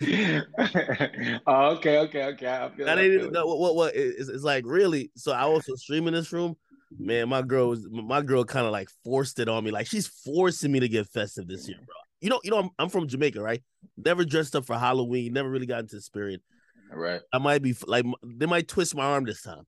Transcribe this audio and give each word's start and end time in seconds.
oh, 1.46 1.76
okay, 1.76 1.98
okay, 1.98 2.24
okay. 2.24 2.46
I 2.46 2.70
feel 2.76 2.86
that 2.86 2.98
ain't 2.98 3.32
no, 3.32 3.46
what 3.46 3.58
what 3.58 3.74
what 3.74 3.96
it's, 3.96 4.28
it's 4.28 4.44
like 4.44 4.64
really. 4.64 5.10
So 5.16 5.32
I 5.32 5.40
also 5.40 5.74
stream 5.74 6.06
in 6.06 6.14
this 6.14 6.32
room. 6.32 6.56
Man, 6.98 7.28
my 7.28 7.42
girl 7.42 7.70
was 7.70 7.86
my 7.90 8.22
girl 8.22 8.44
kind 8.44 8.64
of 8.64 8.72
like 8.72 8.88
forced 9.04 9.40
it 9.40 9.48
on 9.48 9.64
me. 9.64 9.72
Like 9.72 9.88
she's 9.88 10.06
forcing 10.06 10.70
me 10.70 10.80
to 10.80 10.88
get 10.88 11.08
festive 11.08 11.48
this 11.48 11.68
year, 11.68 11.78
bro. 11.78 11.94
You 12.20 12.30
know, 12.30 12.40
you 12.44 12.50
know, 12.50 12.58
I'm, 12.58 12.70
I'm 12.78 12.88
from 12.88 13.08
Jamaica, 13.08 13.40
right? 13.40 13.60
Never 13.96 14.24
dressed 14.24 14.54
up 14.54 14.66
for 14.66 14.78
Halloween. 14.78 15.32
Never 15.32 15.50
really 15.50 15.66
got 15.66 15.80
into 15.80 15.96
the 15.96 16.02
spirit. 16.02 16.42
Right. 16.92 17.20
I 17.32 17.38
might 17.38 17.62
be 17.62 17.74
like 17.86 18.06
they 18.24 18.46
might 18.46 18.68
twist 18.68 18.94
my 18.94 19.04
arm 19.04 19.24
this 19.24 19.42
time. 19.42 19.64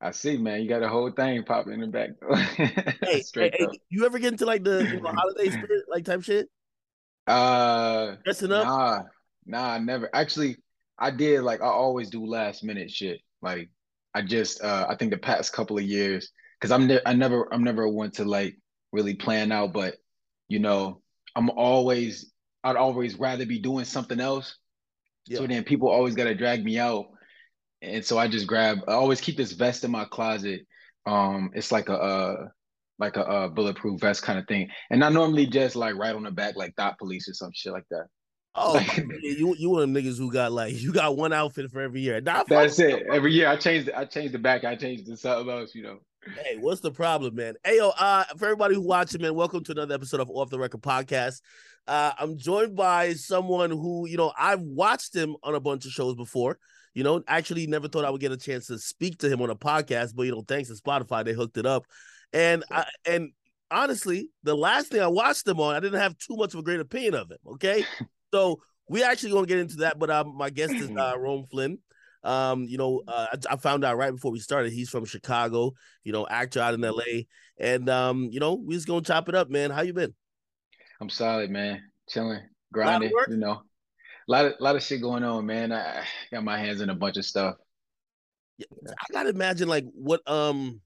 I 0.00 0.10
see, 0.10 0.36
man. 0.36 0.60
You 0.60 0.68
got 0.68 0.82
a 0.82 0.88
whole 0.88 1.10
thing 1.10 1.42
popping 1.42 1.72
in 1.72 1.80
the 1.80 1.86
back. 1.86 2.10
hey, 2.56 3.24
hey, 3.34 3.50
hey, 3.58 3.68
you 3.88 4.04
ever 4.04 4.18
get 4.18 4.32
into 4.32 4.44
like 4.44 4.62
the 4.62 4.84
you 4.84 5.00
know, 5.00 5.08
holiday 5.14 5.48
spirit 5.48 5.84
like 5.88 6.04
type 6.04 6.22
shit? 6.22 6.50
Uh, 7.26 8.16
dressing 8.24 8.52
up? 8.52 8.66
Nah, 8.66 9.02
nah, 9.46 9.72
I 9.72 9.78
never. 9.78 10.08
Actually, 10.14 10.56
I 10.98 11.10
did. 11.10 11.42
Like 11.42 11.60
I 11.60 11.66
always 11.66 12.10
do 12.10 12.24
last 12.24 12.64
minute 12.64 12.90
shit. 12.90 13.20
Like 13.42 13.70
I 14.14 14.22
just, 14.22 14.62
uh, 14.62 14.86
I 14.88 14.96
think 14.96 15.10
the 15.10 15.18
past 15.18 15.52
couple 15.52 15.78
of 15.78 15.84
years, 15.84 16.30
because 16.60 16.72
I'm, 16.72 16.86
ne- 16.86 17.00
I 17.04 17.12
never, 17.12 17.52
I'm 17.52 17.64
never 17.64 17.88
one 17.88 18.10
to 18.12 18.24
like 18.24 18.56
really 18.92 19.14
plan 19.14 19.52
out. 19.52 19.72
But 19.72 19.96
you 20.48 20.58
know, 20.58 21.02
I'm 21.34 21.50
always, 21.50 22.32
I'd 22.64 22.76
always 22.76 23.18
rather 23.18 23.46
be 23.46 23.58
doing 23.58 23.84
something 23.84 24.20
else. 24.20 24.56
Yeah. 25.26 25.38
So 25.38 25.46
then 25.46 25.64
people 25.64 25.88
always 25.88 26.14
got 26.14 26.24
to 26.24 26.34
drag 26.34 26.64
me 26.64 26.78
out 26.78 27.06
and 27.82 28.04
so 28.04 28.18
I 28.18 28.28
just 28.28 28.46
grab. 28.46 28.80
I 28.88 28.92
always 28.92 29.20
keep 29.20 29.36
this 29.36 29.52
vest 29.52 29.84
in 29.84 29.90
my 29.90 30.04
closet. 30.06 30.66
Um, 31.06 31.50
it's 31.54 31.70
like 31.70 31.88
a 31.88 31.94
uh, 31.94 32.48
like 32.98 33.16
a, 33.16 33.22
a 33.22 33.50
bulletproof 33.50 34.00
vest 34.00 34.22
kind 34.22 34.38
of 34.38 34.46
thing, 34.46 34.68
and 34.90 35.04
I 35.04 35.08
normally 35.08 35.46
just 35.46 35.76
like 35.76 35.96
right 35.96 36.14
on 36.14 36.24
the 36.24 36.30
back 36.30 36.56
like 36.56 36.74
dot 36.76 36.98
police 36.98 37.28
or 37.28 37.34
some 37.34 37.50
shit 37.54 37.72
like 37.72 37.86
that. 37.90 38.06
Oh, 38.54 38.72
like, 38.72 38.96
you 39.22 39.54
you 39.58 39.70
one 39.70 39.82
of 39.82 39.92
them 39.92 40.02
niggas 40.02 40.18
who 40.18 40.32
got 40.32 40.52
like 40.52 40.74
you 40.80 40.92
got 40.92 41.16
one 41.16 41.32
outfit 41.32 41.70
for 41.70 41.80
every 41.80 42.00
year. 42.00 42.20
Nah, 42.20 42.44
that's 42.48 42.78
it. 42.78 43.04
Every 43.12 43.32
year 43.32 43.48
I 43.48 43.56
changed. 43.56 43.90
I 43.94 44.04
changed 44.04 44.34
the 44.34 44.38
back. 44.38 44.64
I 44.64 44.76
changed 44.76 45.06
to 45.06 45.16
something 45.16 45.50
else. 45.50 45.74
You 45.74 45.82
know. 45.82 45.98
Hey, 46.42 46.56
what's 46.58 46.80
the 46.80 46.90
problem, 46.90 47.36
man? 47.36 47.54
Hey, 47.64 47.76
yo, 47.76 47.90
uh, 47.90 48.24
for 48.36 48.46
everybody 48.46 48.74
who 48.74 48.80
watching, 48.80 49.22
man, 49.22 49.34
welcome 49.34 49.62
to 49.62 49.72
another 49.72 49.94
episode 49.94 50.18
of 50.18 50.28
Off 50.28 50.50
the 50.50 50.58
Record 50.58 50.82
Podcast. 50.82 51.40
Uh, 51.86 52.10
I'm 52.18 52.36
joined 52.36 52.74
by 52.74 53.12
someone 53.12 53.70
who, 53.70 54.08
you 54.08 54.16
know, 54.16 54.32
I've 54.36 54.60
watched 54.60 55.14
him 55.14 55.36
on 55.44 55.54
a 55.54 55.60
bunch 55.60 55.86
of 55.86 55.92
shows 55.92 56.16
before. 56.16 56.58
You 56.94 57.04
know, 57.04 57.22
actually 57.28 57.68
never 57.68 57.86
thought 57.86 58.04
I 58.04 58.10
would 58.10 58.20
get 58.20 58.32
a 58.32 58.36
chance 58.36 58.66
to 58.66 58.78
speak 58.78 59.18
to 59.18 59.28
him 59.28 59.40
on 59.40 59.50
a 59.50 59.54
podcast, 59.54 60.16
but 60.16 60.24
you 60.24 60.32
know, 60.32 60.42
thanks 60.48 60.68
to 60.68 60.74
Spotify, 60.74 61.24
they 61.24 61.32
hooked 61.32 61.58
it 61.58 61.66
up. 61.66 61.84
And 62.36 62.64
I, 62.70 62.84
and 63.06 63.32
honestly, 63.70 64.28
the 64.42 64.54
last 64.54 64.88
thing 64.88 65.00
I 65.00 65.06
watched 65.06 65.48
him 65.48 65.58
on, 65.58 65.74
I 65.74 65.80
didn't 65.80 66.00
have 66.00 66.18
too 66.18 66.36
much 66.36 66.52
of 66.52 66.60
a 66.60 66.62
great 66.62 66.80
opinion 66.80 67.14
of 67.14 67.30
him. 67.30 67.38
Okay, 67.54 67.82
so 68.34 68.60
we 68.90 69.02
actually 69.02 69.32
gonna 69.32 69.46
get 69.46 69.58
into 69.58 69.76
that, 69.76 69.98
but 69.98 70.10
um, 70.10 70.36
my 70.36 70.50
guest 70.50 70.74
is 70.74 70.90
uh, 70.98 71.14
Rome 71.18 71.46
Flynn. 71.50 71.78
Um, 72.22 72.64
you 72.64 72.76
know, 72.76 73.02
uh, 73.08 73.28
I, 73.32 73.54
I, 73.54 73.56
found 73.56 73.86
out 73.86 73.96
right 73.96 74.10
before 74.10 74.32
we 74.32 74.40
started 74.40 74.72
he's 74.72 74.90
from 74.90 75.06
Chicago. 75.06 75.72
You 76.04 76.12
know, 76.12 76.26
actor 76.28 76.60
out 76.60 76.74
in 76.74 76.84
L.A. 76.84 77.26
And 77.58 77.88
um, 77.88 78.28
you 78.30 78.38
know, 78.38 78.52
we 78.52 78.74
just 78.74 78.86
gonna 78.86 79.00
chop 79.00 79.30
it 79.30 79.34
up, 79.34 79.48
man. 79.48 79.70
How 79.70 79.80
you 79.80 79.94
been? 79.94 80.12
I'm 81.00 81.08
solid, 81.08 81.50
man. 81.50 81.84
Chilling, 82.06 82.42
grinding. 82.70 83.12
You 83.30 83.36
know, 83.38 83.52
a 83.52 83.62
lot 84.28 84.44
of 84.44 84.52
lot 84.60 84.76
of 84.76 84.82
shit 84.82 85.00
going 85.00 85.24
on, 85.24 85.46
man. 85.46 85.72
I 85.72 86.04
got 86.30 86.44
my 86.44 86.58
hands 86.58 86.82
in 86.82 86.90
a 86.90 86.94
bunch 86.94 87.16
of 87.16 87.24
stuff. 87.24 87.56
Yeah, 88.58 88.66
I 88.90 89.12
gotta 89.12 89.30
imagine 89.30 89.68
like 89.68 89.86
what 89.94 90.20
um 90.28 90.82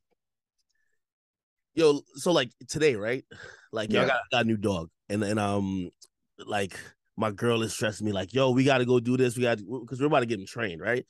yo, 1.81 2.01
so 2.15 2.33
like 2.33 2.51
today, 2.69 2.97
right? 2.97 3.25
Like 3.73 3.93
yeah. 3.93 4.01
y'all 4.01 4.09
got, 4.09 4.21
got 4.31 4.45
a 4.45 4.49
new 4.49 4.57
dog. 4.57 4.89
And 5.09 5.23
and 5.23 5.39
um 5.39 5.91
like 6.39 6.79
my 7.17 7.31
girl 7.31 7.63
is 7.63 7.73
stressing 7.73 8.07
me 8.07 8.13
like, 8.13 8.33
yo, 8.33 8.51
we 8.51 8.65
gotta 8.65 8.85
go 8.85 9.01
do 9.01 9.17
this. 9.17 9.37
We 9.37 9.43
got 9.43 9.59
because 9.59 10.01
we're 10.01 10.07
about 10.07 10.21
to 10.21 10.27
get 10.27 10.39
him 10.39 10.47
trained, 10.47 10.81
right? 10.81 11.05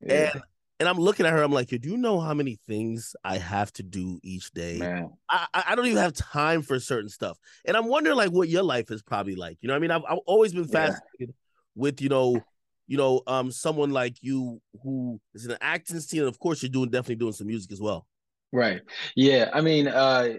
Yeah. 0.00 0.30
And 0.34 0.42
and 0.80 0.88
I'm 0.88 0.98
looking 0.98 1.26
at 1.26 1.32
her. 1.32 1.42
I'm 1.42 1.52
like, 1.52 1.68
do 1.68 1.78
you 1.82 1.98
know 1.98 2.20
how 2.20 2.32
many 2.32 2.58
things 2.66 3.14
I 3.22 3.36
have 3.36 3.70
to 3.74 3.82
do 3.82 4.18
each 4.22 4.50
day? 4.52 4.78
Man. 4.78 5.10
I, 5.28 5.46
I 5.52 5.74
don't 5.74 5.86
even 5.86 5.98
have 5.98 6.14
time 6.14 6.62
for 6.62 6.80
certain 6.80 7.10
stuff. 7.10 7.36
And 7.66 7.76
I'm 7.76 7.86
wondering 7.86 8.16
like 8.16 8.30
what 8.30 8.48
your 8.48 8.62
life 8.62 8.90
is 8.90 9.02
probably 9.02 9.34
like. 9.34 9.58
You 9.60 9.68
know, 9.68 9.76
I 9.76 9.78
mean, 9.78 9.90
I've, 9.90 10.04
I've 10.08 10.20
always 10.26 10.54
been 10.54 10.68
fascinated 10.68 11.02
yeah 11.18 11.26
with 11.74 12.00
you 12.00 12.08
know 12.08 12.40
you 12.86 12.96
know 12.96 13.22
um 13.26 13.50
someone 13.50 13.90
like 13.90 14.16
you 14.20 14.60
who 14.82 15.20
is 15.34 15.44
in 15.44 15.52
an 15.52 15.58
acting 15.60 16.00
scene 16.00 16.20
and 16.20 16.28
of 16.28 16.38
course 16.38 16.62
you're 16.62 16.70
doing 16.70 16.90
definitely 16.90 17.16
doing 17.16 17.32
some 17.32 17.46
music 17.46 17.72
as 17.72 17.80
well 17.80 18.06
right. 18.52 18.80
Yeah 19.14 19.50
i 19.52 19.60
mean 19.60 19.88
uh 19.88 20.34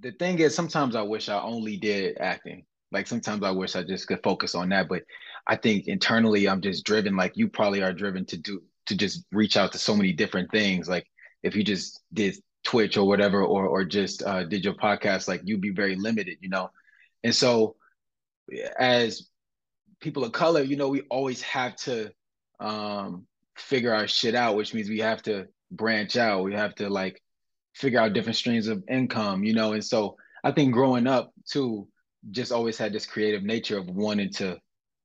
the 0.00 0.12
thing 0.12 0.38
is 0.38 0.54
sometimes 0.54 0.96
i 0.96 1.02
wish 1.02 1.28
i 1.28 1.40
only 1.40 1.76
did 1.76 2.18
acting. 2.18 2.64
Like 2.92 3.06
sometimes 3.06 3.42
i 3.42 3.50
wish 3.50 3.76
i 3.76 3.82
just 3.82 4.06
could 4.06 4.22
focus 4.22 4.54
on 4.54 4.68
that 4.70 4.88
but 4.88 5.02
i 5.46 5.56
think 5.56 5.88
internally 5.88 6.48
i'm 6.48 6.60
just 6.60 6.84
driven 6.84 7.16
like 7.16 7.36
you 7.36 7.48
probably 7.48 7.82
are 7.82 7.92
driven 7.92 8.24
to 8.26 8.36
do 8.36 8.62
to 8.86 8.96
just 8.96 9.24
reach 9.32 9.56
out 9.56 9.72
to 9.72 9.78
so 9.78 9.96
many 9.96 10.12
different 10.12 10.50
things. 10.50 10.88
Like 10.88 11.06
if 11.42 11.56
you 11.56 11.64
just 11.64 12.02
did 12.12 12.36
twitch 12.64 12.96
or 12.96 13.06
whatever 13.06 13.42
or 13.42 13.66
or 13.66 13.84
just 13.84 14.22
uh, 14.22 14.44
did 14.44 14.64
your 14.64 14.74
podcast 14.74 15.28
like 15.28 15.42
you'd 15.44 15.60
be 15.60 15.70
very 15.70 15.96
limited 15.96 16.38
you 16.40 16.48
know? 16.48 16.70
And 17.22 17.34
so 17.34 17.76
as 18.78 19.28
people 20.00 20.24
of 20.24 20.32
color, 20.32 20.62
you 20.62 20.76
know, 20.76 20.88
we 20.88 21.02
always 21.02 21.40
have 21.42 21.76
to 21.76 22.10
um, 22.60 23.26
figure 23.56 23.94
our 23.94 24.06
shit 24.06 24.34
out, 24.34 24.56
which 24.56 24.74
means 24.74 24.88
we 24.88 25.00
have 25.00 25.22
to 25.22 25.48
branch 25.70 26.16
out. 26.16 26.44
We 26.44 26.54
have 26.54 26.74
to 26.76 26.90
like 26.90 27.22
figure 27.74 28.00
out 28.00 28.12
different 28.12 28.36
streams 28.36 28.68
of 28.68 28.82
income, 28.88 29.44
you 29.44 29.52
know. 29.52 29.72
And 29.72 29.84
so 29.84 30.16
I 30.42 30.52
think 30.52 30.72
growing 30.72 31.06
up 31.06 31.32
too, 31.46 31.88
just 32.30 32.52
always 32.52 32.78
had 32.78 32.92
this 32.92 33.06
creative 33.06 33.42
nature 33.42 33.78
of 33.78 33.88
wanting 33.88 34.30
to 34.34 34.58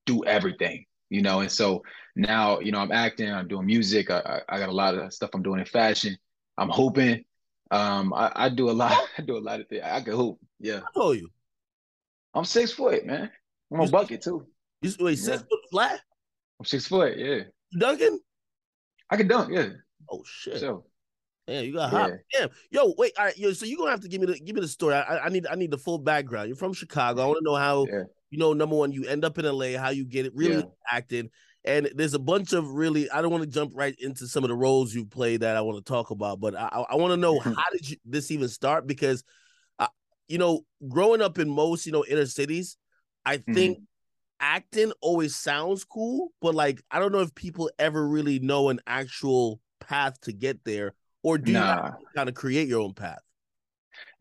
do 0.05 0.23
everything, 0.25 0.85
you 1.09 1.21
know. 1.21 1.41
And 1.41 1.51
so 1.51 1.83
now, 2.15 2.59
you 2.59 2.71
know, 2.71 2.79
I'm 2.79 2.91
acting, 2.91 3.31
I'm 3.31 3.47
doing 3.47 3.65
music, 3.65 4.09
I, 4.11 4.41
I 4.47 4.59
got 4.59 4.69
a 4.69 4.73
lot 4.73 4.95
of 4.95 5.13
stuff 5.13 5.31
I'm 5.33 5.43
doing 5.43 5.59
in 5.59 5.65
fashion. 5.65 6.17
I'm 6.57 6.69
hoping. 6.69 7.23
Um, 7.71 8.13
I, 8.13 8.31
I 8.35 8.49
do 8.49 8.69
a 8.69 8.71
lot. 8.71 8.97
I 9.17 9.21
do 9.21 9.37
a 9.37 9.39
lot 9.39 9.59
of 9.59 9.67
things. 9.67 9.83
I 9.83 10.01
can 10.01 10.13
hoop. 10.13 10.39
Yeah. 10.59 10.81
I 10.87 10.91
told 10.93 11.17
you. 11.17 11.29
I'm 12.33 12.45
six 12.45 12.71
foot, 12.71 13.05
man. 13.05 13.31
I'm 13.71 13.79
a 13.79 13.87
bucket 13.87 14.21
too. 14.21 14.45
You 14.81 14.91
wait 14.99 15.17
six 15.17 15.41
yeah. 15.41 15.47
foot 15.47 15.59
flat? 15.71 15.99
I'm 16.59 16.65
six 16.65 16.87
foot. 16.87 17.17
Yeah. 17.17 17.41
Duncan? 17.77 18.19
I 19.09 19.17
can 19.17 19.27
dunk. 19.27 19.51
Yeah. 19.53 19.69
Oh 20.09 20.23
shit. 20.25 20.59
So. 20.59 20.85
Damn, 21.49 21.65
you 21.65 21.73
got 21.73 21.89
hot. 21.89 22.09
Yeah. 22.09 22.39
Damn. 22.39 22.49
Yo, 22.69 22.93
wait. 22.97 23.13
All 23.17 23.25
right. 23.25 23.37
Yo, 23.37 23.51
so 23.53 23.65
you're 23.65 23.77
gonna 23.77 23.89
have 23.89 24.01
to 24.01 24.07
give 24.07 24.21
me 24.21 24.27
the 24.27 24.39
give 24.39 24.55
me 24.55 24.61
the 24.61 24.67
story. 24.67 24.93
I, 24.93 25.25
I 25.25 25.29
need 25.29 25.47
I 25.47 25.55
need 25.55 25.71
the 25.71 25.79
full 25.79 25.97
background. 25.97 26.47
You're 26.47 26.55
from 26.55 26.73
Chicago. 26.73 27.23
I 27.23 27.25
want 27.25 27.39
to 27.39 27.43
know 27.43 27.55
how 27.55 27.87
yeah. 27.87 28.03
you 28.29 28.37
know 28.37 28.53
number 28.53 28.75
one 28.75 28.91
you 28.91 29.05
end 29.05 29.25
up 29.25 29.39
in 29.39 29.45
LA, 29.45 29.77
how 29.79 29.89
you 29.89 30.05
get 30.05 30.27
it 30.27 30.35
really 30.35 30.57
yeah. 30.57 30.63
acting. 30.91 31.31
And 31.65 31.89
there's 31.95 32.13
a 32.13 32.19
bunch 32.19 32.53
of 32.53 32.69
really 32.69 33.09
I 33.09 33.23
don't 33.23 33.31
want 33.31 33.43
to 33.43 33.49
jump 33.49 33.73
right 33.75 33.95
into 33.99 34.27
some 34.27 34.43
of 34.43 34.49
the 34.49 34.55
roles 34.55 34.93
you 34.93 35.05
play 35.05 35.37
that 35.37 35.57
I 35.57 35.61
want 35.61 35.83
to 35.83 35.91
talk 35.91 36.11
about, 36.11 36.39
but 36.39 36.55
I 36.55 36.85
I 36.89 36.95
want 36.95 37.13
to 37.13 37.17
know 37.17 37.39
how 37.39 37.63
did 37.71 37.89
you 37.89 37.97
this 38.05 38.29
even 38.29 38.47
start 38.47 38.85
because, 38.85 39.23
uh, 39.79 39.87
you 40.27 40.37
know, 40.37 40.61
growing 40.87 41.21
up 41.21 41.39
in 41.39 41.49
most 41.49 41.87
you 41.87 41.91
know 41.91 42.05
inner 42.07 42.27
cities, 42.27 42.77
I 43.25 43.37
think 43.37 43.77
mm-hmm 43.77 43.83
acting 44.41 44.93
always 45.01 45.35
sounds 45.35 45.83
cool, 45.83 46.31
but 46.39 46.55
like 46.55 46.81
I 46.89 46.99
don't 46.99 47.11
know 47.11 47.19
if 47.19 47.35
people 47.35 47.69
ever 47.77 48.07
really 48.07 48.39
know 48.39 48.69
an 48.69 48.79
actual 48.87 49.59
path 49.81 50.19
to 50.21 50.31
get 50.31 50.63
there, 50.63 50.93
or 51.23 51.37
do 51.37 51.51
nah. 51.51 51.91
you 51.99 52.07
kind 52.15 52.29
of 52.29 52.35
create 52.35 52.67
your 52.67 52.81
own 52.81 52.93
path? 52.93 53.19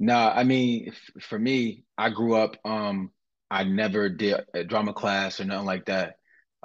Nah, 0.00 0.32
I 0.34 0.44
mean, 0.44 0.88
f- 0.88 1.22
for 1.22 1.38
me, 1.38 1.84
I 1.96 2.10
grew 2.10 2.34
up. 2.34 2.56
Um, 2.64 3.10
I 3.50 3.64
never 3.64 4.08
did 4.08 4.40
a 4.54 4.64
drama 4.64 4.92
class 4.92 5.40
or 5.40 5.44
nothing 5.44 5.66
like 5.66 5.86
that. 5.86 6.16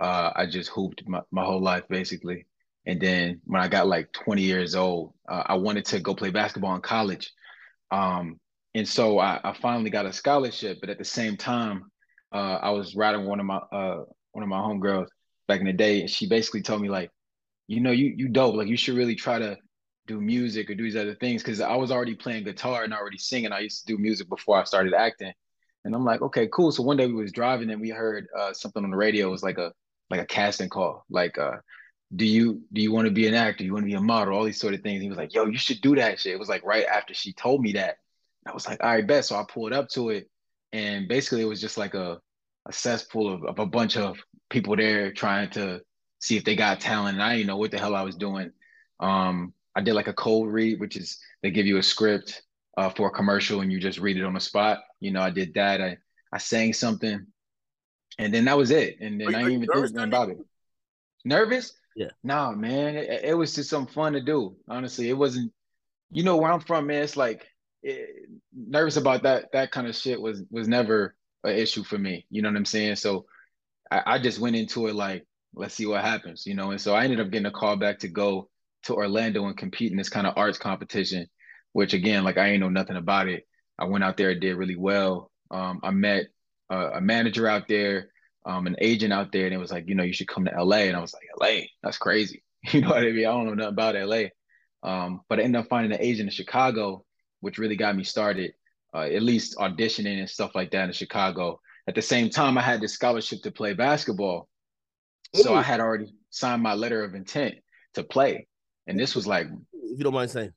Uh, 0.01 0.31
I 0.35 0.45
just 0.45 0.69
hooped 0.69 1.03
my, 1.07 1.21
my 1.31 1.43
whole 1.43 1.61
life 1.61 1.83
basically. 1.89 2.45
And 2.85 2.99
then 2.99 3.39
when 3.45 3.61
I 3.61 3.67
got 3.67 3.87
like 3.87 4.11
20 4.11 4.41
years 4.41 4.75
old, 4.75 5.13
uh, 5.29 5.43
I 5.45 5.55
wanted 5.55 5.85
to 5.85 5.99
go 5.99 6.13
play 6.13 6.31
basketball 6.31 6.75
in 6.75 6.81
college. 6.81 7.31
Um, 7.91 8.39
and 8.75 8.87
so 8.87 9.19
I, 9.19 9.39
I 9.43 9.53
finally 9.53 9.89
got 9.89 10.05
a 10.05 10.13
scholarship, 10.13 10.79
but 10.81 10.89
at 10.89 10.97
the 10.97 11.05
same 11.05 11.37
time, 11.37 11.85
uh, 12.33 12.59
I 12.61 12.71
was 12.71 12.95
riding 12.95 13.25
one 13.25 13.39
of 13.39 13.45
my 13.45 13.57
uh, 13.71 14.03
one 14.31 14.43
of 14.43 14.49
my 14.49 14.57
homegirls 14.57 15.07
back 15.47 15.59
in 15.59 15.67
the 15.67 15.73
day, 15.73 16.01
and 16.01 16.09
she 16.09 16.27
basically 16.27 16.63
told 16.63 16.81
me 16.81 16.89
like, 16.89 17.11
you 17.67 17.79
know, 17.79 17.91
you 17.91 18.13
you 18.17 18.29
dope, 18.29 18.55
like 18.55 18.67
you 18.67 18.75
should 18.75 18.95
really 18.95 19.15
try 19.15 19.37
to 19.37 19.57
do 20.07 20.19
music 20.19 20.69
or 20.69 20.75
do 20.75 20.83
these 20.83 20.95
other 20.95 21.15
things 21.15 21.41
because 21.41 21.61
I 21.61 21.75
was 21.75 21.91
already 21.91 22.15
playing 22.15 22.43
guitar 22.43 22.83
and 22.83 22.93
already 22.93 23.17
singing. 23.17 23.51
I 23.51 23.59
used 23.59 23.85
to 23.85 23.93
do 23.93 24.01
music 24.01 24.29
before 24.29 24.59
I 24.59 24.63
started 24.65 24.93
acting, 24.93 25.33
and 25.85 25.95
I'm 25.95 26.05
like, 26.05 26.21
okay, 26.21 26.47
cool. 26.47 26.71
So 26.71 26.83
one 26.83 26.97
day 26.97 27.07
we 27.07 27.13
was 27.13 27.31
driving 27.31 27.69
and 27.69 27.81
we 27.81 27.89
heard 27.89 28.27
uh, 28.37 28.53
something 28.53 28.83
on 28.83 28.91
the 28.91 28.97
radio. 28.97 29.27
It 29.27 29.31
was 29.31 29.43
like 29.43 29.57
a 29.57 29.73
like 30.09 30.21
a 30.21 30.25
casting 30.25 30.69
call, 30.69 31.05
like 31.09 31.37
uh, 31.37 31.57
do 32.15 32.25
you 32.25 32.61
do 32.71 32.81
you 32.81 32.91
want 32.91 33.07
to 33.07 33.13
be 33.13 33.27
an 33.27 33.33
actor? 33.33 33.63
You 33.63 33.73
want 33.73 33.83
to 33.83 33.89
be 33.89 33.95
a 33.95 34.01
model? 34.01 34.35
All 34.35 34.43
these 34.43 34.59
sort 34.59 34.73
of 34.73 34.81
things. 34.81 35.01
he 35.01 35.09
was 35.09 35.17
like, 35.17 35.33
yo, 35.33 35.45
you 35.45 35.57
should 35.57 35.81
do 35.81 35.95
that 35.95 36.19
shit. 36.19 36.33
It 36.33 36.39
was 36.39 36.49
like 36.49 36.63
right 36.63 36.85
after 36.85 37.13
she 37.13 37.33
told 37.33 37.61
me 37.61 37.73
that. 37.73 37.97
I 38.45 38.53
was 38.53 38.67
like, 38.67 38.83
all 38.83 38.89
right, 38.89 39.05
bet. 39.05 39.25
So 39.25 39.35
I 39.35 39.45
pulled 39.47 39.73
up 39.73 39.89
to 39.89 40.09
it 40.09 40.29
and 40.73 41.07
basically 41.07 41.41
it 41.41 41.47
was 41.47 41.61
just 41.61 41.77
like 41.77 41.93
a, 41.93 42.19
a 42.67 42.73
cesspool 42.73 43.33
of, 43.33 43.45
of 43.45 43.59
a 43.59 43.65
bunch 43.65 43.95
of 43.95 44.17
people 44.49 44.75
there 44.75 45.11
trying 45.13 45.49
to 45.51 45.81
see 46.19 46.35
if 46.35 46.43
they 46.43 46.55
got 46.55 46.81
talent. 46.81 47.15
And 47.15 47.23
I 47.23 47.37
didn't 47.37 47.47
know 47.47 47.57
what 47.57 47.71
the 47.71 47.79
hell 47.79 47.95
I 47.95 48.01
was 48.01 48.15
doing. 48.15 48.51
Um, 48.99 49.53
I 49.75 49.81
did 49.81 49.93
like 49.93 50.07
a 50.07 50.13
cold 50.13 50.51
read, 50.51 50.79
which 50.79 50.95
is 50.95 51.19
they 51.41 51.51
give 51.51 51.65
you 51.65 51.77
a 51.77 51.83
script 51.83 52.43
uh, 52.77 52.89
for 52.89 53.07
a 53.07 53.11
commercial 53.11 53.61
and 53.61 53.71
you 53.71 53.79
just 53.79 53.99
read 53.99 54.17
it 54.17 54.23
on 54.23 54.33
the 54.33 54.39
spot. 54.39 54.79
You 54.99 55.11
know, 55.11 55.21
I 55.21 55.29
did 55.29 55.53
that. 55.55 55.81
I 55.81 55.97
I 56.33 56.39
sang 56.39 56.73
something, 56.73 57.27
And 58.17 58.33
then 58.33 58.45
that 58.45 58.57
was 58.57 58.71
it. 58.71 58.97
And 58.99 59.21
then 59.21 59.35
I 59.35 59.43
didn't 59.43 59.63
even 59.63 59.85
think 59.85 59.99
about 59.99 60.29
it. 60.29 60.39
Nervous? 61.23 61.73
Yeah. 61.95 62.09
Nah, 62.23 62.51
man. 62.53 62.95
It, 62.95 63.25
it, 63.25 63.37
was 63.37 63.53
just 63.53 63.69
something 63.69 63.93
fun 63.93 64.13
to 64.13 64.21
do. 64.21 64.55
Honestly, 64.67 65.09
it 65.09 65.17
wasn't. 65.17 65.53
You 66.11 66.23
know 66.23 66.37
where 66.37 66.51
I'm 66.51 66.59
from, 66.59 66.87
man. 66.87 67.03
It's 67.03 67.15
like 67.15 67.47
it, 67.83 68.27
nervous 68.51 68.97
about 68.97 69.23
that. 69.23 69.51
That 69.53 69.71
kind 69.71 69.87
of 69.87 69.95
shit 69.95 70.19
was 70.19 70.41
was 70.49 70.67
never 70.67 71.15
an 71.43 71.55
issue 71.55 71.83
for 71.83 71.99
me. 71.99 72.25
You 72.31 72.41
know 72.41 72.49
what 72.49 72.57
I'm 72.57 72.65
saying? 72.65 72.95
So 72.95 73.25
I, 73.91 74.01
I 74.05 74.19
just 74.19 74.39
went 74.39 74.55
into 74.55 74.87
it 74.87 74.95
like, 74.95 75.27
let's 75.53 75.75
see 75.75 75.85
what 75.85 76.03
happens. 76.03 76.47
You 76.47 76.55
know. 76.55 76.71
And 76.71 76.81
so 76.81 76.95
I 76.95 77.03
ended 77.03 77.19
up 77.19 77.29
getting 77.29 77.45
a 77.45 77.51
call 77.51 77.75
back 77.75 77.99
to 77.99 78.07
go 78.07 78.49
to 78.83 78.95
Orlando 78.95 79.45
and 79.45 79.57
compete 79.57 79.91
in 79.91 79.97
this 79.97 80.09
kind 80.09 80.27
of 80.27 80.33
arts 80.37 80.57
competition, 80.57 81.27
which 81.73 81.93
again, 81.93 82.23
like 82.23 82.37
I 82.37 82.49
ain't 82.49 82.61
know 82.61 82.69
nothing 82.69 82.97
about 82.97 83.27
it. 83.27 83.45
I 83.79 83.85
went 83.85 84.03
out 84.03 84.17
there, 84.17 84.29
and 84.29 84.41
did 84.41 84.55
really 84.55 84.75
well. 84.75 85.31
Um, 85.49 85.79
I 85.83 85.91
met 85.91 86.25
uh, 86.71 86.91
a 86.93 87.01
manager 87.01 87.47
out 87.47 87.67
there 87.67 88.09
um, 88.45 88.67
an 88.67 88.75
agent 88.79 89.13
out 89.13 89.31
there 89.31 89.45
and 89.45 89.53
it 89.53 89.57
was 89.57 89.71
like, 89.71 89.87
you 89.87 89.95
know, 89.95 90.03
you 90.03 90.13
should 90.13 90.27
come 90.27 90.45
to 90.45 90.63
LA. 90.63 90.77
And 90.77 90.95
I 90.95 90.99
was 90.99 91.13
like, 91.13 91.23
LA, 91.39 91.65
that's 91.81 91.97
crazy. 91.97 92.43
You 92.71 92.79
know 92.79 92.91
what 92.91 92.99
I 92.99 93.11
mean? 93.11 93.25
I 93.25 93.31
don't 93.31 93.45
know 93.45 93.55
nothing 93.55 93.73
about 93.73 93.95
LA. 93.95 94.27
Um, 94.83 95.19
but 95.27 95.37
I 95.37 95.43
ended 95.43 95.59
up 95.59 95.67
finding 95.67 95.91
an 95.91 95.99
agent 95.99 96.29
in 96.29 96.33
Chicago, 96.33 97.03
which 97.41 97.57
really 97.57 97.75
got 97.75 97.93
me 97.93 98.05
started, 98.05 98.53
uh, 98.95 99.01
at 99.01 99.21
least 99.21 99.57
auditioning 99.57 100.19
and 100.19 100.29
stuff 100.29 100.55
like 100.55 100.71
that 100.71 100.85
in 100.85 100.93
Chicago. 100.93 101.59
At 101.89 101.95
the 101.95 102.01
same 102.01 102.29
time, 102.29 102.57
I 102.57 102.61
had 102.61 102.79
this 102.79 102.93
scholarship 102.93 103.41
to 103.41 103.51
play 103.51 103.73
basketball. 103.73 104.47
So 105.35 105.53
I 105.53 105.61
had 105.61 105.81
already 105.81 106.13
signed 106.29 106.63
my 106.63 106.73
letter 106.73 107.03
of 107.03 107.15
intent 107.15 107.55
to 107.95 108.03
play. 108.03 108.47
And 108.87 108.99
this 108.99 109.15
was 109.15 109.25
like, 109.25 109.47
if 109.73 109.97
you 109.97 110.03
don't 110.03 110.13
mind 110.13 110.31
saying. 110.31 110.53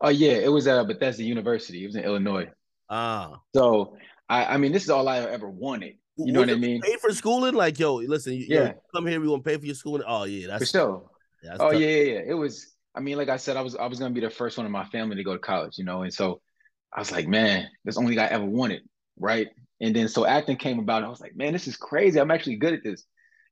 Oh, 0.00 0.10
yeah, 0.10 0.32
it 0.32 0.50
was 0.50 0.66
at 0.66 0.86
Bethesda 0.86 1.24
University. 1.24 1.82
It 1.82 1.86
was 1.86 1.96
in 1.96 2.04
Illinois. 2.04 2.48
Ah. 2.88 3.40
So, 3.54 3.96
I, 4.28 4.44
I 4.44 4.56
mean, 4.56 4.72
this 4.72 4.84
is 4.84 4.90
all 4.90 5.08
I 5.08 5.18
ever 5.18 5.48
wanted. 5.48 5.94
You 6.18 6.32
know 6.32 6.40
what 6.40 6.50
I 6.50 6.56
mean? 6.56 6.80
Pay 6.80 6.96
for 6.96 7.12
schooling, 7.12 7.54
like 7.54 7.78
yo, 7.78 7.96
listen, 7.96 8.32
you, 8.34 8.46
yeah, 8.48 8.64
yo, 8.64 8.82
come 8.92 9.06
here, 9.06 9.20
we 9.20 9.28
want 9.28 9.44
to 9.44 9.50
pay 9.50 9.56
for 9.56 9.64
your 9.64 9.76
schooling. 9.76 10.02
Oh 10.06 10.24
yeah, 10.24 10.48
that's 10.48 10.64
for 10.64 10.78
sure. 10.78 11.10
Yeah, 11.44 11.56
oh 11.60 11.70
tough. 11.70 11.80
yeah, 11.80 11.86
yeah, 11.86 12.12
yeah. 12.14 12.20
It 12.26 12.34
was. 12.34 12.74
I 12.96 13.00
mean, 13.00 13.16
like 13.16 13.28
I 13.28 13.36
said, 13.36 13.56
I 13.56 13.60
was 13.60 13.76
I 13.76 13.86
was 13.86 14.00
gonna 14.00 14.14
be 14.14 14.20
the 14.20 14.28
first 14.28 14.56
one 14.56 14.66
in 14.66 14.72
my 14.72 14.84
family 14.86 15.14
to 15.14 15.22
go 15.22 15.34
to 15.34 15.38
college, 15.38 15.78
you 15.78 15.84
know, 15.84 16.02
and 16.02 16.12
so 16.12 16.40
I 16.92 16.98
was 16.98 17.12
like, 17.12 17.28
man, 17.28 17.68
that's 17.84 17.96
the 17.96 18.02
only 18.02 18.16
guy 18.16 18.24
I 18.24 18.30
ever 18.30 18.44
wanted, 18.44 18.82
right? 19.16 19.46
And 19.80 19.94
then 19.94 20.08
so 20.08 20.26
acting 20.26 20.56
came 20.56 20.80
about. 20.80 21.04
I 21.04 21.08
was 21.08 21.20
like, 21.20 21.36
man, 21.36 21.52
this 21.52 21.68
is 21.68 21.76
crazy. 21.76 22.18
I'm 22.18 22.32
actually 22.32 22.56
good 22.56 22.74
at 22.74 22.82
this, 22.82 23.04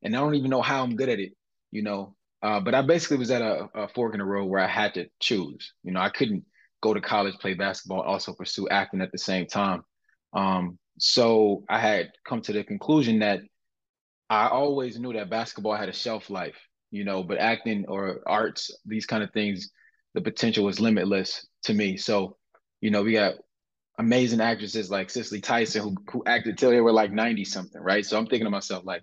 and 0.03 0.17
I 0.17 0.19
don't 0.19 0.35
even 0.35 0.51
know 0.51 0.63
how 0.63 0.83
I'm 0.83 0.97
good 0.97 1.09
at 1.09 1.21
it, 1.21 1.35
you 1.71 1.83
know. 1.83 2.16
Uh, 2.43 2.61
but 2.61 2.75
I 2.75 2.83
basically 2.83 3.17
was 3.17 3.31
at 3.31 3.43
a, 3.43 3.69
a 3.75 3.89
fork 3.89 4.15
in 4.15 4.19
the 4.19 4.25
road 4.25 4.47
where 4.47 4.63
I 4.63 4.69
had 4.69 4.95
to 4.95 5.07
choose. 5.21 5.73
You 5.83 5.93
know, 5.93 6.01
I 6.01 6.11
couldn't 6.11 6.45
go 6.83 6.95
to 6.95 7.01
college, 7.01 7.35
play 7.41 7.55
basketball, 7.55 8.03
also 8.03 8.33
pursue 8.35 8.69
acting 8.69 9.01
at 9.01 9.11
the 9.13 9.19
same 9.19 9.47
time. 9.47 9.83
Um, 10.33 10.79
so 10.99 11.65
I 11.69 11.79
had 11.79 12.13
come 12.27 12.41
to 12.43 12.53
the 12.53 12.65
conclusion 12.65 13.21
that 13.21 13.41
I 14.29 14.49
always 14.49 14.99
knew 14.99 15.13
that 15.13 15.31
basketball 15.31 15.77
had 15.77 15.89
a 15.89 15.93
shelf 15.93 16.31
life, 16.31 16.57
you 16.91 17.05
know, 17.05 17.23
but 17.23 17.39
acting 17.39 17.87
or 17.89 18.21
arts, 18.27 18.71
these 18.85 19.07
kind 19.07 19.23
of 19.23 19.33
things, 19.33 19.71
the 20.15 20.21
potential 20.21 20.65
was 20.65 20.81
limitless 20.81 21.47
to 21.65 21.75
me. 21.75 21.97
So, 21.97 22.37
you 22.81 22.91
know, 22.91 23.03
we 23.03 23.13
got 23.13 23.35
amazing 23.99 24.41
actresses 24.41 24.91
like 24.91 25.11
Cicely 25.11 25.41
Tyson 25.41 25.83
who, 25.83 25.95
who 26.11 26.23
acted 26.27 26.59
till 26.59 26.71
they 26.71 26.81
were 26.81 26.93
like 26.93 27.13
90 27.13 27.45
something, 27.45 27.81
right? 27.81 28.05
So 28.05 28.19
I'm 28.19 28.27
thinking 28.27 28.47
to 28.47 28.51
myself, 28.51 28.85
like, 28.85 29.03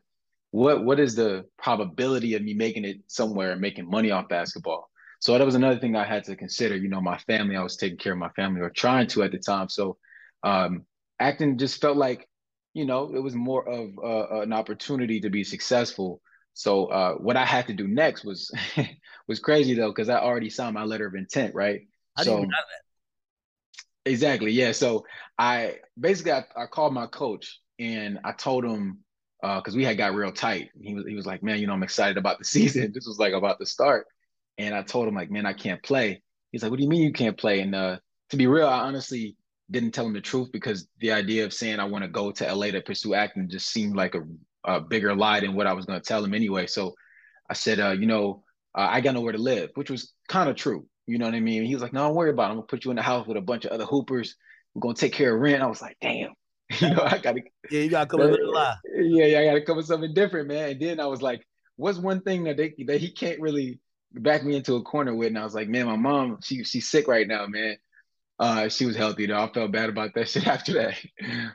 what 0.54 0.86
what 0.86 1.00
is 1.00 1.16
the 1.16 1.46
probability 1.58 2.36
of 2.36 2.44
me 2.44 2.54
making 2.54 2.86
it 2.86 2.98
somewhere 3.08 3.54
and 3.54 3.60
making 3.60 3.90
money 3.90 4.12
off 4.12 4.30
basketball? 4.30 4.88
So 5.20 5.36
that 5.36 5.44
was 5.44 5.56
another 5.56 5.80
thing 5.80 5.96
I 5.96 6.06
had 6.06 6.26
to 6.26 6.36
consider. 6.36 6.76
You 6.76 6.90
know, 6.90 7.02
my 7.02 7.18
family, 7.18 7.56
I 7.56 7.64
was 7.64 7.76
taking 7.76 7.98
care 7.98 8.14
of 8.14 8.20
my 8.20 8.30
family 8.30 8.62
or 8.62 8.70
trying 8.70 9.08
to 9.08 9.24
at 9.24 9.32
the 9.32 9.40
time. 9.40 9.68
So 9.68 9.98
um, 10.44 10.86
acting 11.20 11.58
just 11.58 11.82
felt 11.82 11.98
like, 11.98 12.30
you 12.76 12.86
know, 12.86 13.16
it 13.16 13.20
was 13.20 13.34
more 13.34 13.68
of 13.68 13.98
uh, 13.98 14.42
an 14.42 14.54
opportunity 14.54 15.22
to 15.22 15.32
be 15.32 15.44
successful. 15.44 16.22
So 16.54 16.86
uh, 16.86 17.14
what 17.14 17.36
I 17.36 17.46
had 17.46 17.66
to 17.68 17.74
do 17.74 17.88
next 17.88 18.24
was 18.24 18.52
was 19.28 19.40
crazy 19.40 19.74
though, 19.74 19.90
because 19.90 20.08
I 20.08 20.20
already 20.20 20.52
signed 20.52 20.76
my 20.76 20.84
letter 20.84 21.08
of 21.08 21.16
intent, 21.16 21.56
right? 21.56 21.82
I 22.16 22.26
so, 22.26 22.36
didn't 22.36 22.50
know 22.52 22.58
that. 22.58 24.12
Exactly. 24.12 24.52
Yeah. 24.52 24.74
So 24.74 25.04
I 25.36 25.78
basically 26.00 26.34
I, 26.34 26.46
I 26.56 26.68
called 26.68 26.94
my 26.94 27.08
coach 27.08 27.60
and 27.80 28.20
I 28.24 28.34
told 28.34 28.66
him 28.66 29.00
because 29.44 29.76
uh, 29.76 29.78
we 29.78 29.84
had 29.84 29.98
got 29.98 30.16
real 30.16 30.32
tight. 30.32 30.70
He 30.80 30.94
was 30.94 31.06
he 31.06 31.16
was 31.16 31.26
like, 31.26 31.44
man, 31.44 31.60
you 31.60 31.68
know, 31.68 31.74
I'm 31.74 31.84
excited 31.84 32.18
about 32.18 32.40
the 32.40 32.46
season. 32.56 32.92
This 32.94 33.06
was 33.06 33.20
like 33.20 33.34
about 33.34 33.60
to 33.60 33.66
start, 33.66 34.08
and 34.58 34.74
I 34.74 34.84
told 34.84 35.08
him 35.08 35.16
like, 35.16 35.30
man, 35.30 35.46
I 35.46 35.54
can't 35.54 35.84
play. 35.84 36.22
He's 36.52 36.64
like, 36.64 36.72
what 36.72 36.78
do 36.78 36.84
you 36.84 36.90
mean 36.90 37.04
you 37.04 37.12
can't 37.12 37.38
play? 37.38 37.60
And 37.60 37.76
uh, 37.76 37.98
to 38.30 38.38
be 38.38 38.48
real, 38.48 38.68
I 38.68 38.82
honestly 38.82 39.36
didn't 39.70 39.92
tell 39.92 40.06
him 40.06 40.14
the 40.14 40.22
truth 40.22 40.52
because 40.52 40.88
the 41.00 41.12
idea 41.12 41.46
of 41.46 41.54
saying 41.54 41.80
I 41.80 41.86
want 41.86 42.04
to 42.04 42.10
go 42.10 42.32
to 42.32 42.56
LA 42.56 42.68
to 42.68 42.82
pursue 42.82 43.16
acting 43.16 43.50
just 43.50 43.70
seemed 43.70 43.96
like 43.96 44.16
a, 44.16 44.22
a 44.64 44.80
bigger 44.80 45.16
lie 45.16 45.40
than 45.40 45.56
what 45.56 45.68
I 45.68 45.74
was 45.74 45.86
going 45.86 46.00
to 46.00 46.06
tell 46.06 46.24
him 46.24 46.34
anyway. 46.34 46.68
So 46.68 46.94
I 47.50 47.54
said, 47.54 47.80
uh, 47.80 47.92
you 47.92 48.06
know, 48.06 48.44
uh, 48.76 48.88
I 48.90 49.02
got 49.02 49.16
nowhere 49.16 49.32
to 49.32 49.40
live, 49.40 49.72
which 49.74 49.90
was 49.90 50.14
kind 50.28 50.50
of 50.50 50.56
true. 50.56 50.86
You 51.08 51.18
know 51.18 51.26
what 51.26 51.36
I 51.36 51.40
mean? 51.40 51.66
He 51.66 51.74
was 51.74 51.82
like, 51.82 51.94
no, 51.94 52.08
don't 52.08 52.16
worry 52.16 52.30
about 52.30 52.44
it. 52.44 52.52
I'm 52.52 52.58
gonna 52.58 52.68
put 52.68 52.86
you 52.86 52.92
in 52.92 52.98
the 52.98 53.04
house 53.04 53.28
with 53.28 53.38
a 53.38 53.42
bunch 53.42 53.66
of 53.66 53.72
other 53.72 53.86
hoopers. 53.86 54.36
We're 54.74 54.82
gonna 54.82 54.94
take 54.94 55.14
care 55.14 55.34
of 55.36 55.42
rent. 55.42 55.64
I 55.64 55.68
was 55.68 55.82
like, 55.82 55.98
damn. 56.02 56.34
you 56.82 56.90
know, 56.90 57.04
I 57.04 57.18
gotta 57.18 57.42
Yeah, 57.70 57.82
you 57.82 57.90
gotta 57.90 58.08
come 58.08 58.22
up 58.22 58.32
with 58.32 58.42
a 58.42 58.48
lie. 58.48 58.76
Yeah, 58.96 59.26
yeah, 59.26 59.40
I 59.40 59.46
gotta 59.46 59.62
come 59.62 59.78
with 59.78 59.86
something 59.86 60.14
different, 60.14 60.48
man. 60.48 60.72
And 60.72 60.82
then 60.82 61.00
I 61.00 61.06
was 61.06 61.22
like, 61.22 61.46
what's 61.76 61.98
one 61.98 62.22
thing 62.22 62.44
that 62.46 62.58
they 62.58 62.74
that 62.88 63.02
he 63.02 63.12
can't 63.12 63.40
really 63.40 63.80
back 64.14 64.44
me 64.44 64.56
into 64.56 64.76
a 64.76 64.84
corner 64.84 65.16
with? 65.16 65.28
And 65.28 65.40
I 65.40 65.44
was 65.44 65.56
like, 65.56 65.68
man, 65.68 65.86
my 65.86 65.96
mom, 65.96 66.40
she 66.44 66.64
she's 66.64 66.90
sick 66.90 67.08
right 67.08 67.28
now, 67.28 67.48
man. 67.48 67.78
Uh, 68.40 68.68
she 68.68 68.86
was 68.86 68.96
healthy 68.96 69.26
though. 69.28 69.42
I 69.42 69.52
felt 69.52 69.72
bad 69.72 69.90
about 69.90 70.12
that 70.16 70.30
shit 70.30 70.48
after 70.48 70.74
that. 70.74 70.98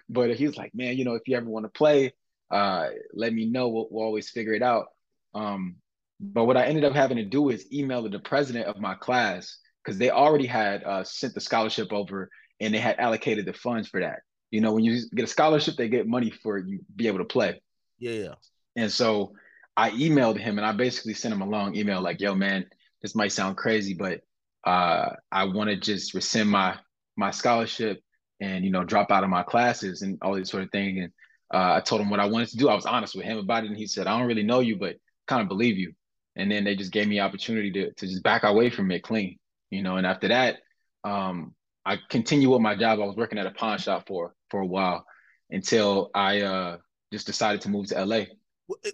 but 0.08 0.34
he 0.34 0.46
was 0.46 0.56
like, 0.56 0.74
man, 0.74 0.96
you 0.96 1.04
know, 1.04 1.14
if 1.14 1.22
you 1.26 1.36
ever 1.36 1.48
want 1.48 1.64
to 1.64 1.70
play, 1.70 2.12
uh, 2.50 2.88
let 3.12 3.32
me 3.32 3.46
know. 3.46 3.68
We'll, 3.68 3.88
we'll 3.90 4.04
always 4.04 4.30
figure 4.30 4.54
it 4.54 4.62
out. 4.62 4.86
Um, 5.34 5.76
but 6.20 6.44
what 6.44 6.56
I 6.56 6.64
ended 6.64 6.84
up 6.84 6.94
having 6.94 7.18
to 7.18 7.24
do 7.24 7.50
is 7.50 7.72
email 7.72 8.08
the 8.08 8.18
president 8.18 8.66
of 8.66 8.80
my 8.80 8.94
class 8.94 9.58
because 9.84 9.98
they 9.98 10.10
already 10.10 10.46
had 10.46 10.82
uh, 10.82 11.04
sent 11.04 11.34
the 11.34 11.40
scholarship 11.40 11.92
over 11.92 12.28
and 12.60 12.74
they 12.74 12.78
had 12.78 12.98
allocated 12.98 13.46
the 13.46 13.52
funds 13.52 13.88
for 13.88 14.00
that. 14.00 14.20
You 14.50 14.60
know, 14.60 14.72
when 14.72 14.84
you 14.84 15.00
get 15.14 15.24
a 15.24 15.28
scholarship, 15.28 15.76
they 15.76 15.88
get 15.88 16.06
money 16.06 16.30
for 16.30 16.58
you 16.58 16.80
be 16.94 17.06
able 17.06 17.18
to 17.18 17.24
play. 17.24 17.60
Yeah. 17.98 18.34
And 18.76 18.90
so 18.90 19.32
I 19.76 19.90
emailed 19.90 20.38
him 20.38 20.58
and 20.58 20.66
I 20.66 20.72
basically 20.72 21.14
sent 21.14 21.34
him 21.34 21.42
a 21.42 21.48
long 21.48 21.76
email 21.76 22.00
like, 22.00 22.20
yo, 22.20 22.34
man, 22.34 22.66
this 23.02 23.14
might 23.14 23.32
sound 23.32 23.56
crazy, 23.56 23.94
but 23.94 24.20
uh, 24.64 25.14
I 25.30 25.44
want 25.44 25.70
to 25.70 25.76
just 25.76 26.14
rescind 26.14 26.50
my 26.50 26.76
my 27.16 27.30
scholarship 27.30 28.00
and 28.40 28.64
you 28.64 28.70
know 28.70 28.84
drop 28.84 29.10
out 29.10 29.24
of 29.24 29.30
my 29.30 29.42
classes 29.42 30.02
and 30.02 30.18
all 30.22 30.34
this 30.34 30.50
sort 30.50 30.62
of 30.62 30.70
thing. 30.70 31.00
And 31.00 31.12
uh, 31.52 31.74
I 31.76 31.80
told 31.80 32.00
him 32.00 32.10
what 32.10 32.20
I 32.20 32.26
wanted 32.26 32.48
to 32.50 32.56
do. 32.56 32.68
I 32.68 32.74
was 32.74 32.86
honest 32.86 33.14
with 33.14 33.24
him 33.24 33.38
about 33.38 33.64
it, 33.64 33.68
and 33.68 33.76
he 33.76 33.86
said, 33.86 34.06
"I 34.06 34.18
don't 34.18 34.28
really 34.28 34.42
know 34.42 34.60
you, 34.60 34.76
but 34.76 34.96
kind 35.26 35.42
of 35.42 35.48
believe 35.48 35.78
you." 35.78 35.92
And 36.36 36.50
then 36.50 36.64
they 36.64 36.76
just 36.76 36.92
gave 36.92 37.08
me 37.08 37.20
opportunity 37.20 37.70
to 37.72 37.92
to 37.92 38.06
just 38.06 38.22
back 38.22 38.44
away 38.44 38.70
from 38.70 38.90
it 38.90 39.02
clean, 39.02 39.38
you 39.70 39.82
know. 39.82 39.96
And 39.96 40.06
after 40.06 40.28
that, 40.28 40.58
um, 41.04 41.54
I 41.84 41.98
continued 42.10 42.50
with 42.50 42.60
my 42.60 42.76
job. 42.76 43.00
I 43.00 43.06
was 43.06 43.16
working 43.16 43.38
at 43.38 43.46
a 43.46 43.52
pawn 43.52 43.78
shop 43.78 44.06
for 44.06 44.34
for 44.50 44.60
a 44.60 44.66
while 44.66 45.04
until 45.50 46.10
I 46.14 46.42
uh, 46.42 46.76
just 47.12 47.26
decided 47.26 47.60
to 47.62 47.70
move 47.70 47.86
to 47.88 48.04
LA. 48.04 48.24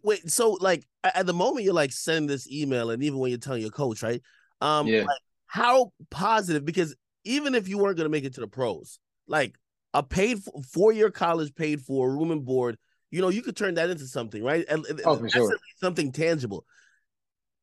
Wait, 0.04 0.30
so 0.30 0.52
like 0.60 0.86
at 1.02 1.26
the 1.26 1.32
moment 1.32 1.64
you're 1.64 1.74
like 1.74 1.92
sending 1.92 2.26
this 2.26 2.50
email, 2.50 2.90
and 2.90 3.02
even 3.02 3.18
when 3.18 3.30
you're 3.30 3.38
telling 3.38 3.62
your 3.62 3.70
coach, 3.70 4.02
right? 4.02 4.22
Um, 4.60 4.86
yeah. 4.86 5.02
Like, 5.02 5.18
how 5.46 5.92
positive 6.10 6.64
because 6.64 6.96
even 7.24 7.54
if 7.54 7.68
you 7.68 7.78
weren't 7.78 7.96
going 7.96 8.06
to 8.06 8.10
make 8.10 8.24
it 8.24 8.34
to 8.34 8.40
the 8.40 8.46
pros, 8.46 8.98
like 9.26 9.54
a 9.92 10.02
paid 10.02 10.40
four 10.72 10.92
year 10.92 11.10
college 11.10 11.54
paid 11.54 11.80
for 11.80 12.10
room 12.10 12.30
and 12.30 12.44
board, 12.44 12.76
you 13.10 13.20
know, 13.20 13.28
you 13.28 13.42
could 13.42 13.56
turn 13.56 13.74
that 13.74 13.90
into 13.90 14.06
something, 14.06 14.42
right? 14.42 14.64
Oh, 15.04 15.16
for 15.16 15.28
sure. 15.28 15.56
Something 15.76 16.12
tangible. 16.12 16.64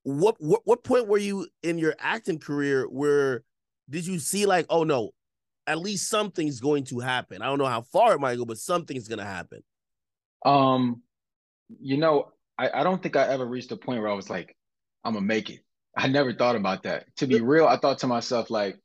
What, 0.04 0.36
what 0.40 0.62
what 0.64 0.84
point 0.84 1.08
were 1.08 1.18
you 1.18 1.48
in 1.62 1.78
your 1.78 1.94
acting 2.00 2.40
career 2.40 2.86
where 2.86 3.44
did 3.90 4.08
you 4.08 4.20
see 4.20 4.46
like, 4.46 4.66
oh 4.70 4.84
no, 4.84 5.12
at 5.68 5.80
least 5.80 6.10
something's 6.10 6.60
going 6.60 6.86
to 6.86 7.00
happen? 7.00 7.42
I 7.42 7.46
don't 7.46 7.60
know 7.60 7.66
how 7.66 7.82
far 7.82 8.14
it 8.14 8.20
might 8.20 8.38
go, 8.38 8.46
but 8.46 8.58
something's 8.58 9.08
gonna 9.08 9.26
happen. 9.26 9.64
Um, 10.46 11.02
you 11.80 11.98
know, 11.98 12.32
I, 12.58 12.82
I 12.82 12.84
don't 12.84 13.02
think 13.02 13.16
I 13.16 13.28
ever 13.28 13.46
reached 13.46 13.72
a 13.72 13.78
point 13.78 14.02
where 14.02 14.10
I 14.10 14.16
was 14.16 14.30
like, 14.30 14.56
I'm 15.04 15.14
gonna 15.14 15.26
make 15.26 15.50
it. 15.50 15.60
I 15.98 16.08
never 16.08 16.34
thought 16.34 16.56
about 16.56 16.84
that. 16.84 17.06
To 17.18 17.28
be 17.28 17.42
real, 17.42 17.68
I 17.68 17.78
thought 17.78 18.00
to 18.00 18.08
myself, 18.08 18.50
like, 18.50 18.78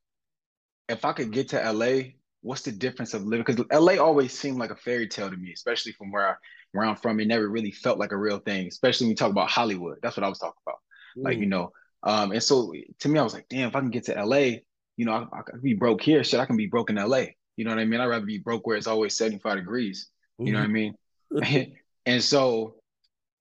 if 0.88 1.04
I 1.04 1.12
could 1.12 1.30
get 1.30 1.48
to 1.50 1.72
LA, 1.72 2.12
what's 2.42 2.62
the 2.62 2.72
difference 2.72 3.14
of 3.14 3.22
living? 3.22 3.44
Because 3.44 3.64
LA 3.72 4.02
always 4.02 4.36
seemed 4.36 4.58
like 4.58 4.70
a 4.70 4.76
fairy 4.76 5.08
tale 5.08 5.30
to 5.30 5.36
me, 5.36 5.52
especially 5.52 5.92
from 5.92 6.10
where 6.12 6.30
I 6.30 6.34
where 6.72 6.84
I'm 6.84 6.96
from. 6.96 7.20
It 7.20 7.28
never 7.28 7.48
really 7.48 7.72
felt 7.72 7.98
like 7.98 8.12
a 8.12 8.16
real 8.16 8.38
thing, 8.38 8.66
especially 8.68 9.06
when 9.06 9.10
you 9.10 9.16
talk 9.16 9.30
about 9.30 9.50
Hollywood. 9.50 9.98
That's 10.02 10.16
what 10.16 10.24
I 10.24 10.28
was 10.28 10.38
talking 10.38 10.60
about. 10.66 10.78
Mm. 11.18 11.24
Like, 11.24 11.38
you 11.38 11.46
know, 11.46 11.72
um, 12.02 12.32
and 12.32 12.42
so 12.42 12.72
to 13.00 13.08
me, 13.08 13.18
I 13.18 13.22
was 13.22 13.34
like, 13.34 13.48
damn, 13.48 13.68
if 13.68 13.76
I 13.76 13.80
can 13.80 13.90
get 13.90 14.04
to 14.04 14.24
LA, 14.24 14.58
you 14.96 15.04
know, 15.04 15.12
I, 15.12 15.38
I 15.38 15.42
can 15.42 15.60
be 15.60 15.74
broke 15.74 16.02
here. 16.02 16.24
Shit, 16.24 16.40
I 16.40 16.46
can 16.46 16.56
be 16.56 16.66
broke 16.66 16.90
in 16.90 16.96
LA. 16.96 17.24
You 17.56 17.64
know 17.64 17.70
what 17.70 17.78
I 17.78 17.84
mean? 17.84 18.00
I'd 18.00 18.06
rather 18.06 18.26
be 18.26 18.38
broke 18.38 18.66
where 18.66 18.76
it's 18.76 18.86
always 18.86 19.16
75 19.16 19.56
degrees. 19.56 20.08
You 20.38 20.46
mm-hmm. 20.46 20.52
know 20.52 20.60
what 20.60 20.64
I 20.64 21.52
mean? 21.52 21.76
and 22.06 22.22
so 22.22 22.76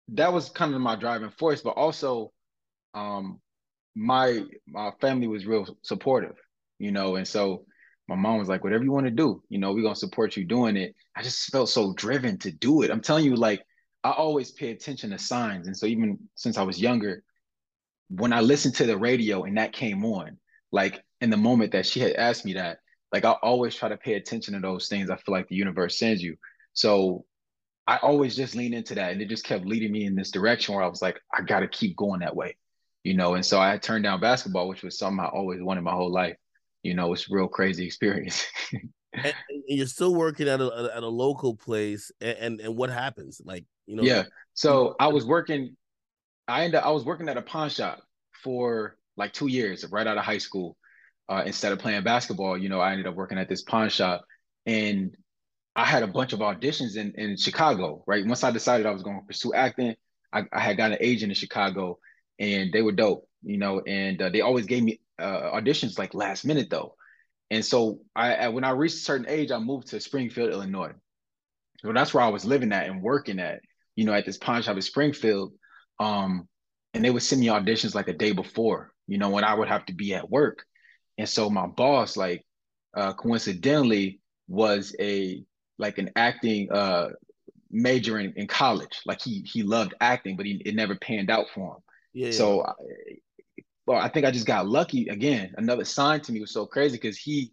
that 0.09 0.31
was 0.31 0.49
kind 0.49 0.73
of 0.73 0.81
my 0.81 0.95
driving 0.95 1.31
force, 1.31 1.61
but 1.61 1.71
also 1.71 2.31
um, 2.93 3.39
my 3.95 4.43
my 4.67 4.91
family 5.01 5.27
was 5.27 5.45
real 5.45 5.77
supportive, 5.81 6.35
you 6.79 6.91
know, 6.91 7.15
and 7.15 7.27
so 7.27 7.65
my 8.07 8.15
mom 8.15 8.37
was 8.37 8.47
like, 8.47 8.63
whatever 8.63 8.83
you 8.83 8.91
want 8.91 9.07
to 9.07 9.11
do, 9.11 9.41
you 9.49 9.57
know, 9.57 9.73
we're 9.73 9.81
gonna 9.81 9.95
support 9.95 10.37
you 10.37 10.45
doing 10.45 10.77
it. 10.77 10.95
I 11.15 11.23
just 11.23 11.51
felt 11.51 11.69
so 11.69 11.93
driven 11.93 12.37
to 12.39 12.51
do 12.51 12.83
it. 12.83 12.91
I'm 12.91 13.01
telling 13.01 13.25
you, 13.25 13.35
like, 13.35 13.63
I 14.03 14.11
always 14.11 14.51
pay 14.51 14.69
attention 14.69 15.09
to 15.09 15.17
signs. 15.17 15.67
And 15.67 15.75
so 15.75 15.87
even 15.87 16.19
since 16.35 16.57
I 16.57 16.63
was 16.63 16.79
younger, 16.79 17.23
when 18.09 18.31
I 18.31 18.41
listened 18.41 18.75
to 18.75 18.85
the 18.85 18.97
radio 18.97 19.43
and 19.43 19.57
that 19.57 19.73
came 19.73 20.05
on, 20.05 20.37
like 20.71 21.01
in 21.25 21.31
the 21.31 21.37
moment 21.37 21.71
that 21.71 21.87
she 21.87 21.99
had 21.99 22.13
asked 22.13 22.45
me 22.45 22.53
that, 22.53 22.77
like 23.11 23.25
I 23.25 23.31
always 23.31 23.73
try 23.73 23.89
to 23.89 23.97
pay 23.97 24.13
attention 24.13 24.53
to 24.53 24.59
those 24.59 24.87
things 24.87 25.09
I 25.09 25.17
feel 25.17 25.33
like 25.33 25.47
the 25.47 25.55
universe 25.55 25.97
sends 25.97 26.21
you. 26.21 26.37
So 26.73 27.25
I 27.87 27.97
always 27.97 28.35
just 28.35 28.55
lean 28.55 28.75
into 28.75 28.93
that. 28.95 29.11
And 29.11 29.21
it 29.21 29.27
just 29.27 29.43
kept 29.43 29.65
leading 29.65 29.91
me 29.91 30.05
in 30.05 30.15
this 30.15 30.29
direction 30.29 30.75
where 30.75 30.83
I 30.83 30.87
was 30.87 31.01
like, 31.01 31.19
I 31.33 31.41
gotta 31.41 31.67
keep 31.67 31.97
going 31.97 32.19
that 32.19 32.35
way. 32.35 32.57
You 33.03 33.15
know, 33.15 33.33
and 33.33 33.45
so 33.45 33.59
I 33.59 33.77
turned 33.79 34.03
down 34.03 34.19
basketball, 34.19 34.67
which 34.67 34.83
was 34.83 34.99
something 34.99 35.19
I 35.19 35.27
always 35.29 35.61
wanted 35.61 35.81
my 35.81 35.93
whole 35.93 36.11
life. 36.11 36.35
You 36.83 36.93
know, 36.93 37.11
it's 37.13 37.29
a 37.29 37.33
real 37.33 37.47
crazy 37.47 37.85
experience. 37.85 38.45
and, 38.73 38.93
and, 39.25 39.33
you're 39.67 39.87
still 39.87 40.13
working 40.13 40.47
at 40.47 40.61
a 40.61 40.91
at 40.95 41.01
a 41.01 41.07
local 41.07 41.55
place 41.55 42.11
and, 42.21 42.37
and, 42.37 42.61
and 42.61 42.75
what 42.75 42.91
happens? 42.91 43.41
Like, 43.43 43.65
you 43.87 43.95
know, 43.95 44.03
yeah. 44.03 44.23
So 44.53 44.95
I 44.99 45.07
was 45.07 45.25
working, 45.25 45.75
I 46.47 46.65
ended 46.65 46.79
up, 46.79 46.85
I 46.85 46.91
was 46.91 47.03
working 47.03 47.29
at 47.29 47.37
a 47.37 47.41
pawn 47.41 47.69
shop 47.69 48.01
for 48.43 48.97
like 49.17 49.33
two 49.33 49.47
years 49.47 49.85
right 49.91 50.05
out 50.05 50.17
of 50.17 50.23
high 50.23 50.37
school. 50.37 50.77
Uh, 51.27 51.43
instead 51.45 51.71
of 51.71 51.79
playing 51.79 52.03
basketball, 52.03 52.57
you 52.57 52.69
know, 52.69 52.79
I 52.79 52.91
ended 52.91 53.07
up 53.07 53.15
working 53.15 53.37
at 53.37 53.49
this 53.49 53.63
pawn 53.63 53.89
shop 53.89 54.23
and 54.65 55.15
I 55.75 55.83
had 55.83 56.03
a 56.03 56.07
bunch 56.07 56.33
of 56.33 56.39
auditions 56.39 56.97
in, 56.97 57.13
in 57.15 57.35
Chicago, 57.35 58.03
right? 58.05 58.25
Once 58.25 58.43
I 58.43 58.51
decided 58.51 58.85
I 58.85 58.91
was 58.91 59.03
going 59.03 59.19
to 59.19 59.25
pursue 59.25 59.53
acting, 59.53 59.95
I, 60.31 60.43
I 60.53 60.59
had 60.59 60.77
got 60.77 60.91
an 60.91 60.99
agent 61.01 61.31
in 61.31 61.35
Chicago 61.35 61.97
and 62.39 62.71
they 62.71 62.81
were 62.81 62.91
dope, 62.91 63.27
you 63.43 63.57
know, 63.57 63.81
and 63.81 64.21
uh, 64.21 64.29
they 64.29 64.41
always 64.41 64.65
gave 64.65 64.83
me 64.83 64.99
uh, 65.17 65.51
auditions 65.51 65.97
like 65.97 66.13
last 66.13 66.45
minute 66.45 66.69
though. 66.69 66.95
And 67.49 67.63
so 67.63 67.99
I, 68.15 68.49
when 68.49 68.63
I 68.63 68.71
reached 68.71 68.95
a 68.95 68.99
certain 68.99 69.27
age, 69.29 69.51
I 69.51 69.59
moved 69.59 69.87
to 69.87 69.99
Springfield, 69.99 70.51
Illinois. 70.51 70.93
So 71.79 71.93
that's 71.93 72.13
where 72.13 72.23
I 72.23 72.29
was 72.29 72.45
living 72.45 72.71
at 72.71 72.87
and 72.87 73.01
working 73.01 73.39
at, 73.39 73.61
you 73.95 74.05
know, 74.05 74.13
at 74.13 74.25
this 74.25 74.37
pawn 74.37 74.61
shop 74.61 74.75
in 74.75 74.81
Springfield. 74.81 75.53
Um, 75.99 76.47
and 76.93 77.03
they 77.03 77.09
would 77.09 77.23
send 77.23 77.41
me 77.41 77.47
auditions 77.47 77.93
like 77.93 78.07
a 78.07 78.13
day 78.13 78.31
before, 78.31 78.91
you 79.07 79.17
know, 79.17 79.29
when 79.29 79.43
I 79.43 79.53
would 79.53 79.67
have 79.67 79.85
to 79.87 79.93
be 79.93 80.13
at 80.13 80.29
work. 80.29 80.65
And 81.17 81.27
so 81.27 81.49
my 81.49 81.67
boss, 81.67 82.17
like, 82.17 82.43
uh, 82.95 83.13
coincidentally, 83.13 84.21
was 84.47 84.95
a 84.99 85.43
like 85.77 85.97
an 85.97 86.11
acting 86.15 86.71
uh 86.71 87.09
major 87.71 88.19
in, 88.19 88.33
in 88.35 88.47
college. 88.47 89.01
Like 89.05 89.21
he 89.21 89.41
he 89.41 89.63
loved 89.63 89.93
acting, 89.99 90.37
but 90.37 90.45
he 90.45 90.61
it 90.65 90.75
never 90.75 90.95
panned 90.95 91.29
out 91.29 91.47
for 91.53 91.75
him. 91.75 91.81
Yeah. 92.13 92.31
So, 92.31 92.63
I, 92.63 92.71
well, 93.85 93.99
I 93.99 94.09
think 94.09 94.25
I 94.25 94.31
just 94.31 94.47
got 94.47 94.67
lucky 94.67 95.09
again. 95.09 95.53
Another 95.57 95.83
sign 95.83 96.21
to 96.21 96.31
me 96.31 96.41
was 96.41 96.51
so 96.51 96.65
crazy 96.65 96.95
because 96.95 97.17
he 97.17 97.51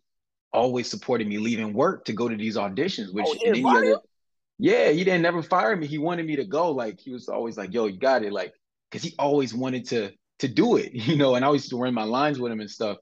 always 0.52 0.88
supported 0.88 1.26
me 1.26 1.38
leaving 1.38 1.72
work 1.72 2.04
to 2.06 2.12
go 2.12 2.28
to 2.28 2.36
these 2.36 2.56
auditions. 2.56 3.12
Which 3.12 3.26
oh, 3.28 3.36
yeah, 3.44 3.68
other, 3.68 3.98
yeah, 4.58 4.90
he 4.90 5.04
didn't 5.04 5.22
never 5.22 5.42
fire 5.42 5.76
me. 5.76 5.86
He 5.86 5.98
wanted 5.98 6.26
me 6.26 6.36
to 6.36 6.44
go. 6.44 6.70
Like 6.70 7.00
he 7.00 7.12
was 7.12 7.28
always 7.28 7.56
like, 7.56 7.74
"Yo, 7.74 7.86
you 7.86 7.98
got 7.98 8.22
it." 8.22 8.32
Like 8.32 8.54
because 8.90 9.02
he 9.02 9.14
always 9.18 9.52
wanted 9.52 9.86
to 9.88 10.12
to 10.38 10.48
do 10.48 10.76
it, 10.76 10.92
you 10.94 11.16
know. 11.16 11.34
And 11.34 11.44
I 11.44 11.50
used 11.52 11.70
to 11.70 11.76
run 11.76 11.94
my 11.94 12.04
lines 12.04 12.38
with 12.38 12.52
him 12.52 12.60
and 12.60 12.70
stuff. 12.70 12.98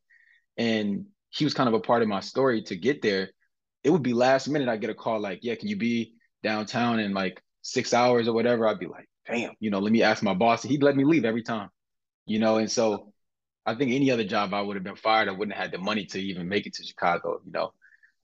And 0.56 1.06
he 1.30 1.44
was 1.44 1.54
kind 1.54 1.68
of 1.68 1.74
a 1.74 1.80
part 1.80 2.02
of 2.02 2.08
my 2.08 2.20
story 2.20 2.62
to 2.62 2.76
get 2.76 3.02
there 3.02 3.30
it 3.82 3.90
would 3.90 4.02
be 4.02 4.12
last 4.12 4.48
minute. 4.48 4.68
I 4.68 4.76
get 4.76 4.90
a 4.90 4.94
call 4.94 5.20
like, 5.20 5.40
yeah, 5.42 5.54
can 5.54 5.68
you 5.68 5.76
be 5.76 6.14
downtown 6.42 6.98
in 7.00 7.14
like 7.14 7.42
six 7.62 7.94
hours 7.94 8.28
or 8.28 8.34
whatever? 8.34 8.66
I'd 8.66 8.78
be 8.78 8.86
like, 8.86 9.08
damn, 9.26 9.52
you 9.60 9.70
know, 9.70 9.78
let 9.78 9.92
me 9.92 10.02
ask 10.02 10.22
my 10.22 10.34
boss. 10.34 10.62
He'd 10.62 10.82
let 10.82 10.96
me 10.96 11.04
leave 11.04 11.24
every 11.24 11.42
time, 11.42 11.70
you 12.26 12.38
know. 12.38 12.58
And 12.58 12.70
so 12.70 13.12
I 13.64 13.74
think 13.74 13.92
any 13.92 14.10
other 14.10 14.24
job 14.24 14.52
I 14.52 14.60
would 14.60 14.76
have 14.76 14.84
been 14.84 14.96
fired. 14.96 15.28
I 15.28 15.32
wouldn't 15.32 15.56
have 15.56 15.64
had 15.64 15.72
the 15.72 15.78
money 15.78 16.04
to 16.06 16.20
even 16.20 16.48
make 16.48 16.66
it 16.66 16.74
to 16.74 16.84
Chicago, 16.84 17.40
you 17.44 17.52
know. 17.52 17.72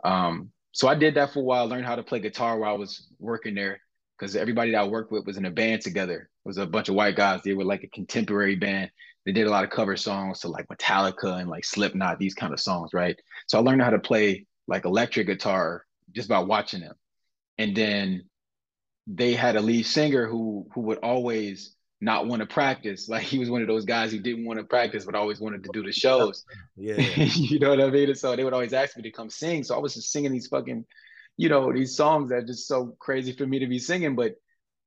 Um, 0.05 0.51
so 0.73 0.89
I 0.89 0.95
did 0.95 1.15
that 1.15 1.33
for 1.33 1.41
a 1.41 1.45
while. 1.45 1.67
Learned 1.67 1.87
how 1.87 1.97
to 1.97 2.03
play 2.03 2.21
guitar 2.21 2.59
while 2.59 2.75
I 2.75 2.79
was 2.79 3.09
working 3.19 3.55
there 3.55 3.81
because 4.19 4.37
everybody 4.37 4.73
that 4.73 4.81
I 4.81 4.89
worked 4.89 5.11
with 5.11 5.27
was 5.27 5.39
in 5.39 5.47
a 5.47 5.51
band 5.51 5.83
together. 5.83 6.29
It 6.45 6.49
was 6.49 6.59
a 6.59 6.67
bunch 6.67 6.89
of 6.91 6.95
white 6.95 7.17
guys. 7.17 7.41
They 7.43 7.55
were 7.55 7.65
like 7.65 7.83
a 7.83 7.89
contemporary 7.89 8.57
band. 8.57 8.91
They 9.27 9.33
did 9.33 9.49
a 9.49 9.51
lot 9.51 9.65
of 9.65 9.71
cover 9.71 9.97
songs 9.97 10.41
to 10.41 10.49
like 10.49 10.69
Metallica 10.69 11.41
and 11.41 11.51
like 11.51 11.65
Slipknot, 11.65 12.19
these 12.21 12.35
kind 12.35 12.53
of 12.53 12.61
songs, 12.61 12.95
right? 12.95 13.17
So 13.49 13.59
I 13.59 13.61
learned 13.61 13.83
how 13.83 13.91
to 13.91 13.99
play 13.99 14.47
like 14.69 14.85
electric 14.85 15.27
guitar 15.27 15.85
just 16.13 16.29
by 16.29 16.39
watching 16.39 16.81
them. 16.81 16.95
And 17.59 17.77
then 17.77 18.25
they 19.09 19.35
had 19.35 19.57
a 19.57 19.61
lead 19.61 19.85
singer 19.85 20.27
who 20.29 20.69
who 20.73 20.83
would 20.83 20.99
always 20.99 21.75
not 22.01 22.27
want 22.29 22.41
to 22.41 22.47
practice. 22.47 23.09
Like 23.11 23.25
he 23.25 23.39
was 23.39 23.51
one 23.51 23.63
of 23.63 23.69
those 23.69 23.85
guys 23.85 24.13
who 24.13 24.21
didn't 24.21 24.45
want 24.47 24.61
to 24.61 24.65
practice, 24.65 25.05
but 25.05 25.17
always 25.17 25.41
wanted 25.41 25.65
to 25.65 25.71
do 25.71 25.83
the 25.83 25.93
shows. 25.93 26.45
Yeah. 26.77 26.97
you 27.01 27.59
know 27.59 27.71
what 27.71 27.81
I 27.81 27.91
mean? 27.91 28.11
And 28.11 28.19
so 28.19 28.37
they 28.37 28.45
would 28.45 28.53
always 28.53 28.75
ask 28.75 28.97
me 28.97 29.03
to 29.05 29.11
come 29.11 29.31
sing. 29.31 29.65
So 29.65 29.75
I 29.75 29.79
was 29.79 29.95
just 29.95 30.13
singing 30.13 30.31
these 30.31 30.47
fucking, 30.47 30.85
you 31.39 31.49
know, 31.49 31.73
these 31.73 31.97
songs 31.97 32.29
that 32.29 32.37
are 32.37 32.43
just 32.47 32.69
so 32.69 32.95
crazy 32.99 33.33
for 33.33 33.47
me 33.47 33.59
to 33.61 33.67
be 33.67 33.79
singing. 33.79 34.15
But 34.15 34.35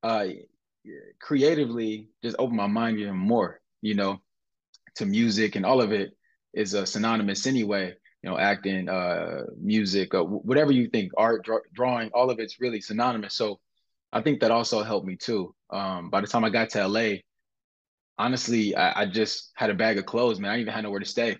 uh 0.02 0.28
creatively 1.20 2.08
just 2.22 2.36
opened 2.38 2.56
my 2.56 2.66
mind 2.68 2.98
even 2.98 3.16
more, 3.16 3.60
you 3.82 3.94
know, 3.94 4.20
to 4.96 5.06
music 5.06 5.56
and 5.56 5.66
all 5.66 5.80
of 5.80 5.92
it 5.92 6.10
is 6.54 6.74
uh, 6.74 6.84
synonymous 6.84 7.46
anyway 7.46 7.94
you 8.22 8.28
know, 8.28 8.38
acting, 8.38 8.88
uh, 8.88 9.44
music, 9.58 10.14
uh, 10.14 10.22
whatever 10.22 10.72
you 10.72 10.88
think, 10.88 11.12
art, 11.16 11.44
draw, 11.44 11.58
drawing, 11.72 12.10
all 12.12 12.30
of 12.30 12.38
it's 12.38 12.60
really 12.60 12.80
synonymous. 12.80 13.34
So 13.34 13.60
I 14.12 14.20
think 14.20 14.40
that 14.40 14.50
also 14.50 14.82
helped 14.82 15.06
me 15.06 15.16
too. 15.16 15.54
Um, 15.70 16.10
by 16.10 16.20
the 16.20 16.26
time 16.26 16.44
I 16.44 16.50
got 16.50 16.70
to 16.70 16.86
LA, 16.86 17.20
honestly, 18.18 18.74
I, 18.74 19.02
I, 19.02 19.06
just 19.06 19.52
had 19.54 19.70
a 19.70 19.74
bag 19.74 19.98
of 19.98 20.04
clothes, 20.04 20.38
man. 20.38 20.50
I 20.50 20.54
didn't 20.54 20.62
even 20.62 20.74
had 20.74 20.84
nowhere 20.84 21.00
to 21.00 21.06
stay. 21.06 21.38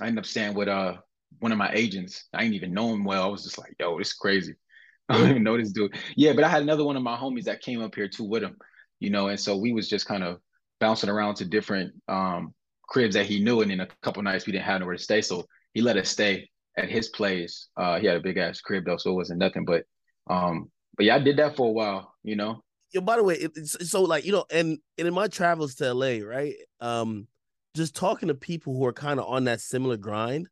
I 0.00 0.06
ended 0.06 0.18
up 0.18 0.26
staying 0.26 0.54
with 0.54 0.68
uh 0.68 0.98
one 1.40 1.52
of 1.52 1.58
my 1.58 1.70
agents. 1.72 2.26
I 2.32 2.42
didn't 2.42 2.54
even 2.54 2.74
know 2.74 2.92
him 2.92 3.04
well. 3.04 3.24
I 3.24 3.28
was 3.28 3.42
just 3.42 3.58
like, 3.58 3.74
yo, 3.80 3.98
this 3.98 4.08
is 4.08 4.14
crazy. 4.14 4.54
I 5.08 5.18
don't 5.18 5.30
even 5.30 5.42
know 5.42 5.56
this 5.56 5.72
dude. 5.72 5.96
Yeah, 6.14 6.34
but 6.34 6.44
I 6.44 6.48
had 6.48 6.62
another 6.62 6.84
one 6.84 6.96
of 6.96 7.02
my 7.02 7.16
homies 7.16 7.44
that 7.44 7.62
came 7.62 7.82
up 7.82 7.94
here 7.96 8.08
too 8.08 8.24
with 8.24 8.44
him, 8.44 8.56
you 9.00 9.10
know, 9.10 9.28
and 9.28 9.40
so 9.40 9.56
we 9.56 9.72
was 9.72 9.88
just 9.88 10.06
kind 10.06 10.22
of 10.22 10.38
bouncing 10.80 11.10
around 11.10 11.36
to 11.36 11.44
different 11.44 11.92
um 12.08 12.54
cribs 12.88 13.14
that 13.14 13.26
he 13.26 13.42
knew, 13.42 13.60
and 13.60 13.70
in 13.70 13.80
a 13.80 13.88
couple 14.02 14.22
nights 14.22 14.46
we 14.46 14.52
didn't 14.52 14.64
have 14.64 14.80
nowhere 14.80 14.96
to 14.96 15.02
stay. 15.02 15.22
So 15.22 15.46
he 15.72 15.80
let 15.80 15.96
us 15.96 16.08
stay 16.08 16.48
at 16.76 16.88
his 16.88 17.08
place. 17.08 17.68
Uh, 17.76 17.98
he 17.98 18.06
had 18.06 18.16
a 18.16 18.20
big 18.20 18.36
ass 18.36 18.60
crib 18.60 18.84
though, 18.84 18.96
so 18.96 19.10
it 19.10 19.14
wasn't 19.14 19.38
nothing. 19.38 19.64
But 19.64 19.84
um, 20.28 20.70
but 20.96 21.06
yeah, 21.06 21.16
I 21.16 21.18
did 21.18 21.38
that 21.38 21.56
for 21.56 21.68
a 21.68 21.72
while. 21.72 22.14
You 22.22 22.36
know. 22.36 22.62
Yeah. 22.92 23.00
By 23.00 23.16
the 23.16 23.24
way, 23.24 23.36
it's 23.36 23.90
so 23.90 24.02
like 24.02 24.24
you 24.24 24.32
know, 24.32 24.44
and, 24.50 24.78
and 24.98 25.08
in 25.08 25.14
my 25.14 25.28
travels 25.28 25.76
to 25.76 25.94
LA, 25.94 26.24
right? 26.24 26.54
Um, 26.80 27.28
just 27.76 27.94
talking 27.94 28.28
to 28.28 28.34
people 28.34 28.74
who 28.74 28.84
are 28.84 28.92
kind 28.92 29.20
of 29.20 29.26
on 29.26 29.44
that 29.44 29.60
similar 29.60 29.96
grind, 29.96 30.48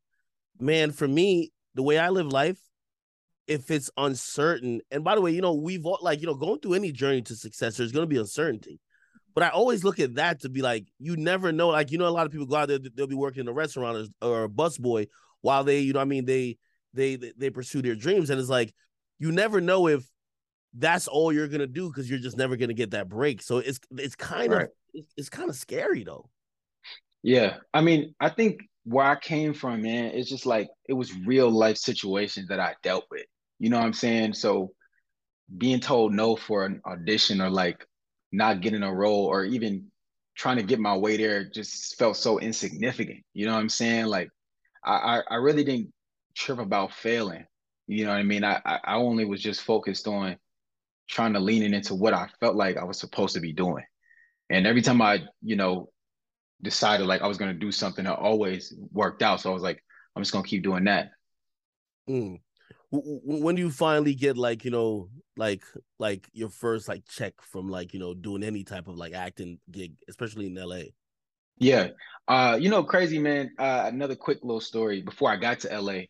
man. 0.61 0.93
For 0.93 1.09
me, 1.09 1.53
the 1.75 1.83
way 1.83 1.99
I 1.99 2.11
live 2.11 2.27
life, 2.27 2.61
if 3.49 3.71
it's 3.71 3.91
uncertain, 3.97 4.81
and 4.91 5.03
by 5.03 5.17
the 5.17 5.21
way, 5.21 5.33
you 5.33 5.43
know, 5.43 5.55
we've 5.55 5.85
all 5.85 5.99
like 6.01 6.21
you 6.21 6.27
know 6.27 6.35
going 6.35 6.61
through 6.61 6.75
any 6.75 6.93
journey 6.93 7.23
to 7.23 7.35
success, 7.35 7.77
there's 7.77 7.93
going 7.93 8.05
to 8.05 8.15
be 8.15 8.19
uncertainty. 8.19 8.81
But 9.39 9.45
I 9.45 9.51
always 9.51 9.85
look 9.85 10.01
at 10.01 10.17
that 10.17 10.41
to 10.41 10.49
be 10.49 10.63
like, 10.63 10.89
you 10.99 11.17
never 11.17 11.53
know. 11.53 11.69
Like, 11.69 11.93
you 11.93 11.99
know, 11.99 12.09
a 12.09 12.11
lot 12.11 12.27
of 12.27 12.33
people 12.33 12.49
go 12.49 12.57
out 12.57 12.67
there, 12.67 12.81
they'll 12.81 13.07
be 13.07 13.15
working 13.15 13.43
in 13.43 13.47
a 13.47 13.53
restaurant 13.53 14.11
or, 14.21 14.29
or 14.29 14.45
a 14.45 14.49
busboy 14.49 15.07
while 15.43 15.63
they, 15.63 15.79
you 15.79 15.93
know, 15.93 16.01
I 16.01 16.07
mean, 16.07 16.25
they 16.25 16.59
they 16.93 17.15
they 17.15 17.49
pursue 17.49 17.81
their 17.81 17.95
dreams. 17.95 18.31
And 18.31 18.41
it's 18.41 18.49
like, 18.49 18.75
you 19.21 19.31
never 19.31 19.61
know 19.61 19.87
if 19.87 20.05
that's 20.75 21.07
all 21.07 21.33
you're 21.33 21.47
gonna 21.47 21.69
do 21.69 21.87
because 21.87 22.11
you're 22.11 22.19
just 22.19 22.37
never 22.37 22.57
gonna 22.57 22.75
get 22.75 22.91
that 22.91 23.09
break. 23.09 23.41
So 23.41 23.59
it's 23.59 23.79
it's 23.93 24.17
kind 24.17 24.51
right. 24.51 24.63
of 24.65 24.71
it's, 24.93 25.15
it's 25.17 25.29
kind 25.29 25.49
of 25.49 25.55
scary 25.55 26.03
though. 26.03 26.29
Yeah, 27.23 27.59
I 27.73 27.81
mean, 27.81 28.17
I 28.19 28.31
think 28.31 28.63
where 28.83 29.07
I 29.07 29.21
came 29.21 29.55
from, 29.55 29.83
man, 29.83 30.07
it's 30.07 30.29
just 30.29 30.47
like 30.47 30.67
it 30.89 30.95
was 30.95 31.15
real 31.15 31.49
life 31.49 31.77
situations 31.77 32.49
that 32.49 32.59
I 32.59 32.75
dealt 32.83 33.05
with. 33.09 33.27
You 33.61 33.71
know 33.71 33.79
what 33.79 33.87
I'm 33.87 33.93
saying? 33.93 34.33
So 34.33 34.73
being 35.57 35.79
told 35.79 36.13
no 36.13 36.35
for 36.35 36.67
an 36.67 36.81
audition 36.85 37.41
or 37.41 37.51
like 37.51 37.87
not 38.33 38.61
getting 38.61 38.83
a 38.83 38.95
role 38.95 39.27
or 39.27 39.45
even 39.45 39.91
trying 40.37 40.57
to 40.57 40.63
get 40.63 40.79
my 40.79 40.97
way 40.97 41.17
there 41.17 41.45
just 41.45 41.99
felt 41.99 42.17
so 42.17 42.39
insignificant. 42.39 43.25
You 43.35 43.47
know 43.47 43.53
what 43.55 43.61
I'm 43.61 43.69
saying? 43.69 44.07
Like 44.07 44.31
I 44.85 45.23
I 45.29 45.37
really 45.37 45.65
didn't 45.65 45.93
trip 46.35 46.59
about 46.59 46.93
failing. 46.93 47.45
You 47.87 48.05
know 48.05 48.13
what 48.13 48.19
I 48.19 48.23
mean? 48.23 48.45
I 48.45 48.61
I 48.65 48.95
only 48.97 49.25
was 49.25 49.43
just 49.43 49.63
focused 49.63 50.07
on 50.07 50.37
trying 51.09 51.33
to 51.33 51.41
lean 51.41 51.75
into 51.75 51.95
what 51.95 52.15
I 52.15 52.29
felt 52.41 52.55
like 52.55 52.77
I 52.77 52.85
was 52.85 52.99
supposed 52.99 53.35
to 53.35 53.41
be 53.41 53.53
doing. 53.53 53.85
And 54.51 54.67
every 54.67 54.83
time 54.83 55.03
I, 55.03 55.23
you 55.43 55.57
know, 55.57 55.91
decided 56.63 57.07
like 57.07 57.23
I 57.23 57.27
was 57.27 57.39
gonna 57.39 57.55
do 57.55 57.73
something, 57.73 58.07
it 58.07 58.11
always 58.11 58.75
worked 58.93 59.23
out. 59.23 59.41
So 59.41 59.51
I 59.51 59.55
was 59.55 59.63
like, 59.63 59.83
I'm 60.15 60.23
just 60.23 60.33
gonna 60.33 60.47
keep 60.47 60.63
doing 60.63 60.85
that. 60.85 61.11
Mm 62.09 62.41
when 62.91 63.55
do 63.55 63.63
you 63.63 63.71
finally 63.71 64.15
get 64.15 64.37
like 64.37 64.65
you 64.65 64.71
know 64.71 65.09
like 65.37 65.63
like 65.99 66.29
your 66.33 66.49
first 66.49 66.89
like 66.89 67.05
check 67.07 67.35
from 67.41 67.69
like 67.69 67.93
you 67.93 68.01
know 68.01 68.15
doing 68.15 68.43
any 68.43 68.65
type 68.65 68.89
of 68.89 68.97
like 68.97 69.13
acting 69.13 69.59
gig 69.71 69.93
especially 70.09 70.47
in 70.47 70.55
la 70.55 70.81
yeah. 71.61 71.89
Uh 72.29 72.57
you 72.61 72.71
know 72.71 72.83
crazy 72.85 73.19
man 73.19 73.51
uh 73.59 73.85
another 73.87 74.15
quick 74.15 74.39
little 74.43 74.61
story 74.61 75.03
before 75.03 75.31
i 75.31 75.37
got 75.37 75.61
to 75.61 75.81
la 75.81 76.01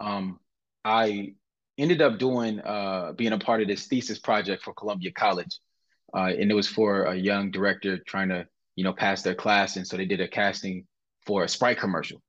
um 0.00 0.40
i 0.84 1.32
ended 1.78 2.02
up 2.02 2.18
doing 2.18 2.60
uh 2.60 3.12
being 3.12 3.32
a 3.32 3.38
part 3.38 3.62
of 3.62 3.68
this 3.68 3.86
thesis 3.86 4.18
project 4.18 4.62
for 4.64 4.74
columbia 4.74 5.12
college 5.12 5.60
uh 6.16 6.32
and 6.38 6.50
it 6.50 6.54
was 6.54 6.66
for 6.66 7.04
a 7.04 7.14
young 7.14 7.50
director 7.50 7.98
trying 8.06 8.28
to 8.28 8.44
you 8.74 8.82
know 8.82 8.92
pass 8.92 9.22
their 9.22 9.34
class 9.34 9.76
and 9.76 9.86
so 9.86 9.96
they 9.96 10.06
did 10.06 10.20
a 10.20 10.26
casting 10.26 10.84
for 11.26 11.44
a 11.44 11.48
sprite 11.48 11.78
commercial. 11.78 12.20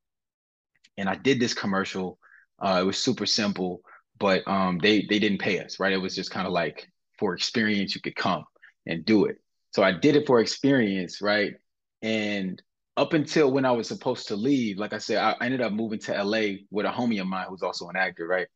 And 0.97 1.09
i 1.09 1.15
did 1.15 1.39
this 1.39 1.53
commercial 1.53 2.19
uh 2.63 2.79
it 2.81 2.85
was 2.85 2.97
super 2.97 3.25
simple 3.25 3.81
but 4.19 4.47
um, 4.47 4.79
they 4.79 5.05
they 5.09 5.19
didn't 5.19 5.39
pay 5.39 5.59
us, 5.59 5.79
right? 5.79 5.93
It 5.93 5.97
was 5.97 6.15
just 6.15 6.31
kind 6.31 6.47
of 6.47 6.53
like 6.53 6.87
for 7.19 7.33
experience 7.33 7.95
you 7.95 8.01
could 8.01 8.15
come. 8.15 8.43
and 8.87 9.05
do 9.05 9.25
it. 9.25 9.37
So 9.71 9.83
I 9.83 9.91
did 9.91 10.15
it 10.15 10.27
for 10.27 10.39
experience, 10.41 11.21
right? 11.21 11.53
And 12.01 12.61
up 12.97 13.13
until 13.13 13.51
when 13.51 13.65
I 13.65 13.71
was 13.71 13.87
supposed 13.87 14.27
to 14.29 14.35
leave, 14.35 14.77
like 14.77 14.93
I 14.93 14.99
said, 14.99 15.17
I 15.17 15.35
ended 15.45 15.61
up 15.61 15.73
moving 15.73 15.99
to 16.01 16.17
LA 16.19 16.59
with 16.71 16.85
a 16.85 16.89
homie 16.89 17.19
of 17.21 17.27
mine 17.27 17.47
who's 17.49 17.63
also 17.63 17.89
an 17.89 17.97
actor, 17.97 18.27
right? 18.27 18.47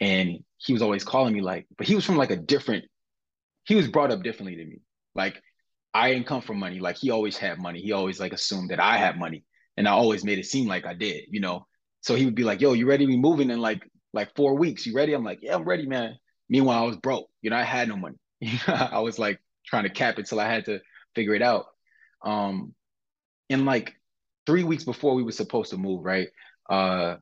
And 0.00 0.38
he 0.58 0.72
was 0.72 0.82
always 0.82 1.04
calling 1.04 1.34
me 1.34 1.42
like, 1.42 1.66
but 1.78 1.86
he 1.86 1.94
was 1.94 2.04
from 2.04 2.16
like 2.16 2.30
a 2.30 2.36
different, 2.36 2.84
he 3.64 3.74
was 3.74 3.88
brought 3.88 4.10
up 4.10 4.22
differently 4.22 4.56
than 4.56 4.68
me. 4.68 4.80
Like 5.14 5.40
I 5.94 6.12
didn't 6.12 6.26
come 6.26 6.42
from 6.42 6.58
money. 6.58 6.80
Like 6.80 6.96
he 6.96 7.10
always 7.10 7.36
had 7.36 7.58
money. 7.58 7.80
He 7.80 7.92
always 7.92 8.20
like 8.20 8.32
assumed 8.32 8.70
that 8.70 8.80
I 8.80 8.96
had 8.98 9.18
money. 9.18 9.44
And 9.76 9.88
I 9.88 9.92
always 9.92 10.24
made 10.24 10.38
it 10.38 10.46
seem 10.46 10.68
like 10.68 10.86
I 10.86 10.94
did, 10.94 11.24
you 11.30 11.40
know. 11.40 11.66
So 12.00 12.14
he 12.14 12.24
would 12.24 12.34
be 12.34 12.44
like, 12.44 12.60
yo, 12.60 12.72
you 12.72 12.86
ready 12.86 13.06
to 13.06 13.10
be 13.12 13.18
moving 13.18 13.50
in 13.50 13.60
like 13.60 13.82
like 14.12 14.34
four 14.36 14.56
weeks? 14.56 14.86
You 14.86 14.94
ready? 14.94 15.12
I'm 15.12 15.24
like, 15.24 15.40
yeah, 15.42 15.54
I'm 15.54 15.64
ready, 15.64 15.86
man. 15.86 16.16
Meanwhile, 16.48 16.82
I 16.82 16.86
was 16.86 16.96
broke. 16.96 17.28
You 17.40 17.50
know, 17.50 17.56
I 17.56 17.62
had 17.62 17.88
no 17.88 17.96
money. 17.96 18.16
I 18.66 19.00
was 19.00 19.18
like 19.18 19.40
trying 19.66 19.84
to 19.84 19.90
cap 19.90 20.18
it 20.18 20.26
till 20.26 20.40
I 20.40 20.48
had 20.48 20.64
to 20.66 20.80
figure 21.14 21.34
it 21.34 21.42
out. 21.42 21.66
Um, 22.24 22.74
and 23.50 23.64
like 23.64 23.94
three 24.46 24.64
weeks 24.64 24.84
before 24.84 25.14
we 25.14 25.22
were 25.22 25.32
supposed 25.32 25.70
to 25.70 25.76
move, 25.76 26.04
right? 26.04 26.28
Uh, 26.68 27.16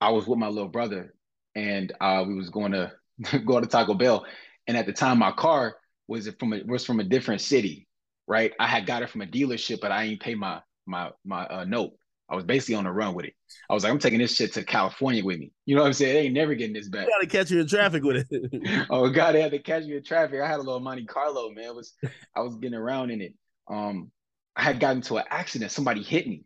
I 0.00 0.10
was 0.10 0.26
with 0.26 0.38
my 0.38 0.48
little 0.48 0.68
brother, 0.68 1.14
and 1.54 1.92
uh, 2.00 2.24
we 2.26 2.34
was 2.34 2.50
going 2.50 2.72
to 2.72 2.92
go 3.46 3.60
to 3.60 3.66
Taco 3.66 3.94
Bell, 3.94 4.26
and 4.66 4.76
at 4.76 4.86
the 4.86 4.92
time, 4.92 5.18
my 5.18 5.32
car 5.32 5.76
was 6.08 6.28
from 6.38 6.52
a, 6.52 6.62
was 6.64 6.84
from 6.84 7.00
a 7.00 7.04
different 7.04 7.40
city, 7.40 7.86
right? 8.26 8.52
I 8.58 8.66
had 8.66 8.86
got 8.86 9.02
it 9.02 9.10
from 9.10 9.22
a 9.22 9.26
dealership, 9.26 9.80
but 9.80 9.92
I 9.92 10.04
ain't 10.04 10.20
pay 10.20 10.34
my 10.34 10.60
my 10.86 11.10
my 11.24 11.46
uh, 11.46 11.64
note. 11.64 11.92
I 12.28 12.36
was 12.36 12.44
basically 12.44 12.76
on 12.76 12.84
the 12.84 12.90
run 12.90 13.14
with 13.14 13.26
it. 13.26 13.34
I 13.68 13.74
was 13.74 13.84
like, 13.84 13.92
I'm 13.92 13.98
taking 13.98 14.18
this 14.18 14.34
shit 14.34 14.54
to 14.54 14.64
California 14.64 15.24
with 15.24 15.38
me. 15.38 15.52
You 15.66 15.76
know 15.76 15.82
what 15.82 15.88
I'm 15.88 15.92
saying? 15.92 16.14
They 16.14 16.20
ain't 16.22 16.34
never 16.34 16.54
getting 16.54 16.74
this 16.74 16.88
back. 16.88 17.06
You 17.06 17.12
gotta 17.12 17.26
catch 17.26 17.50
you 17.50 17.60
in 17.60 17.66
traffic 17.66 18.02
with 18.02 18.26
it. 18.30 18.86
oh 18.90 19.10
God, 19.10 19.32
they 19.32 19.42
had 19.42 19.50
to 19.52 19.58
catch 19.58 19.84
me 19.84 19.96
in 19.96 20.02
traffic. 20.02 20.40
I 20.40 20.46
had 20.46 20.56
a 20.56 20.62
little 20.62 20.80
Monte 20.80 21.04
Carlo, 21.04 21.50
man. 21.50 21.64
It 21.64 21.74
was 21.74 21.92
I 22.34 22.40
was 22.40 22.56
getting 22.56 22.78
around 22.78 23.10
in 23.10 23.20
it. 23.20 23.34
Um, 23.68 24.10
I 24.56 24.62
had 24.62 24.80
gotten 24.80 24.98
into 24.98 25.16
an 25.16 25.24
accident. 25.30 25.70
Somebody 25.70 26.02
hit 26.02 26.26
me. 26.26 26.44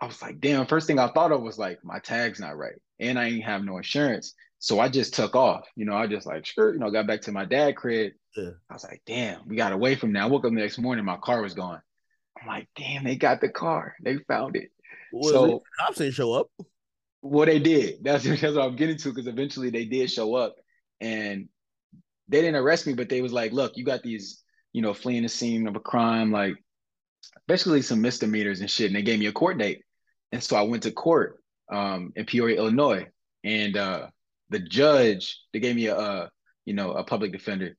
I 0.00 0.06
was 0.06 0.20
like, 0.20 0.40
damn. 0.40 0.66
First 0.66 0.86
thing 0.86 0.98
I 0.98 1.08
thought 1.08 1.32
of 1.32 1.42
was 1.42 1.58
like, 1.58 1.82
my 1.82 1.98
tag's 2.00 2.40
not 2.40 2.56
right, 2.56 2.76
and 3.00 3.18
I 3.18 3.28
ain't 3.28 3.44
have 3.44 3.64
no 3.64 3.78
insurance. 3.78 4.34
So 4.58 4.80
I 4.80 4.88
just 4.88 5.14
took 5.14 5.34
off. 5.34 5.66
You 5.76 5.84
know, 5.84 5.94
I 5.94 6.06
just 6.06 6.26
like, 6.26 6.44
sure, 6.44 6.72
you 6.72 6.80
know, 6.80 6.90
got 6.90 7.06
back 7.06 7.22
to 7.22 7.32
my 7.32 7.44
dad 7.44 7.76
crib. 7.76 8.12
Yeah. 8.36 8.50
I 8.68 8.74
was 8.74 8.84
like, 8.84 9.02
damn, 9.06 9.46
we 9.48 9.56
got 9.56 9.72
away 9.72 9.94
from 9.94 10.12
that. 10.12 10.22
I 10.22 10.26
woke 10.26 10.44
up 10.44 10.50
the 10.50 10.56
next 10.56 10.78
morning, 10.78 11.04
my 11.04 11.16
car 11.16 11.42
was 11.42 11.54
gone. 11.54 11.80
I'm 12.40 12.46
like, 12.46 12.68
damn, 12.76 13.04
they 13.04 13.16
got 13.16 13.40
the 13.40 13.48
car. 13.48 13.96
They 14.02 14.16
found 14.28 14.56
it. 14.56 14.70
Well, 15.12 15.32
so 15.32 15.62
cops 15.78 15.98
didn't 15.98 16.14
show 16.14 16.32
up. 16.32 16.48
Well, 17.22 17.46
they 17.46 17.58
did. 17.58 18.02
That's, 18.02 18.24
that's 18.40 18.42
what 18.42 18.64
I'm 18.64 18.76
getting 18.76 18.96
to 18.98 19.08
because 19.10 19.26
eventually 19.26 19.70
they 19.70 19.84
did 19.84 20.10
show 20.10 20.34
up 20.34 20.56
and 21.00 21.48
they 22.28 22.40
didn't 22.40 22.60
arrest 22.60 22.86
me, 22.86 22.94
but 22.94 23.08
they 23.08 23.22
was 23.22 23.32
like, 23.32 23.52
look, 23.52 23.76
you 23.76 23.84
got 23.84 24.02
these, 24.02 24.42
you 24.72 24.82
know, 24.82 24.94
fleeing 24.94 25.22
the 25.22 25.28
scene 25.28 25.66
of 25.66 25.76
a 25.76 25.80
crime, 25.80 26.30
like 26.30 26.54
basically 27.46 27.82
some 27.82 28.00
misdemeanors 28.00 28.60
and 28.60 28.70
shit. 28.70 28.86
And 28.86 28.96
they 28.96 29.02
gave 29.02 29.18
me 29.18 29.26
a 29.26 29.32
court 29.32 29.58
date. 29.58 29.82
And 30.32 30.42
so 30.42 30.56
I 30.56 30.62
went 30.62 30.82
to 30.84 30.92
court 30.92 31.42
um, 31.72 32.12
in 32.16 32.26
Peoria, 32.26 32.58
Illinois. 32.58 33.06
And 33.44 33.76
uh, 33.76 34.08
the 34.50 34.58
judge, 34.58 35.40
they 35.52 35.60
gave 35.60 35.76
me 35.76 35.86
a, 35.86 35.96
a, 35.96 36.30
you 36.66 36.74
know, 36.74 36.92
a 36.92 37.02
public 37.02 37.32
defender 37.32 37.76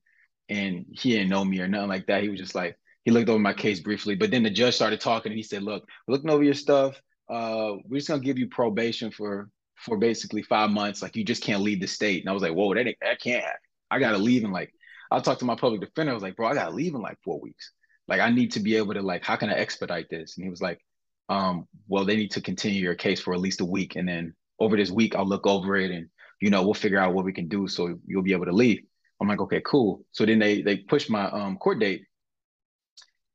and 0.48 0.84
he 0.90 1.12
didn't 1.12 1.28
know 1.28 1.44
me 1.44 1.60
or 1.60 1.68
nothing 1.68 1.88
like 1.88 2.06
that. 2.06 2.22
He 2.22 2.28
was 2.28 2.40
just 2.40 2.56
like, 2.56 2.76
he 3.04 3.12
looked 3.12 3.28
over 3.28 3.38
my 3.38 3.54
case 3.54 3.80
briefly, 3.80 4.16
but 4.16 4.30
then 4.30 4.42
the 4.42 4.50
judge 4.50 4.74
started 4.74 5.00
talking 5.00 5.30
and 5.30 5.38
he 5.38 5.42
said, 5.42 5.62
look, 5.62 5.84
looking 6.08 6.28
over 6.28 6.42
your 6.42 6.54
stuff, 6.54 7.00
uh, 7.30 7.76
we're 7.88 7.98
just 7.98 8.08
gonna 8.08 8.20
give 8.20 8.38
you 8.38 8.48
probation 8.48 9.10
for 9.10 9.48
for 9.76 9.96
basically 9.96 10.42
five 10.42 10.70
months. 10.70 11.02
Like 11.02 11.16
you 11.16 11.24
just 11.24 11.42
can't 11.42 11.62
leave 11.62 11.80
the 11.80 11.86
state. 11.86 12.22
And 12.22 12.30
I 12.30 12.32
was 12.32 12.42
like, 12.42 12.52
whoa, 12.52 12.74
that 12.74 12.86
that 13.00 13.20
can't 13.20 13.44
happen. 13.44 13.60
I 13.90 13.98
gotta 13.98 14.18
leave 14.18 14.44
in 14.44 14.52
like 14.52 14.72
I 15.10 15.20
talked 15.20 15.40
to 15.40 15.46
my 15.46 15.56
public 15.56 15.80
defender. 15.80 16.12
I 16.12 16.14
was 16.14 16.22
like, 16.22 16.36
bro, 16.36 16.48
I 16.48 16.54
gotta 16.54 16.74
leave 16.74 16.94
in 16.94 17.00
like 17.00 17.18
four 17.24 17.40
weeks. 17.40 17.72
Like 18.08 18.20
I 18.20 18.30
need 18.30 18.52
to 18.52 18.60
be 18.60 18.76
able 18.76 18.94
to 18.94 19.02
like, 19.02 19.24
how 19.24 19.36
can 19.36 19.50
I 19.50 19.54
expedite 19.54 20.08
this? 20.10 20.36
And 20.36 20.44
he 20.44 20.50
was 20.50 20.60
like, 20.60 20.80
um, 21.28 21.68
well, 21.88 22.04
they 22.04 22.16
need 22.16 22.32
to 22.32 22.40
continue 22.40 22.82
your 22.82 22.96
case 22.96 23.20
for 23.20 23.32
at 23.32 23.40
least 23.40 23.60
a 23.60 23.64
week, 23.64 23.94
and 23.96 24.08
then 24.08 24.34
over 24.58 24.76
this 24.76 24.90
week, 24.90 25.14
I'll 25.14 25.26
look 25.26 25.46
over 25.46 25.76
it, 25.76 25.92
and 25.92 26.08
you 26.40 26.50
know, 26.50 26.62
we'll 26.62 26.74
figure 26.74 26.98
out 26.98 27.14
what 27.14 27.24
we 27.24 27.32
can 27.32 27.48
do 27.48 27.68
so 27.68 27.98
you'll 28.06 28.22
be 28.22 28.32
able 28.32 28.46
to 28.46 28.52
leave. 28.52 28.80
I'm 29.20 29.28
like, 29.28 29.40
okay, 29.40 29.62
cool. 29.64 30.04
So 30.10 30.26
then 30.26 30.40
they 30.40 30.62
they 30.62 30.78
pushed 30.78 31.10
my 31.10 31.26
um 31.30 31.56
court 31.58 31.78
date, 31.78 32.02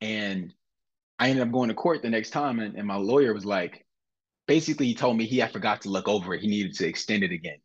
and 0.02 0.52
I 1.18 1.30
ended 1.30 1.46
up 1.46 1.52
going 1.52 1.68
to 1.68 1.74
court 1.74 2.02
the 2.02 2.10
next 2.10 2.30
time, 2.30 2.60
and, 2.60 2.76
and 2.76 2.86
my 2.86 2.96
lawyer 2.96 3.32
was 3.32 3.46
like, 3.46 3.85
basically 4.46 4.86
he 4.86 4.94
told 4.94 5.16
me 5.16 5.26
he 5.26 5.38
had 5.38 5.52
forgot 5.52 5.82
to 5.82 5.88
look 5.88 6.08
over 6.08 6.34
it. 6.34 6.40
He 6.40 6.48
needed 6.48 6.74
to 6.76 6.86
extend 6.86 7.22
it 7.22 7.32
again. 7.32 7.58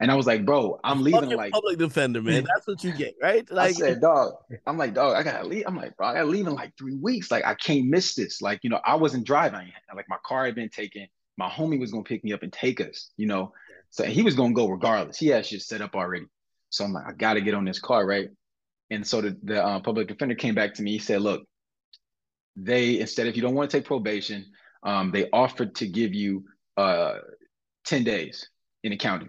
And 0.00 0.10
I 0.10 0.14
was 0.14 0.26
like, 0.26 0.44
bro, 0.44 0.78
I'm 0.84 1.02
leaving 1.02 1.30
like 1.30 1.52
public 1.52 1.78
defender, 1.78 2.22
man. 2.22 2.44
That's 2.44 2.66
what 2.66 2.84
you 2.84 2.92
get, 2.92 3.14
right? 3.20 3.48
Like 3.50 3.70
I 3.70 3.72
said, 3.72 4.00
dog. 4.00 4.34
I'm 4.66 4.78
like, 4.78 4.94
dog, 4.94 5.16
I 5.16 5.22
gotta 5.22 5.46
leave. 5.46 5.64
I'm 5.66 5.76
like, 5.76 5.96
bro, 5.96 6.08
I 6.08 6.14
gotta 6.14 6.26
leave 6.26 6.46
in 6.46 6.54
like 6.54 6.76
three 6.76 6.96
weeks. 6.96 7.30
Like, 7.30 7.44
I 7.44 7.54
can't 7.54 7.86
miss 7.86 8.14
this. 8.14 8.40
Like, 8.40 8.60
you 8.62 8.70
know, 8.70 8.80
I 8.84 8.94
wasn't 8.94 9.26
driving. 9.26 9.72
Like 9.94 10.06
my 10.08 10.18
car 10.24 10.44
had 10.46 10.54
been 10.54 10.68
taken. 10.68 11.06
My 11.36 11.48
homie 11.48 11.80
was 11.80 11.90
gonna 11.90 12.04
pick 12.04 12.22
me 12.22 12.32
up 12.32 12.42
and 12.42 12.52
take 12.52 12.80
us, 12.80 13.10
you 13.16 13.26
know. 13.26 13.52
So 13.90 14.04
he 14.04 14.22
was 14.22 14.34
gonna 14.34 14.54
go 14.54 14.68
regardless. 14.68 15.18
He 15.18 15.28
had 15.28 15.46
shit 15.46 15.62
set 15.62 15.80
up 15.80 15.94
already. 15.94 16.26
So 16.70 16.84
I'm 16.84 16.92
like, 16.92 17.06
I 17.06 17.12
gotta 17.12 17.40
get 17.40 17.54
on 17.54 17.64
this 17.64 17.80
car, 17.80 18.06
right? 18.06 18.28
And 18.90 19.06
so 19.06 19.20
the, 19.20 19.36
the 19.42 19.64
uh, 19.64 19.80
public 19.80 20.08
defender 20.08 20.34
came 20.34 20.54
back 20.54 20.74
to 20.74 20.82
me. 20.82 20.92
He 20.92 20.98
said, 20.98 21.22
look, 21.22 21.42
they 22.56 23.00
instead 23.00 23.26
if 23.26 23.36
you 23.36 23.42
don't 23.42 23.54
want 23.54 23.70
to 23.70 23.76
take 23.76 23.86
probation, 23.86 24.46
um, 24.82 25.10
they 25.10 25.28
offered 25.30 25.74
to 25.76 25.86
give 25.86 26.14
you 26.14 26.44
uh, 26.76 27.18
10 27.86 28.04
days 28.04 28.48
in 28.82 28.90
the 28.90 28.96
county. 28.96 29.28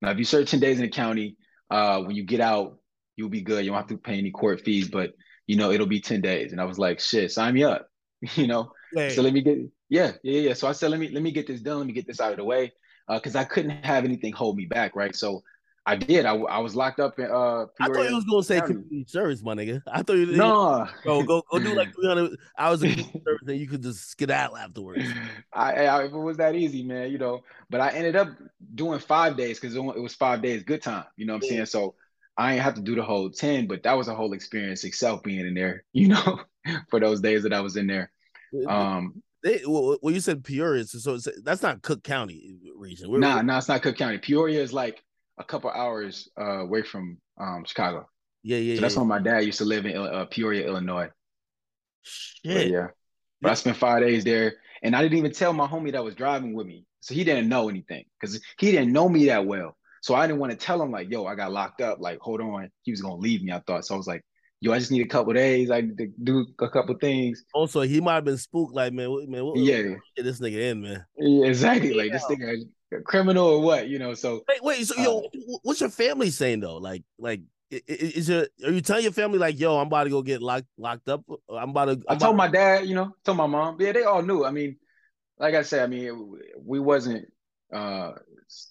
Now, 0.00 0.10
if 0.10 0.18
you 0.18 0.24
serve 0.24 0.46
10 0.46 0.60
days 0.60 0.78
in 0.78 0.82
the 0.82 0.90
county, 0.90 1.36
uh, 1.70 2.02
when 2.02 2.16
you 2.16 2.24
get 2.24 2.40
out, 2.40 2.78
you'll 3.16 3.28
be 3.28 3.42
good. 3.42 3.64
You 3.64 3.70
don't 3.70 3.78
have 3.78 3.88
to 3.88 3.98
pay 3.98 4.18
any 4.18 4.30
court 4.30 4.62
fees, 4.62 4.88
but 4.88 5.12
you 5.46 5.56
know, 5.56 5.70
it'll 5.70 5.86
be 5.86 6.00
10 6.00 6.20
days. 6.20 6.52
And 6.52 6.60
I 6.60 6.64
was 6.64 6.78
like, 6.78 7.00
shit, 7.00 7.32
sign 7.32 7.54
me 7.54 7.64
up. 7.64 7.88
you 8.34 8.46
know? 8.46 8.72
So 9.10 9.22
let 9.22 9.32
me 9.32 9.40
get 9.40 9.58
yeah, 9.88 10.12
yeah, 10.22 10.40
yeah. 10.40 10.54
So 10.54 10.68
I 10.68 10.72
said, 10.72 10.90
let 10.90 11.00
me 11.00 11.08
let 11.10 11.22
me 11.22 11.32
get 11.32 11.46
this 11.46 11.60
done, 11.60 11.78
let 11.78 11.86
me 11.86 11.92
get 11.92 12.06
this 12.06 12.20
out 12.20 12.30
of 12.30 12.38
the 12.38 12.44
way. 12.44 12.72
Uh, 13.08 13.16
because 13.16 13.36
I 13.36 13.44
couldn't 13.44 13.84
have 13.84 14.04
anything 14.04 14.32
hold 14.32 14.56
me 14.56 14.66
back, 14.66 14.94
right? 14.94 15.14
So 15.14 15.42
I 15.84 15.96
did. 15.96 16.26
I, 16.26 16.34
I 16.36 16.58
was 16.58 16.76
locked 16.76 17.00
up 17.00 17.18
in 17.18 17.24
uh. 17.24 17.66
Peoria 17.66 17.66
I 17.80 17.86
thought 17.88 18.08
you 18.08 18.14
was 18.14 18.24
gonna 18.24 18.42
say 18.42 18.60
community 18.60 19.04
service, 19.08 19.42
my 19.42 19.54
nigga. 19.54 19.82
I 19.90 20.02
thought 20.02 20.16
you 20.16 20.26
no. 20.26 20.86
Go 21.04 21.24
go 21.24 21.42
go 21.50 21.58
do 21.58 21.74
like 21.74 21.92
three 21.94 22.06
hundred 22.06 22.38
hours 22.56 22.82
of 22.82 22.90
community 22.90 23.22
service, 23.26 23.48
and 23.48 23.58
you 23.58 23.66
could 23.66 23.82
just 23.82 24.08
skedaddle 24.10 24.56
afterwards. 24.56 25.04
I, 25.52 25.86
I, 25.86 26.04
if 26.04 26.12
it 26.12 26.18
was 26.18 26.36
that 26.36 26.54
easy, 26.54 26.84
man, 26.84 27.10
you 27.10 27.18
know. 27.18 27.42
But 27.68 27.80
I 27.80 27.90
ended 27.90 28.14
up 28.14 28.28
doing 28.74 29.00
five 29.00 29.36
days 29.36 29.58
because 29.58 29.74
it 29.74 29.80
was 29.80 30.14
five 30.14 30.40
days, 30.40 30.62
good 30.62 30.82
time. 30.82 31.04
You 31.16 31.26
know 31.26 31.34
what 31.34 31.42
I'm 31.42 31.46
yeah. 31.46 31.50
saying? 31.56 31.66
So 31.66 31.94
I 32.36 32.54
ain't 32.54 32.62
have 32.62 32.74
to 32.74 32.80
do 32.80 32.94
the 32.94 33.02
whole 33.02 33.30
ten, 33.30 33.66
but 33.66 33.82
that 33.82 33.94
was 33.94 34.06
a 34.06 34.14
whole 34.14 34.34
experience 34.34 34.84
itself 34.84 35.22
being 35.24 35.46
in 35.46 35.54
there. 35.54 35.84
You 35.92 36.08
know, 36.08 36.40
for 36.90 37.00
those 37.00 37.20
days 37.20 37.42
that 37.42 37.52
I 37.52 37.60
was 37.60 37.76
in 37.76 37.86
there. 37.88 38.12
Um. 38.68 39.22
They, 39.44 39.60
well, 39.66 39.98
you 40.04 40.20
said 40.20 40.44
Peoria, 40.44 40.84
so, 40.84 41.18
so 41.18 41.32
that's 41.42 41.62
not 41.62 41.82
Cook 41.82 42.04
County 42.04 42.60
region. 42.76 43.10
Where, 43.10 43.18
nah, 43.18 43.42
nah, 43.42 43.58
it's 43.58 43.66
not 43.66 43.82
Cook 43.82 43.96
County. 43.96 44.18
Peoria 44.18 44.62
is 44.62 44.72
like 44.72 45.02
a 45.42 45.46
couple 45.46 45.70
hours 45.70 46.28
uh, 46.40 46.60
away 46.60 46.82
from 46.82 47.18
um, 47.38 47.64
Chicago. 47.66 48.08
Yeah, 48.42 48.58
yeah. 48.58 48.76
So 48.76 48.80
that's 48.80 48.94
yeah. 48.94 49.00
where 49.00 49.08
my 49.08 49.18
dad 49.18 49.44
used 49.44 49.58
to 49.58 49.64
live 49.64 49.86
in 49.86 49.96
uh, 49.96 50.24
Peoria, 50.30 50.66
Illinois. 50.66 51.08
Shit. 52.02 52.54
But 52.54 52.66
yeah. 52.68 52.86
But 53.40 53.50
I 53.50 53.54
spent 53.54 53.76
five 53.76 54.02
days 54.02 54.24
there, 54.24 54.54
and 54.82 54.94
I 54.94 55.02
didn't 55.02 55.18
even 55.18 55.32
tell 55.32 55.52
my 55.52 55.66
homie 55.66 55.92
that 55.92 56.04
was 56.04 56.14
driving 56.14 56.54
with 56.54 56.66
me, 56.66 56.86
so 57.00 57.12
he 57.12 57.24
didn't 57.24 57.48
know 57.48 57.68
anything 57.68 58.04
because 58.20 58.40
he 58.58 58.70
didn't 58.70 58.92
know 58.92 59.08
me 59.08 59.26
that 59.26 59.44
well. 59.44 59.76
So 60.00 60.14
I 60.14 60.26
didn't 60.26 60.40
want 60.40 60.52
to 60.52 60.58
tell 60.58 60.80
him 60.80 60.92
like, 60.92 61.10
"Yo, 61.10 61.26
I 61.26 61.34
got 61.34 61.52
locked 61.52 61.80
up." 61.80 62.00
Like, 62.00 62.18
hold 62.20 62.40
on, 62.40 62.70
he 62.82 62.92
was 62.92 63.02
gonna 63.02 63.16
leave 63.16 63.42
me. 63.42 63.52
I 63.52 63.60
thought 63.66 63.84
so. 63.84 63.94
I 63.94 63.98
was 63.98 64.06
like, 64.06 64.22
"Yo, 64.60 64.72
I 64.72 64.78
just 64.78 64.92
need 64.92 65.04
a 65.04 65.08
couple 65.08 65.32
days. 65.32 65.72
I 65.72 65.80
need 65.80 65.98
to 65.98 66.06
do 66.22 66.46
a 66.60 66.68
couple 66.68 66.94
things." 67.00 67.42
Also, 67.52 67.80
he 67.80 68.00
might 68.00 68.14
have 68.14 68.24
been 68.24 68.38
spooked. 68.38 68.74
Like, 68.74 68.92
man, 68.92 69.08
man, 69.28 69.44
what, 69.44 69.58
yeah, 69.58 69.90
what, 69.90 70.00
this 70.16 70.40
nigga 70.40 70.70
in, 70.70 70.82
man. 70.82 71.04
Yeah, 71.16 71.46
exactly. 71.46 71.94
Like 71.94 72.12
this 72.12 72.24
nigga 72.26 72.62
criminal 73.00 73.46
or 73.46 73.60
what, 73.60 73.88
you 73.88 73.98
know. 73.98 74.14
So 74.14 74.44
wait, 74.48 74.62
wait. 74.62 74.86
So 74.86 74.98
uh, 74.98 75.02
yo, 75.02 75.28
what's 75.62 75.80
your 75.80 75.90
family 75.90 76.30
saying 76.30 76.60
though? 76.60 76.76
Like, 76.76 77.02
like 77.18 77.40
is 77.86 78.28
your 78.28 78.46
Are 78.64 78.70
you 78.70 78.80
telling 78.80 79.02
your 79.02 79.12
family 79.12 79.38
like, 79.38 79.58
yo, 79.58 79.78
I'm 79.78 79.86
about 79.86 80.04
to 80.04 80.10
go 80.10 80.22
get 80.22 80.42
locked 80.42 80.66
locked 80.76 81.08
up? 81.08 81.24
I'm 81.50 81.70
about 81.70 81.86
to. 81.86 81.92
I'm 82.08 82.16
i 82.16 82.16
told 82.16 82.36
my 82.36 82.48
dad, 82.48 82.86
you 82.86 82.94
know, 82.94 83.14
told 83.24 83.38
my 83.38 83.46
mom. 83.46 83.76
Yeah, 83.80 83.92
they 83.92 84.04
all 84.04 84.22
knew. 84.22 84.44
I 84.44 84.50
mean, 84.50 84.76
like 85.38 85.54
I 85.54 85.62
said, 85.62 85.82
I 85.82 85.86
mean, 85.86 86.38
we 86.64 86.80
wasn't. 86.80 87.26
uh 87.72 88.12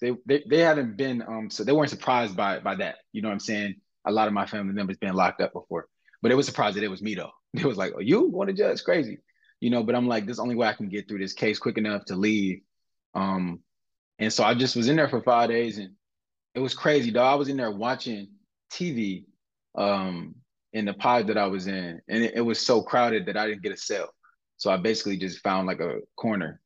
they, 0.00 0.12
they 0.26 0.44
they 0.48 0.58
haven't 0.58 0.96
been 0.96 1.22
um 1.22 1.50
so 1.50 1.64
they 1.64 1.72
weren't 1.72 1.90
surprised 1.90 2.36
by 2.36 2.60
by 2.60 2.76
that. 2.76 2.96
You 3.12 3.22
know 3.22 3.28
what 3.28 3.34
I'm 3.34 3.40
saying? 3.40 3.74
A 4.04 4.12
lot 4.12 4.28
of 4.28 4.34
my 4.34 4.46
family 4.46 4.72
members 4.72 4.96
been 4.96 5.14
locked 5.14 5.40
up 5.40 5.52
before, 5.52 5.88
but 6.20 6.30
it 6.30 6.36
was 6.36 6.46
surprised 6.46 6.76
that 6.76 6.84
it 6.84 6.90
was 6.90 7.02
me 7.02 7.14
though. 7.14 7.32
It 7.54 7.66
was 7.66 7.76
like, 7.76 7.92
oh, 7.94 8.00
you 8.00 8.28
want 8.28 8.48
to 8.48 8.54
judge? 8.54 8.82
Crazy, 8.82 9.18
you 9.60 9.68
know. 9.68 9.82
But 9.82 9.94
I'm 9.94 10.08
like, 10.08 10.24
this 10.24 10.38
only 10.38 10.54
way 10.54 10.68
I 10.68 10.72
can 10.72 10.88
get 10.88 11.06
through 11.06 11.18
this 11.18 11.34
case 11.34 11.58
quick 11.58 11.76
enough 11.76 12.06
to 12.06 12.16
leave. 12.16 12.60
Um, 13.14 13.60
and 14.22 14.32
so 14.32 14.44
I 14.44 14.54
just 14.54 14.76
was 14.76 14.88
in 14.88 14.96
there 14.96 15.08
for 15.08 15.20
five 15.20 15.50
days 15.50 15.78
and 15.78 15.90
it 16.54 16.60
was 16.60 16.74
crazy, 16.74 17.10
though. 17.10 17.22
I 17.22 17.34
was 17.34 17.48
in 17.48 17.56
there 17.56 17.70
watching 17.70 18.28
TV 18.72 19.24
um, 19.74 20.34
in 20.72 20.84
the 20.84 20.94
pod 20.94 21.26
that 21.28 21.38
I 21.38 21.46
was 21.46 21.66
in. 21.66 22.00
And 22.08 22.22
it, 22.22 22.34
it, 22.36 22.40
was 22.40 22.60
so 22.60 22.82
crowded 22.82 23.26
that 23.26 23.36
I 23.36 23.46
didn't 23.46 23.62
get 23.62 23.72
a 23.72 23.76
cell. 23.76 24.12
So 24.58 24.70
I 24.70 24.76
basically 24.76 25.16
just 25.16 25.40
found 25.40 25.66
like 25.66 25.80
a 25.80 26.00
corner, 26.16 26.60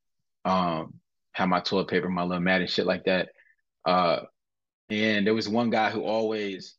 um, 0.45 0.95
had 1.33 1.47
my 1.47 1.61
toilet 1.61 1.89
paper, 1.89 2.09
my 2.09 2.25
little 2.25 2.43
mat 2.43 2.61
and 2.61 2.71
shit 2.71 2.87
like 2.87 3.05
that. 3.05 3.31
Uh, 3.85 4.21
and 4.91 5.27
there 5.27 5.35
was 5.35 5.49
one 5.49 5.71
guy 5.71 5.91
who 5.91 6.05
always 6.05 6.75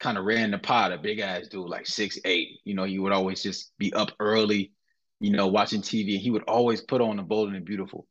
kind 0.00 0.18
of 0.18 0.24
ran 0.24 0.50
the 0.50 0.58
pod, 0.58 0.92
a 0.92 0.98
big 0.98 1.20
ass 1.20 1.46
dude, 1.48 1.68
like 1.68 1.86
six 1.86 2.18
eight. 2.24 2.58
You 2.64 2.74
know, 2.74 2.84
he 2.84 2.98
would 2.98 3.12
always 3.12 3.42
just 3.42 3.72
be 3.78 3.92
up 3.92 4.10
early, 4.18 4.72
you 5.20 5.30
know, 5.30 5.46
watching 5.46 5.82
TV, 5.82 6.14
and 6.14 6.20
he 6.20 6.30
would 6.30 6.44
always 6.44 6.80
put 6.80 7.00
on 7.00 7.16
the 7.16 7.22
Bold 7.22 7.52
and 7.52 7.64
Beautiful, 7.64 8.06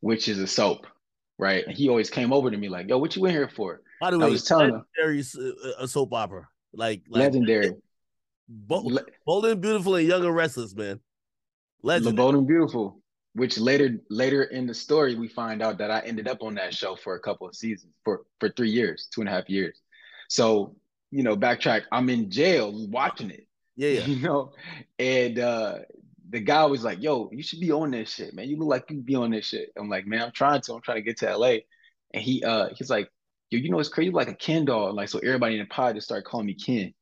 which 0.00 0.28
is 0.28 0.38
a 0.38 0.46
soap, 0.46 0.86
right? 1.38 1.66
And 1.66 1.76
he 1.76 1.88
always 1.88 2.10
came 2.10 2.32
over 2.32 2.50
to 2.50 2.56
me 2.56 2.68
like, 2.68 2.88
"Yo, 2.88 2.98
what 2.98 3.14
you 3.16 3.24
in 3.26 3.32
here 3.32 3.48
for?" 3.48 3.80
By 4.00 4.10
the 4.10 4.18
way, 4.18 4.26
I 4.26 4.30
was 4.30 4.44
telling 4.44 4.72
legendary 4.72 5.22
him, 5.22 5.54
uh, 5.64 5.84
a 5.84 5.88
soap 5.88 6.12
opera, 6.12 6.48
like, 6.72 7.02
like 7.08 7.24
legendary. 7.24 7.72
Bold, 8.48 9.00
Bold 9.24 9.46
and 9.46 9.60
Beautiful 9.60 9.94
and 9.94 10.08
Young 10.08 10.24
and 10.24 10.34
Restless, 10.34 10.74
man. 10.74 10.98
Legendary. 11.82 12.16
Bold 12.16 12.34
and 12.34 12.48
Beautiful 12.48 13.00
which 13.34 13.58
later 13.58 14.00
later 14.10 14.44
in 14.44 14.66
the 14.66 14.74
story 14.74 15.14
we 15.14 15.28
find 15.28 15.62
out 15.62 15.78
that 15.78 15.90
I 15.90 16.00
ended 16.00 16.26
up 16.26 16.42
on 16.42 16.54
that 16.56 16.74
show 16.74 16.96
for 16.96 17.14
a 17.14 17.20
couple 17.20 17.46
of 17.46 17.54
seasons 17.54 17.92
for 18.04 18.22
for 18.38 18.48
three 18.50 18.70
years, 18.70 19.08
two 19.12 19.20
and 19.20 19.28
a 19.28 19.32
half 19.32 19.48
years. 19.48 19.80
So 20.28 20.76
you 21.10 21.22
know, 21.22 21.36
backtrack. 21.36 21.82
I'm 21.90 22.08
in 22.08 22.30
jail 22.30 22.88
watching 22.88 23.30
it. 23.30 23.46
Yeah, 23.76 23.90
yeah. 23.90 24.00
You 24.06 24.16
know, 24.16 24.52
and 24.98 25.38
uh 25.38 25.78
the 26.30 26.40
guy 26.40 26.64
was 26.64 26.84
like, 26.84 27.02
"Yo, 27.02 27.28
you 27.32 27.42
should 27.42 27.60
be 27.60 27.72
on 27.72 27.90
this 27.90 28.14
shit, 28.14 28.34
man. 28.34 28.48
You 28.48 28.56
look 28.58 28.68
like 28.68 28.90
you 28.90 29.02
be 29.02 29.16
on 29.16 29.30
this 29.30 29.46
shit." 29.46 29.70
I'm 29.76 29.88
like, 29.88 30.06
"Man, 30.06 30.22
I'm 30.22 30.32
trying 30.32 30.60
to. 30.62 30.74
I'm 30.74 30.82
trying 30.82 30.98
to 30.98 31.02
get 31.02 31.18
to 31.18 31.36
LA." 31.36 31.58
And 32.14 32.22
he 32.22 32.42
uh 32.44 32.68
he's 32.76 32.90
like, 32.90 33.08
"Yo, 33.50 33.58
you 33.58 33.70
know 33.70 33.78
it's 33.80 33.88
crazy, 33.88 34.10
like 34.10 34.28
a 34.28 34.34
Ken 34.34 34.64
doll." 34.64 34.94
Like 34.94 35.08
so, 35.08 35.18
everybody 35.18 35.54
in 35.54 35.60
the 35.60 35.66
pod 35.66 35.96
just 35.96 36.06
started 36.06 36.24
calling 36.24 36.46
me 36.46 36.54
Ken 36.54 36.92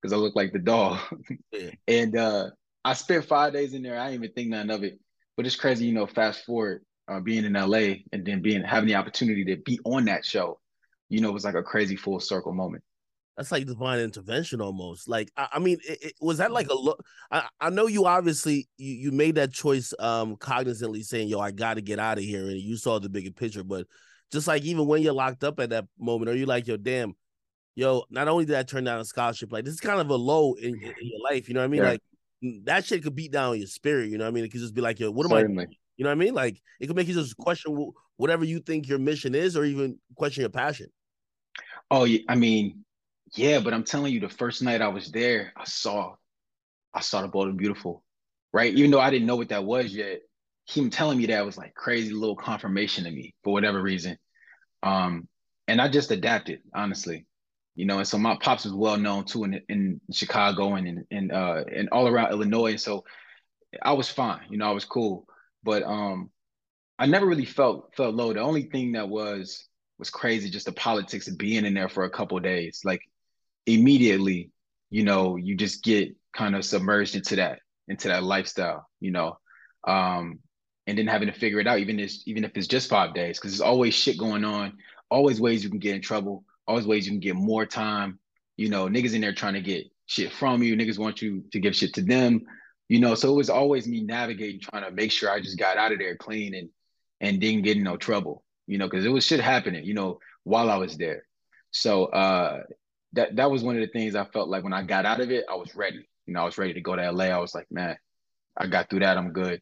because 0.00 0.12
I 0.12 0.16
look 0.16 0.36
like 0.36 0.52
the 0.52 0.58
doll. 0.58 0.98
Yeah. 1.52 1.70
and 1.86 2.16
uh 2.16 2.50
I 2.84 2.94
spent 2.94 3.24
five 3.24 3.52
days 3.52 3.74
in 3.74 3.82
there. 3.82 3.98
I 3.98 4.10
didn't 4.10 4.24
even 4.24 4.34
think 4.34 4.48
none 4.48 4.70
of 4.70 4.82
it. 4.84 4.98
But 5.36 5.46
it's 5.46 5.56
crazy, 5.56 5.86
you 5.86 5.92
know, 5.92 6.06
fast 6.06 6.44
forward 6.44 6.84
uh, 7.08 7.20
being 7.20 7.44
in 7.44 7.52
LA 7.54 8.02
and 8.12 8.24
then 8.24 8.42
being 8.42 8.62
having 8.62 8.88
the 8.88 8.94
opportunity 8.94 9.44
to 9.46 9.56
be 9.56 9.78
on 9.84 10.06
that 10.06 10.24
show, 10.24 10.58
you 11.08 11.20
know, 11.20 11.30
it 11.30 11.34
was 11.34 11.44
like 11.44 11.54
a 11.54 11.62
crazy 11.62 11.96
full 11.96 12.20
circle 12.20 12.52
moment. 12.52 12.82
That's 13.38 13.52
like 13.52 13.66
divine 13.66 14.00
intervention 14.00 14.60
almost. 14.60 15.08
Like, 15.08 15.30
I, 15.36 15.46
I 15.52 15.58
mean, 15.60 15.78
it, 15.88 15.98
it, 16.02 16.12
was 16.20 16.38
that 16.38 16.50
like 16.50 16.68
a 16.70 16.74
look? 16.74 17.00
I, 17.30 17.46
I 17.60 17.70
know 17.70 17.86
you 17.86 18.04
obviously 18.04 18.68
you, 18.78 18.94
you 18.94 19.12
made 19.12 19.36
that 19.36 19.52
choice 19.52 19.94
um 20.00 20.34
cognizantly 20.36 21.04
saying, 21.04 21.28
yo, 21.28 21.38
I 21.38 21.52
got 21.52 21.74
to 21.74 21.80
get 21.80 22.00
out 22.00 22.18
of 22.18 22.24
here. 22.24 22.48
And 22.48 22.58
you 22.58 22.76
saw 22.76 22.98
the 22.98 23.08
bigger 23.08 23.30
picture. 23.30 23.62
But 23.62 23.86
just 24.32 24.48
like 24.48 24.64
even 24.64 24.88
when 24.88 25.02
you're 25.02 25.12
locked 25.12 25.44
up 25.44 25.60
at 25.60 25.70
that 25.70 25.84
moment, 26.00 26.30
are 26.30 26.34
you 26.34 26.46
like, 26.46 26.66
yo, 26.66 26.76
damn, 26.76 27.14
yo, 27.76 28.02
not 28.10 28.26
only 28.26 28.44
did 28.44 28.56
I 28.56 28.64
turn 28.64 28.82
down 28.82 28.98
a 28.98 29.04
scholarship, 29.04 29.52
like 29.52 29.64
this 29.64 29.74
is 29.74 29.80
kind 29.80 30.00
of 30.00 30.10
a 30.10 30.16
low 30.16 30.54
in, 30.54 30.74
in 30.74 30.94
your 31.00 31.22
life. 31.22 31.46
You 31.46 31.54
know 31.54 31.60
what 31.60 31.66
I 31.66 31.68
mean? 31.68 31.82
Yeah. 31.82 31.90
Like 31.90 32.00
that 32.64 32.86
shit 32.86 33.04
could 33.04 33.14
beat 33.14 33.30
down 33.30 33.56
your 33.56 33.68
spirit. 33.68 34.10
You 34.10 34.18
know 34.18 34.24
what 34.24 34.30
I 34.30 34.34
mean? 34.34 34.46
It 34.46 34.50
could 34.50 34.60
just 34.60 34.74
be 34.74 34.80
like, 34.80 34.98
yo, 34.98 35.12
what 35.12 35.26
am 35.26 35.30
Certainly. 35.30 35.64
I? 35.64 35.74
You 35.96 36.02
know 36.02 36.10
what 36.10 36.16
I 36.16 36.24
mean? 36.24 36.34
Like 36.34 36.60
it 36.80 36.88
could 36.88 36.96
make 36.96 37.06
you 37.06 37.14
just 37.14 37.36
question 37.36 37.92
whatever 38.16 38.44
you 38.44 38.58
think 38.58 38.88
your 38.88 38.98
mission 38.98 39.36
is, 39.36 39.56
or 39.56 39.64
even 39.64 39.96
question 40.16 40.40
your 40.40 40.50
passion. 40.50 40.88
Oh, 41.88 42.02
yeah. 42.02 42.20
I 42.28 42.34
mean, 42.34 42.84
yeah, 43.34 43.60
but 43.60 43.74
I'm 43.74 43.84
telling 43.84 44.12
you, 44.12 44.20
the 44.20 44.28
first 44.28 44.62
night 44.62 44.82
I 44.82 44.88
was 44.88 45.10
there, 45.10 45.52
I 45.56 45.64
saw, 45.64 46.14
I 46.94 47.00
saw 47.00 47.22
the 47.22 47.28
Bold 47.28 47.48
and 47.48 47.58
Beautiful, 47.58 48.02
right? 48.52 48.72
Even 48.74 48.90
though 48.90 49.00
I 49.00 49.10
didn't 49.10 49.26
know 49.26 49.36
what 49.36 49.50
that 49.50 49.64
was 49.64 49.94
yet, 49.94 50.20
him 50.66 50.90
telling 50.90 51.18
me 51.18 51.26
that 51.26 51.46
was 51.46 51.56
like 51.56 51.74
crazy 51.74 52.12
little 52.12 52.36
confirmation 52.36 53.04
to 53.04 53.10
me 53.10 53.34
for 53.42 53.52
whatever 53.52 53.80
reason. 53.80 54.18
Um, 54.82 55.28
and 55.66 55.80
I 55.80 55.88
just 55.88 56.10
adapted, 56.10 56.60
honestly 56.74 57.26
you 57.78 57.86
know, 57.86 57.98
and 57.98 58.08
so 58.08 58.18
my 58.18 58.36
pops 58.40 58.64
was 58.64 58.74
well 58.74 58.96
known 58.96 59.24
too 59.24 59.44
in 59.44 59.62
in 59.68 60.00
Chicago 60.10 60.74
and 60.74 60.88
in 60.88 61.06
and 61.12 61.30
uh 61.30 61.62
and 61.72 61.88
all 61.90 62.08
around 62.08 62.32
Illinois. 62.32 62.74
So 62.74 63.04
I 63.80 63.92
was 63.92 64.10
fine, 64.10 64.40
you 64.50 64.58
know, 64.58 64.68
I 64.68 64.72
was 64.72 64.84
cool. 64.84 65.28
But 65.62 65.84
um 65.84 66.28
I 66.98 67.06
never 67.06 67.24
really 67.24 67.44
felt 67.44 67.94
felt 67.94 68.16
low. 68.16 68.32
The 68.32 68.40
only 68.40 68.62
thing 68.62 68.92
that 68.92 69.08
was 69.08 69.68
was 69.96 70.10
crazy, 70.10 70.50
just 70.50 70.66
the 70.66 70.72
politics 70.72 71.28
of 71.28 71.38
being 71.38 71.64
in 71.64 71.72
there 71.72 71.88
for 71.88 72.02
a 72.02 72.10
couple 72.10 72.40
days. 72.40 72.80
Like 72.84 73.02
immediately, 73.68 74.50
you 74.90 75.04
know, 75.04 75.36
you 75.36 75.56
just 75.56 75.82
get 75.82 76.16
kind 76.32 76.56
of 76.56 76.64
submerged 76.64 77.14
into 77.14 77.36
that, 77.36 77.60
into 77.88 78.08
that 78.08 78.22
lifestyle, 78.22 78.88
you 79.00 79.10
know. 79.10 79.38
Um, 79.86 80.40
and 80.86 80.96
then 80.96 81.06
having 81.06 81.28
to 81.28 81.38
figure 81.38 81.60
it 81.60 81.66
out, 81.66 81.80
even 81.80 82.00
if 82.00 82.12
even 82.26 82.44
if 82.44 82.52
it's 82.56 82.66
just 82.66 82.88
five 82.88 83.14
days, 83.14 83.38
because 83.38 83.52
there's 83.52 83.60
always 83.60 83.94
shit 83.94 84.18
going 84.18 84.44
on, 84.44 84.78
always 85.10 85.40
ways 85.40 85.62
you 85.62 85.70
can 85.70 85.78
get 85.78 85.94
in 85.94 86.02
trouble 86.02 86.44
always 86.68 86.86
ways 86.86 87.06
you 87.06 87.12
can 87.12 87.20
get 87.20 87.34
more 87.34 87.66
time. 87.66 88.20
You 88.56 88.68
know, 88.68 88.86
niggas 88.86 89.14
in 89.14 89.22
there 89.22 89.34
trying 89.34 89.54
to 89.54 89.60
get 89.60 89.86
shit 90.06 90.32
from 90.32 90.62
you. 90.62 90.76
Niggas 90.76 90.98
want 90.98 91.22
you 91.22 91.44
to 91.52 91.58
give 91.58 91.74
shit 91.74 91.94
to 91.94 92.02
them. 92.02 92.42
You 92.88 93.00
know, 93.00 93.14
so 93.14 93.30
it 93.32 93.36
was 93.36 93.50
always 93.50 93.86
me 93.86 94.02
navigating, 94.02 94.60
trying 94.60 94.84
to 94.84 94.90
make 94.90 95.10
sure 95.10 95.30
I 95.30 95.40
just 95.40 95.58
got 95.58 95.78
out 95.78 95.92
of 95.92 95.98
there 95.98 96.16
clean 96.16 96.54
and 96.54 96.68
and 97.20 97.40
didn't 97.40 97.62
get 97.62 97.76
in 97.76 97.82
no 97.82 97.96
trouble. 97.96 98.44
You 98.66 98.78
know, 98.78 98.86
because 98.88 99.04
it 99.04 99.10
was 99.10 99.24
shit 99.24 99.40
happening. 99.40 99.84
You 99.84 99.94
know, 99.94 100.20
while 100.44 100.70
I 100.70 100.76
was 100.76 100.96
there. 100.96 101.24
So 101.70 102.06
uh, 102.06 102.62
that 103.12 103.36
that 103.36 103.50
was 103.50 103.62
one 103.62 103.76
of 103.76 103.80
the 103.80 103.88
things 103.88 104.14
I 104.14 104.24
felt 104.24 104.48
like 104.48 104.64
when 104.64 104.72
I 104.72 104.82
got 104.82 105.06
out 105.06 105.20
of 105.20 105.30
it, 105.30 105.44
I 105.50 105.54
was 105.54 105.74
ready. 105.74 106.08
You 106.26 106.34
know, 106.34 106.42
I 106.42 106.44
was 106.44 106.58
ready 106.58 106.74
to 106.74 106.80
go 106.80 106.94
to 106.94 107.10
LA. 107.10 107.26
I 107.26 107.38
was 107.38 107.54
like, 107.54 107.66
man, 107.70 107.96
I 108.56 108.66
got 108.66 108.90
through 108.90 109.00
that. 109.00 109.16
I'm 109.16 109.32
good. 109.32 109.60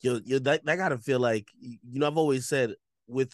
Yo, 0.00 0.20
yo, 0.24 0.38
that, 0.40 0.64
that 0.64 0.76
gotta 0.76 0.98
feel 0.98 1.20
like 1.20 1.48
you 1.60 1.78
know. 2.00 2.06
I've 2.06 2.18
always 2.18 2.46
said 2.46 2.74
with 3.06 3.32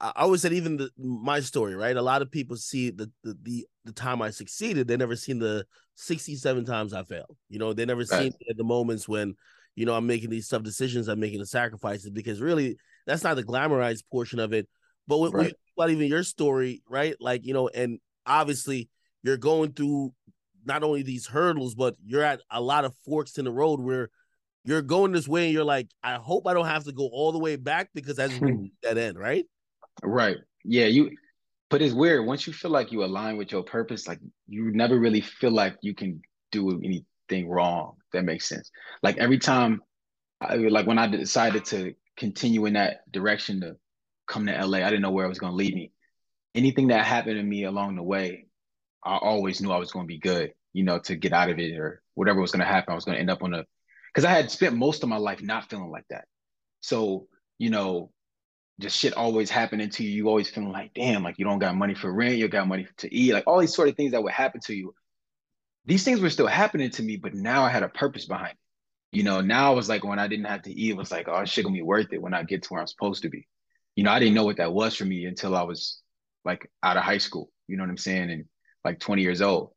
I 0.00 0.12
always 0.16 0.42
said 0.42 0.52
even 0.52 0.76
the, 0.76 0.90
my 0.98 1.40
story, 1.40 1.74
right? 1.74 1.96
A 1.96 2.02
lot 2.02 2.22
of 2.22 2.30
people 2.30 2.56
see 2.56 2.90
the, 2.90 3.10
the, 3.24 3.36
the 3.42 3.66
the 3.84 3.92
time 3.92 4.20
I 4.22 4.30
succeeded, 4.30 4.86
they 4.86 4.96
never 4.96 5.16
seen 5.16 5.38
the 5.38 5.64
67 5.96 6.64
times 6.64 6.92
I 6.92 7.02
failed. 7.02 7.36
You 7.48 7.58
know, 7.58 7.72
they 7.72 7.86
never 7.86 8.00
right. 8.00 8.08
seen 8.08 8.32
the 8.56 8.64
moments 8.64 9.08
when, 9.08 9.34
you 9.74 9.86
know, 9.86 9.94
I'm 9.94 10.06
making 10.06 10.30
these 10.30 10.48
tough 10.48 10.62
decisions, 10.62 11.08
I'm 11.08 11.20
making 11.20 11.40
the 11.40 11.46
sacrifices 11.46 12.10
because 12.10 12.40
really 12.40 12.76
that's 13.06 13.24
not 13.24 13.36
the 13.36 13.42
glamorized 13.42 14.04
portion 14.10 14.38
of 14.38 14.52
it. 14.52 14.68
But 15.08 15.18
when, 15.18 15.32
right. 15.32 15.54
about 15.76 15.90
even 15.90 16.08
your 16.08 16.22
story, 16.22 16.82
right? 16.88 17.16
Like, 17.18 17.44
you 17.44 17.54
know, 17.54 17.68
and 17.68 17.98
obviously 18.30 18.88
you're 19.22 19.36
going 19.36 19.72
through 19.72 20.12
not 20.64 20.82
only 20.82 21.02
these 21.02 21.26
hurdles, 21.26 21.74
but 21.74 21.96
you're 22.04 22.22
at 22.22 22.40
a 22.50 22.60
lot 22.60 22.84
of 22.84 22.94
forks 23.04 23.38
in 23.38 23.44
the 23.44 23.50
road 23.50 23.80
where 23.80 24.10
you're 24.64 24.82
going 24.82 25.12
this 25.12 25.26
way 25.26 25.44
and 25.46 25.52
you're 25.52 25.64
like, 25.64 25.88
I 26.02 26.14
hope 26.14 26.46
I 26.46 26.54
don't 26.54 26.66
have 26.66 26.84
to 26.84 26.92
go 26.92 27.08
all 27.12 27.32
the 27.32 27.38
way 27.38 27.56
back 27.56 27.90
because 27.94 28.16
that's 28.16 28.36
hmm. 28.36 28.66
that 28.82 28.98
end, 28.98 29.18
right? 29.18 29.44
Right. 30.02 30.36
Yeah. 30.64 30.86
You. 30.86 31.10
But 31.70 31.82
it's 31.82 31.94
weird 31.94 32.26
once 32.26 32.46
you 32.46 32.52
feel 32.52 32.70
like 32.70 32.90
you 32.90 33.04
align 33.04 33.36
with 33.36 33.52
your 33.52 33.62
purpose, 33.62 34.08
like 34.08 34.18
you 34.48 34.70
never 34.72 34.98
really 34.98 35.20
feel 35.20 35.52
like 35.52 35.76
you 35.82 35.94
can 35.94 36.20
do 36.50 36.80
anything 36.82 37.48
wrong. 37.48 37.94
that 38.12 38.24
makes 38.24 38.48
sense. 38.48 38.70
Like 39.02 39.18
every 39.18 39.38
time, 39.38 39.80
I, 40.40 40.56
like 40.56 40.86
when 40.86 40.98
I 40.98 41.06
decided 41.06 41.64
to 41.66 41.94
continue 42.16 42.66
in 42.66 42.72
that 42.74 43.10
direction 43.12 43.60
to 43.60 43.76
come 44.26 44.46
to 44.46 44.66
LA, 44.66 44.78
I 44.78 44.90
didn't 44.90 45.02
know 45.02 45.12
where 45.12 45.26
it 45.26 45.28
was 45.28 45.38
going 45.38 45.52
to 45.52 45.56
lead 45.56 45.74
me. 45.74 45.92
Anything 46.54 46.88
that 46.88 47.06
happened 47.06 47.36
to 47.36 47.42
me 47.42 47.64
along 47.64 47.96
the 47.96 48.02
way, 48.02 48.46
I 49.04 49.16
always 49.16 49.60
knew 49.60 49.70
I 49.70 49.78
was 49.78 49.92
going 49.92 50.04
to 50.04 50.12
be 50.12 50.18
good, 50.18 50.52
you 50.72 50.84
know, 50.84 50.98
to 51.00 51.16
get 51.16 51.32
out 51.32 51.50
of 51.50 51.58
it 51.58 51.76
or 51.78 52.02
whatever 52.14 52.40
was 52.40 52.52
going 52.52 52.60
to 52.60 52.66
happen. 52.66 52.92
I 52.92 52.96
was 52.96 53.04
going 53.04 53.16
to 53.16 53.20
end 53.20 53.30
up 53.30 53.42
on 53.42 53.54
a, 53.54 53.64
because 54.12 54.24
I 54.24 54.32
had 54.32 54.50
spent 54.50 54.76
most 54.76 55.02
of 55.02 55.08
my 55.08 55.16
life 55.16 55.42
not 55.42 55.70
feeling 55.70 55.90
like 55.90 56.06
that. 56.10 56.24
So, 56.80 57.28
you 57.58 57.70
know, 57.70 58.10
just 58.80 58.98
shit 58.98 59.14
always 59.14 59.50
happening 59.50 59.90
to 59.90 60.02
you. 60.02 60.10
You 60.10 60.28
always 60.28 60.50
feeling 60.50 60.72
like, 60.72 60.92
damn, 60.94 61.22
like 61.22 61.38
you 61.38 61.44
don't 61.44 61.58
got 61.58 61.76
money 61.76 61.94
for 61.94 62.12
rent, 62.12 62.36
you 62.36 62.48
got 62.48 62.66
money 62.66 62.88
to 62.98 63.14
eat, 63.14 63.32
like 63.32 63.46
all 63.46 63.60
these 63.60 63.74
sort 63.74 63.88
of 63.88 63.96
things 63.96 64.12
that 64.12 64.22
would 64.22 64.32
happen 64.32 64.60
to 64.66 64.74
you. 64.74 64.94
These 65.84 66.04
things 66.04 66.20
were 66.20 66.30
still 66.30 66.46
happening 66.46 66.90
to 66.90 67.02
me, 67.02 67.16
but 67.16 67.34
now 67.34 67.62
I 67.62 67.70
had 67.70 67.82
a 67.82 67.88
purpose 67.88 68.26
behind 68.26 68.52
it. 68.52 69.16
You 69.16 69.22
know, 69.22 69.40
now 69.40 69.72
it 69.72 69.76
was 69.76 69.88
like 69.88 70.04
when 70.04 70.18
I 70.18 70.28
didn't 70.28 70.46
have 70.46 70.62
to 70.62 70.72
eat, 70.72 70.90
it 70.90 70.96
was 70.96 71.10
like, 71.10 71.28
oh, 71.28 71.44
shit 71.44 71.64
gonna 71.64 71.74
be 71.74 71.82
worth 71.82 72.12
it 72.12 72.22
when 72.22 72.34
I 72.34 72.42
get 72.42 72.62
to 72.62 72.68
where 72.68 72.80
I'm 72.80 72.86
supposed 72.86 73.22
to 73.22 73.28
be. 73.28 73.46
You 73.96 74.04
know, 74.04 74.10
I 74.10 74.18
didn't 74.18 74.34
know 74.34 74.44
what 74.44 74.58
that 74.58 74.72
was 74.72 74.94
for 74.94 75.04
me 75.04 75.26
until 75.26 75.56
I 75.56 75.62
was 75.62 75.99
like 76.44 76.70
out 76.82 76.96
of 76.96 77.02
high 77.02 77.18
school. 77.18 77.50
You 77.68 77.76
know 77.76 77.82
what 77.82 77.90
I'm 77.90 77.98
saying? 77.98 78.30
And 78.30 78.44
like 78.84 79.00
20 79.00 79.22
years 79.22 79.42
old. 79.42 79.70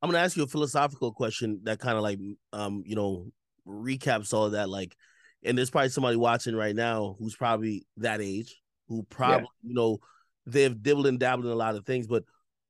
I'm 0.00 0.10
gonna 0.10 0.22
ask 0.22 0.36
you 0.36 0.42
a 0.42 0.48
philosophical 0.48 1.12
question 1.12 1.60
that 1.62 1.78
kind 1.78 1.96
of 1.96 2.02
like 2.02 2.18
um, 2.52 2.82
you 2.84 2.96
know, 2.96 3.30
recaps 3.66 4.34
all 4.34 4.46
of 4.46 4.52
that. 4.52 4.68
Like, 4.68 4.96
and 5.44 5.56
there's 5.56 5.70
probably 5.70 5.90
somebody 5.90 6.16
watching 6.16 6.56
right 6.56 6.74
now 6.74 7.16
who's 7.18 7.36
probably 7.36 7.86
that 7.98 8.20
age, 8.20 8.60
who 8.88 9.04
probably, 9.04 9.46
yeah. 9.62 9.68
you 9.68 9.74
know, 9.74 9.98
they've 10.46 10.82
dibbled 10.82 11.06
and 11.06 11.20
dabbled 11.20 11.46
in 11.46 11.52
a 11.52 11.56
lot 11.56 11.76
of 11.76 11.86
things, 11.86 12.08
but 12.08 12.24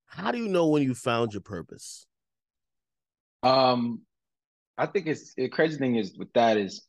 how 0.06 0.30
do 0.30 0.38
you 0.38 0.48
know 0.48 0.68
when 0.68 0.82
you 0.82 0.94
found 0.94 1.32
your 1.32 1.40
purpose? 1.40 2.06
Um, 3.42 4.02
I 4.76 4.86
think 4.86 5.06
it's 5.06 5.34
the 5.34 5.48
crazy 5.48 5.78
thing 5.78 5.96
is 5.96 6.16
with 6.16 6.32
that 6.34 6.56
is 6.58 6.82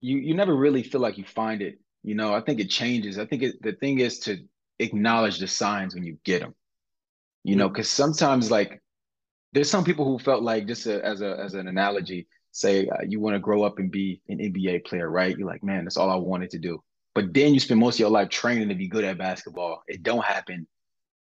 you 0.00 0.18
you 0.18 0.34
never 0.34 0.54
really 0.54 0.82
feel 0.82 1.00
like 1.00 1.18
you 1.18 1.24
find 1.24 1.60
it. 1.60 1.78
You 2.04 2.14
know, 2.14 2.32
I 2.32 2.40
think 2.40 2.60
it 2.60 2.70
changes. 2.70 3.18
I 3.18 3.26
think 3.26 3.42
it, 3.42 3.62
the 3.62 3.72
thing 3.72 3.98
is 3.98 4.20
to 4.20 4.38
acknowledge 4.78 5.38
the 5.38 5.46
signs 5.46 5.94
when 5.94 6.04
you 6.04 6.18
get 6.24 6.40
them. 6.40 6.54
You 7.44 7.52
mm-hmm. 7.52 7.60
know, 7.60 7.68
because 7.68 7.90
sometimes 7.90 8.50
like 8.50 8.80
there's 9.52 9.70
some 9.70 9.84
people 9.84 10.04
who 10.04 10.18
felt 10.18 10.42
like 10.42 10.66
just 10.66 10.86
a, 10.86 11.04
as 11.04 11.20
a 11.20 11.38
as 11.38 11.54
an 11.54 11.68
analogy, 11.68 12.28
say 12.52 12.88
uh, 12.88 13.02
you 13.06 13.20
want 13.20 13.34
to 13.34 13.40
grow 13.40 13.62
up 13.62 13.78
and 13.78 13.90
be 13.90 14.20
an 14.28 14.38
NBA 14.38 14.84
player, 14.84 15.10
right? 15.10 15.36
You're 15.36 15.48
like, 15.48 15.62
man, 15.62 15.84
that's 15.84 15.96
all 15.96 16.10
I 16.10 16.16
wanted 16.16 16.50
to 16.50 16.58
do. 16.58 16.82
But 17.14 17.32
then 17.34 17.54
you 17.54 17.60
spend 17.60 17.80
most 17.80 17.96
of 17.96 18.00
your 18.00 18.10
life 18.10 18.28
training 18.28 18.68
to 18.68 18.74
be 18.74 18.88
good 18.88 19.04
at 19.04 19.18
basketball. 19.18 19.82
It 19.88 20.02
don't 20.02 20.24
happen, 20.24 20.66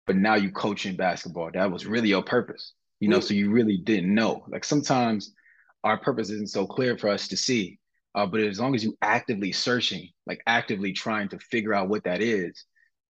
but 0.06 0.16
now 0.16 0.34
you 0.34 0.50
coaching 0.50 0.96
basketball. 0.96 1.50
That 1.52 1.70
was 1.70 1.86
really 1.86 2.08
your 2.08 2.22
purpose, 2.22 2.72
you 3.00 3.08
know. 3.08 3.20
So 3.20 3.34
you 3.34 3.50
really 3.50 3.76
didn't 3.76 4.14
know. 4.14 4.44
Like 4.48 4.64
sometimes 4.64 5.32
our 5.84 5.98
purpose 5.98 6.30
isn't 6.30 6.50
so 6.50 6.66
clear 6.66 6.98
for 6.98 7.08
us 7.08 7.28
to 7.28 7.36
see. 7.36 7.78
Uh, 8.14 8.26
but 8.26 8.40
as 8.40 8.58
long 8.58 8.74
as 8.74 8.82
you 8.82 8.96
actively 9.02 9.52
searching, 9.52 10.08
like 10.26 10.40
actively 10.46 10.92
trying 10.92 11.28
to 11.28 11.38
figure 11.38 11.74
out 11.74 11.88
what 11.88 12.04
that 12.04 12.22
is, 12.22 12.64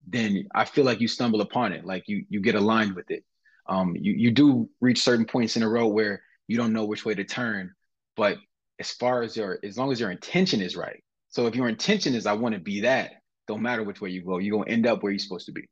then 0.06 0.46
I 0.54 0.64
feel 0.64 0.84
like 0.84 1.00
you 1.00 1.08
stumble 1.08 1.40
upon 1.40 1.72
it. 1.72 1.84
Like 1.84 2.04
you 2.06 2.24
you 2.28 2.40
get 2.40 2.54
aligned 2.54 2.94
with 2.94 3.10
it. 3.10 3.24
Um, 3.66 3.96
you 3.96 4.12
you 4.12 4.30
do 4.30 4.68
reach 4.80 5.02
certain 5.02 5.24
points 5.24 5.56
in 5.56 5.62
a 5.62 5.68
row 5.68 5.86
where 5.86 6.22
you 6.46 6.56
don't 6.56 6.72
know 6.72 6.84
which 6.84 7.04
way 7.04 7.14
to 7.14 7.24
turn, 7.24 7.72
but 8.16 8.38
as 8.78 8.90
far 8.92 9.22
as 9.22 9.36
your 9.36 9.58
as 9.64 9.78
long 9.78 9.92
as 9.92 10.00
your 10.00 10.10
intention 10.10 10.60
is 10.60 10.76
right. 10.76 11.02
So 11.30 11.46
if 11.46 11.54
your 11.54 11.68
intention 11.68 12.14
is 12.14 12.26
I 12.26 12.32
want 12.34 12.54
to 12.54 12.60
be 12.60 12.82
that, 12.82 13.12
don't 13.48 13.62
matter 13.62 13.82
which 13.82 14.00
way 14.00 14.10
you 14.10 14.24
go, 14.24 14.38
you're 14.38 14.58
gonna 14.58 14.70
end 14.70 14.86
up 14.86 15.02
where 15.02 15.12
you're 15.12 15.18
supposed 15.18 15.46
to 15.46 15.52
be. 15.52 15.68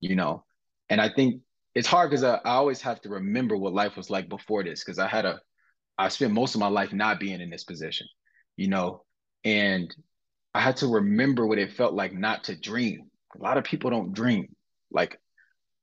You 0.00 0.16
know, 0.16 0.44
and 0.88 1.00
I 1.00 1.08
think 1.08 1.42
it's 1.74 1.88
hard 1.88 2.10
because 2.10 2.24
I, 2.24 2.36
I 2.36 2.54
always 2.54 2.80
have 2.82 3.00
to 3.02 3.08
remember 3.08 3.56
what 3.56 3.72
life 3.72 3.96
was 3.96 4.10
like 4.10 4.28
before 4.28 4.64
this 4.64 4.82
because 4.84 4.98
I 4.98 5.08
had 5.08 5.24
a 5.24 5.40
I 5.98 6.08
spent 6.08 6.32
most 6.32 6.54
of 6.54 6.60
my 6.60 6.68
life 6.68 6.92
not 6.92 7.20
being 7.20 7.40
in 7.40 7.50
this 7.50 7.64
position, 7.64 8.06
you 8.56 8.68
know, 8.68 9.04
and 9.44 9.94
I 10.54 10.60
had 10.60 10.78
to 10.78 10.86
remember 10.86 11.46
what 11.46 11.58
it 11.58 11.72
felt 11.72 11.94
like 11.94 12.12
not 12.12 12.44
to 12.44 12.56
dream. 12.56 13.10
A 13.38 13.42
lot 13.42 13.58
of 13.58 13.64
people 13.64 13.90
don't 13.90 14.12
dream. 14.12 14.54
Like 14.90 15.20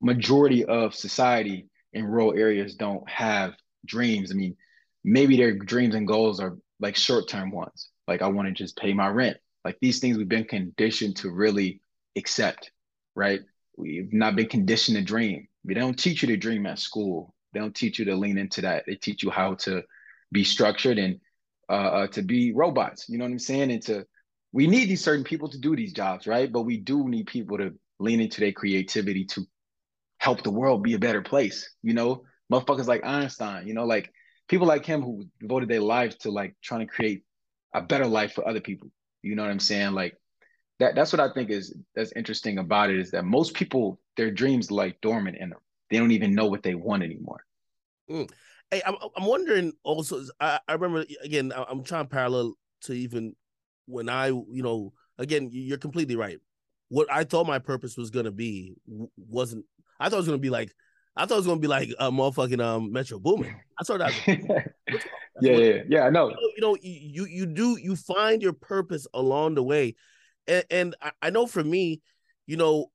majority 0.02 0.66
of 0.66 0.96
society 0.96 1.68
in 1.94 2.06
rural 2.06 2.34
areas 2.34 2.76
don't 2.76 3.08
have 3.10 3.54
dreams. 3.86 4.32
I 4.32 4.36
mean, 4.36 4.56
maybe 5.04 5.38
their 5.38 5.56
dreams 5.58 5.96
and 5.96 6.08
goals 6.08 6.40
are 6.40 6.58
like 6.80 6.96
short-term 6.96 7.52
ones. 7.52 7.90
Like 8.08 8.22
I 8.22 8.28
want 8.28 8.48
to 8.48 8.54
just 8.54 8.78
pay 8.78 8.94
my 8.94 9.08
rent. 9.08 9.38
Like 9.64 9.78
these 9.82 10.00
things 10.00 10.18
we've 10.18 10.28
been 10.28 10.46
conditioned 10.46 11.18
to 11.18 11.32
really 11.32 11.82
accept, 12.18 12.72
right? 13.16 13.42
We've 13.78 14.12
not 14.12 14.36
been 14.36 14.48
conditioned 14.48 14.98
to 14.98 15.04
dream. 15.04 15.48
They 15.64 15.74
don't 15.74 15.98
teach 15.98 16.22
you 16.22 16.28
to 16.28 16.38
dream 16.38 16.66
at 16.66 16.80
school. 16.80 17.34
They 17.54 17.60
don't 17.60 17.76
teach 17.76 18.00
you 18.00 18.06
to 18.06 18.16
lean 18.16 18.38
into 18.38 18.62
that. 18.62 18.84
They 18.86 18.96
teach 18.96 19.24
you 19.24 19.30
how 19.30 19.56
to 19.56 19.84
be 20.32 20.44
structured 20.44 20.98
and 20.98 21.20
uh, 21.70 21.72
uh, 21.74 22.08
to 22.08 22.22
be 22.22 22.52
robots. 22.52 23.08
You 23.08 23.18
know 23.18 23.26
what 23.26 23.32
I'm 23.32 23.40
saying? 23.40 23.72
And 23.72 23.82
to 23.84 24.06
we 24.54 24.68
need 24.68 24.88
these 24.88 25.04
certain 25.04 25.24
people 25.24 25.50
to 25.50 25.58
do 25.58 25.76
these 25.76 25.94
jobs, 25.94 26.28
right? 26.28 26.50
But 26.50 26.62
we 26.62 26.78
do 26.78 27.10
need 27.10 27.26
people 27.26 27.58
to 27.58 27.74
lean 28.00 28.22
into 28.22 28.40
their 28.40 28.52
creativity 28.52 29.26
to 29.26 29.46
help 30.20 30.44
the 30.44 30.52
world 30.52 30.84
be 30.84 30.94
a 30.94 31.00
better 31.00 31.24
place. 31.24 31.70
You 31.82 31.94
know, 31.94 32.24
motherfuckers 32.52 32.88
like 32.88 33.04
Einstein. 33.04 33.68
You 33.68 33.74
know, 33.74 33.86
like 33.86 34.12
people 34.48 34.68
like 34.68 34.86
him 34.86 35.02
who 35.02 35.26
devoted 35.42 35.70
their 35.70 35.82
lives 35.82 36.16
to 36.18 36.32
like 36.32 36.56
trying 36.64 36.82
to 36.82 36.94
create 36.94 37.24
a 37.74 37.82
better 37.82 38.06
life 38.06 38.34
for 38.34 38.48
other 38.48 38.62
people. 38.62 38.90
You 39.24 39.36
know 39.36 39.42
what 39.42 39.52
I'm 39.52 39.60
saying? 39.60 39.94
Like 39.94 40.16
that. 40.80 40.94
That's 40.94 41.12
what 41.12 41.20
I 41.20 41.34
think 41.34 41.50
is 41.50 41.76
that's 41.96 42.14
interesting 42.16 42.60
about 42.60 42.92
it 42.92 43.00
is 43.00 43.10
that 43.12 43.26
most 43.26 43.56
people 43.56 44.00
their 44.18 44.30
dreams 44.30 44.70
like 44.70 45.02
dormant 45.02 45.38
in 45.38 45.50
them. 45.50 45.60
They 45.90 45.98
don't 45.98 46.12
even 46.12 46.36
know 46.36 46.46
what 46.46 46.62
they 46.62 46.76
want 46.76 47.02
anymore. 47.02 47.44
Mm. 48.10 48.30
Hey, 48.70 48.84
I'm 48.86 48.96
I'm 49.16 49.26
wondering 49.26 49.74
also. 49.84 50.24
I, 50.40 50.60
I 50.68 50.74
remember 50.74 51.06
again. 51.24 51.52
I'm 51.56 51.84
trying 51.84 52.06
to 52.06 52.10
parallel 52.10 52.54
to 52.82 52.94
even 52.94 53.36
when 53.86 54.10
I, 54.10 54.28
you 54.28 54.64
know, 54.64 54.94
again, 55.18 55.50
you're 55.52 55.78
completely 55.78 56.16
right. 56.16 56.40
What 56.90 57.12
I 57.12 57.24
thought 57.24 57.48
my 57.48 57.60
purpose 57.60 57.98
was 57.98 58.10
gonna 58.10 58.32
be 58.32 58.76
wasn't. 59.18 59.66
I 60.00 60.10
thought 60.10 60.18
it 60.18 60.20
was 60.20 60.28
gonna 60.28 60.38
be 60.38 60.50
like. 60.50 60.74
I 61.16 61.26
thought 61.26 61.36
it 61.36 61.38
was 61.38 61.48
gonna 61.48 61.60
be 61.60 61.68
like 61.68 61.90
a 62.00 62.12
motherfucking 62.12 62.62
um 62.62 62.92
Metro 62.92 63.20
Boomin. 63.20 63.56
I 63.80 63.84
thought 63.84 64.00
that. 64.00 64.14
yeah, 65.42 65.58
yeah, 65.58 65.82
yeah. 65.88 66.02
I 66.06 66.10
know. 66.10 66.30
You 66.30 66.62
know, 66.62 66.78
you 66.82 67.26
you 67.26 67.46
do 67.46 67.78
you 67.78 67.96
find 67.96 68.42
your 68.42 68.54
purpose 68.54 69.08
along 69.14 69.56
the 69.56 69.64
way, 69.64 69.96
and, 70.48 70.66
and 70.70 70.96
I 71.22 71.30
know 71.30 71.48
for 71.48 71.64
me, 71.64 72.02
you 72.46 72.58
know, 72.58 72.92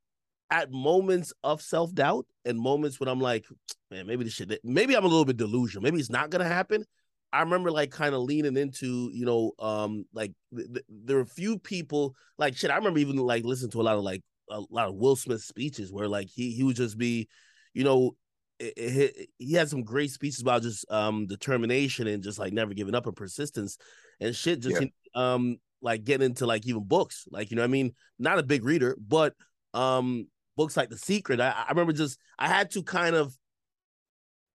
at 0.50 0.70
moments 0.70 1.32
of 1.44 1.62
self 1.62 1.92
doubt 1.94 2.26
and 2.44 2.58
moments 2.58 2.98
when 3.00 3.08
I'm 3.08 3.20
like, 3.20 3.44
man, 3.90 4.06
maybe 4.06 4.24
this 4.24 4.34
shit, 4.34 4.60
maybe 4.64 4.96
I'm 4.96 5.04
a 5.04 5.08
little 5.08 5.24
bit 5.24 5.36
delusional. 5.36 5.82
Maybe 5.82 5.98
it's 5.98 6.10
not 6.10 6.30
gonna 6.30 6.44
happen. 6.44 6.84
I 7.32 7.40
remember 7.40 7.70
like 7.70 7.90
kind 7.90 8.14
of 8.14 8.22
leaning 8.22 8.56
into, 8.56 9.10
you 9.12 9.26
know, 9.26 9.52
um, 9.58 10.04
like 10.12 10.32
th- 10.54 10.68
th- 10.68 10.84
there 10.88 11.18
are 11.18 11.22
a 11.22 11.26
few 11.26 11.58
people 11.58 12.14
like 12.38 12.56
shit. 12.56 12.70
I 12.70 12.76
remember 12.76 12.98
even 13.00 13.16
like 13.16 13.44
listening 13.44 13.70
to 13.72 13.80
a 13.80 13.82
lot 13.82 13.96
of 13.96 14.04
like 14.04 14.22
a 14.50 14.62
lot 14.70 14.88
of 14.88 14.94
Will 14.94 15.16
Smith 15.16 15.42
speeches 15.42 15.92
where 15.92 16.08
like 16.08 16.28
he 16.28 16.52
he 16.52 16.62
would 16.62 16.76
just 16.76 16.96
be, 16.96 17.28
you 17.74 17.84
know, 17.84 18.16
it, 18.58 18.72
it, 18.76 19.28
he 19.38 19.52
had 19.52 19.68
some 19.68 19.84
great 19.84 20.10
speeches 20.10 20.40
about 20.40 20.62
just 20.62 20.90
um 20.90 21.26
determination 21.26 22.06
and 22.06 22.22
just 22.22 22.38
like 22.38 22.52
never 22.52 22.74
giving 22.74 22.94
up 22.94 23.06
and 23.06 23.16
persistence 23.16 23.76
and 24.20 24.34
shit. 24.34 24.60
Just 24.60 24.80
yeah. 24.80 24.88
um 25.14 25.58
like 25.82 26.04
getting 26.04 26.26
into 26.26 26.46
like 26.46 26.66
even 26.66 26.84
books, 26.84 27.26
like 27.30 27.50
you 27.50 27.56
know, 27.56 27.64
I 27.64 27.68
mean, 27.68 27.92
not 28.18 28.38
a 28.38 28.42
big 28.42 28.64
reader, 28.64 28.96
but 28.98 29.34
um 29.74 30.28
books 30.56 30.76
like 30.76 30.88
The 30.88 30.98
Secret, 30.98 31.40
I, 31.40 31.50
I 31.50 31.70
remember 31.70 31.92
just 31.92 32.18
I 32.38 32.48
had 32.48 32.70
to 32.72 32.82
kind 32.82 33.14
of 33.14 33.36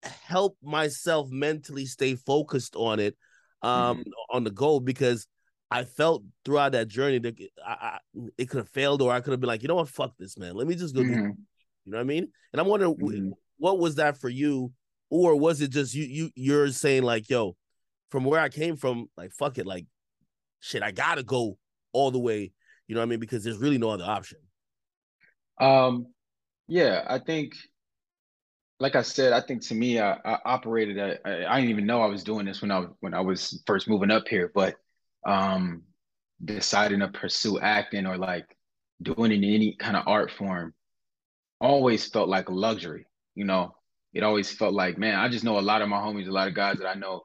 help 0.04 0.56
myself 0.62 1.28
mentally 1.30 1.86
stay 1.86 2.14
focused 2.14 2.76
on 2.76 3.00
it, 3.00 3.16
um, 3.62 3.98
mm-hmm. 3.98 4.10
on 4.30 4.44
the 4.44 4.50
goal 4.50 4.80
because 4.80 5.26
I 5.70 5.84
felt 5.84 6.22
throughout 6.44 6.72
that 6.72 6.88
journey 6.88 7.18
that 7.18 7.36
I, 7.66 7.72
I, 7.72 7.98
it 8.38 8.48
could 8.48 8.58
have 8.58 8.68
failed, 8.68 9.02
or 9.02 9.12
I 9.12 9.20
could 9.20 9.32
have 9.32 9.40
been 9.40 9.48
like, 9.48 9.62
you 9.62 9.68
know 9.68 9.76
what, 9.76 9.88
fuck 9.88 10.12
this, 10.18 10.38
man. 10.38 10.54
Let 10.54 10.66
me 10.66 10.74
just 10.74 10.94
go. 10.94 11.00
Mm-hmm. 11.00 11.12
Do 11.14 11.16
you 11.18 11.92
know 11.92 11.98
what 11.98 12.00
I 12.00 12.04
mean? 12.04 12.28
And 12.52 12.60
I'm 12.60 12.68
wondering, 12.68 12.94
mm-hmm. 12.94 13.30
what 13.58 13.78
was 13.78 13.96
that 13.96 14.18
for 14.18 14.28
you, 14.28 14.72
or 15.10 15.36
was 15.36 15.60
it 15.60 15.70
just 15.70 15.94
you? 15.94 16.04
You 16.04 16.30
you're 16.34 16.68
saying 16.68 17.02
like, 17.02 17.28
yo, 17.28 17.56
from 18.10 18.24
where 18.24 18.40
I 18.40 18.48
came 18.48 18.76
from, 18.76 19.06
like, 19.16 19.32
fuck 19.32 19.58
it, 19.58 19.66
like, 19.66 19.86
shit, 20.60 20.82
I 20.82 20.92
gotta 20.92 21.22
go 21.22 21.58
all 21.92 22.10
the 22.10 22.18
way. 22.18 22.52
You 22.86 22.94
know 22.94 23.00
what 23.00 23.06
I 23.06 23.08
mean? 23.08 23.20
Because 23.20 23.42
there's 23.42 23.58
really 23.58 23.78
no 23.78 23.90
other 23.90 24.04
option. 24.04 24.38
Um, 25.60 26.06
yeah, 26.68 27.04
I 27.08 27.18
think, 27.18 27.54
like 28.80 28.96
I 28.96 29.02
said, 29.02 29.32
I 29.32 29.40
think 29.40 29.62
to 29.62 29.74
me, 29.74 30.00
I, 30.00 30.12
I 30.24 30.38
operated. 30.44 30.98
At, 30.98 31.20
I, 31.24 31.46
I 31.46 31.56
didn't 31.56 31.70
even 31.70 31.86
know 31.86 32.02
I 32.02 32.06
was 32.06 32.24
doing 32.24 32.46
this 32.46 32.60
when 32.60 32.70
I 32.70 32.86
when 33.00 33.14
I 33.14 33.20
was 33.20 33.62
first 33.66 33.88
moving 33.88 34.10
up 34.10 34.28
here, 34.28 34.50
but 34.54 34.76
um, 35.26 35.82
deciding 36.44 37.00
to 37.00 37.08
pursue 37.08 37.58
acting 37.60 38.06
or 38.06 38.18
like 38.18 38.46
doing 39.02 39.32
it 39.32 39.36
in 39.36 39.44
any 39.44 39.76
kind 39.78 39.96
of 39.96 40.06
art 40.06 40.30
form 40.30 40.74
always 41.60 42.06
felt 42.08 42.28
like 42.28 42.48
a 42.48 42.54
luxury. 42.54 43.06
You 43.34 43.44
know, 43.44 43.74
it 44.12 44.22
always 44.22 44.50
felt 44.52 44.74
like, 44.74 44.98
man, 44.98 45.18
I 45.18 45.28
just 45.28 45.44
know 45.44 45.58
a 45.58 45.60
lot 45.60 45.82
of 45.82 45.88
my 45.88 45.98
homies, 45.98 46.28
a 46.28 46.32
lot 46.32 46.48
of 46.48 46.54
guys 46.54 46.78
that 46.78 46.88
I 46.88 46.94
know, 46.94 47.22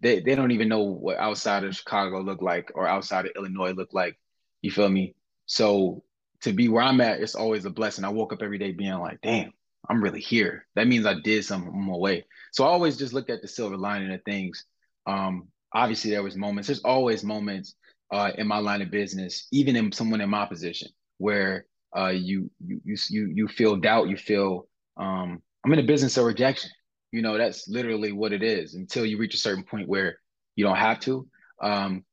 they 0.00 0.20
they 0.20 0.34
don't 0.34 0.50
even 0.50 0.68
know 0.68 0.82
what 0.82 1.18
outside 1.18 1.64
of 1.64 1.74
Chicago 1.76 2.20
look 2.20 2.42
like 2.42 2.70
or 2.74 2.86
outside 2.86 3.26
of 3.26 3.32
Illinois 3.36 3.72
look 3.72 3.92
like. 3.92 4.18
You 4.62 4.70
feel 4.70 4.88
me? 4.88 5.14
So 5.46 6.02
to 6.42 6.52
be 6.52 6.68
where 6.68 6.82
I'm 6.82 7.00
at, 7.00 7.20
it's 7.20 7.34
always 7.34 7.64
a 7.64 7.70
blessing. 7.70 8.04
I 8.04 8.08
woke 8.10 8.32
up 8.32 8.42
every 8.42 8.58
day 8.58 8.72
being 8.72 8.98
like, 8.98 9.20
damn, 9.22 9.52
I'm 9.88 10.02
really 10.02 10.20
here. 10.20 10.66
That 10.74 10.86
means 10.86 11.06
I 11.06 11.14
did 11.14 11.44
something 11.44 11.70
on 11.70 11.86
my 11.86 11.96
way. 11.96 12.24
So 12.52 12.64
I 12.64 12.68
always 12.68 12.96
just 12.96 13.12
looked 13.12 13.30
at 13.30 13.42
the 13.42 13.48
silver 13.48 13.76
lining 13.76 14.12
of 14.12 14.22
things. 14.24 14.64
Um, 15.06 15.48
obviously 15.72 16.10
there 16.10 16.22
was 16.22 16.36
moments, 16.36 16.68
there's 16.68 16.84
always 16.84 17.22
moments 17.24 17.74
uh, 18.12 18.32
in 18.38 18.46
my 18.46 18.58
line 18.58 18.82
of 18.82 18.90
business, 18.90 19.46
even 19.52 19.76
in 19.76 19.92
someone 19.92 20.20
in 20.20 20.30
my 20.30 20.46
position 20.46 20.88
where 21.18 21.66
uh, 21.96 22.08
you, 22.08 22.50
you, 22.66 22.80
you, 22.84 23.32
you 23.34 23.48
feel 23.48 23.76
doubt, 23.76 24.08
you 24.08 24.16
feel, 24.16 24.68
um, 24.96 25.42
I'm 25.64 25.72
in 25.72 25.78
a 25.78 25.84
business 25.84 26.16
of 26.16 26.24
rejection. 26.24 26.70
You 27.12 27.22
know, 27.22 27.38
that's 27.38 27.68
literally 27.68 28.12
what 28.12 28.32
it 28.32 28.42
is 28.42 28.74
until 28.74 29.06
you 29.06 29.18
reach 29.18 29.34
a 29.34 29.38
certain 29.38 29.64
point 29.64 29.88
where 29.88 30.18
you 30.56 30.64
don't 30.64 30.76
have 30.76 31.00
to. 31.00 31.26
Um, 31.62 32.04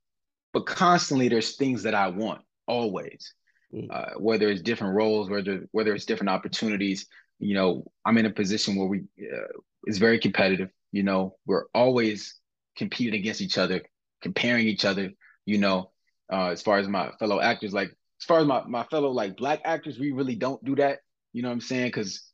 but 0.53 0.65
constantly 0.65 1.27
there's 1.27 1.55
things 1.55 1.83
that 1.83 1.95
I 1.95 2.07
want 2.07 2.41
always. 2.67 3.33
Mm. 3.73 3.87
uh, 3.89 4.19
whether 4.19 4.49
it's 4.49 4.61
different 4.61 4.93
roles, 4.93 5.29
whether 5.29 5.67
whether 5.71 5.95
it's 5.95 6.05
different 6.05 6.29
opportunities. 6.29 7.07
You 7.43 7.55
know, 7.55 7.91
I'm 8.05 8.17
in 8.17 8.25
a 8.25 8.29
position 8.31 8.75
where 8.75 8.87
we 8.87 8.99
uh, 9.19 9.59
it's 9.85 9.97
very 9.97 10.19
competitive. 10.19 10.69
You 10.91 11.03
know, 11.03 11.35
we're 11.45 11.65
always 11.73 12.39
competing 12.77 13.19
against 13.19 13.41
each 13.41 13.57
other, 13.57 13.81
comparing 14.21 14.67
each 14.67 14.85
other. 14.85 15.11
You 15.45 15.57
know, 15.57 15.91
uh, 16.31 16.47
as 16.47 16.61
far 16.61 16.77
as 16.77 16.87
my 16.87 17.11
fellow 17.19 17.41
actors, 17.41 17.73
like 17.73 17.89
as 17.89 18.25
far 18.25 18.39
as 18.39 18.47
my 18.47 18.63
my 18.65 18.83
fellow 18.85 19.09
like 19.09 19.35
black 19.35 19.59
actors, 19.65 19.99
we 19.99 20.11
really 20.11 20.35
don't 20.35 20.63
do 20.63 20.75
that. 20.77 20.99
You 21.33 21.41
know 21.41 21.49
what 21.49 21.55
I'm 21.55 21.61
saying? 21.61 21.87
Because 21.87 22.31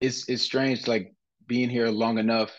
it's 0.00 0.28
it's 0.28 0.42
strange, 0.42 0.86
like 0.86 1.12
being 1.46 1.68
here 1.68 1.88
long 1.88 2.18
enough. 2.18 2.52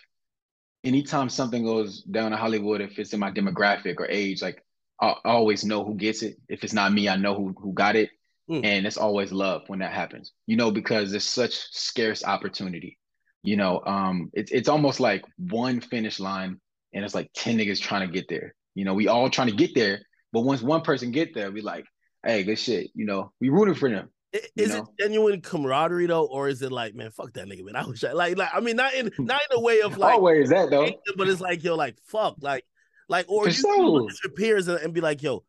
Anytime 0.83 1.29
something 1.29 1.63
goes 1.63 2.03
down 2.03 2.31
in 2.31 2.39
Hollywood, 2.39 2.81
if 2.81 2.99
it's 2.99 3.13
in 3.13 3.19
my 3.19 3.31
demographic 3.31 3.95
or 3.99 4.07
age, 4.09 4.41
like 4.41 4.63
I 5.01 5.15
always 5.25 5.63
know 5.63 5.83
who 5.85 5.95
gets 5.95 6.23
it. 6.23 6.37
If 6.49 6.63
it's 6.63 6.73
not 6.73 6.93
me, 6.93 7.07
I 7.07 7.15
know 7.15 7.35
who 7.35 7.55
who 7.57 7.73
got 7.73 7.95
it. 7.95 8.09
Mm. 8.49 8.65
And 8.65 8.88
it's 8.88 8.97
always 8.97 9.31
love 9.31 9.63
when 9.67 9.79
that 9.79 9.93
happens, 9.93 10.33
you 10.47 10.57
know, 10.57 10.71
because 10.71 11.13
it's 11.13 11.25
such 11.25 11.53
scarce 11.71 12.23
opportunity. 12.23 12.97
You 13.43 13.55
know, 13.55 13.81
um, 13.85 14.29
it's 14.33 14.51
it's 14.51 14.67
almost 14.67 14.99
like 14.99 15.23
one 15.38 15.81
finish 15.81 16.19
line 16.19 16.59
and 16.93 17.05
it's 17.05 17.15
like 17.15 17.29
10 17.35 17.57
niggas 17.57 17.79
trying 17.79 18.07
to 18.07 18.13
get 18.13 18.27
there. 18.27 18.55
You 18.75 18.85
know, 18.85 18.93
we 18.93 19.07
all 19.07 19.29
trying 19.29 19.49
to 19.49 19.55
get 19.55 19.75
there, 19.75 20.01
but 20.33 20.41
once 20.41 20.62
one 20.62 20.81
person 20.81 21.12
get 21.12 21.33
there, 21.33 21.51
we 21.51 21.62
like, 21.62 21.85
hey, 22.25 22.43
good 22.43 22.57
shit, 22.57 22.89
you 22.95 23.05
know, 23.05 23.31
we 23.39 23.49
rooting 23.49 23.75
for 23.75 23.89
them. 23.89 24.09
Is 24.55 24.69
know? 24.69 24.77
it 24.77 25.03
genuine 25.03 25.41
camaraderie 25.41 26.05
though, 26.05 26.25
or 26.25 26.49
is 26.49 26.62
it 26.62 26.71
like, 26.71 26.93
man, 26.93 27.12
fuck 27.12 27.33
that 27.33 27.47
nigga, 27.47 27.63
man? 27.63 27.75
I 27.75 27.85
wish 27.85 28.03
I 28.03 28.12
like, 28.12 28.38
like, 28.38 28.49
I 28.53 28.59
mean, 28.59 28.75
not 28.75 28.93
in 28.93 29.12
not 29.19 29.41
in 29.49 29.57
a 29.57 29.62
way 29.62 29.81
of 29.81 29.97
like 29.97 30.15
always 30.15 30.49
that 30.49 30.69
though, 30.69 30.89
but 31.17 31.27
it's 31.27 31.41
like, 31.41 31.63
yo, 31.63 31.75
like, 31.75 31.97
fuck, 32.05 32.35
like, 32.41 32.63
like, 33.07 33.25
or 33.27 33.43
For 33.43 33.49
you 33.49 33.55
sure. 33.55 33.83
look 33.83 34.12
at 34.12 34.23
your 34.23 34.33
peers 34.33 34.67
and, 34.67 34.79
and 34.79 34.93
be 34.93 35.01
like, 35.01 35.23
yo, 35.23 35.43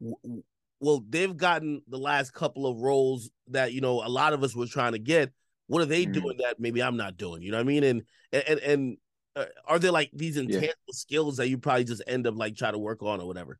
w- 0.00 0.42
well, 0.80 1.04
they've 1.08 1.36
gotten 1.36 1.82
the 1.88 1.98
last 1.98 2.32
couple 2.32 2.66
of 2.66 2.78
roles 2.78 3.30
that 3.48 3.72
you 3.72 3.80
know 3.80 4.02
a 4.04 4.08
lot 4.08 4.32
of 4.32 4.42
us 4.42 4.56
were 4.56 4.66
trying 4.66 4.92
to 4.92 4.98
get. 4.98 5.32
What 5.66 5.82
are 5.82 5.86
they 5.86 6.06
mm. 6.06 6.12
doing 6.12 6.38
that 6.38 6.58
maybe 6.58 6.82
I'm 6.82 6.96
not 6.96 7.16
doing? 7.16 7.42
You 7.42 7.52
know 7.52 7.58
what 7.58 7.64
I 7.64 7.66
mean? 7.66 7.84
And 7.84 8.02
and 8.32 8.58
and 8.60 8.96
uh, 9.36 9.44
are 9.66 9.78
there 9.78 9.92
like 9.92 10.10
these 10.12 10.36
intangible 10.36 10.68
yeah. 10.88 10.92
skills 10.92 11.36
that 11.36 11.48
you 11.48 11.58
probably 11.58 11.84
just 11.84 12.02
end 12.06 12.26
up 12.26 12.34
like 12.36 12.56
try 12.56 12.70
to 12.70 12.78
work 12.78 13.02
on 13.02 13.20
or 13.20 13.26
whatever? 13.26 13.58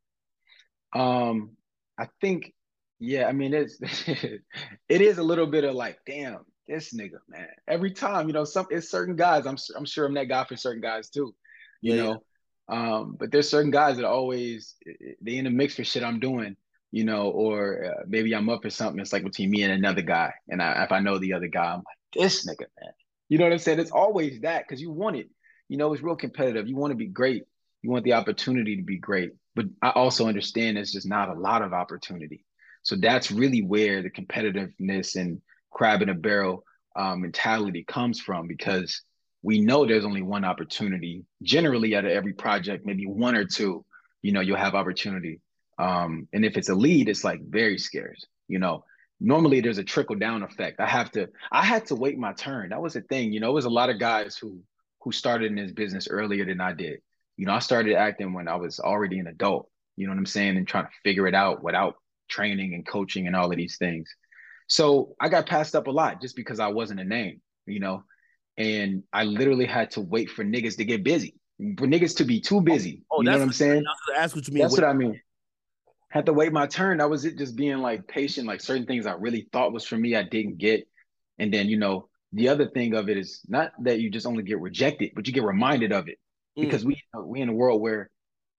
Um, 0.92 1.52
I 1.98 2.08
think 2.20 2.52
Yeah, 2.98 3.26
I 3.26 3.32
mean 3.32 3.54
it's 3.54 3.78
it 4.08 4.42
is 4.88 5.18
a 5.18 5.22
little 5.22 5.46
bit 5.46 5.64
of 5.64 5.74
like, 5.74 5.98
damn, 6.06 6.40
this 6.66 6.94
nigga, 6.94 7.18
man. 7.28 7.48
Every 7.68 7.90
time, 7.92 8.26
you 8.28 8.32
know, 8.32 8.44
some 8.44 8.66
it's 8.70 8.90
certain 8.90 9.16
guys. 9.16 9.46
I'm 9.46 9.56
I'm 9.76 9.84
sure 9.84 10.06
I'm 10.06 10.14
that 10.14 10.28
guy 10.28 10.44
for 10.44 10.56
certain 10.56 10.82
guys 10.82 11.10
too, 11.10 11.34
you 11.80 11.94
yeah, 11.94 12.02
know. 12.02 12.10
Yeah. 12.10 12.16
Um, 12.70 13.16
but 13.18 13.32
there's 13.32 13.50
certain 13.50 13.72
guys 13.72 13.96
that 13.96 14.04
always 14.04 14.76
they 15.20 15.36
in 15.36 15.44
the 15.44 15.50
mix 15.50 15.74
for 15.74 15.84
shit 15.84 16.04
I'm 16.04 16.20
doing, 16.20 16.56
you 16.90 17.04
know, 17.04 17.28
or 17.30 17.84
uh, 17.84 18.02
maybe 18.06 18.34
I'm 18.34 18.48
up 18.48 18.62
for 18.62 18.70
something. 18.70 19.00
It's 19.00 19.12
like 19.12 19.24
between 19.24 19.50
me 19.50 19.62
and 19.62 19.72
another 19.72 20.02
guy, 20.02 20.32
and 20.48 20.62
I, 20.62 20.84
if 20.84 20.92
I 20.92 21.00
know 21.00 21.18
the 21.18 21.34
other 21.34 21.48
guy, 21.48 21.66
I'm 21.66 21.76
like, 21.76 21.84
this 22.14 22.46
nigga, 22.46 22.66
man. 22.80 22.92
You 23.28 23.38
know 23.38 23.44
what 23.44 23.52
I'm 23.52 23.58
saying? 23.58 23.78
It's 23.78 23.92
always 23.92 24.40
that 24.40 24.64
because 24.66 24.80
you 24.80 24.90
want 24.90 25.16
it. 25.16 25.28
You 25.68 25.76
know, 25.76 25.92
it's 25.92 26.02
real 26.02 26.16
competitive. 26.16 26.66
You 26.66 26.76
want 26.76 26.90
to 26.90 26.96
be 26.96 27.06
great. 27.06 27.44
You 27.82 27.90
want 27.90 28.04
the 28.04 28.14
opportunity 28.14 28.76
to 28.76 28.82
be 28.82 28.98
great. 28.98 29.32
But 29.54 29.66
I 29.82 29.90
also 29.90 30.26
understand 30.26 30.78
it's 30.78 30.92
just 30.92 31.06
not 31.06 31.28
a 31.28 31.34
lot 31.34 31.62
of 31.62 31.72
opportunity. 31.72 32.44
So 32.82 32.96
that's 32.96 33.30
really 33.30 33.62
where 33.62 34.02
the 34.02 34.10
competitiveness 34.10 35.14
and 35.14 35.40
crab 35.70 36.02
in 36.02 36.08
a 36.08 36.14
barrel 36.14 36.64
um, 36.96 37.20
mentality 37.22 37.84
comes 37.84 38.20
from 38.20 38.48
because 38.48 39.02
we 39.42 39.60
know 39.60 39.86
there's 39.86 40.04
only 40.04 40.22
one 40.22 40.44
opportunity. 40.44 41.24
Generally, 41.42 41.94
out 41.94 42.04
of 42.04 42.10
every 42.10 42.32
project, 42.32 42.84
maybe 42.84 43.06
one 43.06 43.36
or 43.36 43.44
two, 43.44 43.84
you 44.22 44.32
know, 44.32 44.40
you'll 44.40 44.56
have 44.56 44.74
opportunity. 44.74 45.40
Um, 45.80 46.28
and 46.32 46.44
if 46.44 46.56
it's 46.56 46.68
a 46.68 46.74
lead, 46.74 47.08
it's 47.08 47.24
like 47.24 47.40
very 47.42 47.78
scarce. 47.78 48.26
You 48.48 48.58
know, 48.58 48.84
normally 49.18 49.60
there's 49.60 49.78
a 49.78 49.84
trickle 49.84 50.16
down 50.16 50.42
effect. 50.42 50.78
I 50.78 50.86
have 50.86 51.10
to, 51.12 51.28
I 51.50 51.64
had 51.64 51.86
to 51.86 51.94
wait 51.94 52.18
my 52.18 52.34
turn. 52.34 52.68
That 52.68 52.82
was 52.82 52.94
the 52.94 53.00
thing. 53.00 53.32
You 53.32 53.40
know, 53.40 53.50
it 53.50 53.54
was 53.54 53.64
a 53.64 53.70
lot 53.70 53.90
of 53.90 53.98
guys 53.98 54.36
who 54.36 54.60
who 55.02 55.12
started 55.12 55.46
in 55.50 55.56
this 55.56 55.72
business 55.72 56.08
earlier 56.08 56.44
than 56.44 56.60
I 56.60 56.74
did. 56.74 57.00
You 57.38 57.46
know, 57.46 57.54
I 57.54 57.60
started 57.60 57.94
acting 57.94 58.34
when 58.34 58.48
I 58.48 58.56
was 58.56 58.78
already 58.78 59.18
an 59.18 59.26
adult. 59.26 59.70
You 59.96 60.06
know 60.06 60.12
what 60.12 60.18
I'm 60.18 60.26
saying, 60.26 60.56
and 60.56 60.68
trying 60.68 60.84
to 60.84 60.90
figure 61.02 61.26
it 61.26 61.34
out 61.34 61.62
without 61.62 61.94
training 62.28 62.74
and 62.74 62.86
coaching 62.86 63.26
and 63.26 63.34
all 63.34 63.50
of 63.50 63.56
these 63.56 63.76
things. 63.78 64.14
So 64.68 65.16
I 65.20 65.28
got 65.28 65.46
passed 65.46 65.74
up 65.74 65.86
a 65.88 65.90
lot 65.90 66.20
just 66.20 66.36
because 66.36 66.60
I 66.60 66.68
wasn't 66.68 67.00
a 67.00 67.04
name, 67.04 67.40
you 67.66 67.80
know, 67.80 68.04
and 68.56 69.02
I 69.12 69.24
literally 69.24 69.66
had 69.66 69.90
to 69.92 70.00
wait 70.00 70.30
for 70.30 70.44
niggas 70.44 70.76
to 70.76 70.84
get 70.84 71.02
busy, 71.02 71.34
for 71.76 71.86
niggas 71.86 72.16
to 72.18 72.24
be 72.24 72.40
too 72.40 72.60
busy. 72.60 73.02
Oh, 73.10 73.20
you 73.20 73.24
know 73.24 73.32
what 73.32 73.42
I'm 73.42 73.52
saying? 73.52 73.84
That's 74.14 74.34
what 74.34 74.46
you 74.46 74.54
mean. 74.54 74.62
That's 74.62 74.74
what 74.74 74.84
I 74.84 74.92
mean. 74.92 75.20
Had 76.10 76.26
to 76.26 76.32
wait 76.32 76.52
my 76.52 76.66
turn. 76.66 76.98
That 76.98 77.10
was 77.10 77.24
it. 77.24 77.38
Just 77.38 77.56
being 77.56 77.78
like 77.78 78.06
patient. 78.06 78.46
Like 78.46 78.60
certain 78.60 78.86
things 78.86 79.06
I 79.06 79.12
really 79.12 79.48
thought 79.52 79.72
was 79.72 79.86
for 79.86 79.96
me, 79.96 80.14
I 80.14 80.22
didn't 80.22 80.58
get. 80.58 80.86
And 81.38 81.52
then 81.52 81.68
you 81.68 81.78
know 81.78 82.08
the 82.32 82.48
other 82.48 82.68
thing 82.68 82.94
of 82.94 83.08
it 83.08 83.16
is 83.16 83.40
not 83.48 83.72
that 83.82 84.00
you 84.00 84.10
just 84.10 84.26
only 84.26 84.42
get 84.42 84.60
rejected, 84.60 85.12
but 85.14 85.26
you 85.26 85.32
get 85.32 85.44
reminded 85.44 85.92
of 85.92 86.08
it 86.08 86.18
mm. 86.58 86.62
because 86.62 86.84
we 86.84 87.02
we 87.24 87.40
in 87.40 87.48
a 87.48 87.54
world 87.54 87.80
where 87.80 88.10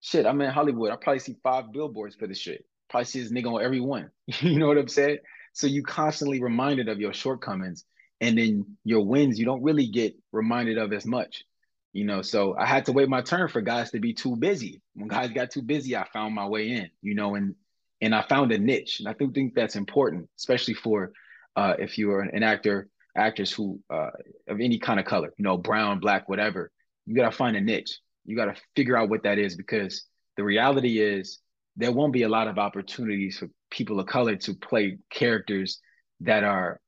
shit. 0.02 0.26
I'm 0.26 0.42
in 0.42 0.50
Hollywood. 0.50 0.92
I 0.92 0.96
probably 0.96 1.20
see 1.20 1.36
five 1.44 1.72
billboards 1.72 2.16
for 2.16 2.28
this 2.28 2.40
shit 2.40 2.66
probably 2.92 3.06
see 3.06 3.22
this 3.22 3.32
nigga 3.32 3.52
on 3.52 3.64
every 3.64 3.80
one. 3.80 4.12
you 4.42 4.60
know 4.60 4.68
what 4.68 4.78
I'm 4.78 4.88
saying? 4.88 5.18
So 5.54 5.66
you 5.66 5.82
constantly 5.82 6.42
reminded 6.42 6.90
of 6.90 7.00
your 7.00 7.14
shortcomings, 7.14 7.86
and 8.20 8.38
then 8.38 8.78
your 8.84 9.04
wins 9.06 9.40
you 9.40 9.46
don't 9.46 9.64
really 9.64 9.88
get 9.88 10.16
reminded 10.32 10.78
of 10.78 10.94
as 10.94 11.06
much. 11.06 11.44
You 11.94 12.06
know, 12.06 12.22
so 12.22 12.56
I 12.58 12.66
had 12.66 12.86
to 12.86 12.94
wait 12.94 13.10
my 13.10 13.22
turn 13.22 13.50
for 13.50 13.62
guys 13.62 13.92
to 13.92 14.00
be 14.00 14.14
too 14.14 14.36
busy. 14.36 14.82
When 14.94 15.10
guys 15.10 15.32
got 15.32 15.52
too 15.52 15.62
busy, 15.62 15.96
I 15.96 16.08
found 16.14 16.34
my 16.34 16.48
way 16.48 16.70
in. 16.70 16.90
You 17.02 17.16
know, 17.16 17.36
and 17.36 17.56
and 18.02 18.16
I 18.16 18.22
found 18.24 18.52
a 18.52 18.58
niche, 18.58 19.00
and 19.00 19.08
I 19.08 19.14
think 19.14 19.34
think 19.34 19.54
that's 19.54 19.76
important, 19.76 20.30
especially 20.38 20.74
for 20.74 21.12
uh, 21.56 21.76
if 21.80 21.98
you 21.98 22.12
are 22.12 22.22
an 22.22 22.44
actor, 22.44 22.88
actress 23.16 23.52
who 23.52 23.80
uh, 23.90 24.10
of 24.48 24.60
any 24.60 24.80
kind 24.80 25.00
of 25.00 25.06
color, 25.06 25.34
you 25.38 25.44
know, 25.44 25.58
brown, 25.58 26.00
black, 26.00 26.30
whatever. 26.30 26.72
You 27.06 27.16
gotta 27.16 27.36
find 27.36 27.58
a 27.58 27.62
niche. 27.62 28.00
You 28.26 28.36
gotta 28.36 28.56
figure 28.76 28.98
out 28.98 29.10
what 29.10 29.24
that 29.24 29.38
is 29.38 29.56
because 29.56 30.06
the 30.38 30.44
reality 30.44 31.00
is 31.00 31.40
there 31.76 31.92
won't 31.92 32.14
be 32.14 32.24
a 32.24 32.30
lot 32.30 32.48
of 32.48 32.58
opportunities 32.58 33.38
for 33.38 33.50
people 33.70 34.00
of 34.00 34.08
color 34.08 34.36
to 34.36 34.54
play 34.54 34.98
characters 35.10 35.80
that 36.22 36.44
are 36.44 36.80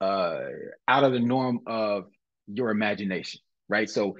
uh, 0.00 0.40
out 0.86 1.04
of 1.04 1.12
the 1.12 1.20
norm 1.20 1.60
of 1.66 2.04
your 2.46 2.70
imagination, 2.70 3.40
right? 3.68 3.90
So 3.90 4.16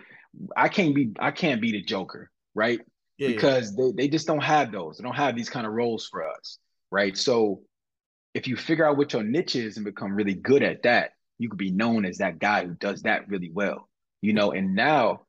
I 0.57 0.69
can't 0.69 0.95
be 0.95 1.11
I 1.19 1.31
can't 1.31 1.61
be 1.61 1.73
the 1.73 1.83
Joker, 1.83 2.31
right? 2.55 2.81
Yeah, 3.17 3.29
because 3.29 3.75
yeah. 3.77 3.87
They, 3.87 4.03
they 4.05 4.09
just 4.09 4.27
don't 4.27 4.43
have 4.43 4.73
those. 4.73 4.99
They 4.99 5.05
don't 5.05 5.17
have 5.17 5.37
these 5.37 5.51
kind 5.51 5.67
of 5.67 5.73
roles 5.73 6.07
for 6.07 6.29
us, 6.29 6.59
right? 6.91 7.17
So 7.17 7.63
if 8.35 8.47
you 8.47 8.57
figure 8.57 8.87
out 8.87 8.97
what 8.97 9.13
your 9.13 9.23
niche 9.23 9.57
is 9.57 9.77
and 9.77 9.85
become 9.85 10.15
really 10.15 10.35
good 10.35 10.63
at 10.63 10.83
that, 10.85 11.13
you 11.39 11.49
could 11.49 11.59
be 11.59 11.71
known 11.71 12.05
as 12.05 12.19
that 12.19 12.39
guy 12.39 12.65
who 12.65 12.75
does 12.75 13.03
that 13.03 13.29
really 13.29 13.51
well, 13.53 13.89
you 14.21 14.33
know. 14.33 14.53
And 14.53 14.75
now, 14.75 15.27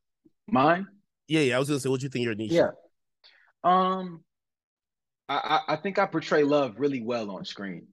mine. 0.47 0.87
Yeah, 1.27 1.41
yeah. 1.41 1.55
I 1.55 1.59
was 1.59 1.67
gonna 1.67 1.79
say, 1.79 1.89
what 1.89 1.99
do 1.99 2.05
you 2.05 2.09
think 2.09 2.25
your 2.25 2.35
niche? 2.35 2.51
Yeah. 2.51 2.71
Um, 3.63 4.23
I, 5.27 5.61
I 5.67 5.75
think 5.75 5.99
I 5.99 6.05
portray 6.07 6.43
love 6.43 6.75
really 6.77 7.01
well 7.01 7.29
on 7.31 7.45
screen. 7.45 7.87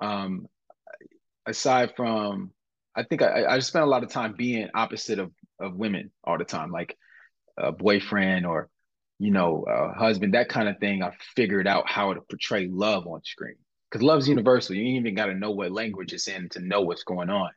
Um, 0.00 0.46
aside 1.44 1.94
from, 1.94 2.52
I 2.96 3.02
think 3.02 3.22
I, 3.22 3.44
I 3.44 3.56
just 3.56 3.68
spent 3.68 3.84
a 3.84 3.88
lot 3.88 4.02
of 4.02 4.10
time 4.10 4.34
being 4.36 4.68
opposite 4.74 5.18
of 5.18 5.30
of 5.60 5.76
women 5.76 6.10
all 6.24 6.38
the 6.38 6.44
time, 6.44 6.70
like 6.70 6.96
a 7.56 7.72
boyfriend 7.72 8.46
or 8.46 8.68
you 9.18 9.30
know 9.30 9.64
a 9.68 9.92
husband, 9.98 10.34
that 10.34 10.48
kind 10.48 10.68
of 10.68 10.78
thing. 10.78 11.02
I 11.02 11.12
figured 11.36 11.66
out 11.66 11.88
how 11.88 12.14
to 12.14 12.20
portray 12.22 12.68
love 12.68 13.06
on 13.06 13.22
screen 13.24 13.56
because 13.90 14.02
love's 14.02 14.28
universal. 14.28 14.74
You 14.74 14.98
even 14.98 15.14
got 15.14 15.26
to 15.26 15.34
know 15.34 15.50
what 15.50 15.72
language 15.72 16.12
it's 16.12 16.28
in 16.28 16.48
to 16.50 16.60
know 16.60 16.82
what's 16.82 17.04
going 17.04 17.30
on. 17.30 17.50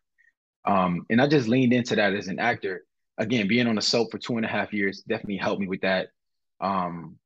Um, 0.66 1.06
and 1.10 1.22
I 1.22 1.28
just 1.28 1.48
leaned 1.48 1.74
into 1.74 1.96
that 1.96 2.14
as 2.14 2.28
an 2.28 2.40
actor. 2.40 2.86
Again, 3.18 3.48
being 3.48 3.68
on 3.68 3.78
a 3.78 3.82
soap 3.82 4.12
for 4.12 4.18
two 4.18 4.38
and 4.38 4.46
a 4.46 4.50
half 4.50 4.74
years 4.74 5.04
definitely 5.08 5.38
helped 5.38 5.62
me 5.62 5.68
with 5.68 5.82
that. 5.82 6.08
Um, 6.60 7.18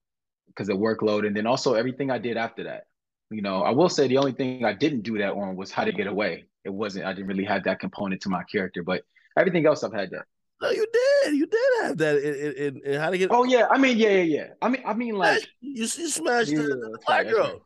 because 0.58 0.70
of 0.70 0.78
workload, 0.78 1.26
and 1.28 1.36
then 1.36 1.46
also 1.46 1.76
everything 1.76 2.10
I 2.10 2.18
did 2.18 2.36
after 2.36 2.64
that. 2.64 2.86
You 3.30 3.42
know, 3.42 3.62
I 3.62 3.72
will 3.72 3.90
say 3.90 4.08
the 4.08 4.18
only 4.18 4.32
thing 4.32 4.66
I 4.66 4.74
didn't 4.74 5.02
do 5.02 5.18
that 5.20 5.34
on 5.34 5.56
was 5.56 5.72
How 5.72 5.84
to 5.84 5.92
Get 5.92 6.08
Away. 6.08 6.46
It 6.64 6.74
wasn't. 6.74 7.06
I 7.06 7.14
didn't 7.14 7.28
really 7.28 7.44
have 7.46 7.64
that 7.66 7.80
component 7.80 8.22
to 8.22 8.30
my 8.30 8.44
character, 8.44 8.84
but 8.84 9.04
everything 9.38 9.66
else 9.66 9.84
I've 9.84 9.94
had 9.94 10.12
that. 10.12 10.26
No, 10.62 10.70
you 10.72 10.88
did. 10.92 11.36
You 11.36 11.46
did 11.46 11.60
have 11.84 11.98
that 12.00 12.18
in, 12.18 12.54
in, 12.54 12.82
in 12.84 13.00
How 13.00 13.12
to 13.12 13.18
Get. 13.18 13.30
Oh 13.32 13.44
yeah, 13.44 13.68
I 13.70 13.78
mean, 13.78 13.98
yeah, 13.98 14.10
yeah, 14.10 14.22
yeah. 14.22 14.48
I 14.62 14.70
mean, 14.70 14.82
I 14.86 14.94
mean, 14.94 15.16
like 15.16 15.48
you, 15.62 15.82
you 15.82 15.88
smashed 15.88 16.50
yeah, 16.50 16.60
the, 16.60 16.68
the 16.68 17.00
black 17.06 17.30
girl. 17.30 17.62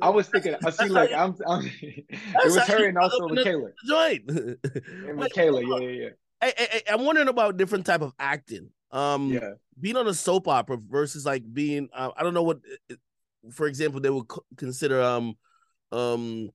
I 0.00 0.08
was 0.08 0.28
thinking. 0.28 0.54
I 0.64 0.70
see, 0.70 0.88
like 0.88 1.12
I'm. 1.12 1.36
I'm 1.46 1.66
it 1.80 2.18
was 2.44 2.56
her 2.66 2.88
and 2.88 2.98
also 2.98 3.28
Michaela. 3.28 3.70
Joint. 3.86 4.28
and 4.28 5.16
Michaela, 5.16 5.62
yeah, 5.62 5.88
yeah, 5.88 6.02
yeah. 6.02 6.08
Hey, 6.40 6.52
hey, 6.56 6.68
hey, 6.72 6.82
I'm 6.90 7.04
wondering 7.04 7.28
about 7.28 7.56
different 7.56 7.86
type 7.86 8.00
of 8.00 8.12
acting. 8.18 8.70
Um, 8.90 9.32
yeah. 9.32 9.54
being 9.78 9.96
on 9.96 10.06
a 10.06 10.14
soap 10.14 10.46
opera 10.46 10.78
versus 10.78 11.26
like 11.26 11.42
being, 11.52 11.88
uh, 11.92 12.10
I 12.16 12.22
don't 12.22 12.32
know 12.32 12.44
what, 12.44 12.58
for 13.50 13.66
example, 13.66 14.00
they 14.00 14.10
would 14.10 14.26
consider 14.56 15.02
um, 15.02 15.36
um, 15.90 16.50